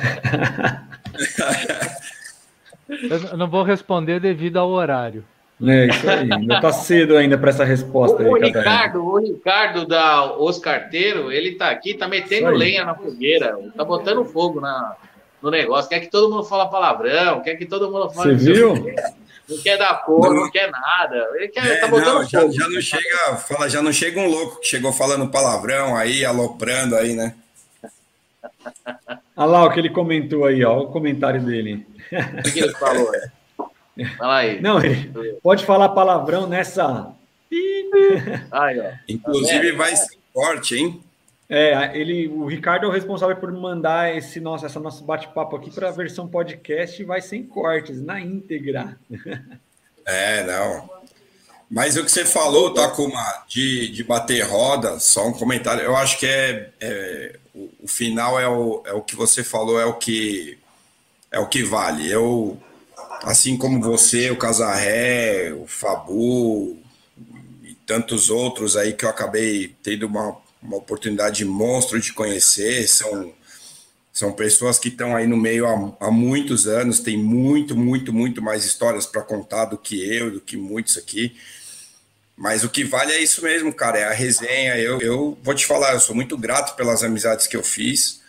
Eu 3.30 3.36
não 3.36 3.46
vou 3.46 3.62
responder 3.62 4.20
devido 4.20 4.56
ao 4.56 4.70
horário. 4.70 5.22
É 5.62 5.86
isso 5.86 6.08
aí. 6.08 6.32
Ainda 6.32 6.62
tá 6.62 6.72
cedo 6.72 7.14
ainda 7.18 7.36
para 7.36 7.50
essa 7.50 7.62
resposta. 7.62 8.22
O, 8.22 8.36
aí, 8.36 8.44
Ricardo, 8.44 9.04
o 9.04 9.18
Ricardo 9.18 9.86
da 9.86 10.32
Oscarteiro, 10.38 11.30
ele 11.30 11.52
tá 11.56 11.68
aqui, 11.68 11.92
tá 11.92 12.08
metendo 12.08 12.48
lenha 12.52 12.86
na 12.86 12.94
fogueira, 12.94 13.58
tá 13.76 13.84
botando 13.84 14.24
fogo 14.24 14.62
na, 14.62 14.96
no 15.42 15.50
negócio. 15.50 15.90
Quer 15.90 16.00
que 16.00 16.10
todo 16.10 16.30
mundo 16.32 16.44
fale 16.44 16.70
palavrão, 16.70 17.42
quer 17.42 17.56
que 17.56 17.66
todo 17.66 17.90
mundo 17.90 18.08
fale. 18.10 18.38
Você 18.38 18.52
viu? 18.52 18.74
Não 19.48 19.58
quer 19.58 19.76
dar 19.76 20.04
cor, 20.04 20.34
não, 20.34 20.42
não 20.42 20.50
quer 20.50 20.70
nada. 20.70 21.28
Ele 21.34 21.48
quer, 21.48 21.66
é, 21.66 21.76
tá 21.76 21.88
botando 21.88 22.20
não, 22.20 22.28
fogo. 22.28 22.52
Já, 22.52 22.64
já, 22.64 22.68
não 22.68 22.80
chega, 22.80 23.36
fala, 23.36 23.68
já 23.68 23.82
não 23.82 23.92
chega 23.92 24.20
um 24.20 24.28
louco 24.28 24.60
que 24.60 24.66
chegou 24.66 24.92
falando 24.92 25.30
palavrão 25.30 25.96
aí, 25.96 26.24
aloprando 26.24 26.96
aí, 26.96 27.14
né? 27.14 27.34
Olha 29.36 29.46
lá 29.46 29.64
o 29.64 29.72
que 29.72 29.80
ele 29.80 29.90
comentou 29.90 30.44
aí, 30.44 30.64
ó, 30.64 30.80
o 30.80 30.88
comentário 30.88 31.42
dele. 31.42 31.86
O 32.38 32.52
que 32.52 32.60
ele 32.60 32.72
falou? 32.74 33.10
Fala 34.16 34.36
aí. 34.36 34.60
Não, 34.60 34.78
pode 35.42 35.64
falar 35.64 35.90
palavrão 35.90 36.46
nessa. 36.46 37.12
Aí, 38.50 38.80
ó. 38.80 38.92
Inclusive 39.08 39.68
é, 39.68 39.72
vai 39.72 39.94
ser 39.94 40.18
forte, 40.32 40.76
hein? 40.76 41.02
É, 41.54 41.94
ele, 41.94 42.28
o 42.28 42.46
Ricardo 42.46 42.86
é 42.86 42.88
o 42.88 42.90
responsável 42.90 43.36
por 43.36 43.52
mandar 43.52 44.16
esse 44.16 44.40
nosso, 44.40 44.64
essa 44.64 44.80
nosso 44.80 45.04
bate-papo 45.04 45.54
aqui 45.54 45.70
para 45.70 45.90
a 45.90 45.92
versão 45.92 46.26
podcast 46.26 47.02
e 47.02 47.04
vai 47.04 47.20
sem 47.20 47.42
cortes, 47.42 48.00
na 48.00 48.18
íntegra. 48.18 48.98
É, 50.04 50.42
não. 50.44 50.90
Mas 51.70 51.98
o 51.98 52.04
que 52.04 52.10
você 52.10 52.24
falou, 52.24 52.72
Takuma, 52.72 53.44
de, 53.46 53.88
de 53.88 54.02
bater 54.02 54.40
roda, 54.40 54.98
só 54.98 55.28
um 55.28 55.32
comentário. 55.32 55.82
Eu 55.82 55.94
acho 55.94 56.18
que 56.18 56.26
é, 56.26 56.70
é 56.80 57.36
o, 57.54 57.70
o, 57.82 57.86
final 57.86 58.40
é 58.40 58.48
o, 58.48 58.82
é 58.86 58.92
o 58.94 59.02
que 59.02 59.14
você 59.14 59.44
falou, 59.44 59.78
é 59.78 59.84
o 59.84 59.94
que 59.94 60.58
é 61.30 61.38
o 61.38 61.46
que 61.46 61.62
vale. 61.62 62.10
Eu 62.10 62.58
assim 63.22 63.58
como 63.58 63.80
você, 63.80 64.30
o 64.30 64.38
Casarré, 64.38 65.52
o 65.52 65.66
Fabu 65.66 66.78
e 67.62 67.74
tantos 67.86 68.28
outros 68.30 68.76
aí 68.76 68.94
que 68.94 69.04
eu 69.04 69.10
acabei 69.10 69.76
tendo 69.82 70.06
uma, 70.06 70.36
uma 70.62 70.76
oportunidade 70.76 71.44
monstro 71.44 72.00
de 72.00 72.12
conhecer, 72.12 72.86
são, 72.86 73.32
são 74.12 74.32
pessoas 74.32 74.78
que 74.78 74.88
estão 74.88 75.16
aí 75.16 75.26
no 75.26 75.36
meio 75.36 75.66
há, 75.66 76.06
há 76.06 76.10
muitos 76.10 76.66
anos, 76.66 77.00
tem 77.00 77.16
muito, 77.16 77.76
muito, 77.76 78.12
muito 78.12 78.40
mais 78.40 78.64
histórias 78.64 79.04
para 79.04 79.22
contar 79.22 79.66
do 79.66 79.76
que 79.76 80.00
eu, 80.00 80.30
do 80.30 80.40
que 80.40 80.56
muitos 80.56 80.96
aqui. 80.96 81.34
Mas 82.36 82.64
o 82.64 82.68
que 82.68 82.84
vale 82.84 83.12
é 83.12 83.22
isso 83.22 83.42
mesmo, 83.42 83.72
cara, 83.72 83.98
é 83.98 84.04
a 84.04 84.12
resenha. 84.12 84.76
Eu, 84.76 85.00
eu 85.00 85.38
vou 85.42 85.54
te 85.54 85.66
falar, 85.66 85.92
eu 85.92 86.00
sou 86.00 86.14
muito 86.14 86.36
grato 86.36 86.74
pelas 86.76 87.02
amizades 87.02 87.46
que 87.46 87.56
eu 87.56 87.62
fiz. 87.62 88.20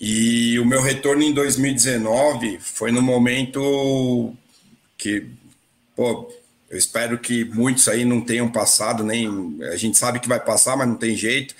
E 0.00 0.58
o 0.60 0.64
meu 0.64 0.80
retorno 0.80 1.22
em 1.22 1.32
2019 1.32 2.58
foi 2.60 2.92
no 2.92 3.02
momento 3.02 4.32
que, 4.96 5.26
pô, 5.96 6.32
eu 6.70 6.76
espero 6.76 7.18
que 7.18 7.44
muitos 7.44 7.88
aí 7.88 8.04
não 8.04 8.20
tenham 8.20 8.50
passado, 8.50 9.02
nem 9.02 9.58
a 9.72 9.76
gente 9.76 9.96
sabe 9.96 10.20
que 10.20 10.28
vai 10.28 10.38
passar, 10.38 10.76
mas 10.76 10.86
não 10.86 10.96
tem 10.96 11.16
jeito. 11.16 11.54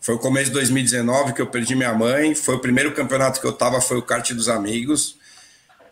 Foi 0.00 0.14
o 0.14 0.18
começo 0.18 0.46
de 0.46 0.52
2019 0.52 1.32
que 1.32 1.42
eu 1.42 1.46
perdi 1.46 1.74
minha 1.74 1.92
mãe. 1.92 2.34
Foi 2.34 2.54
o 2.54 2.58
primeiro 2.58 2.92
campeonato 2.92 3.40
que 3.40 3.46
eu 3.46 3.52
tava, 3.52 3.80
foi 3.80 3.98
o 3.98 4.02
kart 4.02 4.32
dos 4.32 4.48
amigos. 4.48 5.16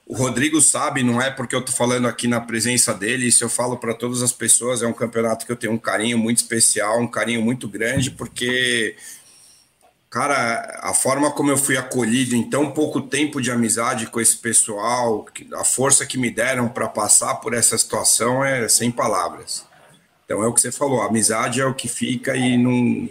O 0.09 0.15
Rodrigo 0.15 0.61
sabe, 0.61 1.03
não 1.03 1.21
é 1.21 1.31
porque 1.31 1.55
eu 1.55 1.61
tô 1.61 1.73
falando 1.73 2.07
aqui 2.07 2.29
na 2.29 2.41
presença 2.41 2.95
dele, 2.95 3.27
isso 3.27 3.43
eu 3.43 3.49
falo 3.49 3.77
para 3.77 3.93
todas 3.93 4.23
as 4.23 4.31
pessoas, 4.33 4.81
é 4.81 4.87
um 4.87 4.93
campeonato 4.93 5.45
que 5.45 5.51
eu 5.51 5.57
tenho 5.57 5.73
um 5.73 5.79
carinho 5.79 6.17
muito 6.17 6.37
especial, 6.37 7.01
um 7.01 7.09
carinho 7.09 7.43
muito 7.43 7.67
grande, 7.67 8.13
porque 8.13 8.95
Cara, 10.09 10.79
a 10.83 10.95
forma 10.95 11.31
como 11.33 11.51
eu 11.51 11.59
fui 11.59 11.77
acolhido 11.77 12.37
em 12.37 12.49
tão 12.49 12.71
pouco 12.71 13.01
tempo 13.01 13.41
de 13.41 13.51
amizade 13.51 14.07
com 14.07 14.21
esse 14.21 14.37
pessoal, 14.37 15.27
a 15.55 15.65
força 15.65 16.07
que 16.07 16.17
me 16.17 16.31
deram 16.31 16.69
para 16.69 16.89
passar 16.89 17.35
por 17.37 17.53
essa 17.53 17.77
situação 17.77 18.45
é 18.45 18.69
sem 18.69 18.91
palavras. 18.91 19.67
Então 20.25 20.43
é 20.43 20.47
o 20.47 20.53
que 20.53 20.61
você 20.61 20.73
falou, 20.73 21.03
a 21.03 21.07
amizade 21.07 21.61
é 21.61 21.67
o 21.67 21.75
que 21.75 21.89
fica 21.89 22.37
e 22.37 22.57
não. 22.57 23.09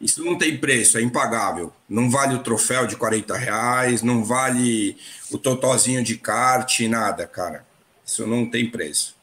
Isso 0.00 0.24
não 0.24 0.36
tem 0.36 0.56
preço, 0.56 0.98
é 0.98 1.02
impagável. 1.02 1.72
Não 1.88 2.10
vale 2.10 2.34
o 2.34 2.42
troféu 2.42 2.86
de 2.86 2.96
40 2.96 3.36
reais, 3.36 4.02
não 4.02 4.24
vale 4.24 4.96
o 5.30 5.38
totozinho 5.38 6.02
de 6.02 6.16
kart, 6.16 6.80
nada, 6.88 7.26
cara. 7.26 7.64
Isso 8.04 8.26
não 8.26 8.48
tem 8.48 8.68
preço. 8.68 9.14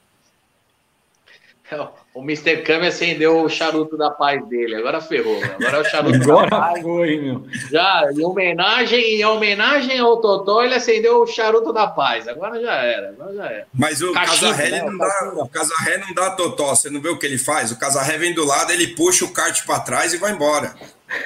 O 2.19 2.21
Mr. 2.21 2.63
Kami 2.63 2.87
acendeu 2.87 3.41
o 3.41 3.47
charuto 3.47 3.95
da 3.95 4.11
paz 4.11 4.45
dele. 4.49 4.75
Agora 4.75 4.99
ferrou. 4.99 5.41
Agora 5.41 5.77
é 5.77 5.79
o 5.79 5.85
charuto 5.85 6.21
Agora 6.21 6.49
da 6.49 6.59
paz. 6.59 6.81
foi, 6.81 7.17
meu. 7.17 7.45
Já, 7.71 8.09
em 8.13 8.25
homenagem, 8.25 9.01
em 9.01 9.23
homenagem 9.23 9.97
ao 9.99 10.19
Totó, 10.19 10.61
ele 10.61 10.75
acendeu 10.75 11.21
o 11.21 11.25
charuto 11.25 11.71
da 11.71 11.87
paz. 11.87 12.27
Agora 12.27 12.61
já 12.61 12.73
era. 12.73 13.09
Agora 13.11 13.33
já 13.33 13.45
era. 13.45 13.67
Mas 13.73 14.01
o 14.01 14.11
Casarré 14.11 14.69
né? 14.69 14.83
não, 14.83 14.97
dá, 14.97 15.31
o 15.33 15.47
Casarré 15.47 15.97
não 15.99 16.13
dá 16.13 16.31
Totó. 16.31 16.75
Você 16.75 16.89
não 16.89 16.99
vê 16.99 17.07
o 17.07 17.17
que 17.17 17.25
ele 17.25 17.37
faz? 17.37 17.71
O 17.71 17.79
Casarré 17.79 18.17
vem 18.17 18.33
do 18.33 18.43
lado, 18.43 18.73
ele 18.73 18.87
puxa 18.87 19.23
o 19.23 19.31
kart 19.31 19.65
para 19.65 19.79
trás 19.79 20.13
e 20.13 20.17
vai 20.17 20.33
embora. 20.33 20.75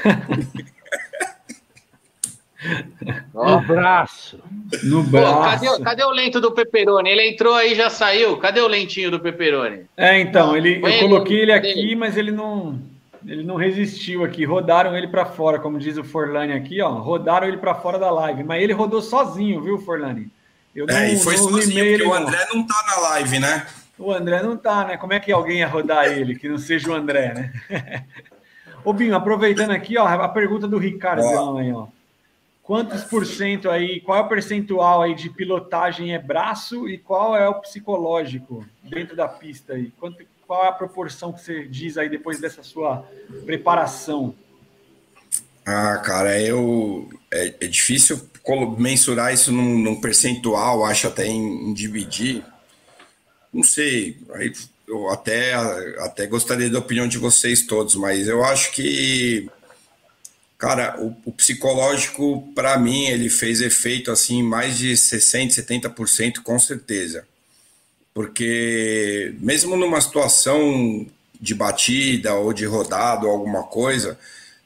No 3.34 3.62
braço. 3.62 4.40
No 4.84 5.04
braço. 5.04 5.60
Pô, 5.60 5.68
cadê, 5.70 5.84
cadê, 5.84 6.04
o 6.04 6.12
lento 6.12 6.40
do 6.40 6.52
Peperoni? 6.52 7.10
Ele 7.10 7.30
entrou 7.30 7.54
aí 7.54 7.76
já 7.76 7.90
saiu. 7.90 8.38
Cadê 8.38 8.62
o 8.62 8.68
lentinho 8.68 9.12
do 9.12 9.20
Peperoni? 9.20 9.86
É, 9.98 10.20
então, 10.20 10.56
ele, 10.56 10.82
eu 10.84 11.00
coloquei 11.00 11.42
ele 11.42 11.52
aqui, 11.52 11.96
mas 11.96 12.16
ele 12.16 12.32
não, 12.32 12.80
ele 13.26 13.44
não 13.44 13.56
resistiu 13.56 14.24
aqui. 14.24 14.46
Rodaram 14.46 14.98
ele 14.98 15.08
para 15.08 15.26
fora, 15.26 15.60
como 15.60 15.80
diz 15.80 15.98
o 15.98 16.04
Forlani 16.04 16.54
aqui, 16.54 16.82
ó. 16.82 16.90
Rodaram 16.90 17.48
ele 17.48 17.58
para 17.58 17.76
fora 17.76 18.00
da 18.00 18.12
live. 18.12 18.44
Mas 18.44 18.64
ele 18.64 18.74
rodou 18.74 19.02
sozinho, 19.02 19.62
viu, 19.62 19.78
Forlani? 19.78 20.30
Eu 20.76 20.88
não, 20.88 20.96
é, 20.96 21.14
e 21.14 21.20
foi 21.20 21.38
sozinho, 21.38 21.86
porque 21.86 22.04
o 22.04 22.14
André 22.14 22.46
não. 22.50 22.58
não 22.58 22.68
tá 22.68 22.84
na 22.88 23.10
live, 23.10 23.40
né? 23.40 23.68
O 23.98 24.12
André 24.12 24.42
não 24.42 24.58
tá, 24.58 24.86
né? 24.86 24.98
Como 24.98 25.14
é 25.14 25.20
que 25.20 25.32
alguém 25.32 25.60
ia 25.60 25.68
rodar 25.68 26.06
ele, 26.08 26.36
que 26.36 26.50
não 26.50 26.58
seja 26.58 26.90
o 26.90 26.94
André, 26.94 27.34
né? 27.34 28.04
Ô, 28.84 28.92
Binho, 28.92 29.16
aproveitando 29.16 29.72
aqui, 29.72 29.98
ó, 29.98 30.06
a 30.06 30.28
pergunta 30.28 30.68
do 30.68 30.78
Ricardo 30.78 31.24
aí, 31.58 31.72
ó. 31.72 31.88
Quantos 32.64 33.04
por 33.04 33.26
cento 33.26 33.70
aí, 33.70 34.00
qual 34.00 34.18
é 34.18 34.22
o 34.22 34.28
percentual 34.30 35.02
aí 35.02 35.14
de 35.14 35.30
pilotagem 35.30 36.14
é 36.14 36.20
braço 36.20 36.88
e 36.88 36.98
qual 36.98 37.36
é 37.36 37.48
o 37.48 37.60
psicológico 37.60 38.66
dentro 38.82 39.18
da 39.18 39.28
pista 39.28 39.74
aí? 39.74 39.92
Quanto, 40.00 40.24
qual 40.48 40.64
é 40.64 40.70
a 40.70 40.72
proporção 40.72 41.34
que 41.34 41.42
você 41.42 41.68
diz 41.68 41.98
aí 41.98 42.08
depois 42.08 42.40
dessa 42.40 42.64
sua 42.64 43.06
preparação? 43.46 44.34
Ah, 45.66 45.98
cara, 45.98 46.42
eu 46.42 47.10
é, 47.30 47.54
é 47.60 47.68
difícil 47.68 48.30
mensurar 48.78 49.34
isso 49.34 49.52
num, 49.52 49.78
num, 49.80 50.00
percentual, 50.00 50.86
acho 50.86 51.08
até 51.08 51.26
em, 51.28 51.70
em 51.70 51.74
dividir. 51.74 52.44
Não 53.54 53.64
sei, 53.64 54.18
aí 54.36 54.54
eu 54.88 55.10
até, 55.10 55.54
até 56.00 56.28
gostaria 56.28 56.70
da 56.70 56.80
opinião 56.80 57.08
de 57.10 57.18
vocês 57.18 57.62
todos, 57.64 57.96
mas 57.96 58.28
eu 58.28 58.44
acho 58.44 58.72
que 58.72 59.50
Cara, 60.64 60.96
o, 60.98 61.14
o 61.26 61.32
psicológico, 61.34 62.42
para 62.56 62.78
mim, 62.78 63.08
ele 63.08 63.30
fez 63.30 63.60
efeito 63.60 64.10
assim, 64.10 64.42
mais 64.42 64.78
de 64.78 64.94
60%, 64.94 65.50
70%, 65.94 66.40
com 66.42 66.58
certeza. 66.58 67.28
Porque, 68.14 69.36
mesmo 69.42 69.76
numa 69.76 70.00
situação 70.00 71.06
de 71.38 71.54
batida 71.54 72.34
ou 72.36 72.54
de 72.54 72.64
rodado, 72.64 73.28
alguma 73.28 73.64
coisa, 73.64 74.18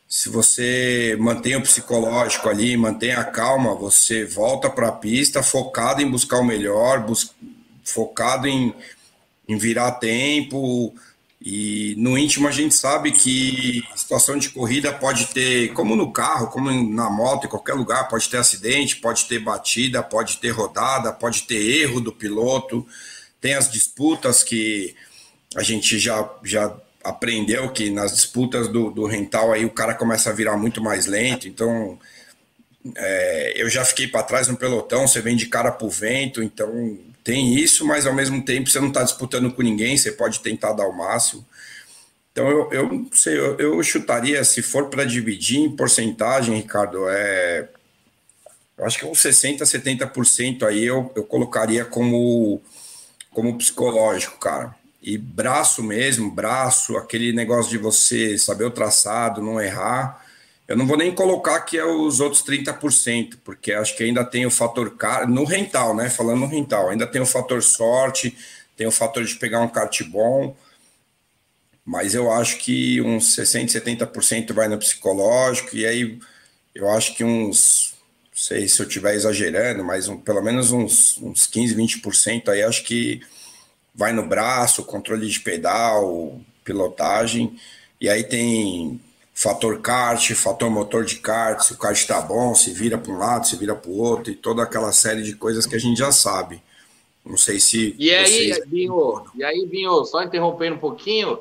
se 0.07 0.29
você 0.29 1.17
mantém 1.19 1.55
o 1.55 1.63
psicológico 1.63 2.47
ali, 2.47 2.77
mantém 2.77 3.13
a 3.13 3.23
calma, 3.23 3.73
você 3.73 4.23
volta 4.23 4.69
para 4.69 4.89
a 4.89 4.91
pista 4.91 5.41
focado 5.41 5.99
em 5.99 6.11
buscar 6.11 6.37
o 6.37 6.45
melhor, 6.45 7.07
bus 7.07 7.33
focado 7.83 8.47
em, 8.47 8.71
em 9.49 9.57
virar 9.57 9.93
tempo, 9.93 10.93
e 11.49 11.95
no 11.97 12.17
íntimo 12.17 12.45
a 12.45 12.51
gente 12.51 12.75
sabe 12.75 13.09
que 13.09 13.81
situação 13.95 14.37
de 14.37 14.49
corrida 14.49 14.91
pode 14.91 15.27
ter, 15.27 15.71
como 15.71 15.95
no 15.95 16.11
carro, 16.11 16.47
como 16.47 16.69
na 16.69 17.09
moto, 17.09 17.45
em 17.45 17.49
qualquer 17.49 17.71
lugar, 17.71 18.09
pode 18.09 18.27
ter 18.27 18.35
acidente, 18.35 18.97
pode 18.97 19.23
ter 19.27 19.39
batida, 19.39 20.03
pode 20.03 20.39
ter 20.39 20.49
rodada, 20.49 21.13
pode 21.13 21.43
ter 21.43 21.55
erro 21.55 22.01
do 22.01 22.11
piloto. 22.11 22.85
Tem 23.39 23.53
as 23.53 23.71
disputas 23.71 24.43
que 24.43 24.93
a 25.55 25.63
gente 25.63 25.97
já, 25.97 26.29
já 26.43 26.75
aprendeu 27.01 27.71
que 27.71 27.89
nas 27.89 28.11
disputas 28.13 28.67
do, 28.67 28.91
do 28.91 29.05
rental 29.05 29.53
aí 29.53 29.63
o 29.63 29.69
cara 29.69 29.93
começa 29.93 30.29
a 30.29 30.33
virar 30.33 30.57
muito 30.57 30.83
mais 30.83 31.05
lento. 31.05 31.47
Então 31.47 31.97
é, 32.93 33.53
eu 33.55 33.69
já 33.69 33.85
fiquei 33.85 34.09
para 34.09 34.23
trás 34.23 34.49
no 34.49 34.57
pelotão, 34.57 35.07
você 35.07 35.21
vem 35.21 35.37
de 35.37 35.45
cara 35.45 35.71
pro 35.71 35.89
vento, 35.89 36.43
então 36.43 36.99
tem 37.27 37.55
isso, 37.55 37.85
mas 37.85 38.07
ao 38.07 38.13
mesmo 38.13 38.41
tempo 38.41 38.69
você 38.69 38.79
não 38.79 38.87
está 38.87 39.03
disputando 39.03 39.51
com 39.51 39.61
ninguém, 39.61 39.97
você 39.97 40.13
pode 40.13 40.39
tentar 40.39 40.71
dar 40.71 40.87
o 40.87 40.95
máximo. 40.95 41.45
Então 42.31 42.49
eu, 42.49 42.71
eu 42.71 42.87
não 42.87 43.09
sei, 43.11 43.37
eu, 43.37 43.57
eu 43.57 43.83
chutaria, 43.83 44.41
se 44.45 44.61
for 44.61 44.89
para 44.89 45.03
dividir 45.03 45.59
em 45.59 45.75
porcentagem, 45.75 46.55
Ricardo, 46.55 47.05
é. 47.09 47.67
Eu 48.77 48.85
acho 48.85 48.97
que 48.97 49.05
uns 49.05 49.19
60%, 49.19 49.59
70% 49.59 50.63
aí 50.63 50.85
eu, 50.85 51.11
eu 51.17 51.23
colocaria 51.25 51.83
como, 51.83 52.61
como 53.31 53.57
psicológico, 53.57 54.39
cara. 54.39 54.73
E 55.01 55.17
braço 55.17 55.83
mesmo, 55.83 56.31
braço, 56.31 56.95
aquele 56.95 57.33
negócio 57.33 57.69
de 57.69 57.77
você 57.77 58.37
saber 58.37 58.63
o 58.63 58.71
traçado, 58.71 59.41
não 59.41 59.59
errar. 59.59 60.25
Eu 60.67 60.75
não 60.75 60.85
vou 60.85 60.97
nem 60.97 61.15
colocar 61.15 61.61
que 61.61 61.77
é 61.77 61.85
os 61.85 62.19
outros 62.19 62.43
30%, 62.43 63.37
porque 63.43 63.71
acho 63.71 63.95
que 63.95 64.03
ainda 64.03 64.25
tem 64.25 64.45
o 64.45 64.51
fator 64.51 64.93
no 65.27 65.45
rental, 65.45 65.95
né? 65.95 66.09
Falando 66.09 66.41
no 66.41 66.47
rental, 66.47 66.89
ainda 66.89 67.07
tem 67.07 67.21
o 67.21 67.25
fator 67.25 67.63
sorte, 67.63 68.37
tem 68.75 68.85
o 68.85 68.91
fator 68.91 69.23
de 69.23 69.35
pegar 69.35 69.61
um 69.61 69.69
kart 69.69 70.03
bom, 70.03 70.55
mas 71.85 72.13
eu 72.13 72.29
acho 72.29 72.57
que 72.57 73.01
uns 73.01 73.33
60%, 73.35 73.71
70% 73.71 74.53
vai 74.53 74.67
no 74.67 74.77
psicológico, 74.77 75.73
e 75.73 75.85
aí 75.85 76.19
eu 76.75 76.89
acho 76.89 77.15
que 77.15 77.23
uns, 77.23 77.95
não 78.29 78.37
sei 78.37 78.67
se 78.67 78.81
eu 78.81 78.87
estiver 78.87 79.15
exagerando, 79.15 79.85
mas 79.85 80.09
um, 80.09 80.17
pelo 80.17 80.41
menos 80.43 80.71
uns, 80.73 81.17
uns 81.19 81.47
15%, 81.47 82.01
20% 82.03 82.49
aí 82.49 82.61
acho 82.61 82.83
que 82.83 83.21
vai 83.95 84.11
no 84.11 84.27
braço, 84.27 84.83
controle 84.83 85.27
de 85.29 85.39
pedal, 85.39 86.41
pilotagem, 86.65 87.57
e 88.01 88.09
aí 88.09 88.23
tem 88.23 89.01
fator 89.37 89.79
kart, 89.79 90.33
fator 90.33 90.67
motor 90.67 91.05
de 91.05 91.17
kart, 91.17 91.61
se 91.61 91.73
o 91.73 91.77
kart 91.77 91.95
está 91.95 92.19
bom, 92.19 92.55
se 92.55 92.73
vira 92.73 92.97
para 92.97 93.13
um 93.13 93.19
lado, 93.19 93.45
se 93.45 93.55
vira 93.55 93.75
para 93.75 93.91
o 93.91 93.95
outro, 93.95 94.31
e 94.31 94.35
toda 94.35 94.63
aquela 94.63 94.91
série 94.91 95.21
de 95.21 95.35
coisas 95.35 95.67
que 95.67 95.75
a 95.75 95.79
gente 95.79 95.99
já 95.99 96.11
sabe. 96.11 96.59
Não 97.23 97.37
sei 97.37 97.59
se. 97.59 97.95
E 97.99 98.11
aí, 98.11 98.25
vocês... 98.25 98.65
Binho, 98.65 99.25
e 99.35 99.43
aí, 99.43 99.63
Binho, 99.67 100.03
só 100.05 100.23
interrompendo 100.23 100.77
um 100.77 100.79
pouquinho, 100.79 101.37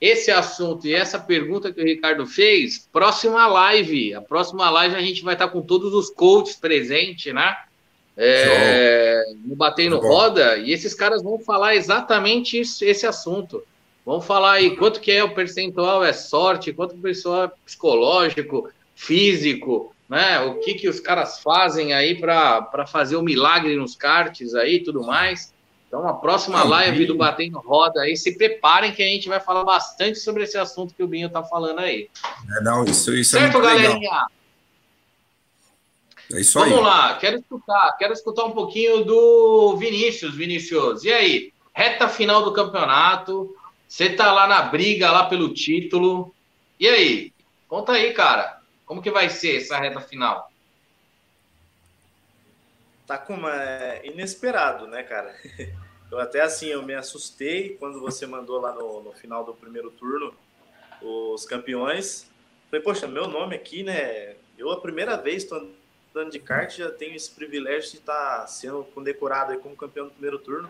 esse 0.00 0.30
assunto 0.30 0.86
e 0.86 0.94
essa 0.94 1.18
pergunta 1.18 1.72
que 1.72 1.82
o 1.82 1.84
Ricardo 1.84 2.24
fez, 2.24 2.86
próxima 2.92 3.44
live. 3.48 4.14
A 4.14 4.20
próxima 4.20 4.70
live 4.70 4.94
a 4.94 5.00
gente 5.00 5.24
vai 5.24 5.34
estar 5.34 5.48
com 5.48 5.60
todos 5.60 5.92
os 5.92 6.08
coaches 6.08 6.54
presentes, 6.54 7.34
né? 7.34 7.56
É, 8.16 9.24
no 9.44 9.56
Batendo 9.56 9.98
Roda, 9.98 10.56
e 10.56 10.70
esses 10.70 10.94
caras 10.94 11.20
vão 11.20 11.36
falar 11.40 11.74
exatamente 11.74 12.60
isso, 12.60 12.84
esse 12.84 13.08
assunto. 13.08 13.60
Vamos 14.10 14.26
falar 14.26 14.54
aí 14.54 14.74
quanto 14.74 15.00
que 15.00 15.12
é 15.12 15.22
o 15.22 15.32
percentual 15.32 16.02
é 16.02 16.12
sorte, 16.12 16.72
quanto 16.72 16.96
o 16.96 17.00
pessoal 17.00 17.44
é 17.44 17.52
psicológico, 17.64 18.68
físico, 18.92 19.94
né? 20.08 20.40
O 20.40 20.58
que 20.58 20.74
que 20.74 20.88
os 20.88 20.98
caras 20.98 21.38
fazem 21.38 21.92
aí 21.92 22.18
para 22.18 22.88
fazer 22.88 23.14
o 23.14 23.22
milagre 23.22 23.76
nos 23.76 23.94
karts 23.94 24.52
aí, 24.56 24.82
tudo 24.82 25.04
mais. 25.04 25.54
Então, 25.86 26.08
a 26.08 26.14
próxima 26.14 26.64
live 26.64 27.06
do 27.06 27.16
Batendo 27.16 27.60
Roda 27.60 28.00
aí, 28.00 28.16
se 28.16 28.36
preparem 28.36 28.92
que 28.92 29.00
a 29.00 29.06
gente 29.06 29.28
vai 29.28 29.38
falar 29.38 29.62
bastante 29.62 30.18
sobre 30.18 30.42
esse 30.42 30.58
assunto 30.58 30.92
que 30.92 31.04
o 31.04 31.06
Binho 31.06 31.30
tá 31.30 31.44
falando 31.44 31.78
aí. 31.78 32.10
É, 32.58 32.64
não, 32.64 32.84
isso, 32.86 33.14
isso 33.14 33.38
certo, 33.38 33.58
é 33.58 33.60
galerinha? 33.60 33.94
Legal. 33.94 34.26
É 36.32 36.40
isso 36.40 36.58
Vamos 36.58 36.78
aí. 36.78 36.82
lá, 36.82 37.14
quero 37.14 37.38
escutar, 37.38 37.96
quero 37.96 38.12
escutar 38.12 38.44
um 38.44 38.50
pouquinho 38.50 39.04
do 39.04 39.76
Vinícius, 39.76 40.34
Vinícius. 40.34 41.04
E 41.04 41.12
aí, 41.12 41.52
reta 41.72 42.08
final 42.08 42.42
do 42.42 42.52
campeonato, 42.52 43.54
você 43.90 44.08
tá 44.08 44.30
lá 44.30 44.46
na 44.46 44.62
briga, 44.62 45.10
lá 45.10 45.26
pelo 45.28 45.52
título. 45.52 46.32
E 46.78 46.88
aí? 46.88 47.32
Conta 47.66 47.90
aí, 47.90 48.14
cara. 48.14 48.62
Como 48.86 49.02
que 49.02 49.10
vai 49.10 49.28
ser 49.28 49.56
essa 49.56 49.76
reta 49.78 50.00
final? 50.00 50.48
Tá 53.04 53.18
como 53.18 53.48
é 53.48 54.00
inesperado, 54.04 54.86
né, 54.86 55.02
cara? 55.02 55.34
Eu 56.08 56.18
até 56.18 56.40
assim, 56.40 56.66
eu 56.66 56.82
me 56.82 56.92
assustei 56.92 57.76
quando 57.76 58.00
você 58.00 58.26
mandou 58.26 58.60
lá 58.60 58.74
no, 58.74 59.00
no 59.00 59.12
final 59.12 59.44
do 59.44 59.54
primeiro 59.54 59.92
turno 59.92 60.34
os 61.00 61.46
campeões. 61.46 62.28
Falei, 62.68 62.82
poxa, 62.82 63.06
meu 63.06 63.28
nome 63.28 63.54
aqui, 63.54 63.84
né? 63.84 64.34
Eu 64.58 64.72
a 64.72 64.80
primeira 64.80 65.16
vez 65.16 65.44
estou 65.44 65.70
andando 66.12 66.32
de 66.32 66.40
kart, 66.40 66.76
já 66.76 66.90
tenho 66.90 67.14
esse 67.14 67.30
privilégio 67.30 67.92
de 67.92 67.98
estar 67.98 68.40
tá 68.40 68.46
sendo 68.48 68.82
condecorado 68.86 69.52
aí 69.52 69.58
como 69.58 69.76
campeão 69.76 70.06
do 70.06 70.12
primeiro 70.12 70.40
turno. 70.40 70.68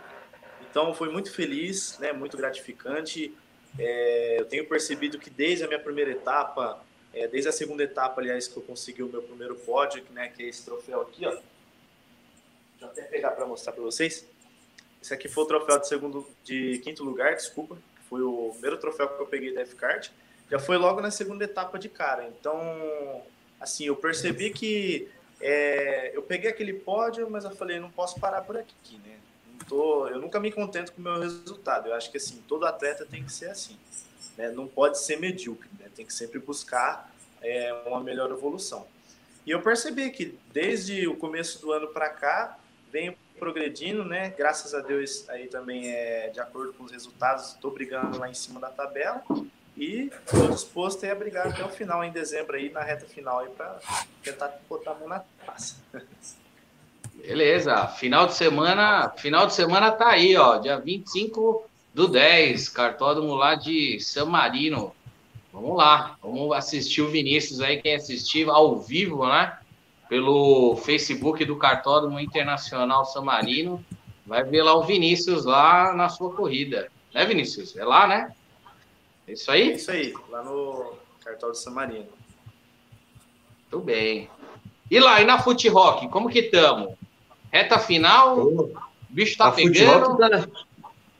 Então 0.70 0.94
foi 0.94 1.10
muito 1.10 1.32
feliz, 1.32 1.98
né, 1.98 2.12
muito 2.12 2.36
gratificante. 2.36 3.34
É, 3.78 4.36
eu 4.38 4.44
tenho 4.46 4.66
percebido 4.66 5.18
que 5.18 5.28
desde 5.28 5.64
a 5.64 5.66
minha 5.66 5.80
primeira 5.80 6.12
etapa, 6.12 6.82
é, 7.12 7.26
desde 7.26 7.48
a 7.48 7.52
segunda 7.52 7.82
etapa, 7.82 8.20
aliás, 8.20 8.46
que 8.46 8.56
eu 8.56 8.62
consegui 8.62 9.02
o 9.02 9.08
meu 9.08 9.22
primeiro 9.22 9.56
pódio, 9.56 10.04
né, 10.10 10.28
que 10.28 10.44
é 10.44 10.46
esse 10.46 10.64
troféu 10.64 11.00
aqui, 11.00 11.26
ó. 11.26 11.30
Deixa 11.30 11.42
eu 12.82 12.88
até 12.88 13.02
pegar 13.02 13.32
para 13.32 13.46
mostrar 13.46 13.72
para 13.72 13.82
vocês. 13.82 14.24
Esse 15.02 15.12
aqui 15.12 15.28
foi 15.28 15.44
o 15.44 15.46
troféu 15.46 15.78
de 15.78 15.88
segundo, 15.88 16.26
de 16.44 16.78
quinto 16.78 17.02
lugar, 17.02 17.34
desculpa. 17.34 17.76
Foi 18.08 18.22
o 18.22 18.50
primeiro 18.52 18.78
troféu 18.78 19.08
que 19.08 19.20
eu 19.20 19.26
peguei 19.26 19.52
da 19.52 19.62
F-Kart. 19.62 20.10
Já 20.50 20.58
foi 20.58 20.76
logo 20.76 21.00
na 21.00 21.10
segunda 21.10 21.44
etapa 21.44 21.78
de 21.78 21.88
cara. 21.88 22.26
Então, 22.28 23.22
assim, 23.60 23.84
eu 23.86 23.96
percebi 23.96 24.50
que 24.50 25.08
é, 25.40 26.14
eu 26.14 26.22
peguei 26.22 26.50
aquele 26.50 26.74
pódio, 26.74 27.28
mas 27.30 27.44
eu 27.44 27.50
falei, 27.52 27.78
não 27.78 27.90
posso 27.90 28.18
parar 28.20 28.42
por 28.42 28.56
aqui, 28.56 28.98
né? 28.98 29.18
Tô, 29.68 30.08
eu 30.08 30.20
nunca 30.20 30.40
me 30.40 30.50
contento 30.50 30.92
com 30.92 31.00
o 31.00 31.04
meu 31.04 31.18
resultado. 31.18 31.88
Eu 31.88 31.94
acho 31.94 32.10
que 32.10 32.16
assim, 32.16 32.42
todo 32.46 32.66
atleta 32.66 33.04
tem 33.04 33.24
que 33.24 33.32
ser 33.32 33.50
assim. 33.50 33.76
Né? 34.36 34.50
Não 34.50 34.66
pode 34.66 34.98
ser 34.98 35.18
medíocre, 35.18 35.68
né? 35.78 35.86
tem 35.94 36.06
que 36.06 36.12
sempre 36.12 36.38
buscar 36.38 37.12
é, 37.42 37.72
uma 37.86 38.00
melhor 38.00 38.30
evolução. 38.30 38.86
E 39.46 39.50
eu 39.50 39.62
percebi 39.62 40.10
que 40.10 40.38
desde 40.52 41.06
o 41.06 41.16
começo 41.16 41.60
do 41.60 41.72
ano 41.72 41.88
para 41.88 42.08
cá, 42.10 42.58
venho 42.92 43.16
progredindo, 43.38 44.04
né? 44.04 44.34
Graças 44.36 44.74
a 44.74 44.80
Deus 44.80 45.28
aí 45.28 45.46
também 45.48 45.90
é 45.90 46.28
de 46.28 46.38
acordo 46.38 46.74
com 46.74 46.84
os 46.84 46.92
resultados, 46.92 47.54
estou 47.54 47.70
brigando 47.70 48.18
lá 48.18 48.28
em 48.28 48.34
cima 48.34 48.60
da 48.60 48.68
tabela 48.68 49.24
e 49.76 50.10
estou 50.26 50.50
disposto 50.50 51.04
a 51.06 51.14
brigar 51.14 51.48
até 51.48 51.64
o 51.64 51.68
final 51.70 52.04
em 52.04 52.12
dezembro 52.12 52.56
aí 52.56 52.70
na 52.70 52.82
reta 52.82 53.06
final 53.06 53.38
aí 53.38 53.48
para 53.48 53.80
tentar 54.22 54.60
botar 54.68 54.90
a 54.90 54.94
mão 54.94 55.08
na 55.08 55.24
taça. 55.44 55.76
Beleza, 57.26 57.86
final 57.86 58.26
de 58.26 58.34
semana, 58.34 59.10
final 59.10 59.46
de 59.46 59.54
semana 59.54 59.92
tá 59.92 60.08
aí, 60.08 60.36
ó, 60.36 60.56
dia 60.56 60.78
25 60.78 61.68
do 61.92 62.08
10, 62.08 62.68
cartódromo 62.70 63.34
lá 63.34 63.54
de 63.54 64.00
San 64.00 64.24
Marino. 64.24 64.94
Vamos 65.52 65.76
lá, 65.76 66.16
vamos 66.22 66.56
assistir 66.56 67.02
o 67.02 67.10
Vinícius 67.10 67.60
aí, 67.60 67.80
quem 67.80 67.94
assistir 67.94 68.48
ao 68.48 68.80
vivo, 68.80 69.26
né? 69.26 69.58
Pelo 70.08 70.76
Facebook 70.76 71.44
do 71.44 71.56
Cartódromo 71.56 72.18
Internacional 72.18 73.04
San 73.04 73.20
Marino, 73.20 73.84
vai 74.26 74.42
ver 74.42 74.62
lá 74.62 74.74
o 74.74 74.82
Vinícius 74.82 75.44
lá 75.44 75.92
na 75.92 76.08
sua 76.08 76.34
corrida. 76.34 76.90
Né, 77.14 77.24
Vinícius? 77.26 77.76
É 77.76 77.84
lá, 77.84 78.06
né? 78.06 78.32
É 79.28 79.32
isso 79.32 79.50
aí? 79.50 79.72
É 79.72 79.74
isso 79.74 79.90
aí, 79.90 80.14
lá 80.30 80.42
no 80.42 80.94
Cartódromo 81.22 81.54
San 81.54 81.72
Marino. 81.72 82.08
Tudo 83.70 83.84
bem. 83.84 84.28
E 84.90 84.98
lá, 84.98 85.20
e 85.20 85.24
na 85.24 85.38
Fute 85.38 85.68
Rock, 85.68 86.08
como 86.08 86.30
que 86.30 86.40
estamos? 86.40 86.99
Reta 87.52 87.78
final, 87.78 88.38
o 88.38 88.72
bicho 89.08 89.36
tá 89.36 89.48
a 89.48 89.52
pegando. 89.52 90.16
Tá, 90.16 90.48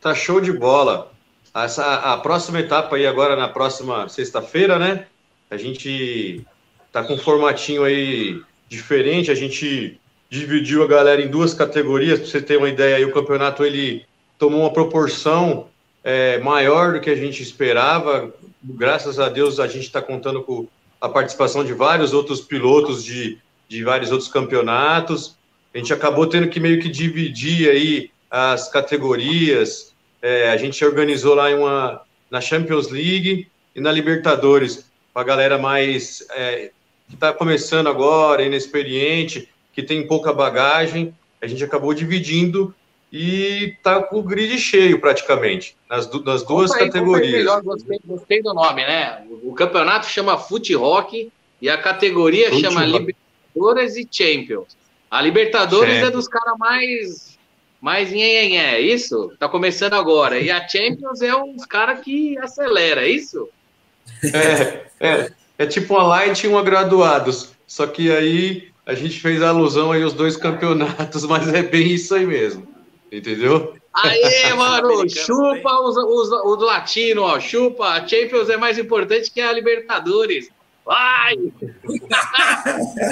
tá, 0.01 0.15
show 0.15 0.41
de 0.41 0.53
bola. 0.53 1.13
Essa, 1.53 1.95
a 1.97 2.17
próxima 2.19 2.61
etapa 2.61 2.95
aí 2.95 3.07
agora, 3.07 3.35
na 3.35 3.49
próxima 3.49 4.09
sexta-feira, 4.09 4.79
né? 4.79 5.07
A 5.51 5.57
gente 5.57 6.47
tá 6.93 7.03
com 7.03 7.15
um 7.15 7.19
formatinho 7.19 7.83
aí 7.83 8.41
diferente. 8.69 9.31
A 9.31 9.35
gente 9.35 10.01
dividiu 10.29 10.85
a 10.85 10.87
galera 10.87 11.21
em 11.21 11.29
duas 11.29 11.53
categorias. 11.53 12.21
Para 12.21 12.29
você 12.29 12.41
ter 12.41 12.57
uma 12.57 12.69
ideia, 12.69 12.97
aí, 12.97 13.05
o 13.05 13.13
campeonato 13.13 13.65
ele 13.65 14.07
tomou 14.39 14.61
uma 14.61 14.73
proporção 14.73 15.67
é, 16.05 16.39
maior 16.39 16.93
do 16.93 17.01
que 17.01 17.11
a 17.11 17.17
gente 17.17 17.43
esperava. 17.43 18.33
Graças 18.63 19.19
a 19.19 19.29
Deus, 19.29 19.59
a 19.59 19.67
gente 19.67 19.87
está 19.87 20.01
contando 20.01 20.45
com 20.45 20.69
a 21.01 21.09
participação 21.09 21.65
de 21.65 21.73
vários 21.73 22.13
outros 22.13 22.41
pilotos 22.41 23.03
de, 23.03 23.39
de 23.69 23.83
vários 23.83 24.13
outros 24.13 24.31
campeonatos 24.31 25.40
a 25.75 25.79
gente 25.79 25.93
acabou 25.93 26.27
tendo 26.27 26.49
que 26.49 26.59
meio 26.59 26.81
que 26.81 26.89
dividir 26.89 27.71
aí 27.71 28.11
as 28.31 28.71
categorias. 28.71 29.95
É, 30.21 30.51
a 30.51 30.57
gente 30.57 30.85
organizou 30.85 31.35
lá 31.35 31.49
uma 31.55 32.03
na 32.31 32.41
Champions 32.41 32.91
League 32.91 33.49
e 33.75 33.81
na 33.81 33.91
Libertadores 33.91 34.85
para 35.13 35.23
a 35.23 35.25
galera 35.25 35.59
mais 35.59 36.27
é, 36.31 36.71
que 37.09 37.15
está 37.15 37.33
começando 37.33 37.89
agora, 37.89 38.43
inexperiente, 38.43 39.49
que 39.73 39.83
tem 39.83 40.07
pouca 40.07 40.33
bagagem. 40.33 41.15
A 41.41 41.47
gente 41.47 41.63
acabou 41.65 41.95
dividindo 41.95 42.75
e 43.13 43.75
tá 43.83 44.03
com 44.03 44.19
o 44.19 44.23
grid 44.23 44.57
cheio 44.59 45.01
praticamente 45.01 45.77
nas, 45.89 46.09
nas 46.23 46.45
duas 46.45 46.71
aí, 46.73 46.87
categorias. 46.87 47.33
Melhor, 47.33 47.63
gostei, 47.63 47.99
gostei, 48.05 48.43
do 48.43 48.55
nome, 48.55 48.83
né? 48.83 49.25
O 49.43 49.53
campeonato 49.53 50.07
chama 50.07 50.39
Fute 50.39 50.75
Rock 50.75 51.31
e 51.61 51.69
a 51.69 51.79
categoria 51.79 52.51
Fute 52.51 52.63
chama 52.63 52.85
Rock. 52.85 52.99
Libertadores 52.99 53.97
e 53.97 54.09
Champions. 54.11 54.80
A 55.11 55.21
Libertadores 55.21 55.95
certo. 55.95 56.07
é 56.07 56.11
dos 56.11 56.29
caras 56.29 56.55
mais. 56.59 57.31
Mais 57.81 58.11
nhenhenhé, 58.11 58.75
é 58.75 58.81
isso? 58.81 59.33
Tá 59.39 59.49
começando 59.49 59.95
agora. 59.95 60.39
E 60.39 60.51
a 60.51 60.69
Champions 60.69 61.23
é 61.23 61.35
uns 61.35 61.65
caras 61.65 62.01
que 62.01 62.37
acelera, 62.39 63.07
é 63.07 63.09
isso? 63.09 63.49
É, 64.23 64.85
é, 65.01 65.33
é 65.57 65.67
tipo 65.67 65.95
uma 65.95 66.03
light 66.03 66.45
e 66.45 66.47
uma 66.47 66.63
graduados. 66.63 67.53
Só 67.67 67.87
que 67.87 68.13
aí 68.13 68.69
a 68.85 68.95
gente 68.95 69.19
fez 69.19 69.41
alusão 69.41 69.93
aí 69.93 70.03
aos 70.03 70.13
dois 70.13 70.37
campeonatos, 70.37 71.25
mas 71.27 71.49
é 71.55 71.63
bem 71.63 71.89
isso 71.93 72.15
aí 72.15 72.27
mesmo. 72.27 72.69
Entendeu? 73.11 73.75
Aê, 73.95 74.53
mano, 74.55 75.09
chupa 75.09 75.81
os, 75.81 75.97
os, 75.97 76.31
os 76.31 76.63
latinos, 76.63 77.25
ó. 77.25 77.41
Chupa, 77.41 77.87
a 77.87 78.07
Champions 78.07 78.51
é 78.51 78.59
mais 78.59 78.79
importante 78.79 79.31
que 79.31 79.41
a 79.41 79.53
Libertadores. 79.53 80.51
Vai! 80.91 81.37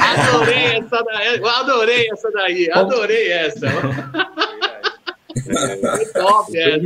adorei 0.01 0.79
essa 0.79 1.05
daí, 1.05 1.41
adorei 1.45 2.11
essa 2.11 2.31
daí, 2.33 2.71
adorei 2.73 3.31
essa. 3.31 3.67
É, 5.47 6.05
top, 6.07 6.59
é. 6.59 6.77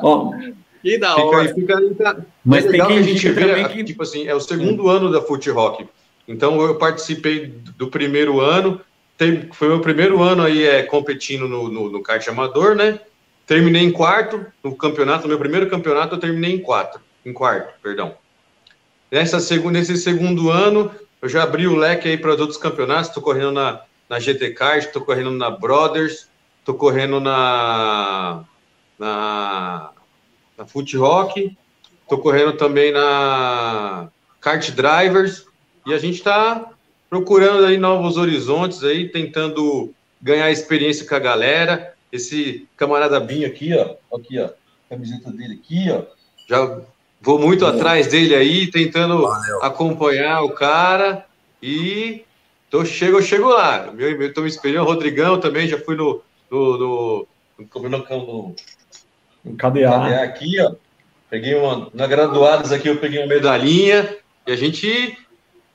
Bom, 0.00 0.32
que 0.80 0.98
da 0.98 1.16
hora. 1.16 1.52
Fica, 1.52 1.76
fica, 1.78 2.26
Mas 2.44 2.64
legal 2.64 2.86
que 2.86 2.94
a 2.94 3.02
gente 3.02 3.28
vê, 3.28 3.68
que... 3.70 3.82
tipo 3.82 4.04
assim, 4.04 4.28
é 4.28 4.34
o 4.36 4.38
segundo 4.38 4.88
ano 4.88 5.10
da 5.10 5.20
Foot 5.20 5.50
Rock. 5.50 5.84
Então 6.28 6.60
eu 6.62 6.76
participei 6.76 7.52
do 7.76 7.88
primeiro 7.88 8.40
ano, 8.40 8.80
foi 9.52 9.66
meu 9.66 9.80
primeiro 9.80 10.22
ano 10.22 10.44
aí 10.44 10.64
é, 10.64 10.84
competindo 10.84 11.48
no, 11.48 11.68
no, 11.68 11.90
no 11.90 12.00
kart 12.00 12.24
amador, 12.28 12.76
né? 12.76 13.00
Terminei 13.48 13.82
em 13.82 13.90
quarto 13.90 14.46
no 14.62 14.76
campeonato, 14.76 15.26
meu 15.26 15.40
primeiro 15.40 15.68
campeonato 15.68 16.14
eu 16.14 16.20
terminei 16.20 16.52
em 16.52 16.60
quatro, 16.60 17.00
em 17.26 17.32
quarto, 17.32 17.74
perdão. 17.82 18.14
Nessa 19.14 19.38
segunda, 19.38 19.78
nesse 19.78 19.96
segundo 19.96 20.50
ano, 20.50 20.90
eu 21.22 21.28
já 21.28 21.44
abri 21.44 21.68
o 21.68 21.76
leque 21.76 22.08
aí 22.08 22.18
para 22.18 22.34
os 22.34 22.40
outros 22.40 22.58
campeonatos, 22.58 23.10
estou 23.10 23.22
correndo 23.22 23.52
na, 23.52 23.82
na 24.08 24.18
GT 24.18 24.50
Kart, 24.54 24.86
estou 24.86 25.02
correndo 25.02 25.30
na 25.30 25.52
Brothers, 25.52 26.28
estou 26.58 26.74
correndo 26.74 27.20
na, 27.20 28.42
na, 28.98 29.92
na 30.58 30.66
Foot 30.66 30.96
Rock, 30.96 31.56
estou 32.02 32.18
correndo 32.18 32.54
também 32.54 32.90
na 32.90 34.08
Kart 34.40 34.68
Drivers, 34.72 35.46
e 35.86 35.94
a 35.94 35.98
gente 35.98 36.16
está 36.16 36.72
procurando 37.08 37.66
aí 37.66 37.78
novos 37.78 38.16
horizontes 38.16 38.82
aí, 38.82 39.08
tentando 39.08 39.94
ganhar 40.20 40.50
experiência 40.50 41.06
com 41.06 41.14
a 41.14 41.20
galera, 41.20 41.94
esse 42.10 42.66
camarada 42.76 43.20
Binho 43.20 43.46
aqui, 43.46 43.72
ó, 43.76 43.94
aqui, 44.16 44.40
ó, 44.40 44.50
camiseta 44.90 45.30
dele 45.30 45.60
aqui, 45.62 45.88
ó, 45.88 46.02
já 46.48 46.82
vou 47.24 47.38
muito 47.38 47.66
atrás 47.66 48.06
dele 48.06 48.34
aí, 48.34 48.70
tentando 48.70 49.22
Valeu. 49.22 49.62
acompanhar 49.62 50.42
o 50.42 50.50
cara 50.50 51.24
e 51.62 52.24
tô, 52.70 52.84
chego, 52.84 53.20
chego 53.22 53.48
lá. 53.48 53.90
Meu, 53.92 54.20
eu 54.20 54.34
tô 54.34 54.42
me 54.42 54.48
espelhando, 54.48 54.86
o 54.86 54.92
Rodrigão 54.92 55.40
também, 55.40 55.66
já 55.66 55.78
fui 55.78 55.96
no, 55.96 56.22
no, 56.50 56.78
no, 56.78 57.28
no, 57.58 57.88
no, 57.88 58.54
no 59.44 59.56
KDA. 59.56 60.22
aqui, 60.22 60.60
ó. 60.60 60.74
Peguei 61.30 61.54
uma, 61.54 61.90
na 61.92 62.06
graduadas 62.06 62.70
aqui 62.70 62.88
eu 62.88 62.98
peguei 62.98 63.18
uma 63.18 63.26
medalhinha 63.26 64.16
e 64.46 64.52
a 64.52 64.56
gente 64.56 65.18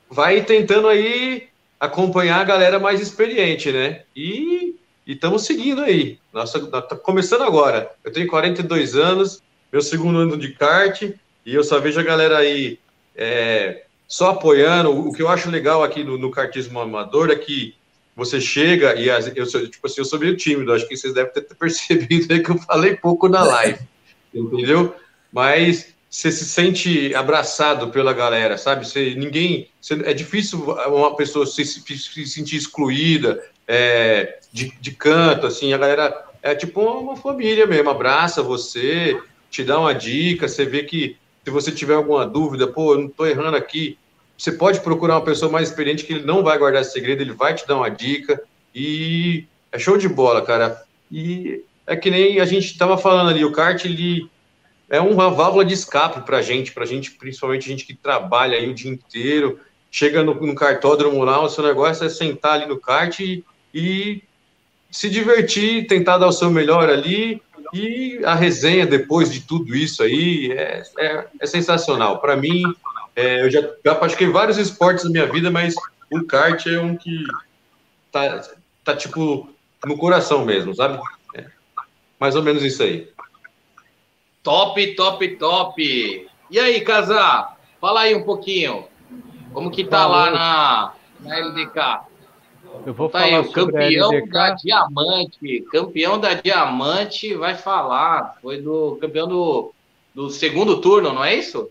vai 0.08 0.42
tentando 0.42 0.88
aí 0.88 1.48
acompanhar 1.78 2.40
a 2.40 2.44
galera 2.44 2.78
mais 2.78 3.00
experiente, 3.00 3.70
né? 3.70 4.02
E 4.16 4.76
e 5.10 5.14
estamos 5.14 5.42
seguindo 5.42 5.80
aí. 5.82 6.20
Nossa, 6.32 6.64
tá 6.70 6.94
começando 6.94 7.42
agora. 7.42 7.90
Eu 8.04 8.12
tenho 8.12 8.28
42 8.28 8.94
anos, 8.94 9.42
meu 9.72 9.82
segundo 9.82 10.20
ano 10.20 10.36
de 10.36 10.52
kart, 10.52 11.02
e 11.44 11.54
eu 11.54 11.64
só 11.64 11.80
vejo 11.80 11.98
a 11.98 12.04
galera 12.04 12.38
aí 12.38 12.78
é, 13.14 13.84
só 14.06 14.30
apoiando. 14.30 14.90
O 14.90 15.12
que 15.12 15.22
eu 15.22 15.28
acho 15.28 15.50
legal 15.50 15.82
aqui 15.82 16.04
no, 16.04 16.18
no 16.18 16.30
kartismo 16.30 16.80
amador 16.80 17.30
é 17.30 17.36
que 17.36 17.74
você 18.14 18.40
chega 18.40 18.94
e 18.96 19.08
eu 19.34 19.46
sou, 19.46 19.66
tipo 19.66 19.86
assim, 19.86 20.00
eu 20.00 20.04
sou 20.04 20.18
meio 20.18 20.36
tímido, 20.36 20.72
acho 20.72 20.86
que 20.86 20.96
vocês 20.96 21.14
devem 21.14 21.32
ter 21.32 21.42
percebido 21.54 22.42
que 22.42 22.50
eu 22.50 22.58
falei 22.58 22.96
pouco 22.96 23.28
na 23.28 23.42
live, 23.42 23.78
entendeu? 24.34 24.94
Mas 25.32 25.94
você 26.10 26.32
se 26.32 26.44
sente 26.44 27.14
abraçado 27.14 27.88
pela 27.88 28.12
galera, 28.12 28.58
sabe? 28.58 28.86
Você, 28.86 29.14
ninguém, 29.14 29.68
você, 29.80 29.94
é 30.04 30.12
difícil 30.12 30.58
uma 30.58 31.14
pessoa 31.14 31.46
se, 31.46 31.64
se 31.64 32.26
sentir 32.26 32.56
excluída, 32.56 33.42
é, 33.66 34.40
de, 34.52 34.72
de 34.80 34.90
canto, 34.90 35.46
assim, 35.46 35.72
a 35.72 35.78
galera 35.78 36.24
é 36.42 36.54
tipo 36.54 36.80
uma 36.80 37.16
família 37.16 37.66
mesmo, 37.66 37.90
abraça 37.90 38.42
você, 38.42 39.16
te 39.48 39.62
dá 39.62 39.78
uma 39.78 39.94
dica, 39.94 40.48
você 40.48 40.64
vê 40.64 40.82
que 40.82 41.16
se 41.44 41.50
você 41.50 41.72
tiver 41.72 41.94
alguma 41.94 42.26
dúvida, 42.26 42.66
pô, 42.66 42.94
eu 42.94 43.00
não 43.00 43.08
tô 43.08 43.26
errando 43.26 43.56
aqui, 43.56 43.98
você 44.36 44.52
pode 44.52 44.80
procurar 44.80 45.14
uma 45.14 45.24
pessoa 45.24 45.50
mais 45.50 45.68
experiente 45.68 46.04
que 46.04 46.12
ele 46.12 46.24
não 46.24 46.42
vai 46.42 46.58
guardar 46.58 46.82
esse 46.82 46.92
segredo, 46.92 47.22
ele 47.22 47.32
vai 47.32 47.54
te 47.54 47.66
dar 47.66 47.76
uma 47.76 47.88
dica 47.88 48.42
e 48.74 49.44
é 49.70 49.78
show 49.78 49.96
de 49.96 50.08
bola, 50.08 50.42
cara. 50.42 50.82
E 51.10 51.62
é 51.86 51.96
que 51.96 52.10
nem 52.10 52.40
a 52.40 52.44
gente 52.44 52.76
tava 52.78 52.96
falando 52.96 53.30
ali, 53.30 53.44
o 53.44 53.52
kart 53.52 53.84
ele 53.84 54.30
é 54.88 55.00
uma 55.00 55.30
válvula 55.30 55.64
de 55.64 55.74
escape 55.74 56.22
pra 56.22 56.42
gente, 56.42 56.72
pra 56.72 56.86
gente, 56.86 57.12
principalmente 57.12 57.66
a 57.66 57.68
gente 57.68 57.84
que 57.84 57.94
trabalha 57.94 58.56
aí 58.56 58.68
o 58.68 58.74
dia 58.74 58.90
inteiro, 58.90 59.60
chega 59.90 60.22
no, 60.22 60.34
no 60.34 60.54
cartódromo 60.54 61.22
lá, 61.24 61.40
o 61.42 61.48
seu 61.48 61.64
negócio 61.64 62.04
é 62.04 62.08
sentar 62.08 62.54
ali 62.54 62.66
no 62.66 62.78
kart 62.78 63.18
e 63.20 63.44
e 63.72 64.22
se 64.90 65.08
divertir, 65.08 65.86
tentar 65.86 66.18
dar 66.18 66.26
o 66.26 66.32
seu 66.32 66.50
melhor 66.50 66.88
ali. 66.88 67.40
E 67.72 68.20
a 68.24 68.34
resenha 68.34 68.86
depois 68.86 69.30
de 69.30 69.40
tudo 69.40 69.74
isso 69.74 70.02
aí 70.02 70.52
é, 70.52 70.82
é, 70.98 71.26
é 71.40 71.46
sensacional. 71.46 72.20
Para 72.20 72.36
mim, 72.36 72.62
é, 73.14 73.42
eu 73.44 73.50
já, 73.50 73.60
já 73.84 73.94
pratiquei 73.94 74.28
vários 74.28 74.58
esportes 74.58 75.04
na 75.04 75.10
minha 75.10 75.26
vida, 75.26 75.50
mas 75.50 75.74
o 76.10 76.24
kart 76.24 76.66
é 76.66 76.80
um 76.80 76.96
que 76.96 77.24
tá, 78.10 78.42
tá 78.84 78.96
tipo 78.96 79.48
no 79.84 79.96
coração 79.96 80.44
mesmo, 80.44 80.74
sabe? 80.74 81.00
É, 81.34 81.46
mais 82.18 82.34
ou 82.34 82.42
menos 82.42 82.62
isso 82.62 82.82
aí. 82.82 83.08
Top, 84.42 84.94
top, 84.94 85.36
top. 85.36 86.28
E 86.50 86.58
aí, 86.58 86.80
Casar? 86.80 87.56
Fala 87.80 88.00
aí 88.00 88.14
um 88.14 88.24
pouquinho. 88.24 88.86
Como 89.52 89.70
que 89.70 89.84
tá 89.84 90.06
lá 90.06 90.30
na, 90.30 90.92
na 91.20 91.36
LDK? 91.36 92.09
Eu 92.86 92.94
vou 92.94 93.08
tá 93.08 93.20
falar 93.20 93.38
aí, 93.38 93.38
o 93.38 93.52
campeão 93.52 94.26
da 94.28 94.50
Diamante, 94.54 95.64
campeão 95.70 96.18
da 96.18 96.34
Diamante 96.34 97.34
vai 97.34 97.54
falar, 97.54 98.38
foi 98.40 98.60
do 98.60 98.96
campeão 99.00 99.28
do, 99.28 99.72
do 100.14 100.30
segundo 100.30 100.80
turno, 100.80 101.12
não 101.12 101.24
é 101.24 101.34
isso? 101.34 101.68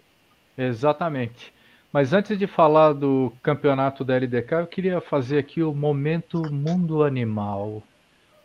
Exatamente. 0.57 1.53
Mas 1.91 2.13
antes 2.13 2.37
de 2.37 2.45
falar 2.45 2.93
do 2.93 3.33
campeonato 3.41 4.03
da 4.03 4.15
LDK, 4.15 4.53
eu 4.53 4.67
queria 4.67 5.01
fazer 5.01 5.39
aqui 5.39 5.63
o 5.63 5.73
momento 5.73 6.43
mundo 6.51 7.03
animal. 7.03 7.81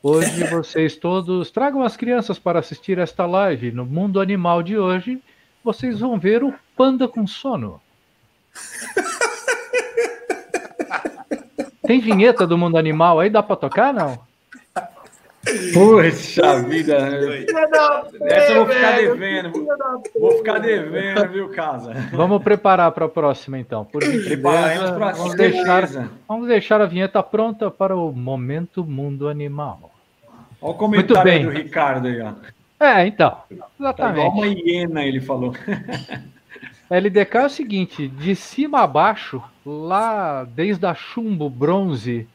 Hoje 0.02 0.44
vocês 0.48 0.96
todos 0.96 1.50
tragam 1.50 1.82
as 1.82 1.96
crianças 1.96 2.38
para 2.38 2.58
assistir 2.58 2.98
esta 2.98 3.26
live. 3.26 3.72
No 3.72 3.84
mundo 3.84 4.20
animal 4.20 4.62
de 4.62 4.78
hoje, 4.78 5.22
vocês 5.62 6.00
vão 6.00 6.18
ver 6.18 6.42
o 6.42 6.54
panda 6.74 7.06
com 7.06 7.26
sono. 7.26 7.80
Tem 11.86 12.00
vinheta 12.00 12.46
do 12.46 12.56
mundo 12.56 12.76
animal 12.78 13.20
aí? 13.20 13.28
Dá 13.30 13.42
pra 13.42 13.56
tocar, 13.56 13.92
não? 13.92 14.18
Puxa 15.74 16.62
vida. 16.62 16.96
Essa 18.22 18.52
eu 18.52 18.64
vou 18.64 18.74
ficar 18.74 18.96
devendo. 18.96 19.52
Vou 20.18 20.32
ficar 20.38 20.58
devendo, 20.58 21.28
viu, 21.28 21.48
casa? 21.50 21.92
Vamos 22.12 22.42
preparar 22.42 22.90
para 22.92 23.04
a 23.04 23.08
próxima, 23.08 23.58
então. 23.58 23.84
Por 23.84 24.02
gentileza, 24.02 24.98
vamos 24.98 25.34
deixar, 25.34 26.08
vamos 26.26 26.48
deixar 26.48 26.80
a 26.80 26.86
vinheta 26.86 27.22
pronta 27.22 27.70
para 27.70 27.94
o 27.94 28.10
Momento 28.10 28.82
Mundo 28.82 29.28
Animal. 29.28 29.90
Olha 30.62 30.72
o 30.72 30.74
comentário 30.74 31.14
Muito 31.14 31.24
bem. 31.24 31.44
do 31.44 31.50
Ricardo 31.50 32.08
aí, 32.08 32.22
ó. 32.22 32.32
É, 32.80 33.06
então. 33.06 33.36
Exatamente. 33.78 33.96
Tá 33.96 34.10
igual 34.10 34.30
uma 34.32 34.46
hiena, 34.46 35.04
ele 35.04 35.20
falou. 35.20 35.52
LDK 36.90 37.34
é 37.36 37.46
o 37.46 37.48
seguinte, 37.48 38.08
de 38.08 38.36
cima 38.36 38.80
a 38.82 38.86
baixo, 38.86 39.42
lá 39.64 40.44
desde 40.44 40.84
a 40.84 40.94
chumbo, 40.94 41.48
bronze, 41.48 42.28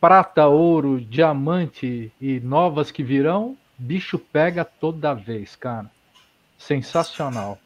prata, 0.00 0.46
ouro, 0.46 1.00
diamante 1.00 2.12
e 2.20 2.38
novas 2.40 2.92
que 2.92 3.02
virão, 3.02 3.56
bicho 3.76 4.18
pega 4.18 4.64
toda 4.64 5.14
vez, 5.14 5.56
cara. 5.56 5.90
Sensacional. 6.56 7.58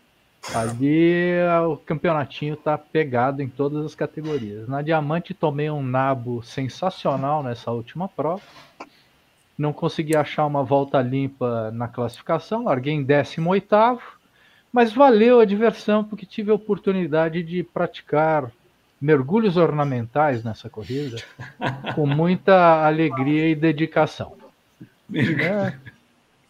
Ali 0.54 1.32
o 1.68 1.76
campeonatinho 1.76 2.56
tá 2.56 2.78
pegado 2.78 3.42
em 3.42 3.48
todas 3.48 3.84
as 3.84 3.94
categorias. 3.94 4.66
Na 4.66 4.80
diamante 4.80 5.34
tomei 5.34 5.70
um 5.70 5.82
nabo 5.82 6.42
sensacional 6.42 7.42
nessa 7.42 7.70
última 7.70 8.08
prova. 8.08 8.42
Não 9.56 9.72
consegui 9.72 10.16
achar 10.16 10.46
uma 10.46 10.62
volta 10.62 11.00
limpa 11.00 11.70
na 11.72 11.88
classificação, 11.88 12.64
larguei 12.64 12.94
em 12.94 13.02
18 13.02 13.48
oitavo 13.48 14.02
mas 14.74 14.92
valeu 14.92 15.38
a 15.38 15.44
diversão 15.44 16.02
porque 16.02 16.26
tive 16.26 16.50
a 16.50 16.54
oportunidade 16.54 17.44
de 17.44 17.62
praticar 17.62 18.50
mergulhos 19.00 19.56
ornamentais 19.56 20.42
nessa 20.42 20.68
corrida 20.68 21.16
com 21.94 22.04
muita 22.04 22.84
alegria 22.84 23.48
e 23.48 23.54
dedicação. 23.54 24.34
É, 25.14 25.74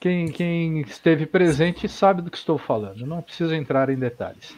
quem, 0.00 0.28
quem, 0.28 0.80
esteve 0.80 1.26
presente 1.26 1.86
sabe 1.86 2.22
do 2.22 2.30
que 2.30 2.38
estou 2.38 2.56
falando, 2.56 3.06
não 3.06 3.20
preciso 3.20 3.54
entrar 3.54 3.90
em 3.90 3.96
detalhes. 3.96 4.56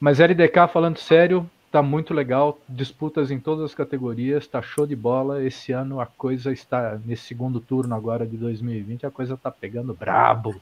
Mas 0.00 0.18
LDK, 0.18 0.66
falando 0.72 0.98
sério, 0.98 1.48
tá 1.70 1.80
muito 1.80 2.12
legal, 2.12 2.58
disputas 2.68 3.30
em 3.30 3.38
todas 3.38 3.66
as 3.66 3.74
categorias, 3.74 4.48
tá 4.48 4.60
show 4.60 4.84
de 4.84 4.96
bola. 4.96 5.44
Esse 5.44 5.70
ano 5.70 6.00
a 6.00 6.06
coisa 6.06 6.52
está, 6.52 6.98
nesse 7.04 7.22
segundo 7.22 7.60
turno 7.60 7.94
agora 7.94 8.26
de 8.26 8.36
2020, 8.36 9.06
a 9.06 9.12
coisa 9.12 9.36
tá 9.36 9.48
pegando 9.48 9.94
brabo 9.94 10.60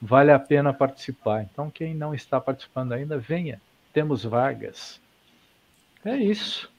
vale 0.00 0.30
a 0.30 0.38
pena 0.38 0.72
participar. 0.72 1.42
Então, 1.42 1.70
quem 1.70 1.94
não 1.94 2.14
está 2.14 2.40
participando 2.40 2.92
ainda, 2.92 3.18
venha. 3.18 3.60
Temos 3.92 4.24
vagas. 4.24 5.00
É 6.04 6.16
isso. 6.16 6.70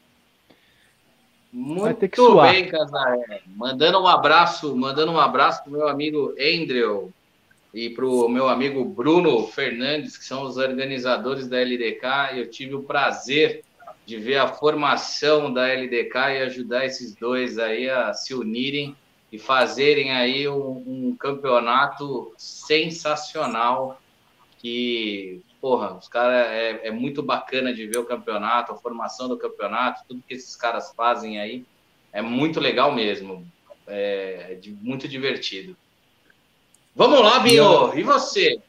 Muito 1.51 2.41
bem, 2.41 2.67
Casaré. 2.67 3.41
Mandando 3.47 3.99
um 3.99 4.07
abraço, 4.07 4.75
mandando 4.75 5.11
um 5.11 5.19
abraço 5.19 5.63
para 5.63 5.69
o 5.69 5.73
meu 5.73 5.87
amigo 5.87 6.33
Andrew 6.39 7.11
e 7.73 7.89
para 7.89 8.05
o 8.05 8.29
meu 8.29 8.47
amigo 8.47 8.85
Bruno 8.85 9.47
Fernandes, 9.47 10.15
que 10.15 10.23
são 10.23 10.43
os 10.43 10.57
organizadores 10.57 11.47
da 11.47 11.59
LDK. 11.59 12.37
Eu 12.37 12.49
tive 12.49 12.75
o 12.75 12.83
prazer 12.83 13.63
de 14.05 14.17
ver 14.17 14.37
a 14.37 14.47
formação 14.47 15.51
da 15.51 15.67
LDK 15.67 16.15
e 16.15 16.41
ajudar 16.43 16.85
esses 16.85 17.15
dois 17.15 17.57
aí 17.57 17.89
a 17.89 18.13
se 18.13 18.33
unirem 18.33 18.95
e 19.31 19.37
fazerem 19.37 20.11
aí 20.11 20.47
um, 20.47 20.83
um 20.85 21.15
campeonato 21.17 22.33
sensacional 22.37 24.01
que 24.57 25.41
porra, 25.61 25.93
os 25.93 26.07
caras 26.07 26.47
é, 26.47 26.87
é, 26.87 26.91
muito 26.91 27.21
bacana 27.21 27.73
de 27.73 27.85
ver 27.85 27.97
o 27.97 28.05
campeonato, 28.05 28.71
a 28.71 28.77
formação 28.77 29.27
do 29.27 29.37
campeonato, 29.37 30.03
tudo 30.07 30.23
que 30.27 30.33
esses 30.33 30.55
caras 30.55 30.93
fazem 30.95 31.39
aí 31.39 31.65
é 32.11 32.21
muito 32.21 32.59
legal 32.59 32.91
mesmo, 32.91 33.45
é, 33.87 34.57
é 34.63 34.69
muito 34.81 35.07
divertido. 35.07 35.75
Vamos 36.95 37.21
lá, 37.21 37.39
Binho, 37.39 37.97
e 37.97 38.03
você? 38.03 38.59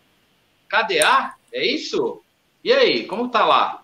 KDA? 0.69 1.35
É 1.53 1.65
isso? 1.65 2.23
E 2.63 2.73
aí, 2.73 3.07
como 3.07 3.29
tá 3.29 3.45
lá? 3.45 3.80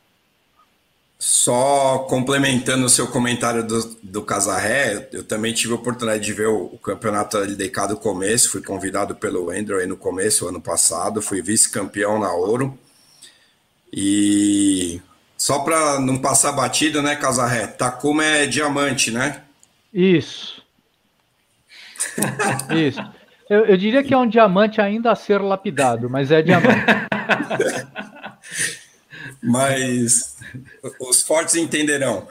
Só 1.19 2.01
complementando 2.11 2.85
o 2.85 2.91
seu 2.91 3.07
comentário 3.07 3.67
do, 3.67 3.97
do 4.03 4.23
Casarré, 4.23 5.09
eu 5.13 5.25
também 5.25 5.55
tive 5.55 5.73
a 5.73 5.77
oportunidade 5.77 6.23
de 6.23 6.33
ver 6.33 6.49
o, 6.49 6.65
o 6.67 6.79
campeonato 6.79 7.39
LDK 7.39 7.89
do 7.89 7.97
começo, 7.97 8.51
fui 8.51 8.63
convidado 8.63 9.15
pelo 9.15 9.51
Andrew 9.51 9.79
aí 9.79 9.87
no 9.87 9.97
começo, 9.97 10.47
ano 10.47 10.61
passado, 10.61 11.23
fui 11.23 11.41
vice-campeão 11.41 12.19
na 12.19 12.33
Ouro. 12.33 12.79
E 13.91 15.01
só 15.39 15.61
para 15.61 15.99
não 16.01 16.19
passar 16.19 16.53
batido, 16.53 17.01
né, 17.01 17.17
Casarré? 17.17 17.67
Takuma 17.67 18.25
é 18.25 18.47
diamante, 18.47 19.11
né? 19.11 19.43
Isso. 19.93 20.63
Isso. 22.77 23.03
Eu, 23.49 23.65
eu, 23.67 23.77
diria 23.77 24.03
que 24.03 24.13
é 24.13 24.19
um 24.19 24.29
diamante 24.29 24.81
ainda 24.81 25.13
a 25.13 25.15
ser 25.15 25.41
lapidado, 25.41 26.11
mas 26.11 26.31
é 26.31 26.43
diamante. 26.43 26.85
mas 29.47 30.37
os 31.01 31.23
fortes 31.23 31.55
entenderão. 31.55 32.27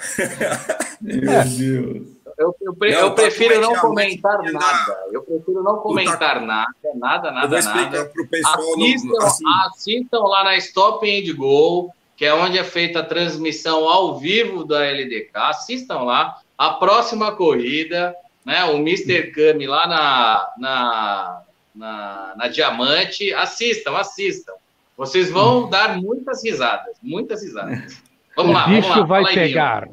Meu 1.01 1.43
Deus. 1.43 2.15
Eu, 2.37 2.53
eu, 2.61 2.75
eu, 2.81 2.89
eu 2.89 3.15
prefiro 3.15 3.61
não 3.61 3.73
comentar 3.75 4.43
nada. 4.43 4.97
Eu 5.11 5.23
prefiro 5.23 5.63
não 5.63 5.77
comentar 5.77 6.41
nada, 6.41 6.73
nada, 6.95 7.31
nada, 7.31 7.61
nada. 7.61 8.11
Assistam, 8.43 9.07
no, 9.07 9.21
assim. 9.23 9.43
assistam 9.67 10.19
lá 10.19 10.43
na 10.43 10.57
Stop 10.57 11.09
and 11.09 11.33
Go, 11.33 11.93
que 12.17 12.25
é 12.25 12.33
onde 12.33 12.57
é 12.57 12.63
feita 12.63 12.99
a 12.99 13.05
transmissão 13.05 13.87
ao 13.87 14.19
vivo 14.19 14.65
da 14.65 14.83
LDK. 14.85 15.31
Assistam 15.33 16.01
lá. 16.01 16.37
A 16.57 16.71
próxima 16.71 17.33
corrida, 17.33 18.13
né? 18.43 18.65
O 18.65 18.77
Mr. 18.77 19.31
Kami 19.31 19.65
lá 19.65 19.87
na, 19.87 20.53
na, 20.57 21.41
na, 21.73 22.33
na 22.35 22.47
Diamante. 22.49 23.33
Assistam, 23.33 23.95
assistam. 23.95 24.53
Vocês 24.97 25.29
vão 25.29 25.65
hum. 25.65 25.69
dar 25.69 25.97
muitas 25.97 26.43
risadas, 26.43 26.95
muitas 27.01 27.43
risadas. 27.43 28.01
Vamos 28.35 28.51
o 28.51 28.53
lá, 28.53 28.67
bicho 28.67 28.87
vamos 28.87 29.09
lá. 29.09 29.21
vai 29.21 29.33
pegar. 29.33 29.89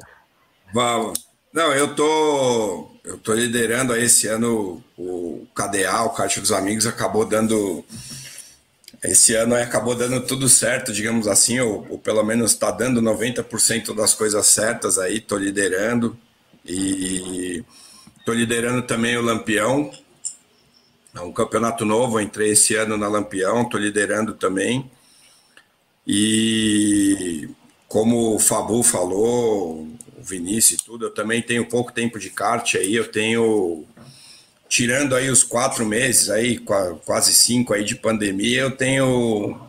Vamos. 0.73 1.25
Não, 1.53 1.71
eu 1.71 1.95
tô, 1.95 2.89
eu 3.03 3.17
tô 3.17 3.33
liderando 3.33 3.93
aí 3.93 4.05
esse 4.05 4.27
ano 4.27 4.83
o 4.97 5.45
KDA, 5.53 6.01
o 6.03 6.09
Kart 6.09 6.39
dos 6.39 6.51
Amigos, 6.51 6.87
acabou 6.87 7.25
dando. 7.25 7.85
Esse 9.03 9.35
ano 9.35 9.55
acabou 9.55 9.95
dando 9.95 10.25
tudo 10.25 10.47
certo, 10.47 10.93
digamos 10.93 11.27
assim, 11.27 11.59
ou, 11.59 11.85
ou 11.89 11.99
pelo 11.99 12.23
menos 12.23 12.51
está 12.51 12.71
dando 12.71 13.01
90% 13.01 13.93
das 13.93 14.13
coisas 14.13 14.45
certas 14.47 14.97
aí, 14.97 15.19
tô 15.19 15.37
liderando. 15.37 16.17
E 16.65 17.63
tô 18.25 18.33
liderando 18.33 18.81
também 18.83 19.17
o 19.17 19.21
Lampião. 19.21 19.91
É 21.13 21.21
um 21.21 21.31
campeonato 21.31 21.85
novo, 21.85 22.19
entrei 22.19 22.51
esse 22.51 22.75
ano 22.75 22.97
na 22.97 23.07
Lampião, 23.07 23.67
tô 23.67 23.77
liderando 23.77 24.33
também. 24.33 24.89
E 26.05 27.49
como 27.87 28.35
o 28.35 28.39
Fabu 28.39 28.83
falou, 28.83 29.87
o 30.17 30.23
Vinícius 30.23 30.81
e 30.81 30.83
tudo, 30.83 31.05
eu 31.05 31.13
também 31.13 31.41
tenho 31.41 31.69
pouco 31.69 31.91
tempo 31.91 32.19
de 32.19 32.29
kart 32.29 32.75
aí, 32.75 32.95
eu 32.95 33.09
tenho, 33.09 33.85
tirando 34.67 35.15
aí 35.15 35.29
os 35.29 35.43
quatro 35.43 35.85
meses 35.85 36.29
aí, 36.29 36.59
quase 37.05 37.33
cinco 37.33 37.73
aí 37.73 37.83
de 37.83 37.95
pandemia, 37.95 38.61
eu 38.61 38.71
tenho, 38.71 39.59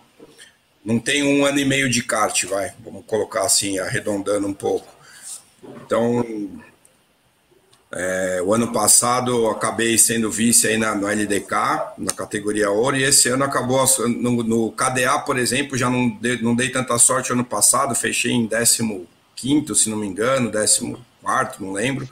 não 0.85 0.99
tenho 0.99 1.27
um 1.27 1.45
ano 1.45 1.59
e 1.59 1.65
meio 1.65 1.89
de 1.91 2.03
kart, 2.03 2.45
vai, 2.45 2.73
vamos 2.83 3.05
colocar 3.07 3.43
assim, 3.43 3.79
arredondando 3.79 4.47
um 4.47 4.55
pouco. 4.55 4.89
Então, 5.85 6.25
é, 7.97 8.43
o 8.43 8.53
ano 8.53 8.73
passado 8.73 9.49
acabei 9.49 9.97
sendo 9.97 10.29
vice 10.29 10.67
aí 10.67 10.77
na, 10.77 10.97
no 10.97 11.07
LDK, 11.07 11.95
na 11.97 12.13
categoria 12.13 12.69
ouro, 12.69 12.97
e 12.97 13.05
esse 13.05 13.29
ano 13.29 13.45
acabou, 13.45 13.85
no, 14.09 14.43
no 14.43 14.73
KDA, 14.73 15.21
por 15.21 15.39
exemplo, 15.39 15.79
já 15.79 15.89
não 15.89 16.09
dei, 16.09 16.43
não 16.43 16.57
dei 16.57 16.71
tanta 16.71 16.99
sorte 16.99 17.33
ano 17.33 17.45
passado, 17.45 17.95
fechei 17.95 18.33
em 18.33 18.47
décimo 18.47 19.07
quinto, 19.37 19.77
se 19.77 19.89
não 19.89 19.97
me 19.97 20.09
engano, 20.09 20.51
décimo 20.51 21.05
quarto, 21.23 21.63
não 21.63 21.73
lembro. 21.73 22.09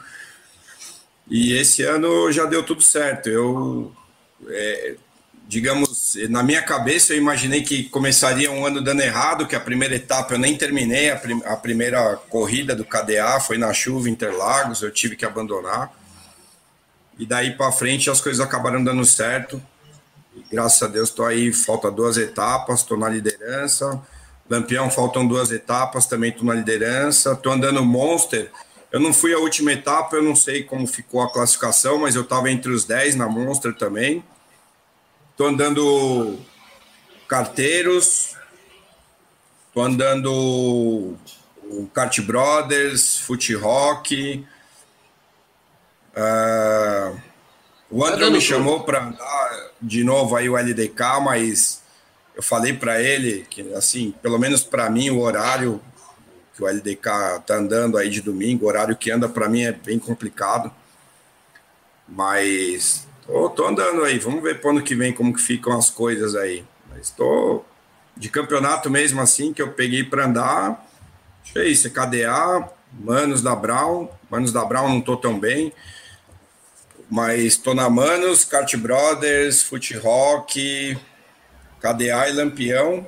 E 1.29 1.53
esse 1.55 1.83
ano 1.83 2.31
já 2.31 2.45
deu 2.47 2.63
tudo 2.63 2.83
certo. 2.83 3.29
Eu, 3.29 3.93
é, 4.49 4.95
digamos, 5.49 6.15
na 6.31 6.43
minha 6.43 6.63
cabeça 6.63 7.13
eu 7.13 7.19
imaginei 7.19 7.63
que 7.63 7.85
começaria 7.85 8.51
um 8.51 8.65
ano 8.65 8.81
dando 8.81 9.03
errado, 9.03 9.47
que 9.47 9.55
a 9.55 9.61
primeira 9.61 9.95
etapa 9.95 10.35
eu 10.35 10.39
nem 10.39 10.57
terminei, 10.57 11.11
a, 11.11 11.17
prim 11.17 11.43
a 11.45 11.57
primeira 11.57 12.17
corrida 12.29 12.75
do 12.75 12.85
KDA 12.85 13.39
foi 13.41 13.59
na 13.59 13.73
chuva 13.73 14.09
Interlagos, 14.09 14.83
eu 14.83 14.91
tive 14.91 15.17
que 15.17 15.25
abandonar. 15.25 15.93
E 17.19 17.27
daí 17.27 17.53
para 17.53 17.71
frente 17.71 18.09
as 18.09 18.21
coisas 18.21 18.41
acabaram 18.41 18.83
dando 18.83 19.05
certo. 19.05 19.63
E, 20.35 20.43
graças 20.51 20.83
a 20.83 20.87
Deus 20.87 21.11
estou 21.11 21.27
aí, 21.27 21.53
falta 21.53 21.91
duas 21.91 22.17
etapas, 22.17 22.81
estou 22.81 22.97
na 22.97 23.09
liderança 23.09 24.01
Lampião, 24.53 24.91
faltam 24.91 25.27
duas 25.27 25.51
etapas, 25.51 26.05
também 26.05 26.31
estou 26.31 26.45
na 26.45 26.55
liderança. 26.55 27.33
Estou 27.33 27.53
andando 27.53 27.83
Monster. 27.83 28.51
Eu 28.91 29.01
não 29.01 29.13
fui 29.13 29.33
a 29.33 29.39
última 29.39 29.73
etapa, 29.73 30.17
eu 30.17 30.23
não 30.23 30.37
sei 30.37 30.63
como 30.63 30.87
ficou 30.87 31.23
a 31.23 31.33
classificação, 31.33 31.99
mas 31.99 32.15
eu 32.15 32.21
estava 32.21 32.51
entre 32.51 32.71
os 32.71 32.85
10 32.85 33.15
na 33.15 33.27
Monster 33.27 33.75
também. 33.75 34.23
Estou 35.33 35.47
andando 35.47 36.39
Carteiros. 37.27 38.37
Estou 39.69 39.83
andando 39.83 41.17
o 41.65 41.87
Kart 41.95 42.21
Brothers, 42.21 43.19
Foot 43.19 43.55
Rock. 43.55 44.47
Uh, 46.15 47.19
o 47.91 48.05
André 48.05 48.29
me 48.29 48.43
chamou 48.43 48.85
para 48.85 49.05
andar 49.05 49.71
de 49.81 50.05
novo 50.05 50.37
aí 50.37 50.51
o 50.51 50.57
LDK, 50.59 51.21
mas 51.25 51.83
eu 52.37 52.43
falei 52.43 52.75
para 52.75 53.01
ele 53.01 53.47
que, 53.49 53.73
assim, 53.73 54.15
pelo 54.21 54.39
menos 54.39 54.63
para 54.63 54.91
mim, 54.91 55.09
o 55.09 55.21
horário 55.21 55.81
que 56.55 56.63
o 56.63 56.69
LDK 56.69 57.41
tá 57.47 57.55
andando 57.55 57.97
aí 57.97 58.11
de 58.11 58.21
domingo, 58.21 58.67
o 58.67 58.69
horário 58.69 58.95
que 58.95 59.11
anda 59.11 59.27
para 59.27 59.49
mim 59.49 59.63
é 59.63 59.73
bem 59.73 59.99
complicado. 59.99 60.71
Mas 62.07 63.07
tô, 63.27 63.51
tô, 63.51 63.67
andando 63.67 64.05
aí, 64.05 64.19
vamos 64.19 64.43
ver 64.43 64.61
para 64.61 64.71
ano 64.71 64.83
que 64.83 64.95
vem 64.95 65.13
como 65.13 65.33
que 65.33 65.41
ficam 65.41 65.77
as 65.77 65.91
coisas 65.91 66.35
aí. 66.35 66.65
Mas 66.91 67.15
de 68.17 68.29
campeonato 68.29 68.91
mesmo 68.91 69.21
assim, 69.21 69.53
que 69.53 69.63
eu 69.63 69.73
peguei 69.73 70.05
para 70.05 70.27
andar. 70.27 70.87
É 71.55 71.65
isso, 71.65 71.87
é 71.87 71.91
KDA, 71.91 72.69
Manos 72.93 73.43
da 73.43 73.55
Brown. 73.55 74.09
Manos 74.31 74.53
da 74.53 74.65
Brown 74.65 74.89
não 74.89 75.01
tô 75.01 75.17
tão 75.17 75.39
bem. 75.39 75.73
Mas 77.11 77.57
tô 77.57 77.75
na 77.75 77.91
Manos, 77.91 78.45
Kart 78.45 78.75
Brothers, 78.77 79.63
Foot 79.63 79.97
Rock, 79.99 80.97
KDA 81.81 82.29
e 82.29 82.33
Lampião. 82.33 83.07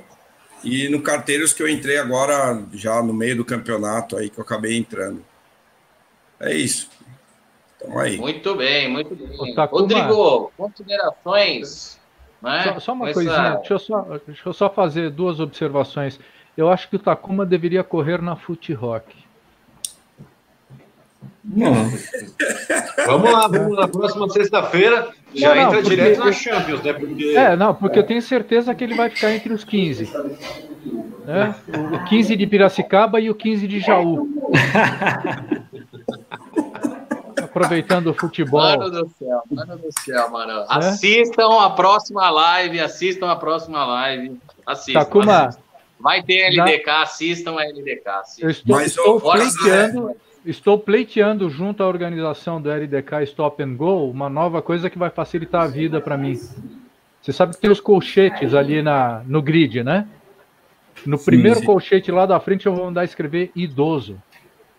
E 0.63 0.89
no 0.89 1.01
Carteiros 1.01 1.53
que 1.53 1.61
eu 1.61 1.69
entrei 1.69 1.97
agora, 1.97 2.63
já 2.73 3.01
no 3.01 3.13
meio 3.13 3.37
do 3.37 3.45
campeonato 3.45 4.17
aí, 4.17 4.29
que 4.29 4.37
eu 4.37 4.43
acabei 4.43 4.77
entrando. 4.77 5.23
É 6.39 6.53
isso. 6.53 6.89
Então 7.85 7.99
aí. 7.99 8.17
Muito 8.17 8.55
bem, 8.55 8.89
muito 8.89 9.15
bem. 9.15 9.55
Takuma, 9.55 9.81
Rodrigo, 9.81 10.51
considerações. 10.57 11.99
Né? 12.41 12.63
Só, 12.63 12.79
só 12.79 12.93
uma 12.93 13.13
coisinha, 13.13 13.55
deixa 13.55 13.73
eu 13.73 13.79
só, 13.79 14.19
deixa 14.25 14.49
eu 14.49 14.53
só 14.53 14.69
fazer 14.69 15.09
duas 15.09 15.39
observações. 15.39 16.19
Eu 16.55 16.69
acho 16.69 16.89
que 16.89 16.95
o 16.95 16.99
Takuma 16.99 17.45
deveria 17.45 17.83
correr 17.83 18.21
na 18.21 18.35
Foot 18.35 18.73
Rock. 18.73 19.25
vamos 23.05 23.31
lá, 23.31 23.47
vamos 23.47 23.77
na 23.77 23.87
próxima 23.87 24.29
sexta-feira. 24.29 25.09
Já 25.33 25.53
não, 25.53 25.61
entra 25.61 25.81
porque... 25.81 25.89
direto 25.89 26.19
na 26.19 26.31
Champions, 26.31 26.81
né? 26.81 26.93
Porque... 26.93 27.35
É, 27.35 27.55
não, 27.55 27.75
porque 27.75 27.99
eu 27.99 28.03
tenho 28.03 28.21
certeza 28.21 28.73
que 28.73 28.83
ele 28.83 28.95
vai 28.95 29.09
ficar 29.09 29.31
entre 29.31 29.53
os 29.53 29.63
15. 29.63 30.11
Né? 31.25 31.55
O 31.93 32.05
15 32.05 32.35
de 32.35 32.47
Piracicaba 32.47 33.19
e 33.19 33.29
o 33.29 33.35
15 33.35 33.67
de 33.67 33.79
Jaú. 33.79 34.29
Aproveitando 37.55 38.07
o 38.07 38.13
futebol. 38.13 38.59
Mano 38.59 38.91
do 38.91 39.09
céu, 39.09 39.41
mano 39.49 39.77
do 39.77 39.89
céu, 40.01 40.29
mano. 40.29 40.51
É? 40.51 40.65
Assistam 40.67 41.61
a 41.61 41.69
próxima 41.69 42.29
live, 42.29 42.79
assistam 42.81 43.31
a 43.31 43.35
próxima 43.35 43.85
live. 43.85 44.37
Assistam. 44.65 44.99
Takuma, 44.99 45.45
assistam. 45.45 45.63
Vai 45.97 46.21
ter 46.21 46.49
LDK, 46.49 46.85
na... 46.85 47.01
assistam 47.01 47.57
a 47.57 47.63
LDK. 47.63 48.07
Assistam. 48.07 48.45
Eu 48.45 48.49
estou, 48.49 48.75
Mas, 48.75 48.87
estou 48.87 49.21
pleiteando, 49.21 50.15
Estou 50.45 50.77
pleiteando 50.77 51.49
junto 51.49 51.81
à 51.81 51.87
organização 51.87 52.61
do 52.61 52.69
LDK 52.69 53.23
Stop 53.23 53.63
and 53.63 53.75
Go 53.75 54.11
uma 54.11 54.29
nova 54.29 54.61
coisa 54.61 54.91
que 54.91 54.97
vai 54.97 55.09
facilitar 55.09 55.63
a 55.63 55.67
vida 55.67 55.99
para 55.99 56.15
mim. 56.15 56.39
Você 57.19 57.33
sabe 57.33 57.55
que 57.55 57.61
tem 57.61 57.71
os 57.71 57.79
colchetes 57.79 58.53
ali 58.53 58.83
na, 58.83 59.23
no 59.25 59.41
grid, 59.41 59.83
né? 59.83 60.07
No 61.03 61.17
sim, 61.17 61.25
primeiro 61.25 61.61
sim. 61.61 61.65
colchete 61.65 62.11
lá 62.11 62.27
da 62.27 62.39
frente 62.39 62.67
eu 62.67 62.75
vou 62.75 62.85
mandar 62.85 63.03
escrever 63.03 63.51
idoso. 63.55 64.21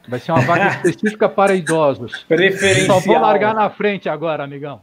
Vai 0.09 0.20
ser 0.20 0.33
uma 0.33 0.43
vaga 0.43 0.77
específica 0.85 1.28
para 1.28 1.55
idosos. 1.55 2.24
Preferencial. 2.28 3.01
Só 3.01 3.07
vou 3.07 3.19
largar 3.19 3.55
na 3.55 3.69
frente 3.70 4.09
agora, 4.09 4.45
amigão. 4.45 4.83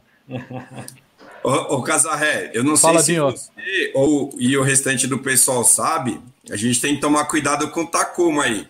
Ô, 1.42 1.76
ô 1.76 1.82
Casarré, 1.82 2.50
eu 2.54 2.64
não 2.64 2.76
Fala, 2.76 3.02
sei 3.02 3.16
se 3.16 3.20
você 3.20 3.50
ou, 3.94 4.34
e 4.38 4.56
o 4.56 4.62
restante 4.62 5.06
do 5.06 5.18
pessoal 5.18 5.62
sabe, 5.62 6.20
a 6.50 6.56
gente 6.56 6.80
tem 6.80 6.94
que 6.94 7.00
tomar 7.00 7.26
cuidado 7.26 7.70
com 7.70 7.82
o 7.82 7.86
Takuma 7.86 8.44
aí. 8.44 8.66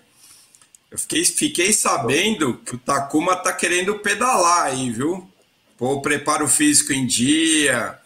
Eu 0.90 0.98
fiquei, 0.98 1.24
fiquei 1.24 1.72
sabendo 1.72 2.54
que 2.58 2.74
o 2.74 2.78
Takuma 2.78 3.36
tá 3.36 3.52
querendo 3.52 3.98
pedalar 3.98 4.66
aí, 4.66 4.90
viu? 4.90 5.28
Pô, 5.76 6.00
preparo 6.00 6.48
físico 6.48 6.92
em 6.92 7.06
dia. 7.06 7.98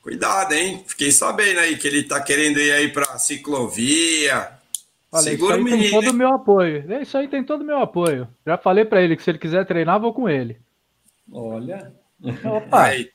Cuidado, 0.00 0.52
hein? 0.52 0.84
Fiquei 0.86 1.12
sabendo 1.12 1.60
aí 1.60 1.76
que 1.76 1.86
ele 1.86 2.02
tá 2.02 2.20
querendo 2.20 2.58
ir 2.58 2.72
aí 2.72 2.88
pra 2.88 3.18
ciclovia. 3.18 4.48
Olha, 5.12 5.22
Segura 5.22 5.58
isso 5.58 5.66
aí 5.68 5.78
tem 5.78 5.90
todo 5.90 6.10
o 6.10 6.14
meu 6.14 6.28
apoio. 6.28 7.02
Isso 7.02 7.18
aí 7.18 7.28
tem 7.28 7.44
todo 7.44 7.60
o 7.60 7.64
meu 7.64 7.78
apoio. 7.78 8.28
Já 8.46 8.56
falei 8.56 8.84
para 8.84 9.02
ele 9.02 9.14
que 9.14 9.22
se 9.22 9.30
ele 9.30 9.38
quiser 9.38 9.66
treinar, 9.66 10.00
vou 10.00 10.14
com 10.14 10.28
ele. 10.28 10.58
Olha. 11.30 11.92
Opa. 12.44 12.84
Aí, 12.84 13.10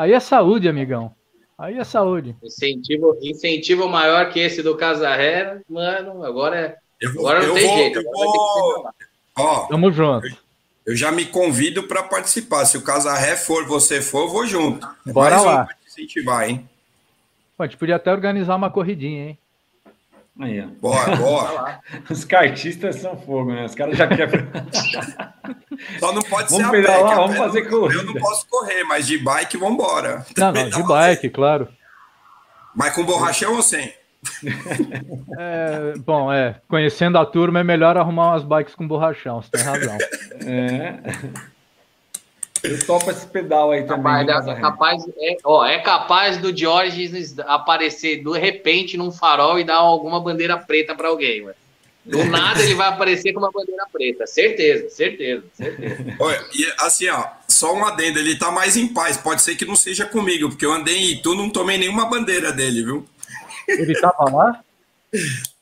Aí 0.00 0.14
é 0.14 0.20
saúde, 0.20 0.66
amigão. 0.66 1.14
Aí 1.58 1.76
é 1.76 1.84
saúde. 1.84 2.34
Incentivo, 2.42 3.18
incentivo 3.20 3.86
maior 3.86 4.30
que 4.30 4.40
esse 4.40 4.62
do 4.62 4.74
Casarré, 4.74 5.60
mano, 5.68 6.24
agora 6.24 6.56
é. 6.58 6.76
Eu 6.98 7.12
vou, 7.12 7.28
agora 7.28 7.46
não 7.46 7.54
tem 7.54 7.66
vou, 7.66 7.76
jeito. 7.76 7.98
Eu 7.98 8.04
vou... 8.04 8.90
Ó, 9.36 9.66
Tamo 9.66 9.92
junto. 9.92 10.26
Eu, 10.26 10.32
eu 10.86 10.96
já 10.96 11.12
me 11.12 11.26
convido 11.26 11.82
para 11.82 12.02
participar. 12.02 12.64
Se 12.64 12.78
o 12.78 12.82
Casarré 12.82 13.36
for, 13.36 13.66
você 13.66 14.00
for, 14.00 14.22
eu 14.22 14.28
vou 14.30 14.46
junto. 14.46 14.88
Bora 15.06 15.36
Mais 15.36 15.44
lá. 15.44 15.62
Um 15.64 15.86
incentivar, 15.86 16.48
hein? 16.48 16.66
Pô, 17.56 17.64
a 17.64 17.66
gente 17.66 17.76
podia 17.76 17.96
até 17.96 18.10
organizar 18.10 18.56
uma 18.56 18.70
corridinha, 18.70 19.28
hein? 19.28 19.38
Aí, 20.40 20.62
Bora, 20.80 21.16
bora. 21.16 21.80
Os 22.08 22.24
cartistas 22.24 22.96
são 22.96 23.14
fogo, 23.14 23.52
né? 23.52 23.66
Os 23.66 23.74
caras 23.74 23.98
já 23.98 24.06
querem. 24.06 24.48
Só 25.98 26.12
não 26.12 26.22
pode 26.22 26.50
vamos 26.50 26.66
ser 26.66 26.70
pedalar, 26.70 27.04
a 27.04 27.08
pé. 27.08 27.14
Vamos 27.14 27.36
fazer 27.36 27.62
corrida. 27.68 28.00
Eu 28.00 28.06
não 28.06 28.14
posso 28.14 28.46
correr, 28.48 28.82
mas 28.84 29.06
de 29.06 29.18
bike, 29.18 29.58
vamos 29.58 29.74
embora. 29.74 30.24
Não, 30.36 30.50
não, 30.50 30.70
de 30.70 30.82
bike, 30.82 31.28
claro. 31.28 31.68
Mas 32.74 32.94
com 32.94 33.04
borrachão 33.04 33.54
ou 33.54 33.62
sem? 33.62 33.92
É, 35.38 35.94
bom, 35.98 36.30
é. 36.30 36.60
Conhecendo 36.68 37.16
a 37.16 37.24
turma, 37.24 37.60
é 37.60 37.64
melhor 37.64 37.96
arrumar 37.96 38.32
umas 38.32 38.44
bikes 38.44 38.74
com 38.74 38.86
borrachão, 38.86 39.40
você 39.40 39.50
tem 39.50 39.62
razão. 39.62 39.96
É. 40.44 40.98
Eu 42.62 42.86
topo 42.86 43.10
esse 43.10 43.26
pedal 43.26 43.70
aí 43.70 43.84
também. 43.84 44.26
Capaz, 44.26 44.46
é, 44.46 44.60
capaz, 44.60 45.04
é, 45.18 45.36
ó, 45.44 45.64
é 45.64 45.78
capaz 45.78 46.36
do 46.38 46.54
George 46.56 47.10
aparecer 47.46 48.22
de 48.22 48.38
repente 48.38 48.96
num 48.96 49.10
farol 49.10 49.58
e 49.58 49.64
dar 49.64 49.76
alguma 49.76 50.20
bandeira 50.20 50.58
preta 50.58 50.94
para 50.94 51.08
alguém, 51.08 51.42
mano. 51.42 51.54
Do 52.04 52.24
nada 52.26 52.62
ele 52.62 52.74
vai 52.74 52.88
aparecer 52.88 53.32
com 53.32 53.40
uma 53.40 53.50
bandeira 53.50 53.86
preta. 53.92 54.26
Certeza, 54.26 54.90
certeza, 54.90 55.44
certeza. 55.54 56.16
Olha, 56.18 56.44
e 56.54 56.72
assim, 56.80 57.08
ó, 57.08 57.26
só 57.48 57.74
um 57.74 57.84
adendo, 57.84 58.18
ele 58.18 58.36
tá 58.36 58.50
mais 58.50 58.76
em 58.76 58.88
paz. 58.88 59.16
Pode 59.16 59.42
ser 59.42 59.56
que 59.56 59.64
não 59.64 59.76
seja 59.76 60.04
comigo, 60.04 60.48
porque 60.48 60.66
eu 60.66 60.72
andei 60.72 60.96
em 60.96 61.12
Itu, 61.12 61.34
não 61.34 61.50
tomei 61.50 61.78
nenhuma 61.78 62.06
bandeira 62.06 62.52
dele, 62.52 62.84
viu? 62.84 63.06
Ele 63.68 63.98
tava 64.00 64.30
lá? 64.30 64.60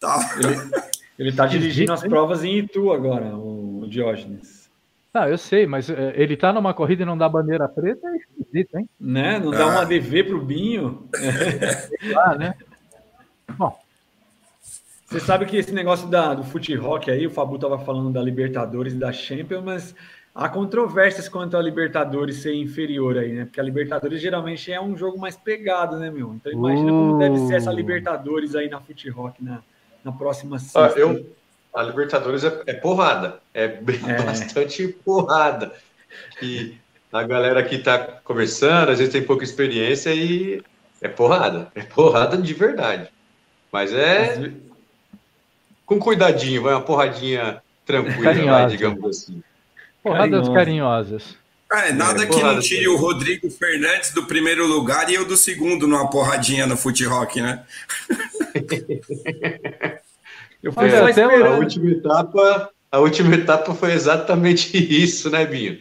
Tá. 0.00 0.36
Ele, 0.38 0.70
ele 1.18 1.32
tá 1.32 1.46
dirigindo 1.46 1.92
as 1.92 2.02
provas 2.02 2.44
em 2.44 2.58
Itu 2.58 2.92
agora, 2.92 3.36
o 3.36 3.86
Diógenes. 3.88 4.67
Ah, 5.12 5.28
eu 5.28 5.38
sei, 5.38 5.66
mas 5.66 5.88
é, 5.88 6.12
ele 6.14 6.36
tá 6.36 6.52
numa 6.52 6.74
corrida 6.74 7.02
e 7.02 7.06
não 7.06 7.16
dá 7.16 7.28
bandeira 7.28 7.68
preta 7.68 8.06
é 8.06 8.16
esquisito, 8.16 8.78
hein? 8.78 8.88
Né? 9.00 9.38
Não 9.38 9.50
dá 9.50 9.66
uma 9.66 9.84
DV 9.84 10.24
pro 10.24 10.44
Binho. 10.44 11.08
ah, 12.16 12.34
né? 12.34 12.54
Bom. 13.56 13.76
Você 15.06 15.20
sabe 15.20 15.46
que 15.46 15.56
esse 15.56 15.72
negócio 15.72 16.06
da, 16.08 16.34
do 16.34 16.44
fute 16.44 16.74
rock 16.74 17.10
aí, 17.10 17.26
o 17.26 17.30
Fabu 17.30 17.58
tava 17.58 17.78
falando 17.78 18.10
da 18.10 18.20
Libertadores 18.20 18.92
e 18.92 18.98
da 18.98 19.10
Champions, 19.10 19.64
mas 19.64 19.94
há 20.34 20.50
controvérsias 20.50 21.30
quanto 21.30 21.56
a 21.56 21.62
Libertadores 21.62 22.42
ser 22.42 22.54
inferior 22.54 23.16
aí, 23.16 23.32
né? 23.32 23.44
Porque 23.46 23.58
a 23.58 23.64
Libertadores 23.64 24.20
geralmente 24.20 24.70
é 24.70 24.78
um 24.78 24.94
jogo 24.94 25.18
mais 25.18 25.34
pegado, 25.34 25.96
né, 25.96 26.10
meu? 26.10 26.34
Então 26.34 26.52
imagina 26.52 26.92
uh. 26.92 26.98
como 26.98 27.18
deve 27.18 27.38
ser 27.46 27.54
essa 27.54 27.70
uh. 27.70 27.74
Libertadores 27.74 28.54
aí 28.54 28.68
na 28.68 28.80
fute 28.80 29.08
rock 29.08 29.42
na, 29.42 29.62
na 30.04 30.12
próxima 30.12 30.58
sexta. 30.58 30.94
Ah, 30.94 30.98
eu, 30.98 31.26
a 31.74 31.82
Libertadores 31.82 32.44
é, 32.44 32.62
é 32.66 32.74
porrada, 32.74 33.40
é, 33.54 33.64
é, 33.64 33.78
bastante 34.22 34.88
porrada. 34.88 35.72
E 36.42 36.76
a 37.12 37.22
galera 37.22 37.62
que 37.62 37.76
está 37.76 37.98
conversando, 37.98 38.90
às 38.90 38.98
vezes 38.98 39.12
tem 39.12 39.22
pouca 39.22 39.44
experiência 39.44 40.14
e 40.14 40.62
é 41.00 41.08
porrada, 41.08 41.70
é 41.74 41.82
porrada 41.82 42.36
de 42.36 42.54
verdade. 42.54 43.08
Mas 43.70 43.92
é 43.92 44.52
com 45.84 45.98
cuidadinho, 45.98 46.62
vai 46.62 46.74
uma 46.74 46.82
porradinha 46.82 47.62
tranquila, 47.86 48.44
vai, 48.44 48.66
digamos 48.66 49.04
assim. 49.04 49.42
Porradas 50.02 50.48
carinhosas. 50.48 51.36
É, 51.70 51.92
nada 51.92 52.24
é, 52.24 52.26
que 52.26 52.42
não 52.42 52.58
tire 52.60 52.88
o 52.88 52.96
Rodrigo 52.96 53.50
Fernandes 53.50 54.10
do 54.12 54.24
primeiro 54.24 54.66
lugar 54.66 55.10
e 55.10 55.14
eu 55.14 55.26
do 55.26 55.36
segundo 55.36 55.86
numa 55.86 56.08
porradinha 56.08 56.66
no 56.66 56.78
fute 56.78 57.04
rock, 57.04 57.42
né? 57.42 57.62
Eu 60.62 60.72
fui 60.72 60.86
é, 60.86 61.12
só 61.12 61.46
A 61.46 61.56
última 61.58 61.90
etapa, 61.90 62.70
a 62.90 62.98
última 62.98 63.34
etapa 63.34 63.74
foi 63.74 63.92
exatamente 63.92 64.76
isso, 64.76 65.30
né, 65.30 65.46
Binho? 65.46 65.78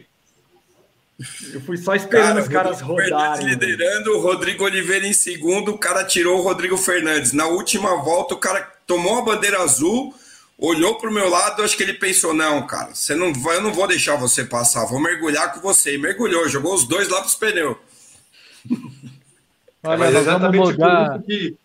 Eu 1.52 1.60
fui 1.62 1.76
só 1.76 1.96
esperando 1.96 2.34
cara, 2.34 2.40
os 2.42 2.48
caras 2.48 2.80
rodarem. 2.80 3.44
Né? 3.44 3.50
liderando, 3.50 4.16
o 4.16 4.20
Rodrigo 4.20 4.64
Oliveira 4.64 5.04
em 5.04 5.12
segundo, 5.12 5.72
o 5.72 5.78
cara 5.78 6.04
tirou 6.04 6.38
o 6.38 6.42
Rodrigo 6.42 6.76
Fernandes. 6.76 7.32
Na 7.32 7.46
última 7.46 7.96
volta, 8.02 8.34
o 8.34 8.38
cara 8.38 8.60
tomou 8.86 9.18
a 9.18 9.22
bandeira 9.22 9.60
azul, 9.60 10.14
olhou 10.56 10.96
pro 10.96 11.12
meu 11.12 11.28
lado, 11.28 11.64
acho 11.64 11.76
que 11.76 11.82
ele 11.82 11.94
pensou: 11.94 12.32
não, 12.32 12.64
cara, 12.68 12.94
você 12.94 13.16
não 13.16 13.34
vai, 13.34 13.56
eu 13.56 13.62
não 13.62 13.72
vou 13.72 13.88
deixar 13.88 14.14
você 14.14 14.44
passar, 14.44 14.86
vou 14.86 15.00
mergulhar 15.00 15.52
com 15.52 15.60
você. 15.60 15.96
E 15.96 15.98
mergulhou, 15.98 16.48
jogou 16.48 16.72
os 16.72 16.86
dois 16.86 17.08
lá 17.08 17.20
pros 17.20 17.34
pneus. 17.34 17.76
Olha, 19.82 19.98
Mas 19.98 20.14
exatamente 20.14 20.72
mudar... 20.72 21.20
que 21.22 21.56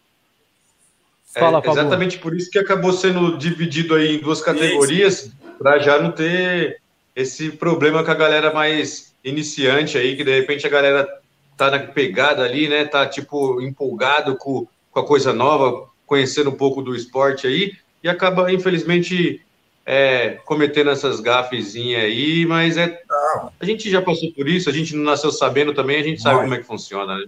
Fala, 1.34 1.62
é 1.64 1.70
exatamente 1.70 2.20
por 2.20 2.36
isso 2.36 2.52
que 2.52 2.60
acabou 2.60 2.94
sendo 2.94 3.38
dividido 3.38 3.96
aí 3.96 4.18
em 4.18 4.20
duas 4.20 4.42
categorias, 4.42 5.32
para 5.58 5.80
já 5.80 6.00
não 6.00 6.12
ter 6.12 6.80
esse 7.16 7.52
problema 7.52 8.04
com 8.04 8.12
a 8.12 8.16
galera 8.16 8.54
mais 8.54 9.14
iniciante 9.24 9.98
aí, 9.98 10.16
que 10.16 10.24
de 10.24 10.32
repente 10.32 10.68
a 10.68 10.70
galera 10.70 11.08
tá 11.58 11.72
na 11.72 11.80
pegada 11.80 12.44
ali, 12.44 12.68
né? 12.68 12.86
Tá 12.86 13.08
tipo 13.08 13.62
empolgado 13.62 14.36
com, 14.36 14.68
com 14.92 15.00
a 15.00 15.06
coisa 15.06 15.34
nova, 15.34 15.88
conhecendo 16.06 16.52
um 16.52 16.56
pouco 16.56 16.82
do 16.82 16.96
esporte 16.96 17.48
aí, 17.48 17.74
e 18.04 18.10
acaba, 18.10 18.52
infelizmente, 18.52 19.42
é, 19.86 20.38
cometendo 20.46 20.90
essas 20.92 21.20
gafezinhas 21.20 22.04
aí, 22.04 22.46
mas 22.46 22.78
é. 22.78 23.02
A 23.60 23.66
gente 23.66 23.90
já 23.90 24.02
passou 24.02 24.32
por 24.34 24.48
isso, 24.48 24.70
a 24.70 24.74
gente 24.74 24.96
não 24.96 25.04
nasceu 25.04 25.32
sabendo 25.32 25.74
também, 25.74 26.00
a 26.00 26.04
gente 26.04 26.22
sabe 26.22 26.42
como 26.42 26.54
é 26.54 26.58
que 26.58 26.64
funciona, 26.64 27.18
né? 27.18 27.26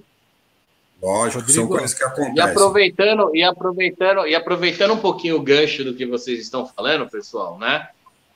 Lógico, 1.06 1.42
Rodrigo, 1.42 1.52
são 1.52 1.68
coisas 1.68 1.94
que 1.94 2.04
acontecem. 2.04 2.36
E 2.36 2.42
aproveitando, 2.42 3.36
e 3.36 3.44
aproveitando, 3.44 4.28
e 4.28 4.36
aproveitando 4.36 4.94
um 4.96 4.98
pouquinho 4.98 5.36
o 5.36 5.42
gancho 5.42 5.84
do 5.84 5.94
que 5.94 6.04
vocês 6.04 6.40
estão 6.40 6.66
falando, 6.66 7.08
pessoal, 7.08 7.60
né? 7.60 7.88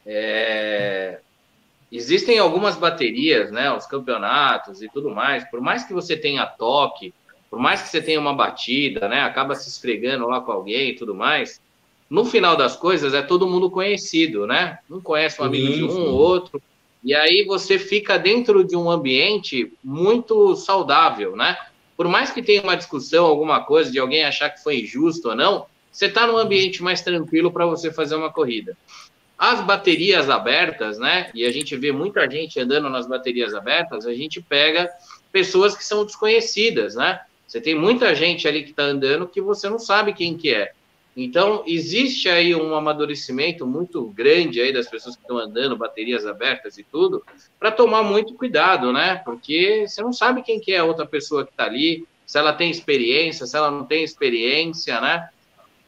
É, 0.06 1.20
existem 1.92 2.38
algumas 2.38 2.76
baterias, 2.76 3.52
né? 3.52 3.74
Os 3.74 3.88
campeonatos 3.88 4.84
e 4.84 4.90
tudo 4.90 5.10
mais. 5.10 5.44
Por 5.50 5.60
mais 5.60 5.84
que 5.84 5.94
você 5.94 6.16
tenha 6.16 6.46
toque, 6.46 7.12
por 7.50 7.58
mais 7.58 7.82
que 7.82 7.90
você 7.90 8.04
tenha 8.04 8.20
uma 8.20 8.36
batida, 8.36 9.08
né? 9.08 9.22
Acaba 9.22 9.56
se 9.56 9.68
esfregando 9.68 10.28
lá 10.28 10.40
com 10.40 10.52
alguém 10.52 10.90
e 10.90 10.96
tudo 10.96 11.16
mais. 11.16 11.60
No 12.08 12.24
final 12.24 12.56
das 12.56 12.76
coisas, 12.76 13.16
é 13.16 13.24
todo 13.24 13.48
mundo 13.48 13.72
conhecido, 13.72 14.46
né? 14.46 14.78
Um 14.88 15.02
conhece 15.02 15.42
um 15.42 15.46
amigo 15.46 15.68
sim, 15.68 15.74
de 15.74 15.84
um, 15.86 15.90
sim. 15.90 16.08
outro. 16.10 16.62
E 17.04 17.16
aí 17.16 17.46
você 17.46 17.80
fica 17.80 18.20
dentro 18.20 18.64
de 18.64 18.76
um 18.76 18.92
ambiente 18.92 19.74
muito 19.84 20.56
saudável, 20.56 21.36
né? 21.36 21.58
Por 22.00 22.08
mais 22.08 22.32
que 22.32 22.42
tenha 22.42 22.62
uma 22.62 22.78
discussão, 22.78 23.26
alguma 23.26 23.62
coisa 23.66 23.92
de 23.92 24.00
alguém 24.00 24.24
achar 24.24 24.50
que 24.50 24.64
foi 24.64 24.80
injusto 24.80 25.28
ou 25.28 25.36
não, 25.36 25.66
você 25.92 26.06
está 26.06 26.26
num 26.26 26.38
ambiente 26.38 26.82
mais 26.82 27.02
tranquilo 27.02 27.52
para 27.52 27.66
você 27.66 27.92
fazer 27.92 28.16
uma 28.16 28.32
corrida. 28.32 28.78
As 29.38 29.60
baterias 29.60 30.30
abertas, 30.30 30.98
né? 30.98 31.30
E 31.36 31.46
a 31.46 31.52
gente 31.52 31.76
vê 31.76 31.92
muita 31.92 32.26
gente 32.32 32.58
andando 32.58 32.90
nas 32.90 33.06
baterias 33.06 33.54
abertas, 33.54 34.06
a 34.06 34.14
gente 34.14 34.42
pega 34.42 34.90
pessoas 35.30 35.76
que 35.76 35.84
são 35.84 36.06
desconhecidas, 36.06 36.96
né? 36.96 37.20
Você 37.46 37.60
tem 37.60 37.76
muita 37.76 38.16
gente 38.16 38.48
ali 38.48 38.64
que 38.64 38.70
está 38.70 38.84
andando 38.84 39.28
que 39.28 39.42
você 39.42 39.68
não 39.68 39.78
sabe 39.78 40.14
quem 40.14 40.38
que 40.38 40.54
é. 40.54 40.72
Então, 41.18 41.64
existe 41.66 42.30
aí 42.30 42.56
um 42.56 42.74
amadurecimento 42.76 43.66
muito 43.66 44.06
grande 44.10 44.62
aí 44.62 44.72
das 44.72 44.88
pessoas 44.88 45.16
que 45.16 45.22
estão 45.22 45.38
andando, 45.38 45.76
baterias 45.76 46.26
abertas 46.26 46.78
e 46.78 46.84
tudo, 46.84 47.24
para 47.60 47.72
tomar 47.72 48.04
muito 48.04 48.34
cuidado, 48.36 48.94
né? 48.94 49.16
Porque 49.26 49.86
você 49.88 50.02
não 50.02 50.14
sabe 50.14 50.44
quem 50.44 50.60
que 50.60 50.72
é 50.72 50.78
a 50.78 50.86
outra 50.86 51.06
pessoa 51.06 51.46
que 51.46 51.52
está 51.52 51.66
ali, 51.66 52.08
se 52.26 52.38
ela 52.38 52.54
tem 52.54 52.70
experiência, 52.70 53.46
se 53.46 53.58
ela 53.58 53.72
não 53.72 53.86
tem 53.86 54.04
experiência, 54.04 55.02
né? 55.02 55.30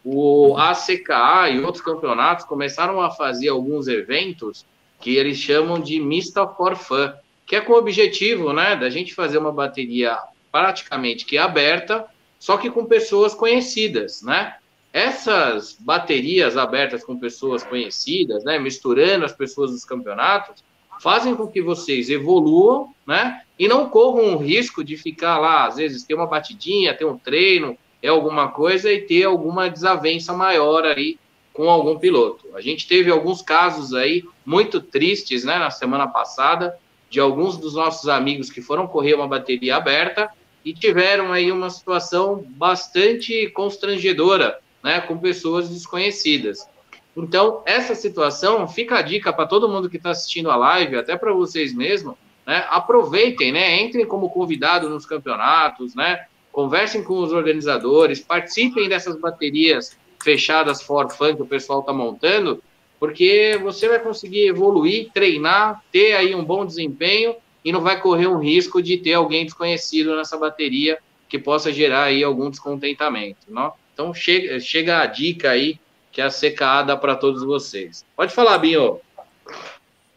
O 0.04 0.58
ACKA 0.58 1.50
e 1.50 1.62
outros 1.62 1.84
campeonatos 1.84 2.46
começaram 2.46 3.00
a 3.00 3.12
fazer 3.12 3.50
alguns 3.50 3.88
eventos 3.88 4.66
que 5.00 5.16
eles 5.16 5.38
chamam 5.38 5.80
de 5.80 6.00
Mista 6.00 6.48
for 6.48 6.76
Fun, 6.76 7.12
que 7.46 7.56
é 7.56 7.62
com 7.62 7.74
o 7.74 7.78
objetivo, 7.78 8.54
né, 8.54 8.76
da 8.76 8.90
gente 8.90 9.14
fazer 9.14 9.38
uma 9.38 9.52
bateria 9.52 10.18
praticamente 10.52 11.26
que 11.26 11.38
é 11.38 11.42
aberta, 11.42 12.06
só 12.40 12.58
que 12.58 12.70
com 12.70 12.86
pessoas 12.86 13.36
conhecidas, 13.36 14.22
né? 14.22 14.56
Essas 14.94 15.78
baterias 15.80 16.58
abertas 16.58 17.04
com 17.04 17.18
pessoas 17.18 17.64
conhecidas, 17.64 18.44
né, 18.44 18.60
misturando 18.60 19.26
as 19.26 19.32
pessoas 19.32 19.72
dos 19.72 19.86
campeonatos, 19.86 20.64
fazem 21.02 21.36
com 21.36 21.48
que 21.48 21.62
vocês 21.62 22.10
evoluam, 22.10 22.94
né? 23.08 23.42
E 23.58 23.68
não 23.68 23.90
corram 23.90 24.36
o 24.36 24.38
risco 24.38 24.84
de 24.84 24.96
ficar 24.96 25.40
lá, 25.40 25.66
às 25.66 25.78
vezes, 25.78 26.04
ter 26.04 26.14
uma 26.14 26.28
batidinha, 26.28 26.94
ter 26.94 27.06
um 27.06 27.18
treino, 27.18 27.76
é 28.04 28.08
alguma 28.08 28.50
coisa 28.50 28.92
e 28.92 29.02
ter 29.02 29.24
alguma 29.24 29.70
desavença 29.70 30.34
maior 30.34 30.86
aí 30.86 31.18
com 31.54 31.70
algum 31.70 31.98
piloto. 31.98 32.48
A 32.56 32.62
gente 32.62 32.88
teve 32.88 33.10
alguns 33.10 33.42
casos 33.42 33.94
aí 33.94 34.24
muito 34.46 34.80
tristes, 34.80 35.44
né, 35.44 35.58
na 35.58 35.72
semana 35.72 36.08
passada, 36.08 36.78
de 37.10 37.20
alguns 37.20 37.58
dos 37.58 37.74
nossos 37.74 38.08
amigos 38.08 38.50
que 38.50 38.62
foram 38.62 38.88
correr 38.88 39.16
uma 39.16 39.28
bateria 39.28 39.76
aberta 39.76 40.30
e 40.64 40.74
tiveram 40.74 41.32
aí 41.34 41.52
uma 41.52 41.70
situação 41.70 42.46
bastante 42.50 43.50
constrangedora, 43.50 44.60
né, 44.84 45.02
com 45.02 45.18
pessoas 45.18 45.70
desconhecidas. 45.70 46.68
Então, 47.16 47.62
essa 47.66 47.94
situação, 47.94 48.68
fica 48.68 48.98
a 48.98 49.02
dica 49.02 49.34
para 49.34 49.46
todo 49.46 49.68
mundo 49.68 49.90
que 49.90 49.98
está 49.98 50.12
assistindo 50.12 50.50
a 50.50 50.56
live, 50.56 50.96
até 50.96 51.18
para 51.18 51.34
vocês 51.34 51.74
mesmos, 51.74 52.16
né, 52.46 52.66
aproveitem, 52.70 53.52
né, 53.52 53.82
entrem 53.82 54.06
como 54.06 54.30
convidado 54.30 54.90
nos 54.90 55.06
campeonatos, 55.06 55.94
né, 55.94 56.26
conversem 56.52 57.04
com 57.04 57.20
os 57.20 57.32
organizadores, 57.32 58.20
participem 58.20 58.90
dessas 58.90 59.16
baterias 59.16 59.98
fechadas 60.24 60.82
for 60.82 61.10
fun 61.10 61.36
que 61.36 61.42
o 61.42 61.48
pessoal 61.48 61.80
está 61.80 61.92
montando, 61.92 62.62
porque 63.00 63.60
você 63.62 63.88
vai 63.90 64.00
conseguir 64.00 64.48
evoluir, 64.48 65.10
treinar, 65.12 65.84
ter 65.92 66.14
aí 66.14 66.36
um 66.36 66.44
bom 66.44 66.66
desempenho 66.66 67.36
e 67.66 67.72
não 67.72 67.82
vai 67.82 68.00
correr 68.00 68.28
um 68.28 68.38
risco 68.38 68.82
de 68.82 68.98
ter 68.98 69.14
alguém 69.14 69.46
desconhecido 69.46 70.16
nessa 70.16 70.38
bateria 70.38 71.00
que 71.28 71.40
possa 71.40 71.72
gerar 71.72 72.04
aí 72.04 72.24
algum 72.24 72.50
descontentamento, 72.50 73.48
não? 73.50 73.74
Então 73.94 74.14
chega, 74.14 74.60
chega 74.60 75.02
a 75.02 75.06
dica 75.06 75.52
aí 75.52 75.80
que 76.12 76.22
a 76.22 76.30
CKA 76.30 76.84
dá 76.84 76.98
para 76.98 77.16
todos 77.16 77.44
vocês. 77.44 78.04
Pode 78.16 78.34
falar, 78.34 78.58
Binho. 78.58 79.00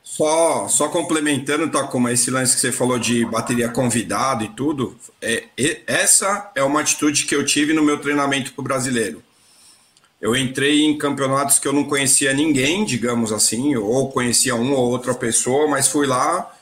Só, 0.02 0.68
só 0.68 0.88
complementando, 0.88 1.70
Takuma, 1.70 2.12
esse 2.12 2.30
lance 2.30 2.54
que 2.54 2.60
você 2.60 2.70
falou 2.70 2.98
de 2.98 3.24
bateria 3.24 3.68
convidado 3.68 4.44
e 4.44 4.48
tudo, 4.48 4.96
é, 5.20 5.44
essa 5.86 6.52
é 6.54 6.62
uma 6.62 6.80
atitude 6.80 7.24
que 7.24 7.34
eu 7.34 7.44
tive 7.44 7.72
no 7.72 7.82
meu 7.82 7.98
treinamento 7.98 8.52
para 8.52 8.60
o 8.60 8.64
brasileiro. 8.64 9.22
Eu 10.20 10.36
entrei 10.36 10.82
em 10.82 10.96
campeonatos 10.96 11.58
que 11.58 11.66
eu 11.66 11.72
não 11.72 11.84
conhecia 11.84 12.32
ninguém, 12.32 12.84
digamos 12.84 13.32
assim, 13.32 13.74
ou 13.76 14.10
conhecia 14.10 14.54
uma 14.54 14.76
ou 14.76 14.90
outra 14.90 15.14
pessoa, 15.14 15.66
mas 15.66 15.88
fui 15.88 16.06
lá 16.06 16.53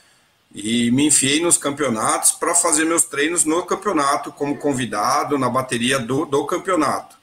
e 0.53 0.91
me 0.91 1.07
enfiei 1.07 1.41
nos 1.41 1.57
campeonatos 1.57 2.31
para 2.31 2.53
fazer 2.53 2.85
meus 2.85 3.05
treinos 3.05 3.43
no 3.43 3.65
campeonato, 3.65 4.31
como 4.31 4.57
convidado, 4.57 5.37
na 5.37 5.49
bateria 5.49 5.97
do, 5.97 6.25
do 6.25 6.45
campeonato. 6.45 7.17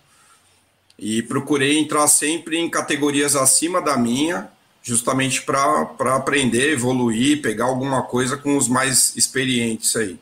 E 0.99 1.23
procurei 1.23 1.79
entrar 1.79 2.09
sempre 2.09 2.59
em 2.59 2.69
categorias 2.69 3.37
acima 3.37 3.81
da 3.81 3.97
minha, 3.97 4.51
justamente 4.83 5.43
para 5.43 5.89
aprender, 6.15 6.73
evoluir, 6.73 7.41
pegar 7.41 7.67
alguma 7.67 8.03
coisa 8.03 8.37
com 8.37 8.57
os 8.57 8.67
mais 8.67 9.17
experientes 9.17 9.95
aí. 9.95 10.19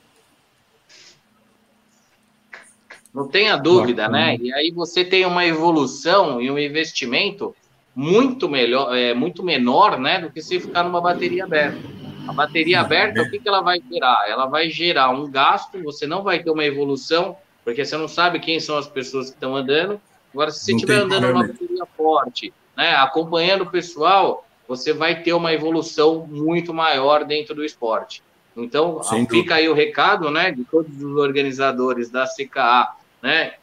Não 3.15 3.27
tenha 3.27 3.57
dúvida, 3.57 4.03
Bacana. 4.03 4.27
né? 4.27 4.37
E 4.37 4.53
aí 4.53 4.71
você 4.71 5.05
tem 5.05 5.25
uma 5.25 5.45
evolução 5.47 6.41
e 6.43 6.51
um 6.51 6.59
investimento 6.59 7.57
muito 7.95 8.49
melhor, 8.49 8.95
é, 8.95 9.15
muito 9.15 9.43
menor, 9.43 9.99
né, 9.99 10.21
do 10.21 10.31
que 10.31 10.41
se 10.41 10.61
ficar 10.61 10.85
numa 10.85 11.01
bateria 11.01 11.45
aberta. 11.45 11.98
A 12.29 12.33
bateria 12.33 12.81
aberta, 12.81 13.23
o 13.23 13.31
que, 13.31 13.39
que 13.39 13.49
ela 13.49 13.63
vai 13.63 13.81
gerar? 13.91 14.29
Ela 14.29 14.45
vai 14.45 14.69
gerar 14.69 15.09
um 15.09 15.31
gasto, 15.31 15.83
você 15.83 16.07
não 16.07 16.23
vai 16.23 16.43
ter 16.43 16.51
uma 16.51 16.63
evolução, 16.63 17.35
porque 17.65 17.83
você 17.83 17.97
não 17.97 18.07
sabe 18.07 18.39
quem 18.39 18.61
são 18.61 18.77
as 18.77 18.87
pessoas 18.87 19.31
que 19.31 19.37
estão 19.37 19.57
andando. 19.57 19.99
Agora, 20.35 20.51
se 20.51 20.61
você 20.61 20.75
estiver 20.75 20.97
andando 20.97 21.27
numa 21.29 21.47
bateria 21.47 21.87
forte, 21.97 22.53
né, 22.77 22.95
acompanhando 22.97 23.63
o 23.63 23.71
pessoal, 23.71 24.47
você 24.69 24.93
vai 24.93 25.23
ter 25.23 25.33
uma 25.33 25.55
evolução 25.55 26.27
muito 26.27 26.75
maior 26.75 27.25
dentro 27.25 27.55
do 27.55 27.65
esporte. 27.65 28.23
Então, 28.55 29.03
Sem 29.03 29.21
fica 29.21 29.35
dúvida. 29.35 29.55
aí 29.55 29.69
o 29.71 29.75
recado, 29.75 30.31
né, 30.31 30.51
de 30.51 30.65
todos 30.65 31.03
os 31.03 31.17
organizadores 31.17 32.11
da 32.11 32.27
CKA, 32.27 32.95
né, 33.23 33.55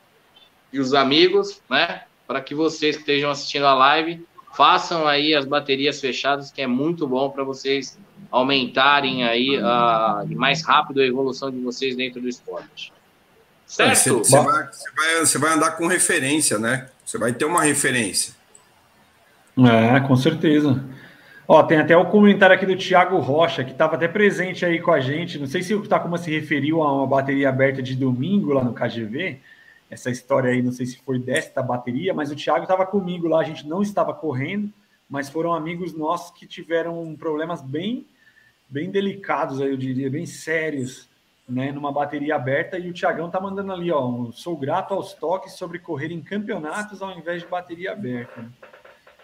e 0.73 0.79
os 0.79 0.95
amigos, 0.95 1.61
né, 1.69 2.01
para 2.25 2.41
que 2.41 2.55
vocês 2.55 2.95
que 2.95 3.01
estejam 3.03 3.29
assistindo 3.29 3.67
a 3.67 3.75
live 3.75 4.25
façam 4.55 5.05
aí 5.05 5.35
as 5.35 5.45
baterias 5.45 6.01
fechadas, 6.01 6.51
que 6.51 6.61
é 6.61 6.67
muito 6.67 7.05
bom 7.05 7.29
para 7.29 7.43
vocês 7.43 7.99
aumentarem 8.35 9.23
aí 9.23 9.57
a, 9.63 10.25
mais 10.31 10.61
rápido 10.61 10.99
a 10.99 11.05
evolução 11.05 11.49
de 11.49 11.57
vocês 11.59 11.95
dentro 11.95 12.19
do 12.19 12.27
esporte. 12.27 12.91
Certo? 13.65 13.95
Você, 13.95 14.11
você, 14.11 14.37
vai, 14.37 14.67
você, 14.67 14.91
vai, 14.91 15.19
você 15.19 15.37
vai 15.37 15.53
andar 15.53 15.71
com 15.71 15.87
referência, 15.87 16.59
né? 16.59 16.89
Você 17.05 17.17
vai 17.17 17.31
ter 17.31 17.45
uma 17.45 17.63
referência. 17.63 18.35
É, 19.57 20.01
com 20.01 20.17
certeza. 20.17 20.83
Ó, 21.47 21.63
tem 21.63 21.77
até 21.77 21.95
o 21.95 22.07
comentário 22.07 22.53
aqui 22.53 22.65
do 22.65 22.75
Thiago 22.75 23.17
Rocha, 23.19 23.63
que 23.63 23.71
estava 23.71 23.95
até 23.95 24.07
presente 24.07 24.65
aí 24.65 24.81
com 24.81 24.91
a 24.91 24.99
gente. 24.99 25.39
Não 25.39 25.47
sei 25.47 25.63
se 25.63 25.73
o 25.73 25.87
Takuma 25.87 26.17
se 26.17 26.29
referiu 26.29 26.83
a 26.83 26.91
uma 26.91 27.07
bateria 27.07 27.47
aberta 27.47 27.81
de 27.81 27.95
domingo 27.95 28.51
lá 28.51 28.63
no 28.63 28.73
KGV. 28.73 29.39
Essa 29.89 30.09
história 30.09 30.49
aí, 30.49 30.61
não 30.61 30.73
sei 30.73 30.85
se 30.85 30.97
foi 30.97 31.19
desta 31.19 31.63
bateria, 31.63 32.13
mas 32.13 32.31
o 32.31 32.35
Thiago 32.35 32.63
estava 32.63 32.85
comigo 32.85 33.29
lá. 33.29 33.39
A 33.39 33.45
gente 33.45 33.65
não 33.65 33.81
estava 33.81 34.13
correndo, 34.13 34.69
mas 35.09 35.29
foram 35.29 35.53
amigos 35.53 35.93
nossos 35.93 36.31
que 36.31 36.45
tiveram 36.45 37.15
problemas 37.15 37.61
bem, 37.61 38.05
bem 38.75 38.91
delicados, 38.91 39.61
eu 39.61 39.77
diria, 39.77 40.09
bem 40.09 40.25
sérios, 40.25 41.07
né, 41.47 41.71
numa 41.71 41.93
bateria 41.93 42.35
aberta. 42.35 42.77
E 42.77 42.89
o 42.89 42.93
Thiagão 42.93 43.29
tá 43.29 43.39
mandando 43.39 43.71
ali, 43.71 43.89
ó, 43.89 44.29
sou 44.33 44.57
grato 44.57 44.93
aos 44.93 45.13
toques 45.13 45.53
sobre 45.53 45.79
correr 45.79 46.11
em 46.11 46.21
campeonatos 46.21 47.01
ao 47.01 47.17
invés 47.17 47.41
de 47.41 47.47
bateria 47.47 47.93
aberta. 47.93 48.45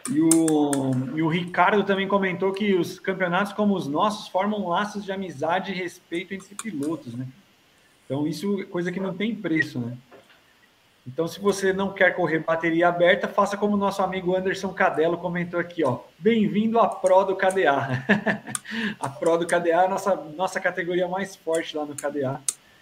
E 0.10 0.22
o, 0.22 0.72
e 1.18 1.22
o 1.22 1.28
Ricardo 1.28 1.84
também 1.84 2.08
comentou 2.08 2.54
que 2.54 2.76
os 2.76 2.98
campeonatos 2.98 3.52
como 3.52 3.76
os 3.76 3.88
nossos 3.88 4.30
formam 4.30 4.70
laços 4.70 5.04
de 5.04 5.12
amizade 5.12 5.74
e 5.74 5.76
respeito 5.76 6.34
entre 6.34 6.56
pilotos, 6.56 7.14
né? 7.14 7.28
Então, 8.06 8.26
isso 8.26 8.62
é 8.62 8.64
coisa 8.64 8.90
que 8.90 9.02
não 9.02 9.14
tem 9.14 9.36
preço, 9.36 9.80
né? 9.80 9.98
Então, 11.06 11.28
se 11.28 11.40
você 11.40 11.74
não 11.74 11.92
quer 11.92 12.16
correr 12.16 12.40
bateria 12.40 12.88
aberta, 12.88 13.28
faça 13.28 13.58
como 13.58 13.76
nosso 13.76 14.04
amigo 14.04 14.36
Anderson 14.36 14.70
Cadelo 14.70 15.18
comentou 15.18 15.60
aqui, 15.60 15.84
ó. 15.84 16.00
Bem-vindo 16.20 16.80
à 16.80 16.88
Pro 16.88 17.24
do 17.24 17.36
KDA. 17.36 18.06
a 19.00 19.10
Pro 19.10 19.38
do 19.38 19.48
KDA 19.48 19.70
é 19.70 19.86
a 19.86 19.90
nossa, 19.90 20.16
nossa 20.16 20.60
categoria 20.60 21.08
mais 21.08 21.36
forte 21.36 21.76
lá 21.76 21.86
no 21.86 21.96
KDA. 21.96 22.40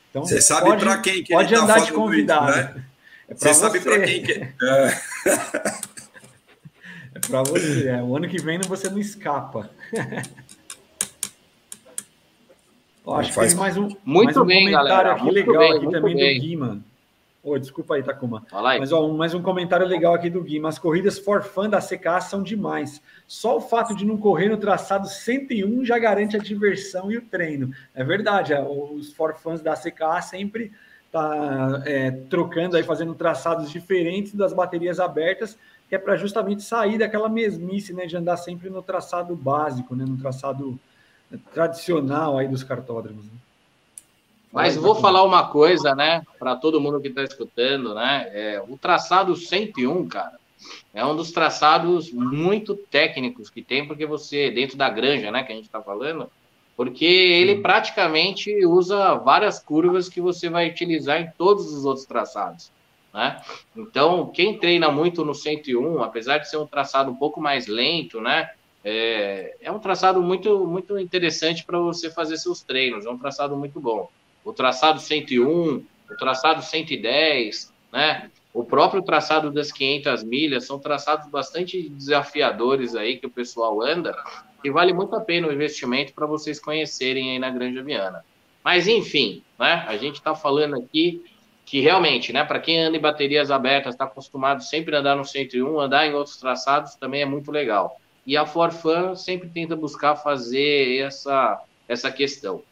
Então, 0.09 0.25
você 0.25 0.41
sabe 0.41 0.75
para 0.77 0.97
quem 0.97 1.23
que 1.23 1.33
Pode 1.33 1.53
tá 1.53 1.61
andar 1.61 1.79
tá 1.79 1.85
de 1.85 1.93
convidado. 1.93 2.49
Isso, 2.49 2.57
né? 2.57 2.83
é 3.29 3.35
você, 3.35 3.47
você 3.47 3.53
sabe 3.53 3.79
para 3.79 3.99
quem 4.01 4.23
que. 4.23 4.33
É. 4.61 4.93
É 7.15 7.19
para 7.25 7.43
você. 7.43 7.87
É. 7.87 8.03
O 8.03 8.17
ano 8.17 8.27
que 8.27 8.41
vem 8.41 8.59
você 8.59 8.89
não 8.89 8.99
escapa. 8.99 9.69
Ó, 13.05 13.15
acho 13.17 13.33
que 13.33 13.39
tem 13.39 13.55
mais 13.55 13.77
um, 13.77 13.87
muito 14.03 14.25
mais 14.25 14.37
um 14.37 14.45
bem, 14.45 14.65
comentário 14.65 14.89
galera. 14.89 15.13
aqui 15.13 15.31
legal 15.31 15.57
bem, 15.57 15.73
aqui 15.73 15.89
também 15.89 16.15
bem. 16.15 16.37
do 16.37 16.41
Gui, 16.41 16.55
mano. 16.57 16.83
Oh, 17.41 17.57
desculpa 17.57 17.95
aí, 17.95 18.03
Takuma. 18.03 18.45
Aí. 18.51 18.79
Mas 18.79 18.91
ó, 18.91 19.07
mais 19.07 19.33
um 19.33 19.41
comentário 19.41 19.87
legal 19.87 20.13
aqui 20.13 20.29
do 20.29 20.43
Gui. 20.43 20.65
As 20.65 20.77
corridas 20.77 21.17
for 21.17 21.41
fun 21.41 21.69
da 21.69 21.79
CK 21.79 22.21
são 22.21 22.43
demais. 22.43 23.01
Só 23.27 23.57
o 23.57 23.61
fato 23.61 23.95
de 23.95 24.05
não 24.05 24.17
correr 24.17 24.49
no 24.49 24.57
traçado 24.57 25.07
101 25.07 25.85
já 25.85 25.97
garante 25.97 26.35
a 26.35 26.39
diversão 26.39 27.11
e 27.11 27.17
o 27.17 27.21
treino. 27.21 27.71
É 27.95 28.03
verdade, 28.03 28.53
é, 28.53 28.61
os 28.61 29.13
for 29.13 29.35
fans 29.35 29.61
da 29.61 29.73
CK 29.73 30.21
sempre 30.21 30.71
tá 31.11 31.81
é, 31.85 32.11
trocando 32.11 32.75
aí, 32.75 32.83
fazendo 32.83 33.15
traçados 33.15 33.71
diferentes 33.71 34.35
das 34.35 34.53
baterias 34.53 34.99
abertas 34.99 35.57
que 35.89 35.95
é 35.95 35.97
para 35.97 36.15
justamente 36.15 36.61
sair 36.61 36.99
daquela 36.99 37.27
mesmice, 37.27 37.93
né, 37.93 38.05
de 38.05 38.15
andar 38.15 38.37
sempre 38.37 38.69
no 38.69 38.83
traçado 38.83 39.35
básico, 39.35 39.95
né, 39.95 40.05
no 40.07 40.17
traçado 40.17 40.79
tradicional 41.51 42.37
aí 42.37 42.47
dos 42.47 42.63
cartódromos. 42.63 43.25
Né? 43.25 43.31
Mas 44.51 44.75
vou 44.75 44.95
falar 44.95 45.23
uma 45.23 45.47
coisa, 45.47 45.93
né, 45.93 46.23
para 46.39 46.55
todo 46.55 46.81
mundo 46.81 46.99
que 46.99 47.09
está 47.09 47.23
escutando, 47.23 47.93
né, 47.93 48.29
é, 48.33 48.63
o 48.67 48.77
traçado 48.77 49.35
101, 49.35 50.07
cara, 50.07 50.39
é 50.93 51.05
um 51.05 51.15
dos 51.15 51.31
traçados 51.31 52.11
muito 52.11 52.75
técnicos 52.75 53.49
que 53.49 53.61
tem, 53.61 53.87
porque 53.87 54.05
você, 54.05 54.49
dentro 54.49 54.75
da 54.75 54.89
granja, 54.89 55.31
né, 55.31 55.43
que 55.43 55.51
a 55.51 55.55
gente 55.55 55.65
está 55.65 55.81
falando, 55.81 56.29
porque 56.75 57.05
ele 57.05 57.57
Sim. 57.57 57.61
praticamente 57.61 58.65
usa 58.65 59.15
várias 59.15 59.59
curvas 59.59 60.09
que 60.09 60.21
você 60.21 60.49
vai 60.49 60.69
utilizar 60.69 61.21
em 61.21 61.29
todos 61.37 61.71
os 61.73 61.85
outros 61.85 62.05
traçados. 62.05 62.71
Né? 63.13 63.41
Então, 63.75 64.27
quem 64.27 64.57
treina 64.57 64.89
muito 64.91 65.25
no 65.25 65.35
101, 65.35 66.01
apesar 66.01 66.37
de 66.37 66.49
ser 66.49 66.57
um 66.57 66.65
traçado 66.65 67.11
um 67.11 67.15
pouco 67.15 67.41
mais 67.41 67.67
lento, 67.67 68.21
né? 68.21 68.49
É, 68.83 69.57
é 69.61 69.71
um 69.71 69.79
traçado 69.79 70.21
muito, 70.21 70.65
muito 70.65 70.97
interessante 70.97 71.65
para 71.65 71.79
você 71.79 72.09
fazer 72.09 72.37
seus 72.37 72.61
treinos, 72.61 73.05
é 73.05 73.09
um 73.09 73.17
traçado 73.17 73.57
muito 73.57 73.79
bom. 73.79 74.09
O 74.43 74.53
traçado 74.53 74.99
101, 74.99 75.83
o 76.09 76.17
traçado 76.17 76.61
110, 76.61 77.73
né? 77.91 78.29
O 78.53 78.63
próprio 78.63 79.01
traçado 79.01 79.51
das 79.51 79.71
500 79.71 80.23
milhas 80.23 80.65
são 80.65 80.79
traçados 80.79 81.29
bastante 81.29 81.87
desafiadores 81.89 82.95
aí 82.95 83.17
que 83.17 83.27
o 83.27 83.29
pessoal 83.29 83.81
anda, 83.81 84.15
e 84.63 84.69
vale 84.69 84.91
muito 84.91 85.15
a 85.15 85.21
pena 85.21 85.47
o 85.47 85.53
investimento 85.53 86.13
para 86.13 86.25
vocês 86.25 86.59
conhecerem 86.59 87.31
aí 87.31 87.39
na 87.39 87.49
Grande 87.49 87.81
Viana. 87.81 88.25
Mas 88.63 88.87
enfim, 88.87 89.43
né? 89.57 89.85
A 89.87 89.97
gente 89.97 90.15
está 90.15 90.35
falando 90.35 90.75
aqui 90.75 91.23
que 91.69 91.79
realmente, 91.79 92.33
né, 92.33 92.43
para 92.43 92.59
quem 92.59 92.81
anda 92.81 92.97
em 92.97 92.99
baterias 92.99 93.51
abertas, 93.51 93.93
está 93.93 94.05
acostumado 94.05 94.63
sempre 94.63 94.95
a 94.95 94.99
andar 94.99 95.15
no 95.15 95.23
101, 95.23 95.79
andar 95.79 96.07
em 96.07 96.15
outros 96.15 96.37
traçados 96.37 96.95
também 96.95 97.21
é 97.21 97.25
muito 97.25 97.51
legal. 97.51 97.99
e 98.25 98.35
a 98.35 98.45
Forfan 98.45 99.15
sempre 99.15 99.49
tenta 99.49 99.75
buscar 99.75 100.15
fazer 100.15 100.99
essa, 100.99 101.61
essa 101.87 102.11
questão. 102.11 102.63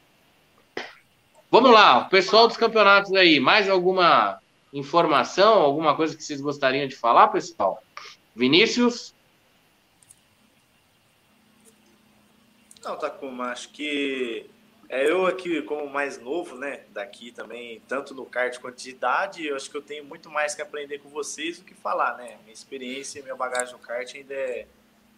Vamos 1.50 1.72
lá, 1.72 2.04
pessoal 2.04 2.46
dos 2.46 2.58
campeonatos 2.58 3.14
aí, 3.14 3.40
mais 3.40 3.70
alguma 3.70 4.42
informação, 4.74 5.54
alguma 5.54 5.96
coisa 5.96 6.16
que 6.16 6.22
vocês 6.22 6.42
gostariam 6.42 6.86
de 6.90 6.96
falar, 6.96 7.30
pessoal? 7.30 7.82
Vinícius? 8.36 9.16
Não, 12.84 12.98
Takuma, 12.98 13.46
acho 13.46 13.70
que 13.70 14.46
é, 14.90 15.10
eu 15.10 15.26
aqui, 15.26 15.62
como 15.62 15.90
mais 15.90 16.20
novo, 16.20 16.58
né, 16.58 16.84
daqui 16.90 17.32
também, 17.32 17.82
tanto 17.88 18.14
no 18.14 18.26
kart 18.26 18.60
quanto 18.60 18.84
de 18.84 18.90
idade, 18.90 19.48
eu 19.48 19.56
acho 19.56 19.72
que 19.72 19.78
eu 19.78 19.82
tenho 19.82 20.04
muito 20.04 20.30
mais 20.30 20.54
que 20.54 20.62
aprender 20.62 21.00
com 21.00 21.08
vocês 21.08 21.60
do 21.60 21.66
que 21.66 21.74
falar, 21.74 22.18
né? 22.18 22.38
Minha 22.44 22.54
experiência 22.54 23.20
e 23.20 23.24
minha 23.24 23.36
bagagem 23.36 23.72
no 23.74 23.80
kart 23.80 24.14
ainda 24.14 24.34
é, 24.34 24.68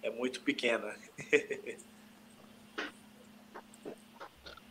é 0.04 0.10
muito 0.12 0.42
pequena. 0.42 0.96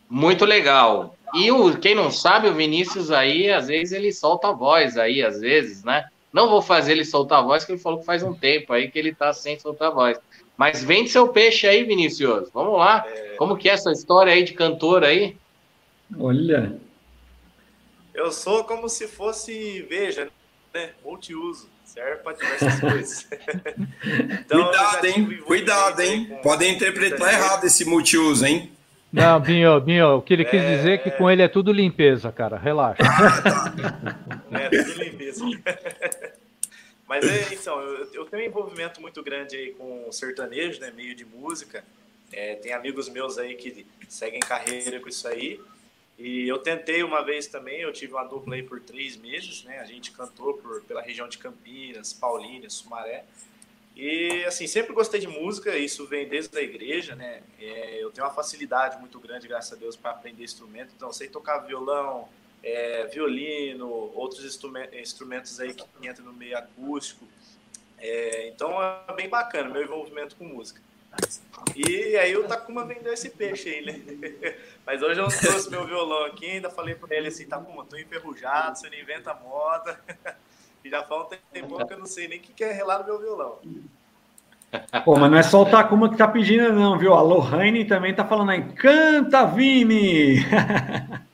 muito 0.09 0.44
legal. 0.44 1.16
E 1.35 1.51
o, 1.52 1.78
quem 1.78 1.94
não 1.94 2.10
sabe, 2.10 2.48
o 2.48 2.55
Vinícius 2.55 3.10
aí, 3.10 3.51
às 3.51 3.68
vezes 3.68 3.93
ele 3.93 4.12
solta 4.12 4.48
a 4.48 4.52
voz 4.52 4.97
aí, 4.97 5.22
às 5.22 5.40
vezes, 5.40 5.85
né? 5.85 6.09
Não 6.32 6.48
vou 6.48 6.62
fazer 6.62 6.93
ele 6.93 7.05
soltar 7.05 7.40
a 7.40 7.43
voz, 7.43 7.64
que 7.64 7.72
ele 7.72 7.80
falou 7.80 8.01
que 8.01 8.06
faz 8.06 8.22
um 8.22 8.35
tempo 8.35 8.72
aí 8.72 8.90
que 8.90 8.98
ele 8.98 9.14
tá 9.14 9.32
sem 9.32 9.59
soltar 9.59 9.89
a 9.89 9.94
voz. 9.94 10.18
Mas 10.56 10.82
vende 10.82 11.10
seu 11.10 11.28
peixe 11.28 11.66
aí, 11.66 11.85
Vinícius. 11.85 12.51
Vamos 12.52 12.78
lá. 12.78 13.05
É... 13.06 13.36
Como 13.36 13.56
que 13.56 13.68
é 13.68 13.72
essa 13.72 13.93
história 13.93 14.32
aí 14.32 14.43
de 14.43 14.55
cantor 14.55 15.05
aí? 15.05 15.36
Olha. 16.18 16.76
Eu 18.14 18.32
sou 18.32 18.64
como 18.64 18.89
se 18.89 19.06
fosse, 19.06 19.82
veja, 19.89 20.28
né? 20.74 20.90
Multiuso. 21.05 21.68
Serve 21.85 22.16
para 22.22 22.36
diversas 22.36 22.80
coisas. 22.80 23.28
então, 24.40 24.64
Cuidado, 24.64 25.06
hein? 25.06 25.39
Cuidado, 25.47 26.01
hein? 26.01 26.26
Com... 26.26 26.36
Podem 26.43 26.74
interpretar 26.74 27.32
errado 27.32 27.64
esse 27.64 27.85
multiuso, 27.85 28.44
hein? 28.44 28.72
Não, 29.12 29.40
Binho, 29.40 29.80
Binho, 29.80 30.16
o 30.16 30.22
que 30.22 30.35
ele 30.35 30.44
quis 30.44 30.62
é... 30.62 30.76
dizer 30.76 30.93
é 30.93 30.98
que 30.98 31.10
com 31.10 31.30
ele 31.30 31.43
é 31.43 31.48
tudo 31.48 31.72
limpeza, 31.72 32.30
cara. 32.30 32.59
Relaxa. 32.59 33.02
é, 34.52 34.68
tudo 34.68 35.02
limpeza. 35.02 35.44
Mas 37.09 37.24
é, 37.24 37.55
então, 37.55 37.80
eu, 37.80 38.12
eu, 38.12 38.24
tenho 38.26 38.43
um 38.43 38.47
envolvimento 38.47 39.01
muito 39.01 39.22
grande 39.22 39.56
aí 39.56 39.72
com 39.72 40.12
sertanejo, 40.12 40.78
né? 40.80 40.93
Meio 40.94 41.14
de 41.14 41.24
música. 41.24 41.82
É, 42.30 42.56
tem 42.56 42.74
amigos 42.74 43.09
meus 43.09 43.39
aí 43.39 43.55
que 43.55 43.86
seguem 44.06 44.40
carreira 44.40 45.01
com 45.01 45.09
isso 45.09 45.26
aí. 45.26 45.59
E 46.18 46.47
eu 46.47 46.59
tentei 46.59 47.02
uma 47.02 47.24
vez 47.24 47.47
também, 47.47 47.80
eu 47.80 47.93
tive 47.93 48.12
uma 48.12 48.24
dupla 48.24 48.56
aí 48.56 48.62
por 48.62 48.80
três 48.80 49.16
meses, 49.16 49.62
né? 49.64 49.78
A 49.78 49.85
gente 49.85 50.10
cantou 50.10 50.55
por, 50.55 50.82
pela 50.82 51.01
região 51.01 51.28
de 51.28 51.39
Campinas, 51.39 52.12
Paulínia, 52.12 52.68
Sumaré. 52.68 53.24
E, 53.98 54.44
assim, 54.44 54.68
sempre 54.68 54.94
gostei 54.94 55.18
de 55.18 55.26
música, 55.26 55.76
isso 55.76 56.06
vem 56.06 56.28
desde 56.28 56.56
a 56.56 56.62
igreja, 56.62 57.16
né? 57.16 57.42
É, 57.60 58.00
eu 58.00 58.12
tenho 58.12 58.24
uma 58.24 58.32
facilidade 58.32 58.96
muito 59.00 59.18
grande, 59.18 59.48
graças 59.48 59.72
a 59.72 59.76
Deus, 59.76 59.96
para 59.96 60.12
aprender 60.12 60.44
instrumento. 60.44 60.92
Então, 60.96 61.12
sei 61.12 61.28
tocar 61.28 61.58
violão, 61.58 62.28
é, 62.62 63.06
violino, 63.06 63.88
outros 63.88 64.44
instrumentos 64.44 65.58
aí 65.58 65.74
que 65.74 65.84
entram 66.00 66.26
no 66.26 66.32
meio 66.32 66.56
acústico. 66.56 67.26
É, 67.98 68.46
então 68.46 68.80
é 68.80 69.12
bem 69.16 69.28
bacana 69.28 69.68
meu 69.68 69.82
envolvimento 69.82 70.36
com 70.36 70.44
música. 70.44 70.80
E 71.74 72.16
aí 72.16 72.36
o 72.36 72.46
Takuma 72.46 72.84
vendeu 72.84 73.12
esse 73.12 73.30
peixe 73.30 73.68
aí, 73.68 73.84
né? 73.84 74.56
Mas 74.86 75.02
hoje 75.02 75.20
eu 75.20 75.26
trouxe 75.26 75.68
meu 75.70 75.84
violão 75.84 76.24
aqui, 76.26 76.46
ainda 76.46 76.70
falei 76.70 76.94
para 76.94 77.16
ele 77.16 77.28
assim, 77.28 77.46
Takuma, 77.46 77.84
tô 77.84 77.96
enferrujado, 77.96 78.78
você 78.78 78.88
não 78.88 78.96
inventa 78.96 79.34
moda. 79.34 80.00
E 80.84 80.90
já 80.90 81.02
faz 81.02 81.22
um 81.22 81.24
tempo 81.52 81.86
que 81.86 81.92
eu 81.92 81.98
não 81.98 82.06
sei 82.06 82.28
nem 82.28 82.38
o 82.38 82.42
que 82.42 82.64
é 82.64 82.72
relar 82.72 83.00
no 83.00 83.05
meu 83.06 83.18
violão. 83.18 83.59
Pô, 85.05 85.16
mas 85.16 85.30
não 85.30 85.38
é 85.38 85.42
só 85.42 85.62
o 85.62 85.66
Takuma 85.66 86.10
que 86.10 86.16
tá 86.16 86.28
pedindo, 86.28 86.72
não, 86.72 86.98
viu? 86.98 87.14
A 87.14 87.22
Lohane 87.22 87.84
também 87.84 88.14
tá 88.14 88.24
falando 88.24 88.50
aí, 88.50 88.62
canta, 88.72 89.46
Vini! 89.46 90.36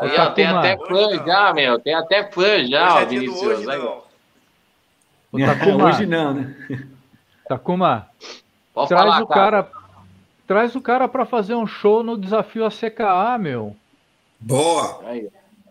Aí, 0.00 0.16
ó, 0.18 0.30
tem 0.30 0.44
até 0.44 0.76
fã 0.76 1.24
já, 1.24 1.52
meu. 1.54 1.78
Tem 1.78 1.94
até 1.94 2.28
fã 2.28 2.66
já, 2.66 3.00
é 3.00 3.06
Vinícius. 3.06 3.42
Hoje, 3.42 3.64
não. 3.64 4.02
Takuma, 5.46 5.84
hoje 5.84 6.06
não, 6.06 6.34
né? 6.34 6.56
Takuma, 7.48 8.08
Pode 8.72 8.88
traz 8.88 9.04
falar, 9.04 9.22
o 9.22 9.26
cara, 9.26 9.70
traz 10.46 10.74
o 10.74 10.80
cara 10.80 11.08
para 11.08 11.24
fazer 11.24 11.54
um 11.54 11.66
show 11.66 12.02
no 12.02 12.18
desafio 12.18 12.66
ACKA, 12.66 13.38
meu. 13.38 13.76
Boa. 14.40 15.00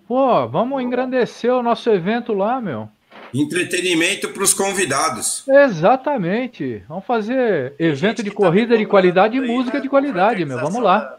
Pô, 0.07 0.47
vamos 0.47 0.81
engrandecer 0.81 1.53
o 1.53 1.63
nosso 1.63 1.89
evento 1.89 2.33
lá, 2.33 2.61
meu. 2.61 2.89
Entretenimento 3.33 4.29
para 4.29 4.43
os 4.43 4.53
convidados. 4.53 5.43
Exatamente. 5.47 6.83
Vamos 6.87 7.05
fazer 7.05 7.73
evento 7.79 8.21
de 8.21 8.29
corrida 8.29 8.77
de 8.77 8.85
qualidade 8.85 9.37
e 9.37 9.41
música 9.41 9.81
de 9.81 9.89
qualidade, 9.89 10.45
meu. 10.45 10.59
Vamos 10.59 10.81
lá. 10.81 11.17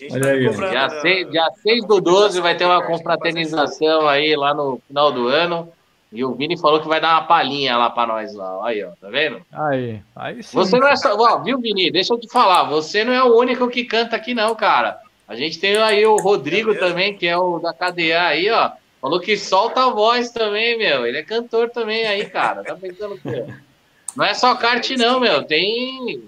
gente 0.00 0.14
Olha 0.14 0.22
tá 0.22 0.30
aí, 0.30 0.46
cobrando. 0.46 0.70
Dia 0.70 0.88
6, 0.88 1.26
né? 1.26 1.30
dia 1.32 1.50
6 1.62 1.86
do 1.86 2.00
12 2.00 2.40
vai 2.40 2.56
ter 2.56 2.64
uma 2.64 2.82
confraternização 2.82 4.08
aí 4.08 4.34
lá 4.34 4.54
no 4.54 4.80
final 4.86 5.12
do 5.12 5.28
ano. 5.28 5.72
E 6.12 6.24
o 6.24 6.34
Vini 6.34 6.58
falou 6.58 6.80
que 6.80 6.88
vai 6.88 7.00
dar 7.00 7.12
uma 7.12 7.26
palhinha 7.26 7.76
lá 7.76 7.88
para 7.88 8.14
nós 8.14 8.34
lá. 8.34 8.66
Aí, 8.66 8.82
ó, 8.82 8.90
tá 9.00 9.08
vendo? 9.08 9.42
Aí, 9.52 10.00
aí 10.16 10.42
sim. 10.42 10.56
Você 10.56 10.76
não 10.76 10.88
é 10.88 10.96
só. 10.96 11.14
Ó, 11.16 11.38
viu, 11.38 11.60
Vini? 11.60 11.90
Deixa 11.90 12.12
eu 12.12 12.18
te 12.18 12.28
falar. 12.28 12.64
Você 12.64 13.04
não 13.04 13.12
é 13.12 13.22
o 13.22 13.36
único 13.38 13.68
que 13.68 13.84
canta 13.84 14.16
aqui, 14.16 14.34
não, 14.34 14.54
cara. 14.56 14.98
A 15.30 15.36
gente 15.36 15.60
tem 15.60 15.76
aí 15.76 16.04
o 16.04 16.16
Rodrigo 16.16 16.72
é 16.72 16.74
também, 16.74 17.16
que 17.16 17.24
é 17.24 17.38
o 17.38 17.60
da 17.60 17.72
KDA 17.72 18.20
aí, 18.20 18.50
ó. 18.50 18.72
Falou 19.00 19.20
que 19.20 19.36
solta 19.36 19.86
a 19.86 19.90
voz 19.90 20.30
também, 20.32 20.76
meu. 20.76 21.06
Ele 21.06 21.18
é 21.18 21.22
cantor 21.22 21.70
também 21.70 22.04
aí, 22.04 22.24
cara. 22.28 22.64
Tá 22.64 22.74
pensando 22.74 23.14
o 23.14 23.20
quê? 23.20 23.46
Não 24.16 24.24
é 24.24 24.34
só 24.34 24.56
kart, 24.56 24.90
não, 24.98 25.20
meu. 25.20 25.44
Tem. 25.44 26.24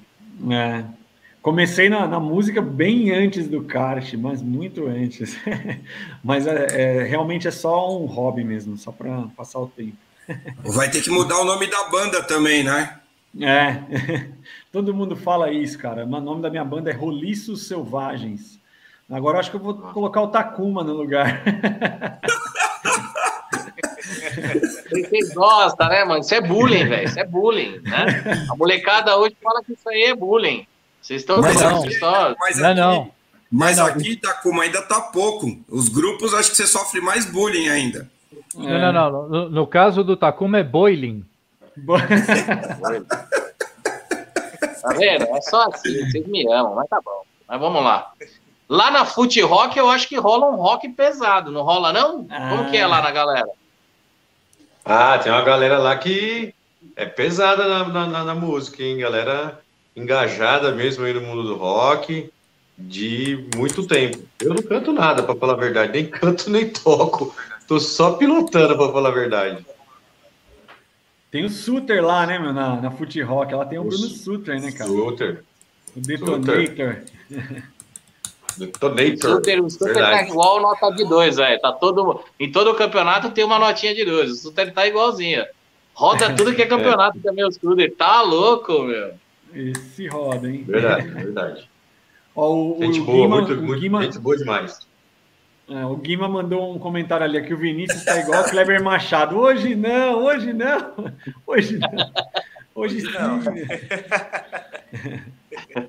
É. 0.52 0.84
Comecei 1.42 1.88
na, 1.88 2.06
na, 2.06 2.20
música 2.20 2.62
bem 2.62 3.10
antes 3.10 3.48
do 3.48 3.64
kart, 3.64 4.14
mas 4.14 4.40
muito 4.40 4.86
antes. 4.86 5.36
mas 6.22 6.46
é, 6.46 6.66
é, 6.70 7.02
realmente 7.02 7.48
é 7.48 7.50
só 7.50 8.00
um 8.00 8.06
hobby 8.06 8.44
mesmo, 8.44 8.78
só 8.78 8.92
para 8.92 9.24
passar 9.36 9.58
o 9.58 9.66
tempo. 9.66 9.96
Vai 10.62 10.88
ter 10.88 11.02
que 11.02 11.10
mudar 11.10 11.40
o 11.40 11.44
nome 11.44 11.66
da 11.66 11.90
banda 11.90 12.22
também, 12.22 12.62
né? 12.62 13.00
É, 13.40 13.82
todo 14.70 14.94
mundo 14.94 15.16
fala 15.16 15.50
isso, 15.50 15.76
cara. 15.76 16.04
O 16.04 16.20
nome 16.20 16.40
da 16.40 16.48
minha 16.48 16.64
banda 16.64 16.88
é 16.88 16.94
Roliços 16.94 17.66
Selvagens. 17.66 18.61
Agora 19.12 19.38
acho 19.38 19.50
que 19.50 19.56
eu 19.56 19.60
vou 19.60 19.74
colocar 19.74 20.22
o 20.22 20.28
Takuma 20.28 20.82
no 20.82 20.94
lugar. 20.94 21.42
Vocês 24.90 25.34
gostam, 25.34 25.88
né, 25.88 26.04
mano? 26.04 26.20
Isso 26.20 26.34
é 26.34 26.40
bullying, 26.40 26.88
velho. 26.88 27.04
Isso 27.04 27.20
é 27.20 27.24
bullying, 27.24 27.80
né? 27.82 28.46
A 28.50 28.56
molecada 28.56 29.16
hoje 29.18 29.36
fala 29.42 29.62
que 29.62 29.74
isso 29.74 29.88
aí 29.88 30.04
é 30.04 30.14
bullying. 30.14 30.66
Vocês 31.00 31.20
estão 31.20 31.40
mas 31.42 31.60
não. 31.60 31.84
História. 31.84 32.36
Mas 32.40 32.58
não, 32.58 32.70
aqui, 32.70 32.80
não. 32.80 33.10
Mas 33.50 33.76
não. 33.76 33.86
aqui, 33.86 34.16
Takuma, 34.16 34.62
ainda 34.62 34.80
tá 34.80 35.00
pouco. 35.00 35.46
Os 35.68 35.90
grupos, 35.90 36.32
acho 36.32 36.50
que 36.50 36.56
você 36.56 36.66
sofre 36.66 37.02
mais 37.02 37.26
bullying 37.26 37.68
ainda. 37.68 38.10
Não, 38.54 38.68
é. 38.68 38.92
não, 38.92 39.10
não. 39.10 39.28
No, 39.28 39.50
no, 39.50 39.66
caso 39.66 40.02
do 40.02 40.16
Takuma 40.16 40.58
é 40.58 40.64
boiling. 40.64 41.22
tá 44.82 44.88
vendo? 44.96 45.24
É 45.24 45.40
só 45.42 45.68
assim, 45.68 46.10
vocês 46.10 46.26
me 46.26 46.46
amam, 46.50 46.74
mas 46.76 46.88
tá 46.88 46.98
bom. 47.04 47.22
Mas 47.46 47.60
vamos 47.60 47.82
lá. 47.82 48.12
Lá 48.72 48.90
na 48.90 49.04
Foot 49.04 49.38
Rock, 49.42 49.78
eu 49.78 49.90
acho 49.90 50.08
que 50.08 50.16
rola 50.16 50.46
um 50.46 50.56
rock 50.56 50.88
pesado, 50.88 51.52
não 51.52 51.60
rola, 51.60 51.92
não? 51.92 52.26
Ah. 52.30 52.48
Como 52.48 52.70
que 52.70 52.76
é 52.78 52.86
lá 52.86 53.02
na 53.02 53.10
galera? 53.10 53.46
Ah, 54.82 55.18
tem 55.18 55.30
uma 55.30 55.42
galera 55.42 55.76
lá 55.76 55.94
que 55.98 56.54
é 56.96 57.04
pesada 57.04 57.68
na, 57.68 58.06
na, 58.06 58.24
na 58.24 58.34
música, 58.34 58.82
hein? 58.82 58.96
Galera 58.96 59.60
engajada 59.94 60.72
mesmo 60.72 61.04
aí 61.04 61.12
no 61.12 61.20
mundo 61.20 61.42
do 61.42 61.54
rock 61.54 62.32
de 62.78 63.46
muito 63.54 63.86
tempo. 63.86 64.22
Eu 64.40 64.54
não 64.54 64.62
canto 64.62 64.90
nada, 64.90 65.22
para 65.22 65.36
falar 65.36 65.52
a 65.52 65.56
verdade, 65.56 65.92
nem 65.92 66.06
canto 66.06 66.48
nem 66.48 66.66
toco. 66.70 67.36
Tô 67.68 67.78
só 67.78 68.14
pilotando, 68.14 68.74
para 68.74 68.90
falar 68.90 69.10
a 69.10 69.12
verdade. 69.12 69.66
Tem 71.30 71.44
o 71.44 71.50
Suter 71.50 72.02
lá, 72.02 72.26
né, 72.26 72.38
meu, 72.38 72.54
na, 72.54 72.80
na 72.80 72.90
Foot 72.90 73.20
Rock. 73.20 73.52
Ela 73.52 73.66
tem 73.66 73.78
o, 73.78 73.82
o 73.82 73.84
Bruno 73.84 74.08
Suter, 74.08 74.58
né, 74.58 74.72
cara? 74.72 74.88
Suter. 74.88 75.44
O 75.94 76.00
Detonator. 76.00 77.02
Detonator. 78.58 79.36
Suter, 79.36 79.64
o 79.64 79.70
Suter 79.70 79.94
tá 79.94 80.22
igual 80.22 80.60
nota 80.60 80.90
de 80.90 81.04
dois, 81.08 81.36
velho. 81.36 81.60
Tá 81.60 81.72
todo, 81.72 82.22
em 82.38 82.50
todo 82.50 82.70
o 82.70 82.74
campeonato 82.74 83.30
tem 83.30 83.44
uma 83.44 83.58
notinha 83.58 83.94
de 83.94 84.04
dois. 84.04 84.30
O 84.30 84.34
Suter 84.34 84.72
tá 84.72 84.86
igualzinho. 84.86 85.44
Roda 85.94 86.34
tudo 86.34 86.54
que 86.54 86.62
é 86.62 86.66
campeonato 86.66 87.18
é. 87.18 87.20
também, 87.22 87.44
o 87.44 87.52
Suter. 87.52 87.94
Tá 87.96 88.22
louco, 88.22 88.82
meu. 88.82 89.14
Esse 89.54 90.06
roda, 90.08 90.48
hein? 90.48 90.64
Verdade, 90.66 91.08
verdade. 91.08 91.68
Ó, 92.34 92.54
o, 92.54 92.78
gente 92.80 93.00
o 93.00 93.04
boa, 93.04 93.18
Guima, 93.18 93.36
muito, 93.42 93.62
muito, 93.62 93.80
Guima, 93.80 94.02
gente 94.02 94.18
boa 94.18 94.36
demais. 94.36 94.86
É, 95.68 95.84
o 95.84 95.96
Guima 95.96 96.28
mandou 96.28 96.74
um 96.74 96.78
comentário 96.78 97.24
ali 97.24 97.42
que 97.42 97.52
o 97.52 97.58
Vinícius 97.58 98.00
está 98.00 98.18
igual 98.20 98.42
o 98.42 98.50
Kleber 98.50 98.82
Machado. 98.82 99.38
Hoje 99.38 99.74
não, 99.74 100.24
hoje 100.24 100.52
não, 100.52 101.12
hoje 101.46 101.78
não. 101.78 101.90
Hoje 102.74 103.02
sim. 103.02 103.08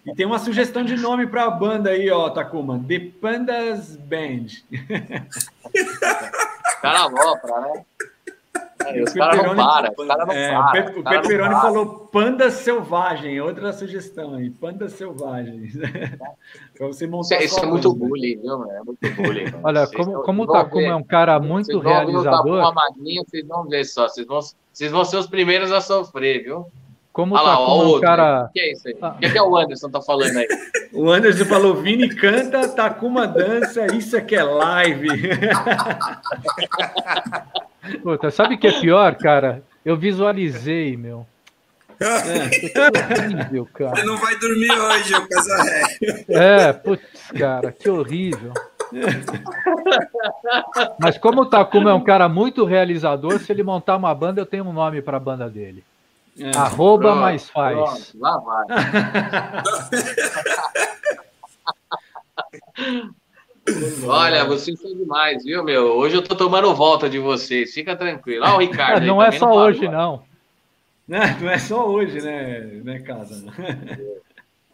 E 0.06 0.14
tem 0.14 0.26
uma 0.26 0.40
sugestão 0.40 0.84
de 0.84 0.95
nome 0.95 1.27
para 1.27 1.45
a 1.45 1.52
banda 1.52 1.91
aí, 1.91 2.10
ó, 2.10 2.30
Takuma. 2.30 2.84
The 2.88 2.99
Pandas 3.22 3.95
Band. 3.95 4.48
Cara, 6.81 7.10
pra, 7.10 7.61
né? 7.61 7.85
os 9.02 9.14
caras 9.14 9.44
não 9.44 9.56
param, 9.56 9.94
os 9.98 10.07
caras 10.07 10.27
não 10.27 10.34
é, 10.34 10.52
param. 10.52 10.99
O 10.99 11.03
Peperoni 11.03 11.56
falou 11.56 11.85
panda 12.11 12.52
selvagem, 12.52 13.40
outra 13.40 13.72
sugestão 13.72 14.35
aí, 14.35 14.49
panda 14.49 14.90
selvagem. 14.90 15.72
pra 16.76 16.88
você 16.88 17.07
montar 17.07 17.38
isso, 17.38 17.56
isso 17.56 17.65
é 17.65 17.68
muito 17.68 17.94
bullying, 17.94 18.41
viu? 18.41 18.69
É 18.72 18.84
muito 18.84 19.15
bullying. 19.15 19.45
Olha, 19.64 19.85
vocês 19.85 20.06
como, 20.06 20.22
como 20.23 20.44
o 20.44 20.48
Takuma 20.48 20.88
é 20.88 20.95
um 20.95 21.03
cara 21.03 21.40
muito 21.40 21.80
realizador. 21.80 22.60
Uma 22.60 22.73
maninha, 22.73 23.23
vocês 23.26 23.48
vão 23.48 23.64
ver 23.65 23.85
só, 23.85 24.07
vocês 24.07 24.27
vão, 24.27 24.40
vocês 24.72 24.91
vão 24.91 25.06
ser 25.06 25.18
os 25.18 25.27
primeiros 25.27 25.72
a 25.72 25.80
sofrer, 25.80 26.44
viu? 26.44 26.68
Como 27.14 27.35
Olha 27.35 27.44
tá 27.44 27.49
lá, 27.52 27.60
ó, 27.60 27.98
um 27.98 28.02
cara. 28.02 28.45
O 28.45 28.52
que 28.52 28.60
é 28.60 28.72
isso 28.72 28.88
aí? 28.88 28.98
Ah. 28.99 29.15
O 29.15 29.19
que 29.19 29.38
é 29.38 29.41
o 29.41 29.56
Anderson 29.56 29.90
tá 29.90 30.02
falando 30.02 30.35
aí? 30.35 30.48
O 30.91 31.11
Anderson 31.11 31.45
falou: 31.45 31.76
Vini 31.76 32.10
canta, 32.10 32.68
Takuma 32.68 33.27
dança, 33.27 33.85
isso 33.95 34.15
é 34.15 34.22
que 34.22 34.35
é 34.35 34.44
live. 34.44 35.10
Puta, 38.02 38.30
sabe 38.30 38.56
o 38.56 38.57
que 38.57 38.68
é 38.68 38.80
pior, 38.80 39.15
cara? 39.15 39.64
Eu 39.84 39.98
visualizei, 39.98 40.95
meu. 40.95 41.26
É, 41.99 43.19
horrível, 43.19 43.68
cara. 43.73 43.95
Você 43.95 44.03
não 44.03 44.18
vai 44.18 44.38
dormir 44.38 44.72
hoje, 44.72 45.15
o 45.15 45.27
Casaré. 45.27 45.84
É, 46.30 46.73
putz, 46.73 47.31
cara, 47.38 47.72
que 47.72 47.90
horrível. 47.90 48.53
Mas 50.99 51.18
como 51.18 51.41
o 51.41 51.45
Takuma 51.45 51.91
é 51.91 51.94
um 51.94 52.03
cara 52.03 52.30
muito 52.30 52.65
realizador, 52.65 53.40
se 53.40 53.52
ele 53.52 53.64
montar 53.64 53.98
uma 53.98 54.14
banda, 54.14 54.41
eu 54.41 54.45
tenho 54.45 54.65
um 54.65 54.73
nome 54.73 55.02
para 55.02 55.18
a 55.18 55.19
banda 55.19 55.49
dele. 55.49 55.84
É. 56.39 56.57
Arroba 56.57 57.10
pronto, 57.10 57.22
mais 57.22 57.49
faz. 57.49 57.76
Pronto, 57.76 58.19
lá 58.19 58.38
vai. 58.39 58.65
Olha, 64.05 64.45
vocês 64.45 64.80
são 64.80 64.95
demais, 64.95 65.43
viu, 65.43 65.64
meu? 65.64 65.95
Hoje 65.95 66.15
eu 66.15 66.23
tô 66.23 66.35
tomando 66.35 66.73
volta 66.73 67.10
de 67.10 67.19
vocês, 67.19 67.73
fica 67.73 67.95
tranquilo. 67.95 68.43
Olha 68.43 68.55
o 68.55 68.60
Ricardo. 68.60 69.05
não 69.05 69.23
é 69.23 69.31
só 69.31 69.47
não 69.47 69.55
hoje, 69.55 69.88
não. 69.88 70.23
Não, 71.07 71.39
não 71.39 71.49
é 71.49 71.60
só 71.60 71.88
hoje, 71.88 72.22
né, 72.22 72.60
né 72.84 72.99
casa? 72.99 73.45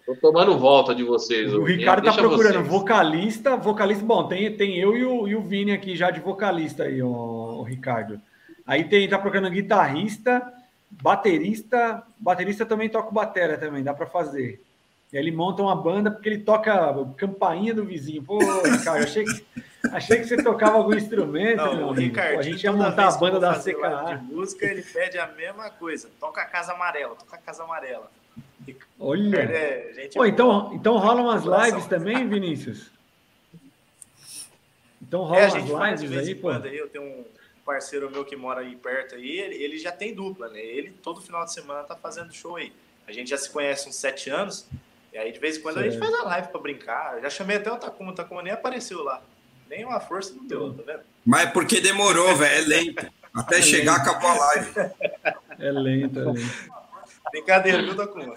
Tô 0.06 0.16
tomando 0.16 0.58
volta 0.58 0.96
de 0.96 1.04
vocês. 1.04 1.54
O 1.54 1.64
Ricardo 1.64 2.06
tá 2.06 2.14
procurando 2.14 2.64
vocês. 2.64 2.68
vocalista, 2.68 3.58
vocalista. 3.58 4.04
Bom, 4.04 4.28
tem, 4.28 4.52
tem 4.56 4.78
eu 4.78 4.98
e 4.98 5.06
o, 5.06 5.28
e 5.28 5.36
o 5.36 5.42
Vini 5.42 5.72
aqui 5.72 5.96
já 5.96 6.10
de 6.10 6.20
vocalista 6.20 6.84
aí, 6.84 7.04
o, 7.04 7.10
o 7.10 7.64
Ricardo. 7.64 8.20
Aí 8.66 8.86
tem, 8.86 9.08
tá 9.08 9.20
procurando 9.20 9.52
guitarrista, 9.52 10.52
baterista, 10.90 12.04
baterista 12.18 12.66
também 12.66 12.90
toca 12.90 13.12
batera 13.12 13.58
também, 13.58 13.84
dá 13.84 13.94
para 13.94 14.06
fazer. 14.06 14.62
E 15.12 15.18
ele 15.18 15.32
monta 15.32 15.62
uma 15.62 15.76
banda 15.76 16.12
porque 16.12 16.30
ele 16.30 16.40
toca 16.40 16.94
campainha 17.18 17.74
do 17.74 17.84
vizinho. 17.84 18.24
Pô, 18.24 18.38
cara, 18.84 19.04
achei 19.04 19.26
que, 19.26 19.46
achei 19.92 20.20
que 20.20 20.26
você 20.26 20.44
tocava 20.44 20.78
algum 20.78 20.94
instrumento. 20.94 21.58
Não, 21.58 21.92
Ricardo, 21.92 22.34
Pô, 22.34 22.40
a 22.40 22.44
gente 22.44 22.64
ia 22.64 22.72
montar 22.72 23.08
a 23.08 23.18
banda 23.18 23.40
da 23.40 23.60
CKA. 23.60 24.18
De 24.18 24.34
música, 24.34 24.66
ele 24.66 24.84
pede 24.84 25.18
a 25.18 25.28
mesma 25.28 25.70
coisa. 25.72 26.10
Toca 26.20 26.42
a 26.42 26.46
Casa 26.46 26.74
Amarela, 26.74 27.16
toca 27.16 27.36
a 27.36 27.40
Casa 27.40 27.64
Amarela. 27.64 28.12
Olha. 29.00 29.38
É, 29.40 30.10
Pô, 30.14 30.26
então, 30.26 30.72
então 30.74 30.98
rolam 30.98 31.26
umas 31.26 31.44
lives 31.44 31.88
também, 31.88 32.28
Vinícius? 32.30 32.92
Então 35.02 35.22
rolam 35.22 35.44
é, 35.44 35.60
umas 35.60 36.02
lives 36.02 36.18
aí, 36.18 36.36
pô. 36.36 36.50
Aí, 36.50 36.78
eu 36.78 36.88
tenho 36.88 37.04
um 37.04 37.26
parceiro 37.70 38.10
meu 38.10 38.26
que 38.26 38.36
mora 38.36 38.62
aí 38.62 38.76
perto 38.76 39.14
aí, 39.14 39.40
ele, 39.40 39.56
ele 39.64 39.78
já 39.78 39.92
tem 39.92 40.12
dupla, 40.12 40.50
né? 40.50 40.60
Ele 40.60 40.92
todo 41.04 41.22
final 41.22 41.46
de 41.46 41.54
semana 41.54 41.84
tá 41.84 41.96
fazendo 41.96 42.34
show 42.34 42.56
aí. 42.56 42.74
A 43.08 43.12
gente 43.12 43.30
já 43.30 43.38
se 43.38 43.48
conhece 43.52 43.88
uns 43.88 43.96
sete 43.96 44.28
anos, 44.32 44.66
e 45.14 45.18
aí 45.20 45.32
de 45.32 45.38
vez 45.38 45.58
em 45.58 45.62
quando 45.62 45.76
certo. 45.76 45.88
a 45.88 45.92
gente 45.92 46.00
faz 46.00 46.12
a 46.16 46.24
live 46.24 46.48
para 46.48 46.60
brincar. 46.60 47.18
Eu 47.18 47.22
já 47.22 47.30
chamei 47.30 47.58
até 47.58 47.72
o 47.72 47.78
Takuma, 47.78 48.12
o 48.12 48.16
Takuma 48.16 48.42
nem 48.42 48.52
apareceu 48.52 49.04
lá. 49.04 49.22
Nem 49.70 49.86
uma 49.86 50.00
força 50.00 50.34
não 50.34 50.48
deu, 50.48 50.74
tá 50.74 50.82
vendo? 50.84 51.04
Mas 51.24 51.44
é 51.44 51.46
porque 51.52 51.80
demorou, 51.80 52.36
velho, 52.36 52.56
é 52.56 52.68
lento. 52.68 53.08
Até 53.36 53.60
é 53.60 53.62
chegar, 53.62 53.98
lento. 53.98 54.10
acabou 54.10 54.32
a 54.32 54.34
live. 54.34 54.72
É 55.60 55.72
lento, 55.72 56.20
é 56.20 56.24
lento. 56.24 56.70
Brincadeira, 57.32 57.84
viu, 57.84 57.96
Takuma? 57.96 58.34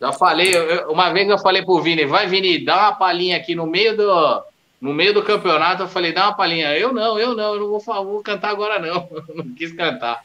Já 0.00 0.12
falei, 0.12 0.52
eu, 0.52 0.90
uma 0.90 1.12
vez 1.12 1.28
eu 1.28 1.38
falei 1.38 1.64
pro 1.64 1.80
Vini, 1.80 2.06
vai 2.06 2.26
Vini, 2.26 2.64
dá 2.64 2.76
uma 2.76 2.96
palhinha 2.96 3.36
aqui 3.36 3.54
no 3.54 3.66
meio 3.66 3.96
do, 3.96 4.44
no 4.80 4.94
meio 4.94 5.12
do 5.12 5.22
campeonato, 5.22 5.82
eu 5.82 5.88
falei, 5.88 6.12
dá 6.12 6.26
uma 6.26 6.36
palhinha. 6.36 6.76
Eu 6.76 6.92
não, 6.92 7.18
eu 7.18 7.34
não, 7.34 7.54
eu 7.54 7.60
não 7.60 7.78
vou, 7.78 8.04
vou 8.04 8.22
cantar 8.22 8.50
agora, 8.50 8.78
não. 8.78 9.08
não 9.34 9.54
quis 9.54 9.72
cantar. 9.72 10.22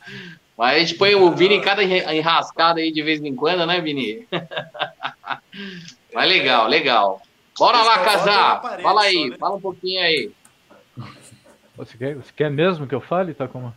Mas 0.58 0.76
a 0.76 0.80
gente 0.80 0.96
põe 0.96 1.16
o 1.16 1.32
Vini 1.32 1.56
em 1.56 1.62
cada 1.62 1.84
enrascada 1.84 2.80
aí 2.80 2.92
de 2.92 3.02
vez 3.02 3.22
em 3.24 3.36
quando, 3.36 3.66
né, 3.66 3.82
Vini? 3.82 4.28
Mas 6.14 6.30
legal, 6.30 6.68
legal. 6.68 7.22
Bora 7.58 7.82
lá, 7.82 8.00
casar. 8.00 8.80
Fala 8.82 9.02
aí, 9.02 9.30
né? 9.30 9.38
fala 9.38 9.56
um 9.56 9.62
pouquinho 9.62 10.02
aí. 10.02 10.32
Você 11.76 11.98
quer, 11.98 12.16
você 12.16 12.32
quer 12.36 12.52
mesmo 12.52 12.86
que 12.86 12.94
eu 12.94 13.02
fale, 13.02 13.34
Takuma? 13.34 13.76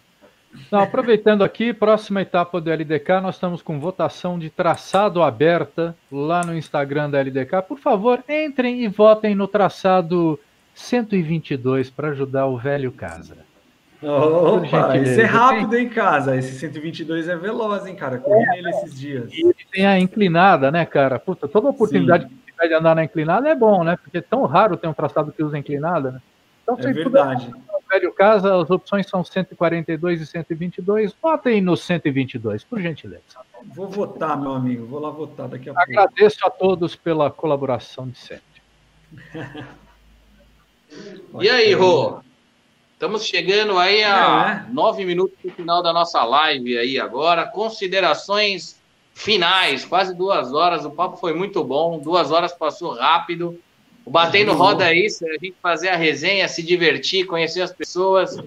Não, 0.71 0.81
aproveitando 0.81 1.43
aqui, 1.43 1.73
próxima 1.73 2.23
etapa 2.23 2.61
do 2.61 2.71
LDK, 2.71 3.21
nós 3.23 3.37
estamos 3.37 3.63
com 3.63 3.79
votação 3.79 4.39
de 4.39 4.49
traçado 4.51 5.23
aberta 5.23 5.97
lá 6.11 6.45
no 6.45 6.57
Instagram 6.57 7.11
da 7.11 7.21
LDK. 7.21 7.63
Por 7.67 7.79
favor, 7.79 8.23
entrem 8.29 8.83
e 8.83 8.89
votem 8.89 9.35
no 9.35 9.47
traçado 9.47 10.39
122 10.77 11.89
para 11.89 12.09
ajudar 12.09 12.47
o 12.47 12.59
velho 12.59 12.93
casa. 12.93 13.39
Opa, 14.03 14.99
esse 14.99 15.23
é 15.23 15.25
rápido, 15.25 15.75
hein, 15.75 15.89
casa? 15.89 16.37
Esse 16.37 16.53
122 16.59 17.29
é 17.29 17.37
veloz, 17.37 17.87
hein, 17.87 17.97
cara? 17.97 18.19
Corri 18.19 18.45
nele 18.51 18.69
esses 18.69 18.95
dias. 18.95 19.33
E 19.33 19.55
tem 19.73 19.87
a 19.87 19.99
inclinada, 19.99 20.71
né, 20.71 20.85
cara? 20.85 21.19
Puta, 21.19 21.49
toda 21.49 21.71
oportunidade 21.71 22.25
Sim. 22.25 22.29
que 22.29 22.53
tiver 22.53 22.69
de 22.69 22.75
andar 22.75 22.95
na 22.95 23.05
inclinada 23.05 23.49
é 23.49 23.55
bom, 23.55 23.83
né? 23.83 23.97
Porque 23.97 24.19
é 24.19 24.21
tão 24.21 24.45
raro 24.45 24.77
ter 24.77 24.87
um 24.87 24.93
traçado 24.93 25.33
que 25.33 25.43
usa 25.43 25.57
inclinada, 25.57 26.11
né? 26.13 26.21
Então, 26.63 26.77
é 26.79 26.93
verdade. 26.93 27.47
Puder, 27.47 27.67
velho 27.91 28.13
casa, 28.13 28.61
as 28.61 28.69
opções 28.69 29.09
são 29.09 29.25
142 29.25 30.21
e 30.21 30.27
122. 30.27 31.17
Votem 31.23 31.63
no 31.63 31.75
122, 31.75 32.65
por 32.65 32.79
gentileza. 32.83 33.23
Vou 33.75 33.89
votar, 33.89 34.39
meu 34.39 34.53
amigo. 34.53 34.85
Vou 34.85 35.01
lá 35.01 35.09
votar 35.09 35.49
daqui 35.49 35.71
a 35.71 35.75
pouco. 35.75 35.91
Agradeço 35.91 36.47
a 36.47 36.51
todos 36.51 36.95
pela 36.95 37.31
colaboração 37.31 38.07
de 38.09 38.19
sempre. 38.19 38.45
e 41.41 41.49
aí, 41.49 41.73
Rô? 41.75 42.21
Estamos 42.97 43.27
chegando 43.27 43.77
aí 43.77 44.03
a 44.03 44.65
é, 44.67 44.73
nove 44.73 45.05
minutos 45.05 45.37
do 45.45 45.51
final 45.51 45.83
da 45.83 45.93
nossa 45.93 46.25
live 46.25 46.79
aí 46.79 46.99
agora. 46.99 47.45
Considerações 47.45 48.81
finais, 49.13 49.85
quase 49.85 50.15
duas 50.15 50.55
horas. 50.55 50.87
O 50.87 50.91
papo 50.91 51.19
foi 51.19 51.35
muito 51.35 51.63
bom. 51.63 51.99
Duas 51.99 52.31
horas 52.31 52.55
passou 52.55 52.95
rápido. 52.95 53.61
O 54.03 54.11
Batendo 54.11 54.55
Roda 54.55 54.91
é 54.91 54.95
isso, 54.95 55.27
é 55.27 55.31
a 55.31 55.39
gente 55.39 55.57
fazer 55.61 55.89
a 55.89 55.97
resenha, 55.97 56.49
se 56.49 56.63
divertir, 56.63 57.27
conhecer 57.27 57.61
as 57.61 57.73
pessoas. 57.73 58.39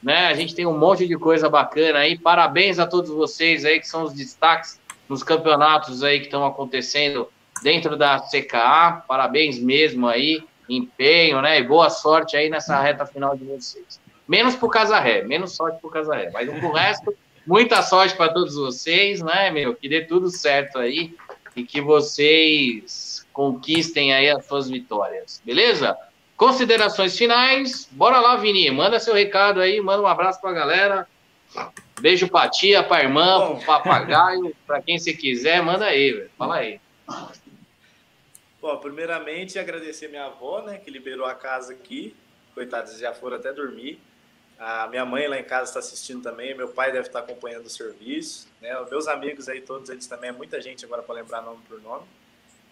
Né? 0.00 0.26
A 0.26 0.34
gente 0.34 0.54
tem 0.54 0.64
um 0.64 0.78
monte 0.78 1.08
de 1.08 1.16
coisa 1.16 1.48
bacana 1.48 2.00
aí. 2.00 2.16
Parabéns 2.16 2.78
a 2.78 2.86
todos 2.86 3.10
vocês 3.10 3.64
aí 3.64 3.80
que 3.80 3.88
são 3.88 4.04
os 4.04 4.12
destaques 4.12 4.78
nos 5.08 5.24
campeonatos 5.24 6.04
aí 6.04 6.20
que 6.20 6.26
estão 6.26 6.46
acontecendo 6.46 7.28
dentro 7.64 7.96
da 7.96 8.20
CKA. 8.20 9.02
Parabéns 9.08 9.58
mesmo 9.58 10.06
aí 10.06 10.44
empenho, 10.68 11.40
né? 11.42 11.58
E 11.58 11.62
boa 11.62 11.90
sorte 11.90 12.36
aí 12.36 12.48
nessa 12.48 12.80
reta 12.80 13.06
final 13.06 13.36
de 13.36 13.44
vocês. 13.44 14.00
Menos 14.26 14.54
pro 14.54 14.68
Casarré, 14.68 15.22
menos 15.22 15.54
sorte 15.54 15.80
pro 15.80 15.90
Casarré. 15.90 16.30
Mas 16.32 16.48
pro 16.48 16.72
resto, 16.72 17.14
muita 17.46 17.82
sorte 17.82 18.16
para 18.16 18.32
todos 18.32 18.54
vocês, 18.54 19.20
né, 19.20 19.50
meu? 19.50 19.74
Que 19.74 19.88
dê 19.88 20.02
tudo 20.02 20.30
certo 20.30 20.78
aí 20.78 21.14
e 21.54 21.64
que 21.64 21.80
vocês 21.80 23.26
conquistem 23.32 24.14
aí 24.14 24.30
as 24.30 24.46
suas 24.46 24.68
vitórias, 24.68 25.42
beleza? 25.44 25.96
Considerações 26.36 27.16
finais, 27.16 27.88
bora 27.92 28.18
lá, 28.20 28.36
Vini, 28.36 28.70
manda 28.70 28.98
seu 28.98 29.14
recado 29.14 29.60
aí, 29.60 29.80
manda 29.80 30.02
um 30.02 30.06
abraço 30.06 30.40
pra 30.40 30.52
galera. 30.52 31.06
Beijo 32.00 32.26
pra 32.28 32.48
tia, 32.48 32.82
pra 32.82 33.02
irmã, 33.02 33.46
pro 33.46 33.66
papagaio, 33.66 34.54
pra 34.66 34.80
quem 34.82 34.98
você 34.98 35.12
quiser, 35.12 35.62
manda 35.62 35.84
aí, 35.84 36.12
velho. 36.12 36.30
Fala 36.36 36.56
aí. 36.56 36.80
Bom, 38.62 38.78
primeiramente 38.78 39.58
agradecer 39.58 40.06
minha 40.06 40.26
avó, 40.26 40.62
né, 40.62 40.78
que 40.78 40.88
liberou 40.88 41.26
a 41.26 41.34
casa 41.34 41.72
aqui. 41.72 42.14
Coitados, 42.54 42.96
já 42.96 43.12
foram 43.12 43.36
até 43.36 43.52
dormir. 43.52 44.00
A 44.56 44.86
minha 44.86 45.04
mãe 45.04 45.26
lá 45.26 45.36
em 45.36 45.42
casa 45.42 45.70
está 45.70 45.80
assistindo 45.80 46.22
também, 46.22 46.54
meu 46.54 46.68
pai 46.68 46.92
deve 46.92 47.08
estar 47.08 47.18
acompanhando 47.18 47.66
o 47.66 47.68
serviço, 47.68 48.46
né? 48.60 48.72
Meus 48.88 49.08
amigos 49.08 49.48
aí, 49.48 49.60
todos 49.60 49.90
eles 49.90 50.06
também, 50.06 50.30
é 50.30 50.32
muita 50.32 50.60
gente 50.60 50.84
agora 50.84 51.02
para 51.02 51.16
lembrar 51.16 51.42
nome 51.42 51.60
por 51.68 51.82
nome. 51.82 52.06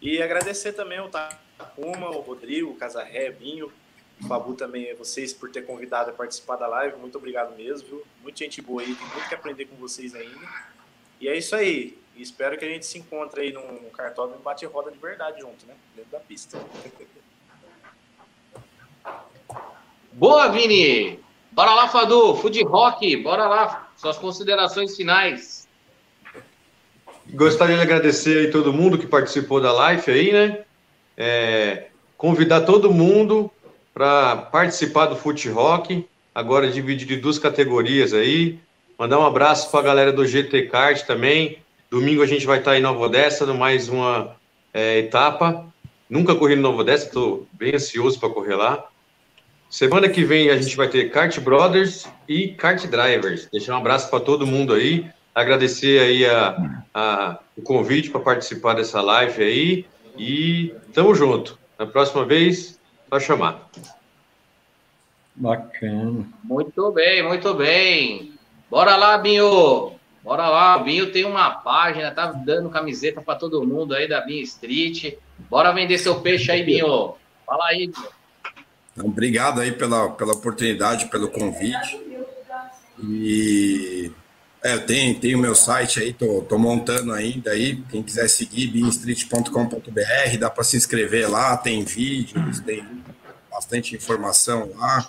E 0.00 0.22
agradecer 0.22 0.74
também 0.74 1.00
o 1.00 1.08
Takuma, 1.08 2.08
o 2.10 2.20
Rodrigo, 2.20 2.70
o 2.70 2.76
Casarré, 2.76 3.32
Binho, 3.32 3.72
o 4.22 4.26
Babu 4.28 4.54
também, 4.54 4.94
vocês 4.94 5.32
por 5.32 5.50
ter 5.50 5.62
convidado 5.62 6.10
a 6.10 6.12
participar 6.12 6.54
da 6.54 6.68
live. 6.68 6.98
Muito 6.98 7.18
obrigado 7.18 7.56
mesmo, 7.56 7.88
viu? 7.88 8.06
Muita 8.22 8.38
gente 8.38 8.62
boa 8.62 8.80
aí, 8.80 8.94
tem 8.94 9.08
muito 9.08 9.28
que 9.28 9.34
aprender 9.34 9.64
com 9.64 9.74
vocês 9.74 10.14
ainda. 10.14 10.46
E 11.20 11.28
é 11.28 11.36
isso 11.36 11.56
aí. 11.56 11.99
E 12.20 12.22
espero 12.22 12.58
que 12.58 12.66
a 12.66 12.68
gente 12.68 12.84
se 12.84 12.98
encontre 12.98 13.40
aí 13.40 13.50
num 13.50 13.88
cartódromo 13.96 14.42
e 14.42 14.44
bate 14.44 14.66
roda 14.66 14.90
de 14.90 14.98
verdade 14.98 15.40
junto, 15.40 15.64
né? 15.64 15.72
Dentro 15.96 16.10
da 16.12 16.20
pista. 16.20 16.62
Boa, 20.12 20.48
Vini! 20.48 21.18
Bora 21.50 21.72
lá, 21.72 21.88
Fadu, 21.88 22.36
Food 22.36 22.62
Rock, 22.64 23.16
bora 23.16 23.48
lá, 23.48 23.90
suas 23.96 24.18
considerações 24.18 24.94
finais. 24.94 25.66
Gostaria 27.30 27.76
de 27.76 27.82
agradecer 27.82 28.36
aí 28.36 28.50
todo 28.50 28.70
mundo 28.70 28.98
que 28.98 29.06
participou 29.06 29.58
da 29.58 29.72
live 29.72 30.12
aí, 30.12 30.30
né? 30.30 30.64
É, 31.16 31.86
convidar 32.18 32.66
todo 32.66 32.92
mundo 32.92 33.50
para 33.94 34.36
participar 34.36 35.06
do 35.06 35.16
Foot 35.16 35.48
Rock. 35.48 36.06
agora 36.34 36.70
dividido 36.70 37.14
em 37.14 37.18
duas 37.18 37.38
categorias 37.38 38.12
aí. 38.12 38.58
Mandar 38.98 39.18
um 39.18 39.24
abraço 39.24 39.70
para 39.70 39.80
a 39.80 39.84
galera 39.84 40.12
do 40.12 40.26
GT 40.26 40.66
Kart 40.66 41.06
também. 41.06 41.62
Domingo 41.90 42.22
a 42.22 42.26
gente 42.26 42.46
vai 42.46 42.60
estar 42.60 42.78
em 42.78 42.80
Nova 42.80 43.00
Odessa, 43.00 43.44
no 43.44 43.54
mais 43.54 43.88
uma 43.88 44.36
é, 44.72 45.00
etapa. 45.00 45.66
Nunca 46.08 46.36
corri 46.36 46.54
no 46.54 46.62
Nova 46.62 46.82
Odessa, 46.82 47.06
estou 47.06 47.48
bem 47.52 47.74
ansioso 47.74 48.20
para 48.20 48.30
correr 48.30 48.54
lá. 48.54 48.86
Semana 49.68 50.08
que 50.08 50.22
vem 50.22 50.50
a 50.50 50.56
gente 50.56 50.76
vai 50.76 50.86
ter 50.86 51.10
Kart 51.10 51.36
Brothers 51.40 52.06
e 52.28 52.46
Kart 52.48 52.86
Drivers. 52.86 53.48
Deixar 53.50 53.74
um 53.74 53.78
abraço 53.78 54.08
para 54.08 54.20
todo 54.20 54.46
mundo 54.46 54.72
aí. 54.72 55.04
Agradecer 55.34 56.00
aí 56.00 56.26
a, 56.26 56.84
a 56.94 57.38
o 57.56 57.62
convite 57.62 58.08
para 58.08 58.20
participar 58.20 58.74
dessa 58.74 59.00
live 59.00 59.42
aí. 59.42 59.84
E 60.16 60.72
tamo 60.94 61.12
junto. 61.12 61.58
Na 61.76 61.86
próxima 61.86 62.24
vez, 62.24 62.78
só 63.08 63.18
chamar. 63.18 63.68
Bacana. 65.34 66.24
Muito 66.44 66.92
bem, 66.92 67.26
muito 67.26 67.52
bem. 67.54 68.32
Bora 68.70 68.94
lá, 68.94 69.18
Binho. 69.18 69.98
Bora 70.22 70.48
lá, 70.48 70.78
Binho 70.78 71.10
tem 71.10 71.24
uma 71.24 71.50
página, 71.50 72.10
tá 72.10 72.26
dando 72.26 72.68
camiseta 72.68 73.22
para 73.22 73.38
todo 73.38 73.66
mundo 73.66 73.94
aí 73.94 74.06
da 74.06 74.20
Binho 74.20 74.42
Street. 74.42 75.14
Bora 75.48 75.72
vender 75.72 75.98
seu 75.98 76.20
peixe 76.20 76.52
aí, 76.52 76.62
Binho. 76.62 77.14
Fala 77.46 77.66
aí. 77.68 77.90
Então, 78.92 79.06
obrigado 79.06 79.60
aí 79.60 79.72
pela, 79.72 80.10
pela 80.10 80.34
oportunidade, 80.34 81.06
pelo 81.06 81.28
convite. 81.28 81.98
E 83.02 84.12
é, 84.62 84.74
eu 84.74 84.84
tenho, 84.84 85.18
tenho 85.18 85.38
meu 85.38 85.54
site 85.54 86.00
aí, 86.00 86.12
tô, 86.12 86.42
tô 86.42 86.58
montando 86.58 87.12
ainda 87.12 87.52
aí. 87.52 87.82
Quem 87.88 88.02
quiser 88.02 88.28
seguir, 88.28 88.66
binstreet.com.br, 88.66 90.38
dá 90.38 90.50
para 90.50 90.64
se 90.64 90.76
inscrever 90.76 91.30
lá, 91.30 91.56
tem 91.56 91.82
vídeos, 91.82 92.60
tem 92.60 92.86
bastante 93.50 93.96
informação 93.96 94.70
lá. 94.76 95.08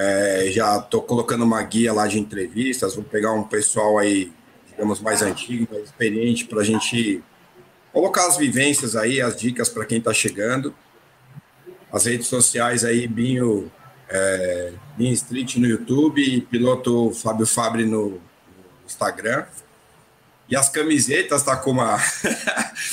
É, 0.00 0.48
já 0.52 0.78
estou 0.78 1.02
colocando 1.02 1.42
uma 1.42 1.60
guia 1.60 1.92
lá 1.92 2.06
de 2.06 2.20
entrevistas, 2.20 2.94
vou 2.94 3.02
pegar 3.02 3.32
um 3.32 3.42
pessoal 3.42 3.98
aí, 3.98 4.32
digamos, 4.68 5.00
mais 5.00 5.22
antigo, 5.22 5.66
mais 5.72 5.86
experiente, 5.86 6.44
para 6.44 6.60
a 6.60 6.64
gente 6.64 7.20
colocar 7.92 8.28
as 8.28 8.36
vivências 8.36 8.94
aí, 8.94 9.20
as 9.20 9.36
dicas 9.36 9.68
para 9.68 9.84
quem 9.84 9.98
está 9.98 10.14
chegando. 10.14 10.72
As 11.92 12.04
redes 12.04 12.28
sociais 12.28 12.84
aí, 12.84 13.08
Binho, 13.08 13.72
é, 14.08 14.72
Binho 14.96 15.14
Street 15.14 15.56
no 15.56 15.66
YouTube 15.66 16.22
e 16.22 16.42
piloto 16.42 17.10
Fábio 17.10 17.44
Fabre 17.44 17.84
no, 17.84 18.10
no 18.10 18.20
Instagram. 18.86 19.46
E 20.48 20.54
as 20.54 20.68
camisetas, 20.68 21.42
tá 21.42 21.56
com 21.56 21.72
uma. 21.72 21.98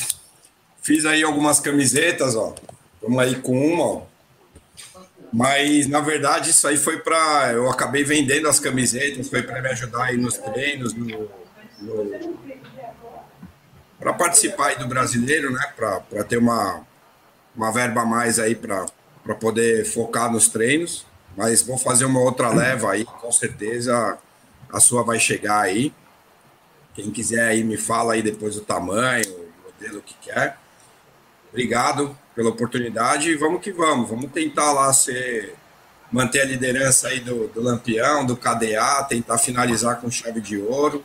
Fiz 0.82 1.06
aí 1.06 1.22
algumas 1.22 1.60
camisetas, 1.60 2.36
ó. 2.36 2.56
Vamos 3.00 3.20
aí 3.20 3.36
com 3.36 3.56
uma, 3.56 3.84
ó. 3.84 4.15
Mas, 5.36 5.86
na 5.88 6.00
verdade, 6.00 6.52
isso 6.52 6.66
aí 6.66 6.78
foi 6.78 6.98
para. 6.98 7.52
Eu 7.52 7.70
acabei 7.70 8.06
vendendo 8.06 8.48
as 8.48 8.58
camisetas, 8.58 9.28
foi 9.28 9.44
para 9.44 9.62
me 9.62 9.68
ajudar 9.68 10.06
aí 10.06 10.16
nos 10.16 10.38
treinos, 10.38 10.94
no, 10.94 11.30
no 11.82 12.40
para 14.00 14.14
participar 14.14 14.68
aí 14.68 14.80
do 14.80 14.88
brasileiro, 14.88 15.52
né? 15.52 15.74
Para 15.76 16.24
ter 16.24 16.38
uma, 16.38 16.88
uma 17.54 17.70
verba 17.70 18.04
a 18.04 18.06
mais 18.06 18.40
aí 18.40 18.56
para 18.56 18.86
poder 19.38 19.84
focar 19.84 20.32
nos 20.32 20.48
treinos. 20.48 21.06
Mas 21.36 21.62
vou 21.62 21.78
fazer 21.78 22.06
uma 22.06 22.22
outra 22.22 22.48
leva 22.48 22.94
aí, 22.94 23.04
com 23.04 23.30
certeza 23.30 24.18
a 24.72 24.80
sua 24.80 25.04
vai 25.04 25.20
chegar 25.20 25.60
aí. 25.60 25.94
Quem 26.94 27.12
quiser 27.12 27.46
aí 27.46 27.62
me 27.62 27.76
fala 27.76 28.14
aí 28.14 28.22
depois 28.22 28.56
o 28.56 28.62
tamanho, 28.62 29.30
o 29.30 29.66
modelo 29.66 30.02
que 30.02 30.14
quer. 30.22 30.58
Obrigado 31.50 32.18
pela 32.36 32.50
oportunidade 32.50 33.30
e 33.30 33.36
vamos 33.36 33.62
que 33.62 33.72
vamos. 33.72 34.10
Vamos 34.10 34.32
tentar 34.32 34.74
lá 34.74 34.92
ser 34.92 35.56
manter 36.12 36.42
a 36.42 36.46
liderança 36.46 37.08
aí 37.08 37.20
do, 37.20 37.48
do 37.48 37.62
Lampião, 37.62 38.26
do 38.26 38.36
KDA, 38.36 39.04
tentar 39.08 39.38
finalizar 39.38 40.00
com 40.00 40.12
chave 40.12 40.42
de 40.42 40.58
ouro. 40.58 41.04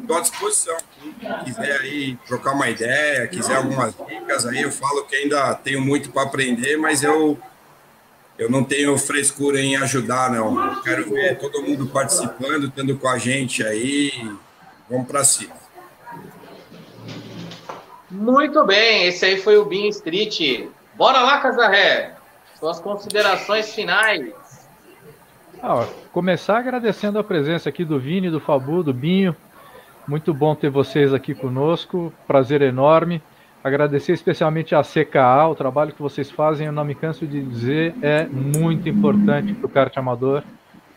Estou 0.00 0.16
à 0.16 0.20
disposição. 0.20 0.76
Quem 1.20 1.44
quiser 1.44 1.80
aí 1.80 2.16
trocar 2.26 2.52
uma 2.52 2.70
ideia, 2.70 3.26
quiser 3.26 3.56
algumas 3.56 3.92
dicas 4.08 4.46
aí, 4.46 4.62
eu 4.62 4.70
falo 4.70 5.04
que 5.04 5.16
ainda 5.16 5.52
tenho 5.54 5.80
muito 5.80 6.10
para 6.10 6.22
aprender, 6.22 6.76
mas 6.76 7.02
eu 7.02 7.38
eu 8.38 8.50
não 8.50 8.62
tenho 8.62 8.96
frescura 8.98 9.58
em 9.60 9.76
ajudar, 9.76 10.30
não. 10.30 10.74
Eu 10.74 10.82
quero 10.82 11.10
ver 11.10 11.38
todo 11.38 11.62
mundo 11.62 11.86
participando, 11.86 12.70
tendo 12.70 12.96
com 12.98 13.08
a 13.08 13.16
gente 13.16 13.64
aí. 13.64 14.12
Vamos 14.90 15.08
para 15.08 15.24
cima. 15.24 15.65
Muito 18.16 18.64
bem, 18.64 19.04
esse 19.06 19.26
aí 19.26 19.36
foi 19.36 19.58
o 19.58 19.66
Bean 19.66 19.88
Street. 19.88 20.68
Bora 20.94 21.20
lá, 21.20 21.38
Casarré. 21.38 22.14
Suas 22.58 22.80
considerações 22.80 23.74
finais. 23.74 24.32
Ah, 25.62 25.86
começar 26.12 26.58
agradecendo 26.58 27.18
a 27.18 27.24
presença 27.24 27.68
aqui 27.68 27.84
do 27.84 28.00
Vini, 28.00 28.30
do 28.30 28.40
Fabu, 28.40 28.82
do 28.82 28.94
Binho. 28.94 29.36
Muito 30.08 30.32
bom 30.32 30.54
ter 30.54 30.70
vocês 30.70 31.12
aqui 31.12 31.34
conosco. 31.34 32.10
Prazer 32.26 32.62
enorme. 32.62 33.20
Agradecer 33.62 34.12
especialmente 34.12 34.74
à 34.74 34.82
CKA, 34.82 35.48
o 35.48 35.54
trabalho 35.54 35.92
que 35.92 36.00
vocês 36.00 36.30
fazem, 36.30 36.68
eu 36.68 36.72
não 36.72 36.84
me 36.84 36.94
canso 36.94 37.26
de 37.26 37.42
dizer, 37.42 37.94
é 38.00 38.24
muito 38.24 38.88
importante 38.88 39.52
para 39.52 39.66
o 39.66 39.68
kart 39.68 39.94
amador. 39.98 40.42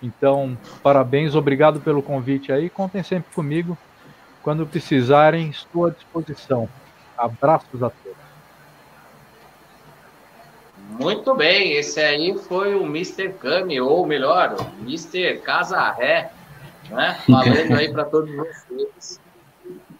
Então, 0.01 0.57
parabéns, 0.81 1.35
obrigado 1.35 1.81
pelo 1.81 2.01
convite 2.01 2.53
aí. 2.53 2.69
Contem 2.69 3.03
sempre 3.03 3.33
comigo. 3.33 3.77
Quando 4.41 4.65
precisarem, 4.65 5.49
estou 5.49 5.87
à 5.87 5.89
disposição. 5.89 6.69
Abraços 7.19 7.83
a 7.83 7.89
todos. 7.89 8.17
Muito 10.97 11.35
bem, 11.35 11.73
esse 11.73 11.99
aí 11.99 12.35
foi 12.37 12.75
o 12.75 12.85
Mr. 12.85 13.33
Kami, 13.33 13.79
ou 13.79 14.07
melhor, 14.07 14.55
o 14.59 14.83
Mr. 14.83 15.37
Casarré, 15.39 16.31
né? 16.89 17.19
Falando 17.29 17.75
aí 17.75 17.91
para 17.91 18.05
todos 18.05 18.33
vocês. 18.33 19.21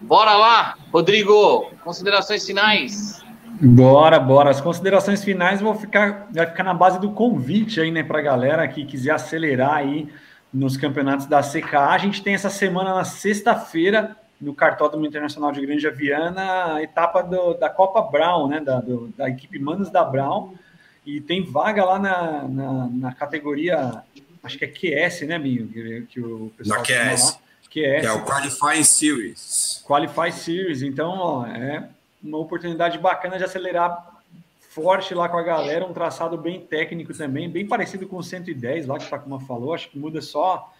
Bora 0.02 0.36
lá, 0.36 0.78
Rodrigo, 0.92 1.70
considerações 1.84 2.46
finais. 2.46 3.22
Bora, 3.62 4.18
bora. 4.18 4.50
As 4.50 4.62
considerações 4.62 5.24
finais 5.24 5.60
vão 5.60 5.76
ficar, 5.76 6.30
vai 6.34 6.48
ficar 6.48 6.64
na 6.64 6.74
base 6.74 7.00
do 7.00 7.12
convite 7.12 7.82
aí, 7.82 7.92
né, 7.92 8.02
para 8.02 8.20
a 8.20 8.22
galera 8.22 8.68
que 8.68 8.86
quiser 8.86 9.12
acelerar 9.12 9.74
aí 9.76 10.08
nos 10.54 10.78
campeonatos 10.78 11.26
da 11.26 11.42
CKA. 11.42 11.90
A 11.90 11.98
gente 11.98 12.24
tem 12.24 12.34
essa 12.34 12.50
semana 12.50 12.96
na 12.96 13.04
sexta-feira 13.04 14.16
no 14.40 14.54
Cartódromo 14.54 15.06
Internacional 15.06 15.52
de 15.52 15.66
Grande 15.66 15.90
Viana, 15.90 16.76
a 16.76 16.84
etapa 16.84 17.22
do, 17.22 17.54
da 17.54 17.70
Copa 17.70 18.02
Brown, 18.02 18.48
né, 18.48 18.60
da, 18.60 18.80
do, 18.80 19.08
da 19.10 19.30
equipe 19.30 19.60
Manos 19.60 19.90
da 19.90 20.04
Brown, 20.04 20.54
e 21.06 21.20
tem 21.20 21.44
vaga 21.44 21.84
lá 21.84 22.00
na, 22.00 22.48
na, 22.48 22.88
na 22.88 23.14
categoria, 23.14 24.04
acho 24.44 24.58
que 24.58 24.66
é 24.66 25.08
QS, 25.08 25.22
né, 25.28 25.38
Binho? 25.40 25.68
Que, 25.68 26.08
que 26.10 26.22
o 26.22 26.52
pessoal 26.58 26.80
na 26.80 26.86
QS. 26.86 27.24
Lá. 27.24 27.32
QS. 27.32 27.42
Que 27.70 27.86
é 27.86 28.12
o 28.12 28.26
Qualifying 28.26 28.84
Series. 28.84 29.84
Qualify 29.88 30.32
Series. 30.32 30.82
Então, 30.82 31.12
ó, 31.12 31.46
é 31.46 31.88
uma 32.22 32.38
oportunidade 32.38 32.98
bacana 32.98 33.38
de 33.38 33.44
acelerar 33.44 34.20
forte 34.70 35.14
lá 35.14 35.28
com 35.28 35.38
a 35.38 35.44
galera, 35.44 35.86
um 35.86 35.94
traçado 35.94 36.38
bem 36.38 36.60
técnico 36.60 37.14
também, 37.14 37.50
bem 37.50 37.68
parecido 37.68 38.08
com 38.08 38.18
o 38.18 38.24
110 38.24 38.88
lá 38.88 38.98
que 38.98 39.06
o 39.06 39.10
Takuma 39.10 39.40
falou, 39.40 39.74
acho 39.74 39.90
que 39.90 39.98
muda 39.98 40.22
só 40.22 40.72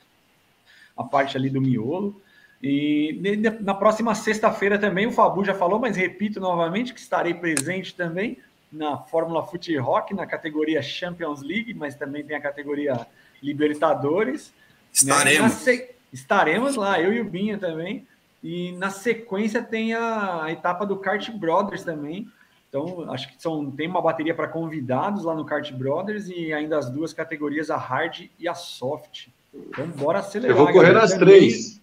a 0.96 1.04
parte 1.04 1.36
ali 1.36 1.50
do 1.50 1.62
miolo. 1.62 2.20
E 2.62 3.18
na 3.62 3.74
próxima 3.74 4.14
sexta-feira 4.14 4.78
também, 4.78 5.08
o 5.08 5.12
Fabu 5.12 5.46
já 5.46 5.54
falou, 5.54 5.80
mas 5.80 5.96
repito 5.96 6.40
novamente 6.40 6.94
que 6.94 7.00
estarei 7.00 7.34
presente 7.34 7.96
também 7.96 8.38
na 8.72 8.98
Fórmula 8.98 9.46
Fute 9.46 9.76
Rock, 9.78 10.14
na 10.14 10.26
categoria 10.26 10.82
Champions 10.82 11.42
League, 11.42 11.74
mas 11.74 11.96
também 11.96 12.24
tem 12.24 12.36
a 12.36 12.42
categoria 12.42 13.08
Libertadores. 13.42 14.54
Estaremos. 14.94 15.66
Né? 15.66 15.88
Estaremos 16.12 16.76
lá, 16.76 17.00
eu 17.00 17.14
e 17.14 17.22
o 17.22 17.26
Binha 17.26 17.58
também. 17.58 18.06
E 18.44 18.72
na 18.74 18.90
sequência 18.90 19.62
tem 19.62 19.94
a, 19.94 20.44
a 20.44 20.52
etapa 20.52 20.86
do 20.86 20.98
Kart 20.98 21.30
Brothers 21.32 21.84
também. 21.84 22.28
Então, 22.68 23.12
acho 23.12 23.30
que 23.30 23.42
são, 23.42 23.70
tem 23.72 23.88
uma 23.88 24.02
bateria 24.02 24.34
para 24.34 24.48
convidados 24.48 25.24
lá 25.24 25.34
no 25.34 25.46
Kart 25.46 25.72
Brothers 25.72 26.30
e 26.30 26.54
ainda 26.54 26.78
as 26.78 26.90
duas 26.90 27.14
categorias, 27.14 27.70
a 27.70 27.78
hard 27.78 28.30
e 28.38 28.48
a 28.48 28.54
soft. 28.54 29.28
Então, 29.54 29.88
bora 29.88 30.20
acelerar. 30.20 30.56
Eu 30.56 30.64
vou 30.64 30.74
correr 30.74 30.94
nas 30.94 31.14
três. 31.14 31.79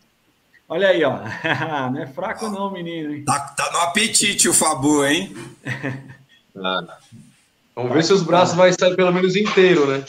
Olha 0.68 0.88
aí, 0.88 1.04
ó. 1.04 1.18
não 1.90 2.02
é 2.02 2.06
fraco 2.06 2.48
não, 2.48 2.70
menino. 2.70 3.24
Tá, 3.24 3.38
tá, 3.56 3.70
no 3.72 3.78
apetite 3.78 4.48
o 4.48 4.54
Fabu, 4.54 5.04
hein? 5.04 5.34
ah, 6.56 6.98
vamos 7.74 7.92
ver 7.92 8.04
se 8.04 8.12
os 8.12 8.22
braços 8.22 8.56
vai 8.56 8.72
sair 8.72 8.96
pelo 8.96 9.12
menos 9.12 9.36
inteiro, 9.36 9.86
né? 9.86 10.04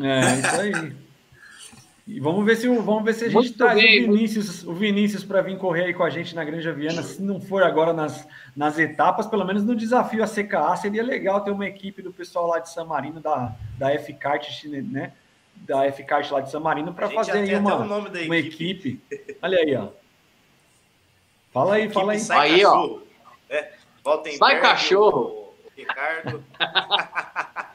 É, 0.00 0.38
isso 0.38 0.60
aí. 0.60 1.02
E 2.06 2.18
vamos 2.18 2.44
ver 2.44 2.56
se, 2.56 2.68
vamos 2.68 3.04
ver 3.04 3.14
se 3.14 3.24
a 3.24 3.28
gente 3.28 3.52
traz 3.52 3.78
o 3.78 3.82
Vinícius, 3.82 4.64
o 4.64 4.74
Vinícius 4.74 5.22
para 5.24 5.40
vir 5.40 5.56
correr 5.56 5.84
aí 5.84 5.94
com 5.94 6.02
a 6.02 6.10
gente 6.10 6.34
na 6.34 6.44
Granja 6.44 6.72
Viana. 6.72 7.02
Se 7.02 7.22
não 7.22 7.40
for 7.40 7.62
agora 7.62 7.92
nas, 7.92 8.26
nas 8.56 8.78
etapas, 8.78 9.26
pelo 9.26 9.44
menos 9.44 9.64
no 9.64 9.76
desafio 9.76 10.22
a 10.22 10.26
CKA, 10.26 10.76
seria 10.76 11.02
legal 11.02 11.42
ter 11.42 11.52
uma 11.52 11.66
equipe 11.66 12.02
do 12.02 12.12
pessoal 12.12 12.48
lá 12.48 12.58
de 12.58 12.70
San 12.70 12.84
Marino, 12.84 13.20
da, 13.20 13.54
da 13.78 13.92
F-Kart, 13.92 14.64
né? 14.64 15.12
Da 15.66 15.86
F-Kart 15.86 16.30
lá 16.30 16.40
de 16.40 16.50
San 16.50 16.60
Marino 16.60 16.92
para 16.92 17.08
fazer 17.08 17.32
aí 17.32 17.54
uma, 17.54 17.76
uma 17.76 18.36
equipe. 18.36 19.00
Olha 19.40 19.58
aí, 19.58 19.76
ó. 19.76 19.88
Fala 21.52 21.74
aí, 21.74 21.90
fala 21.90 22.12
aí. 22.12 22.18
Sai 22.18 22.50
aí, 22.50 22.62
cachorro. 22.62 23.02
ó. 23.50 23.54
É, 23.54 23.72
sai 24.38 24.60
cachorro. 24.60 25.54
Ricardo. 25.76 26.44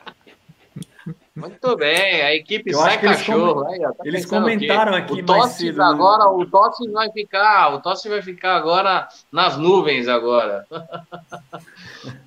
Muito 1.35 1.76
bem, 1.77 2.23
a 2.23 2.34
equipe 2.34 2.72
Eu 2.72 2.80
sai 2.80 2.99
cachorro. 2.99 3.69
Eles, 3.69 3.77
com... 3.77 3.85
aí, 3.85 3.93
tá 3.93 4.03
eles 4.03 4.26
comentaram 4.26 4.95
aqui 4.95 5.22
o 5.22 5.26
Tossi 5.26 5.72
né? 5.72 5.84
agora, 5.84 6.27
O 6.31 6.43
Tossi 6.47 6.89
vai 6.89 7.11
ficar, 7.11 7.76
o 7.76 7.81
Tossi 7.81 8.09
vai 8.09 8.23
ficar 8.23 8.55
agora 8.55 9.07
nas 9.31 9.55
nuvens 9.55 10.07
agora. 10.07 10.65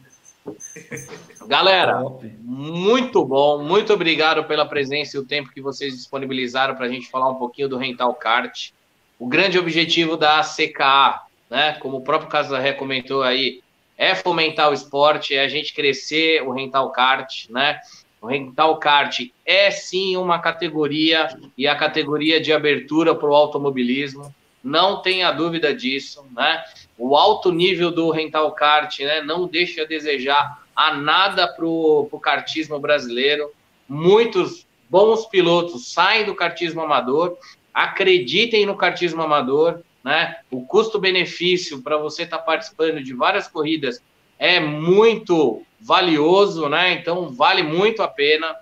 Galera, 1.46 2.02
muito 2.42 3.24
bom, 3.24 3.62
muito 3.62 3.92
obrigado 3.92 4.44
pela 4.44 4.66
presença 4.66 5.16
e 5.16 5.20
o 5.20 5.26
tempo 5.26 5.50
que 5.50 5.60
vocês 5.60 5.94
disponibilizaram 5.94 6.74
para 6.74 6.86
a 6.86 6.88
gente 6.88 7.10
falar 7.10 7.28
um 7.28 7.36
pouquinho 7.36 7.68
do 7.68 7.76
Rental 7.76 8.14
Kart. 8.14 8.70
O 9.18 9.26
grande 9.26 9.58
objetivo 9.58 10.16
da 10.16 10.40
CKA, 10.42 11.22
né, 11.50 11.72
como 11.80 11.98
o 11.98 12.00
próprio 12.02 12.30
Casarré 12.30 12.72
comentou 12.72 13.22
aí, 13.22 13.60
é 13.96 14.14
fomentar 14.14 14.70
o 14.70 14.72
esporte, 14.72 15.34
é 15.34 15.44
a 15.44 15.48
gente 15.48 15.74
crescer 15.74 16.42
o 16.42 16.52
Rental 16.52 16.90
Kart, 16.90 17.50
né? 17.50 17.78
O 18.22 18.26
Rental 18.26 18.78
Kart 18.78 19.20
é 19.44 19.70
sim 19.70 20.16
uma 20.16 20.38
categoria 20.38 21.28
e 21.56 21.66
a 21.66 21.74
categoria 21.74 22.40
de 22.40 22.52
abertura 22.52 23.14
para 23.14 23.28
o 23.28 23.34
automobilismo, 23.34 24.34
não 24.62 25.00
tenha 25.00 25.32
dúvida 25.32 25.74
disso, 25.74 26.24
né? 26.34 26.62
O 26.98 27.16
alto 27.16 27.50
nível 27.50 27.90
do 27.90 28.10
Rental 28.10 28.52
Kart 28.52 29.00
né, 29.00 29.22
não 29.22 29.46
deixa 29.46 29.82
a 29.82 29.86
desejar 29.86 30.62
a 30.76 30.94
nada 30.94 31.48
para 31.48 31.66
o 31.66 32.20
kartismo 32.22 32.78
brasileiro. 32.78 33.50
Muitos 33.88 34.66
bons 34.88 35.26
pilotos 35.26 35.92
saem 35.92 36.24
do 36.24 36.34
kartismo 36.34 36.80
amador, 36.80 37.38
acreditem 37.72 38.66
no 38.66 38.76
kartismo 38.76 39.22
amador, 39.22 39.82
né? 40.04 40.36
O 40.50 40.64
custo-benefício 40.64 41.82
para 41.82 41.96
você 41.96 42.22
estar 42.22 42.38
tá 42.38 42.42
participando 42.42 43.02
de 43.02 43.14
várias 43.14 43.48
corridas 43.48 44.02
é 44.38 44.58
muito 44.58 45.62
valioso, 45.80 46.68
né? 46.68 46.92
Então 46.92 47.30
vale 47.30 47.62
muito 47.62 48.02
a 48.02 48.08
pena. 48.08 48.56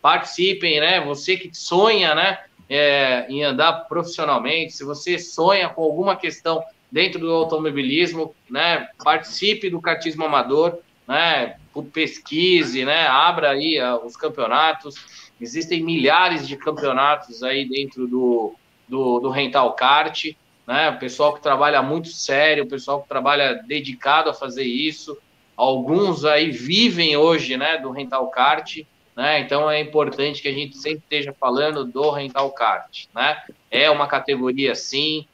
Participem, 0.00 0.80
né? 0.80 1.00
Você 1.00 1.36
que 1.36 1.50
sonha, 1.52 2.14
né? 2.14 2.38
É, 2.68 3.26
em 3.30 3.42
andar 3.42 3.86
profissionalmente, 3.88 4.74
se 4.74 4.84
você 4.84 5.18
sonha 5.18 5.70
com 5.70 5.82
alguma 5.82 6.14
questão 6.14 6.62
dentro 6.90 7.20
do 7.20 7.32
automobilismo, 7.32 8.34
né? 8.50 8.88
Participe 9.02 9.70
do 9.70 9.80
kartismo 9.80 10.24
amador, 10.24 10.78
né? 11.06 11.56
Pesquise, 11.92 12.84
né? 12.84 13.06
Abra 13.06 13.50
aí 13.50 13.80
uh, 13.80 14.04
os 14.04 14.16
campeonatos. 14.16 14.96
Existem 15.40 15.82
milhares 15.82 16.48
de 16.48 16.56
campeonatos 16.56 17.42
aí 17.42 17.68
dentro 17.68 18.08
do, 18.08 18.54
do, 18.88 19.20
do 19.20 19.30
rental 19.30 19.74
kart, 19.74 20.24
né? 20.66 20.90
O 20.90 20.98
pessoal 20.98 21.34
que 21.34 21.42
trabalha 21.42 21.82
muito 21.82 22.08
sério, 22.08 22.64
o 22.64 22.68
pessoal 22.68 23.02
que 23.02 23.08
trabalha 23.08 23.62
dedicado 23.66 24.30
a 24.30 24.34
fazer 24.34 24.64
isso. 24.64 25.16
Alguns 25.56 26.24
aí 26.24 26.50
vivem 26.50 27.16
hoje, 27.16 27.56
né? 27.56 27.78
Do 27.78 27.90
rental 27.90 28.28
kart. 28.30 28.78
Né? 29.18 29.40
Então 29.40 29.68
é 29.68 29.80
importante 29.80 30.40
que 30.40 30.46
a 30.46 30.52
gente 30.52 30.76
sempre 30.76 31.00
esteja 31.00 31.32
falando 31.32 31.84
do 31.84 32.08
rental 32.12 32.52
kart, 32.52 33.06
né? 33.12 33.42
É 33.68 33.90
uma 33.90 34.06
categoria 34.06 34.76
sim, 34.76 35.26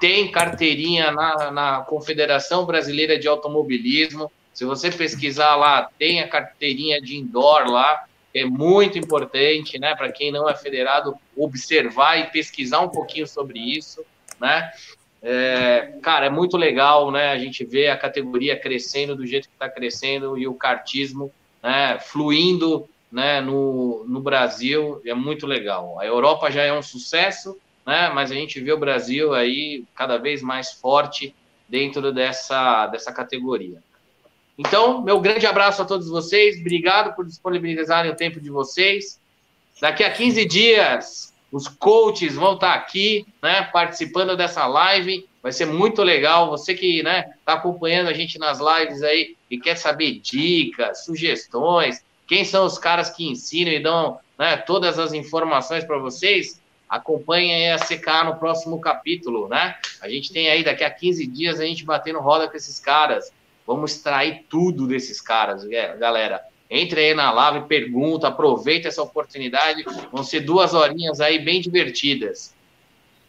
tem 0.00 0.30
carteirinha 0.32 1.12
na, 1.12 1.50
na 1.50 1.80
Confederação 1.82 2.64
Brasileira 2.64 3.18
de 3.18 3.28
Automobilismo. 3.28 4.32
Se 4.54 4.64
você 4.64 4.90
pesquisar 4.90 5.54
lá, 5.54 5.86
tem 5.98 6.20
a 6.20 6.28
carteirinha 6.28 6.98
de 6.98 7.18
indoor 7.18 7.70
lá, 7.70 8.06
é 8.34 8.46
muito 8.46 8.98
importante, 8.98 9.78
né, 9.78 9.94
para 9.94 10.10
quem 10.10 10.32
não 10.32 10.48
é 10.48 10.54
federado, 10.54 11.14
observar 11.36 12.18
e 12.18 12.30
pesquisar 12.30 12.80
um 12.80 12.88
pouquinho 12.88 13.26
sobre 13.26 13.58
isso, 13.58 14.02
né? 14.40 14.70
É, 15.22 15.92
cara, 16.02 16.26
é 16.26 16.30
muito 16.30 16.56
legal, 16.56 17.10
né, 17.10 17.32
a 17.32 17.38
gente 17.38 17.66
vê 17.66 17.88
a 17.88 17.98
categoria 17.98 18.58
crescendo 18.58 19.14
do 19.14 19.26
jeito 19.26 19.46
que 19.46 19.54
está 19.54 19.68
crescendo 19.68 20.38
e 20.38 20.48
o 20.48 20.54
kartismo, 20.54 21.30
né, 21.62 21.98
fluindo, 22.00 22.88
né, 23.10 23.40
no, 23.40 24.04
no 24.06 24.20
Brasil, 24.20 25.00
é 25.04 25.14
muito 25.14 25.46
legal. 25.46 25.98
A 26.00 26.06
Europa 26.06 26.50
já 26.50 26.62
é 26.62 26.72
um 26.72 26.82
sucesso, 26.82 27.56
né? 27.86 28.10
Mas 28.12 28.32
a 28.32 28.34
gente 28.34 28.60
vê 28.60 28.72
o 28.72 28.78
Brasil 28.78 29.32
aí 29.32 29.84
cada 29.94 30.16
vez 30.16 30.42
mais 30.42 30.72
forte 30.72 31.34
dentro 31.68 32.12
dessa, 32.12 32.86
dessa 32.88 33.12
categoria. 33.12 33.82
Então, 34.58 35.02
meu 35.02 35.20
grande 35.20 35.46
abraço 35.46 35.82
a 35.82 35.84
todos 35.84 36.08
vocês, 36.08 36.58
obrigado 36.60 37.14
por 37.14 37.26
disponibilizarem 37.26 38.10
o 38.10 38.16
tempo 38.16 38.40
de 38.40 38.50
vocês. 38.50 39.20
Daqui 39.80 40.02
a 40.02 40.10
15 40.10 40.44
dias, 40.46 41.34
os 41.52 41.68
coaches 41.68 42.34
vão 42.34 42.54
estar 42.54 42.72
aqui, 42.72 43.26
né, 43.42 43.62
participando 43.72 44.36
dessa 44.36 44.66
live. 44.66 45.28
Vai 45.42 45.52
ser 45.52 45.66
muito 45.66 46.02
legal. 46.02 46.48
Você 46.50 46.74
que 46.74 46.98
está 46.98 47.10
né, 47.10 47.34
tá 47.44 47.52
acompanhando 47.52 48.08
a 48.08 48.12
gente 48.14 48.38
nas 48.38 48.58
lives 48.58 49.02
aí 49.02 49.36
e 49.50 49.58
quer 49.58 49.76
saber 49.76 50.18
dicas, 50.20 51.04
sugestões, 51.04 52.02
quem 52.26 52.44
são 52.44 52.64
os 52.64 52.78
caras 52.78 53.10
que 53.10 53.26
ensinam 53.26 53.72
e 53.72 53.80
dão 53.80 54.18
né, 54.38 54.56
todas 54.56 54.98
as 54.98 55.12
informações 55.12 55.84
para 55.84 55.98
vocês, 55.98 56.60
acompanhem 56.88 57.72
a 57.72 57.78
CK 57.78 58.24
no 58.24 58.36
próximo 58.36 58.80
capítulo, 58.80 59.48
né? 59.48 59.76
A 60.00 60.08
gente 60.08 60.32
tem 60.32 60.48
aí 60.48 60.62
daqui 60.62 60.84
a 60.84 60.90
15 60.90 61.26
dias 61.26 61.60
a 61.60 61.64
gente 61.64 61.84
batendo 61.84 62.20
roda 62.20 62.48
com 62.48 62.56
esses 62.56 62.78
caras. 62.78 63.32
Vamos 63.66 63.92
extrair 63.92 64.44
tudo 64.48 64.86
desses 64.86 65.20
caras, 65.20 65.64
galera. 65.64 66.40
Entre 66.70 67.00
aí 67.00 67.14
na 67.14 67.32
live, 67.32 67.66
pergunta, 67.66 68.28
aproveita 68.28 68.88
essa 68.88 69.02
oportunidade. 69.02 69.84
Vão 70.12 70.22
ser 70.22 70.40
duas 70.40 70.74
horinhas 70.74 71.20
aí 71.20 71.38
bem 71.38 71.60
divertidas. 71.60 72.54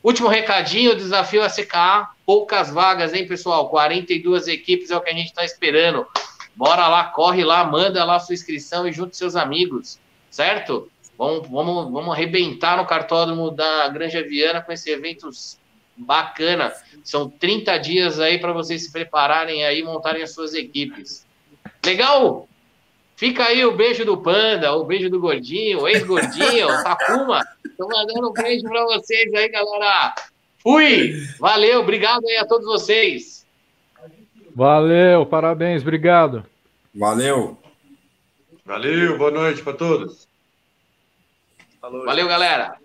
Último 0.04 0.28
recadinho, 0.28 0.96
desafio 0.96 1.44
a 1.44 1.50
CKA, 1.50 2.10
poucas 2.26 2.70
vagas, 2.70 3.14
hein, 3.14 3.28
pessoal? 3.28 3.70
42 3.70 4.48
equipes 4.48 4.92
é 4.92 4.98
o 4.98 5.02
que 5.02 5.10
a 5.10 5.14
gente 5.14 5.28
está 5.28 5.44
esperando. 5.44 6.06
Bora 6.58 6.88
lá, 6.88 7.04
corre 7.04 7.44
lá, 7.44 7.64
manda 7.64 8.04
lá 8.04 8.20
sua 8.20 8.34
inscrição 8.34 8.88
e 8.88 8.92
junte 8.92 9.16
seus 9.16 9.36
amigos, 9.36 10.00
certo? 10.32 10.90
Vamos, 11.16 11.48
vamos, 11.48 11.92
vamos 11.92 12.14
arrebentar 12.14 12.78
no 12.78 12.86
cartódromo 12.86 13.52
da 13.52 13.88
Granja 13.90 14.24
Viana 14.24 14.60
com 14.60 14.72
esse 14.72 14.90
evento 14.90 15.30
bacana. 15.96 16.74
São 17.04 17.30
30 17.30 17.78
dias 17.78 18.20
aí 18.20 18.40
para 18.40 18.54
vocês 18.54 18.84
se 18.84 18.92
prepararem 18.92 19.64
aí, 19.66 19.84
montarem 19.84 20.24
as 20.24 20.34
suas 20.34 20.56
equipes. 20.56 21.28
Legal? 21.86 22.50
Fica 23.16 23.46
aí 23.46 23.64
o 23.64 23.76
beijo 23.76 24.04
do 24.04 24.18
Panda, 24.18 24.74
o 24.74 24.84
beijo 24.84 25.12
do 25.12 25.20
Gordinho, 25.20 25.88
ex-Gordinho, 25.88 26.68
Takuma. 26.84 27.48
Estou 27.64 27.88
mandando 27.88 28.30
um 28.30 28.34
beijo 28.34 28.64
para 28.64 28.84
vocês 28.86 29.32
aí, 29.36 29.48
galera. 29.50 30.16
Fui! 30.58 31.14
Valeu, 31.40 31.82
obrigado 31.82 32.28
aí 32.28 32.38
a 32.38 32.46
todos 32.46 32.66
vocês. 32.66 33.37
Valeu, 34.58 35.24
parabéns, 35.24 35.84
obrigado. 35.84 36.44
Valeu. 36.96 37.60
Valeu, 38.66 39.16
boa 39.16 39.30
noite 39.30 39.62
para 39.62 39.74
todos. 39.74 40.28
Falou, 41.80 42.04
Valeu, 42.04 42.26
gente. 42.26 42.32
galera. 42.32 42.76